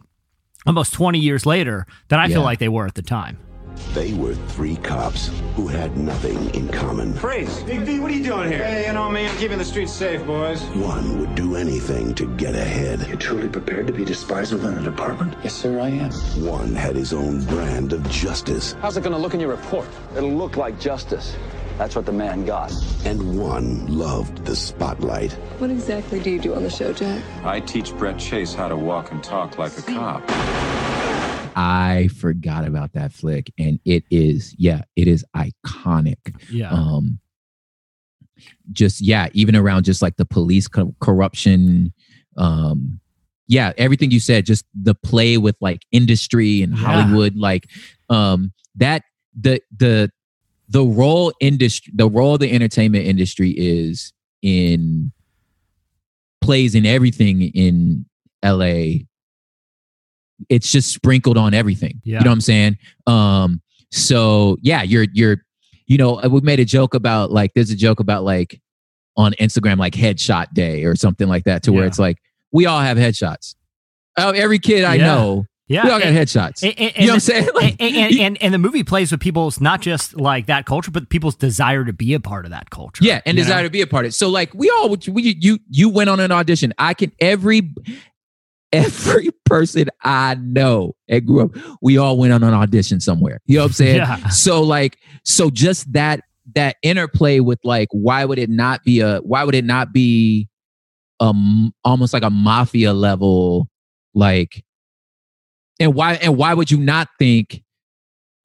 almost 0.68 0.94
20 0.94 1.18
years 1.18 1.44
later 1.48 1.88
than 2.10 2.20
I 2.20 2.28
Yeah. 2.28 2.36
feel 2.36 2.44
like 2.44 2.60
they 2.60 2.70
were 2.70 2.86
at 2.86 2.94
the 2.94 3.02
time. 3.02 3.40
They 3.96 4.14
were 4.14 4.36
three 4.50 4.76
cops 4.76 5.32
who 5.56 5.68
had 5.68 5.98
nothing 5.98 6.54
in 6.54 6.68
common. 6.68 7.16
Freeze! 7.16 7.64
Big 7.64 7.80
V, 7.80 8.00
what 8.00 8.12
are 8.12 8.14
you 8.14 8.24
doing 8.24 8.48
here? 8.52 8.64
Hey, 8.64 8.86
you 8.86 8.94
know 8.94 9.10
me, 9.10 9.26
I'm 9.26 9.36
keeping 9.38 9.58
the 9.58 9.66
streets 9.66 9.92
safe, 9.92 10.24
boys. 10.28 10.62
One 10.76 11.20
would 11.20 11.34
do 11.34 11.56
anything 11.56 12.14
to 12.14 12.28
get 12.38 12.54
ahead. 12.54 13.04
You're 13.08 13.18
truly 13.18 13.50
prepared 13.50 13.88
to 13.88 13.94
be 13.94 14.06
despised 14.06 14.54
within 14.54 14.78
a 14.78 14.84
department? 14.84 15.34
Yes, 15.44 15.56
sir, 15.56 15.80
I 15.80 15.88
am. 15.90 16.12
One 16.46 16.76
had 16.76 16.96
his 16.96 17.12
own 17.14 17.44
brand 17.46 17.92
of 17.92 18.08
justice. 18.12 18.76
How's 18.84 18.98
it 18.98 19.04
gonna 19.04 19.18
look 19.18 19.34
in 19.34 19.40
your 19.40 19.50
report? 19.50 19.88
It'll 20.16 20.30
look 20.32 20.56
like 20.58 20.80
justice. 20.80 21.36
That's 21.78 21.96
what 21.96 22.06
the 22.06 22.12
man 22.12 22.46
got. 22.46 22.72
And 23.04 23.38
one 23.40 23.86
loved 23.88 24.46
the 24.46 24.56
spotlight. 24.56 25.32
What 25.60 25.72
exactly 25.72 26.20
do 26.20 26.30
you 26.30 26.40
do 26.40 26.54
on 26.54 26.64
the 26.64 26.70
show, 26.70 26.94
Jack? 26.94 27.24
I 27.44 27.60
teach 27.60 27.92
Brett 27.98 28.20
Chase 28.20 28.54
how 28.54 28.68
to 28.68 28.76
walk 28.78 29.12
and 29.12 29.24
talk 29.24 29.58
like 29.58 29.78
a 29.78 29.82
cop. 29.82 30.24
I 31.56 32.10
forgot 32.16 32.66
about 32.68 32.94
that 32.94 33.12
flick, 33.12 33.52
and 33.58 33.80
it 33.86 34.04
is 34.12 34.56
yeah, 34.58 34.84
it 34.96 35.08
is 35.08 35.26
iconic. 35.36 36.18
Yeah. 36.50 36.72
Um, 36.72 37.20
just 38.72 39.02
yeah, 39.02 39.28
even 39.34 39.56
around 39.56 39.84
just 39.84 40.02
like 40.02 40.18
the 40.18 40.26
police 40.26 40.68
co- 40.68 40.96
corruption. 41.00 41.94
Um, 42.38 43.00
yeah, 43.48 43.74
everything 43.78 44.10
you 44.12 44.20
said, 44.20 44.46
just 44.46 44.66
the 44.74 44.96
play 44.96 45.38
with 45.38 45.56
like 45.60 45.82
industry 45.92 46.62
and 46.62 46.74
Yeah. 46.78 46.86
Hollywood, 46.86 47.36
like 47.36 47.68
um, 48.10 48.52
that 48.76 49.04
the 49.40 49.60
the 49.76 50.12
the 50.74 50.84
role 50.84 51.32
industry, 51.40 51.94
the 51.96 52.10
role 52.10 52.38
the 52.38 52.52
entertainment 52.52 53.06
industry 53.06 53.52
is 53.52 54.12
in 54.42 55.12
plays 56.42 56.76
in 56.76 56.86
everything 56.86 57.42
in 57.44 58.06
LA 58.44 59.04
it's 60.50 60.72
just 60.72 60.92
sprinkled 60.92 61.38
on 61.38 61.54
everything. 61.54 62.02
Yeah. 62.04 62.18
You 62.18 62.26
know 62.26 62.32
what 62.32 62.34
I'm 62.36 62.42
saying? 62.42 62.78
Um, 63.08 63.62
so 63.92 64.58
yeah, 64.62 64.82
you're 64.82 65.06
you're 65.14 65.38
you 65.86 65.98
know, 65.98 66.20
we 66.30 66.42
made 66.42 66.60
a 66.60 66.66
joke 66.66 66.96
about 66.96 67.32
like 67.32 67.54
there's 67.54 67.70
a 67.70 67.76
joke 67.76 68.00
about 68.00 68.24
like 68.24 68.60
on 69.16 69.34
Instagram, 69.34 69.78
like 69.78 69.94
headshot 69.94 70.54
day 70.54 70.84
or 70.86 70.96
something 70.96 71.28
like 71.28 71.44
that, 71.44 71.64
to 71.64 71.72
where 71.72 71.86
it's 71.86 72.00
like 72.00 72.18
we 72.52 72.66
all 72.66 72.80
have 72.82 72.98
headshots. 72.98 73.56
Oh, 74.18 74.32
every 74.32 74.60
kid 74.60 74.84
I 74.84 74.96
Yeah. 74.96 75.06
know, 75.06 75.46
Yeah, 75.68 75.86
we 75.86 75.92
all 75.92 76.00
got 76.00 76.10
and- 76.10 76.18
headshots. 76.18 76.62
And, 76.64 76.78
and- 76.78 76.96
you 76.98 77.08
know 77.08 77.14
what 77.14 77.14
I'm 77.14 77.20
saying? 77.22 77.46
and- 77.48 77.56
Like, 77.56 77.76
and, 77.80 77.96
and, 77.96 78.20
and, 78.20 78.38
and 78.42 78.54
the 78.54 78.58
movie 78.58 78.84
plays 78.84 79.12
with 79.12 79.22
people's 79.22 79.62
not 79.62 79.82
just 79.82 80.16
like 80.16 80.48
that 80.48 80.66
culture, 80.66 80.92
but 80.92 81.10
people's 81.10 81.36
desire 81.36 81.86
to 81.86 81.94
be 81.94 82.14
a 82.14 82.20
part 82.20 82.46
of 82.46 82.52
that 82.52 82.70
culture. 82.70 83.04
yeah, 83.04 83.22
and 83.26 83.38
desire 83.38 83.62
know? 83.62 83.68
to 83.68 83.72
be 83.72 83.82
a 83.82 83.88
part 83.88 84.06
of 84.06 84.10
it. 84.10 84.14
So 84.14 84.30
like 84.30 84.54
we 84.54 84.70
all 84.70 84.90
we 85.08 85.38
you 85.40 85.60
you 85.70 85.90
went 85.90 86.10
on 86.10 86.20
an 86.20 86.32
audition. 86.32 86.74
I 86.78 86.94
can 86.94 87.12
every 87.20 87.74
every 88.72 89.30
person 89.46 89.88
I 90.02 90.36
know 90.36 90.96
that 91.08 91.22
grew 91.22 91.46
up, 91.46 91.52
we 91.82 91.98
all 91.98 92.18
went 92.18 92.34
on 92.34 92.44
an 92.44 92.54
audition 92.54 93.00
somewhere. 93.00 93.40
You 93.46 93.58
know 93.58 93.64
what 93.64 93.68
I'm 93.68 93.74
saying? 93.74 93.96
Yeah. 93.98 94.28
So 94.30 94.62
like 94.64 94.98
so 95.24 95.50
just 95.50 95.92
that 95.94 96.22
that 96.56 96.76
interplay 96.84 97.40
with 97.40 97.60
like 97.64 97.88
why 97.92 98.26
would 98.26 98.38
it 98.38 98.50
not 98.50 98.84
be 98.84 99.00
a 99.00 99.20
why 99.20 99.44
would 99.46 99.56
it 99.56 99.64
not 99.64 99.94
be 99.94 100.50
um 101.22 101.74
almost 101.86 102.12
like 102.14 102.24
a 102.24 102.30
mafia 102.30 102.92
level 102.94 103.70
like 104.14 104.64
and 105.84 105.94
why 105.94 106.14
and 106.16 106.38
why 106.38 106.54
would 106.54 106.72
you 106.72 106.80
not 106.80 107.10
think 107.20 107.62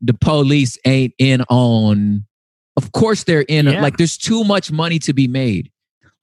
the 0.00 0.12
police 0.14 0.76
ain't 0.84 1.14
in 1.18 1.42
on 1.48 2.26
of 2.76 2.92
course 2.92 3.24
they're 3.24 3.42
in 3.48 3.66
Yeah. 3.66 3.80
like 3.80 3.96
there's 3.96 4.16
too 4.18 4.44
much 4.44 4.70
money 4.70 4.98
to 5.00 5.12
be 5.12 5.26
made. 5.28 5.70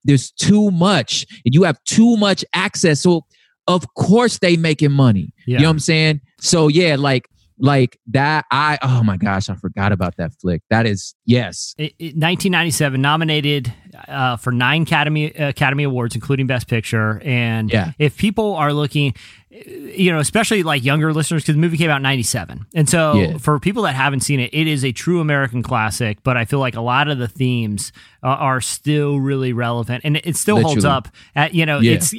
There's 0.04 0.32
too 0.32 0.70
much 0.72 1.26
and 1.46 1.54
you 1.56 1.64
have 1.64 1.84
too 1.86 2.18
much 2.18 2.44
access. 2.54 3.02
So 3.02 3.22
of 3.68 3.94
course 3.96 4.40
they 4.40 4.56
making 4.58 4.92
money. 4.92 5.34
You 5.48 5.58
know 5.58 5.64
what 5.66 5.70
i'm 5.72 5.80
saying? 5.80 6.22
So 6.40 6.68
yeah 6.68 6.96
like 6.98 7.28
like 7.58 7.98
that 8.08 8.44
i 8.52 8.78
oh 8.82 9.02
my 9.02 9.16
gosh 9.16 9.50
i 9.50 9.56
forgot 9.56 9.92
about 9.94 10.18
that 10.18 10.32
flick. 10.42 10.62
That 10.70 10.86
is 10.86 11.16
yes. 11.26 11.74
It- 11.78 11.94
it- 12.00 12.16
1997 12.18 13.02
nominated 13.02 13.74
uh, 14.08 14.36
for 14.38 14.52
nine 14.52 14.84
Academy 14.84 15.26
Academy 15.26 15.84
Awards, 15.84 16.16
including 16.16 16.48
Best 16.48 16.68
Picture. 16.68 17.22
And 17.24 17.72
Yeah. 17.72 17.92
if 18.00 18.18
people 18.18 18.56
are 18.56 18.74
looking, 18.74 19.14
you 19.50 20.12
know, 20.12 20.20
especially 20.20 20.64
like 20.64 20.84
younger 20.84 21.14
listeners, 21.14 21.44
because 21.44 21.56
the 21.56 21.62
movie 21.62 21.78
came 21.78 21.90
out 21.90 21.98
in 21.98 22.04
97. 22.04 22.66
And 22.76 22.90
so 22.90 23.14
Yeah. 23.14 23.38
for 23.38 23.60
people 23.60 23.84
that 23.84 23.96
haven't 23.96 24.20
seen 24.22 24.40
it, 24.40 24.50
it 24.54 24.68
is 24.68 24.84
a 24.84 24.92
true 24.92 25.20
American 25.22 25.64
classic, 25.64 26.18
but 26.24 26.36
I 26.38 26.44
feel 26.46 26.60
like 26.60 26.76
a 26.76 26.82
lot 26.82 27.08
of 27.08 27.18
the 27.18 27.28
themes 27.28 27.92
uh, 28.24 28.28
are 28.30 28.60
still 28.60 29.20
really 29.20 29.54
relevant 29.54 30.02
and 30.04 30.18
it, 30.18 30.26
it 30.26 30.36
still 30.36 30.60
holds 30.60 30.84
up. 30.84 31.08
At, 31.36 31.54
you 31.54 31.64
know, 31.66 31.80
Yeah. 31.80 31.92
it's, 32.02 32.12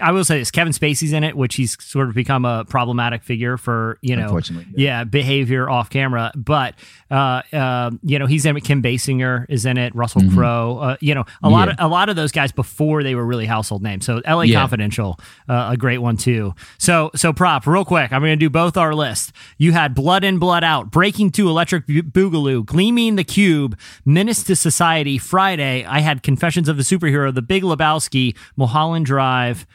I 0.00 0.12
will 0.12 0.24
say 0.24 0.38
this 0.38 0.50
Kevin 0.52 0.72
Spacey's 0.72 1.12
in 1.12 1.24
it, 1.24 1.36
which 1.36 1.56
he's 1.56 1.76
sort 1.82 2.08
of 2.08 2.14
become 2.14 2.44
a 2.44 2.64
problematic 2.64 3.24
figure 3.24 3.56
for, 3.56 3.98
you 4.02 4.14
know, 4.14 4.22
Unfortunately, 4.24 4.66
yeah, 4.76 5.02
behavior 5.04 5.68
off 5.68 5.90
camera. 5.90 6.30
But 6.36 6.74
uh, 7.10 7.42
uh, 7.52 7.90
you 8.04 8.20
know, 8.20 8.26
he's 8.26 8.46
in 8.46 8.56
it. 8.56 8.62
Kim 8.62 8.82
Basinger 8.82 9.46
is 9.48 9.66
in 9.66 9.78
it. 9.78 9.92
Russell 9.96 10.22
Mhm. 10.22 10.34
Crowe. 10.34 10.69
Uh, 10.78 10.96
you 11.00 11.14
know, 11.14 11.24
a 11.42 11.48
lot 11.48 11.68
of 11.68 11.76
a 11.78 11.88
lot 11.88 12.08
of 12.08 12.16
those 12.16 12.32
guys 12.32 12.52
before 12.52 13.02
they 13.02 13.14
were 13.14 13.24
really 13.24 13.46
household 13.46 13.82
names. 13.82 14.06
So 14.06 14.20
L.A. 14.24 14.46
Yeah. 14.46 14.60
Confidential, 14.60 15.18
uh, 15.48 15.70
a 15.72 15.76
great 15.76 15.98
one 15.98 16.16
too. 16.16 16.54
So 16.78 17.10
so 17.14 17.32
prop 17.32 17.66
real 17.66 17.84
quick. 17.84 18.12
I'm 18.12 18.20
going 18.20 18.32
to 18.32 18.36
do 18.36 18.50
both 18.50 18.76
our 18.76 18.94
list. 18.94 19.32
You 19.58 19.72
had 19.72 19.94
Blood 19.94 20.24
In 20.24 20.38
Blood 20.38 20.64
Out, 20.64 20.90
Breakin' 20.90 21.30
2, 21.30 21.48
Electric 21.48 21.86
Boogaloo, 21.86 22.64
Gleaming 22.64 23.16
the 23.16 23.24
Cube, 23.24 23.78
Menace 24.04 24.42
to 24.44 24.56
Society. 24.56 25.18
Friday, 25.18 25.84
I 25.84 26.00
had 26.00 26.22
Confessions 26.22 26.68
of 26.68 26.76
the 26.76 26.82
Superhero, 26.82 27.34
The 27.34 27.42
Big 27.42 27.62
Lebowski, 27.62 28.36
Mulholland 28.56 29.06
Drive. 29.06 29.66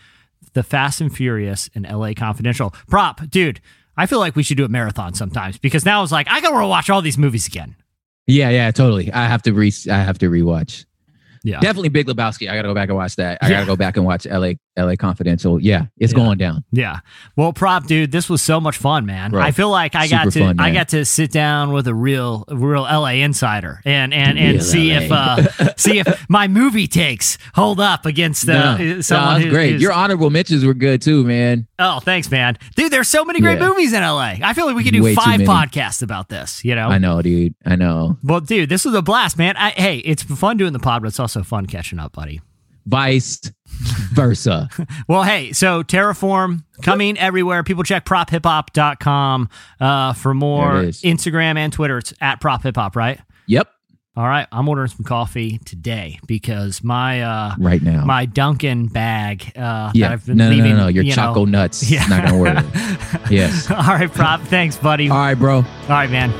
The 0.54 0.64
Fast 0.64 1.02
and 1.02 1.14
Furious 1.14 1.70
and 1.76 1.86
LA 1.86 2.14
Confidential. 2.14 2.74
Prop, 2.90 3.30
dude, 3.30 3.60
I 3.98 4.06
feel 4.06 4.20
like 4.20 4.36
we 4.36 4.44
should 4.44 4.56
do 4.58 4.64
a 4.66 4.70
marathon 4.70 5.14
sometimes 5.14 5.58
because 5.58 5.86
now 5.86 6.02
it's 6.02 6.12
like 6.12 6.28
I 6.30 6.40
gotta 6.42 6.66
watch 6.66 6.90
all 6.90 7.02
these 7.02 7.18
movies 7.18 7.46
again. 7.46 7.76
Yeah 8.28 8.50
yeah 8.50 8.72
totally 8.72 9.12
i 9.14 9.26
have 9.28 9.42
to 9.42 9.54
re 9.54 9.72
i 9.90 9.98
have 9.98 10.18
to 10.18 10.30
rewatch 10.30 10.86
Yeah. 11.44 11.60
definitely 11.60 11.90
big 11.90 12.08
lebowski 12.08 12.50
i 12.50 12.56
gotta 12.56 12.68
go 12.68 12.74
back 12.74 12.90
and 12.90 12.98
watch 12.98 13.16
that 13.18 13.38
i 13.42 13.48
Yeah. 13.50 13.58
gotta 13.58 13.66
go 13.68 13.76
back 13.76 13.98
and 13.98 14.06
watch 14.06 14.26
la 14.26 14.54
la 14.78 14.96
confidential 14.96 15.60
yeah 15.62 15.86
it's 15.98 16.12
Yeah. 16.14 16.18
going 16.18 16.38
down 16.38 16.64
Yeah. 16.72 17.00
Well, 17.36 17.54
prop 17.54 17.88
dude, 17.88 18.12
this 18.12 18.30
was 18.30 18.42
so 18.42 18.60
much 18.60 18.78
fun, 18.78 19.06
man. 19.06 19.32
Bro, 19.32 19.42
I 19.42 19.52
feel 19.52 19.70
like 19.70 19.96
I 19.96 20.08
got 20.08 20.32
to 20.32 20.40
fun, 20.40 20.60
I 20.60 20.72
got 20.72 20.90
to 20.90 21.06
sit 21.06 21.32
down 21.32 21.72
with 21.72 21.88
a 21.88 21.94
real 21.94 22.44
real 22.50 22.84
LA 22.84 23.22
insider 23.24 23.82
and 23.86 24.14
and 24.14 24.38
and 24.38 24.54
Real 24.56 24.62
see 24.64 24.92
LA. 24.94 25.00
if 25.02 25.12
uh 25.12 25.74
see 25.78 26.00
if 26.00 26.26
my 26.30 26.48
movie 26.48 26.88
takes 26.88 27.38
hold 27.54 27.80
up 27.80 28.06
against 28.06 28.48
uh, 28.50 28.78
no, 28.78 29.02
someone 29.02 29.40
no, 29.42 29.46
who- 29.46 29.52
great 29.52 29.80
your 29.80 29.94
honorable 29.94 30.30
mentions 30.30 30.66
were 30.66 30.74
good 30.74 31.02
too 31.02 31.24
man 31.24 31.68
Oh, 31.78 32.00
thanks, 32.00 32.32
man. 32.32 32.58
Dude, 32.78 32.90
there's 32.90 33.10
so 33.10 33.26
many 33.26 33.42
great 33.42 33.60
Yeah. 33.60 33.68
movies 33.68 33.92
in 33.92 34.02
LA. 34.02 34.36
I 34.42 34.54
feel 34.54 34.66
like 34.66 34.78
we 34.78 34.84
could 34.86 34.94
do 34.94 35.04
Way 35.04 35.14
five 35.14 35.42
podcasts 35.42 36.02
about 36.02 36.30
this, 36.30 36.64
you 36.64 36.74
know? 36.74 36.88
i 36.88 36.98
know 36.98 37.22
dude 37.22 37.54
i 37.66 37.76
know 37.76 38.18
Well, 38.24 38.40
dude, 38.40 38.70
this 38.70 38.86
was 38.86 38.94
a 38.94 39.02
blast, 39.02 39.38
man. 39.38 39.56
I, 39.58 39.72
hey, 39.72 39.98
it's 40.00 40.24
fun 40.24 40.56
doing 40.58 40.72
the 40.74 40.80
pod, 40.80 41.02
but 41.02 41.08
it's 41.10 41.20
also 41.20 41.44
fun 41.44 41.66
catching 41.66 42.00
up, 42.00 42.14
buddy. 42.14 42.42
Vice 42.86 43.42
versa 44.14 44.70
Well, 45.08 45.24
hey, 45.24 45.52
so 45.54 45.84
Terraform 45.84 46.64
coming 46.82 47.18
everywhere. 47.18 47.64
People 47.64 47.84
check 47.84 48.06
prophiphop.com 48.06 49.50
uh, 49.80 50.14
for 50.14 50.34
more 50.34 50.74
There 50.74 50.84
it 50.84 50.90
is. 50.90 51.02
Instagram 51.02 51.58
and 51.58 51.72
Twitter. 51.74 51.98
It's 51.98 52.14
at 52.22 52.40
prophiphop, 52.42 52.96
right? 52.96 53.20
yep 53.48 53.68
All 54.18 54.26
right, 54.28 54.48
I'm 54.52 54.68
ordering 54.70 54.88
some 54.90 55.04
coffee 55.04 55.60
today 55.66 56.20
because 56.26 56.84
my 56.84 57.22
uh, 57.22 57.56
right 57.60 57.82
now 57.82 58.06
my 58.06 58.26
Dunkin' 58.26 58.88
bag 58.88 59.52
uh, 59.58 59.92
yeah 59.94 60.08
that 60.08 60.14
I've 60.14 60.26
been 60.26 60.38
no, 60.38 60.46
no, 60.50 60.56
leaving. 60.56 60.72
no 60.78 60.84
no 60.84 60.88
your 60.88 61.04
you 61.04 61.10
know- 61.16 61.28
choco 61.34 61.46
nuts 61.46 61.90
Yeah. 61.92 62.06
not 62.08 62.24
gonna 62.26 62.38
work 62.40 62.66
yes 63.30 63.70
All 63.70 63.78
right, 63.78 64.12
prop. 64.12 64.42
Thanks, 64.42 64.78
buddy. 64.78 65.10
all 65.10 65.18
right 65.18 65.36
bro 65.36 65.58
All 65.58 65.64
right, 65.90 66.10
man. 66.10 66.32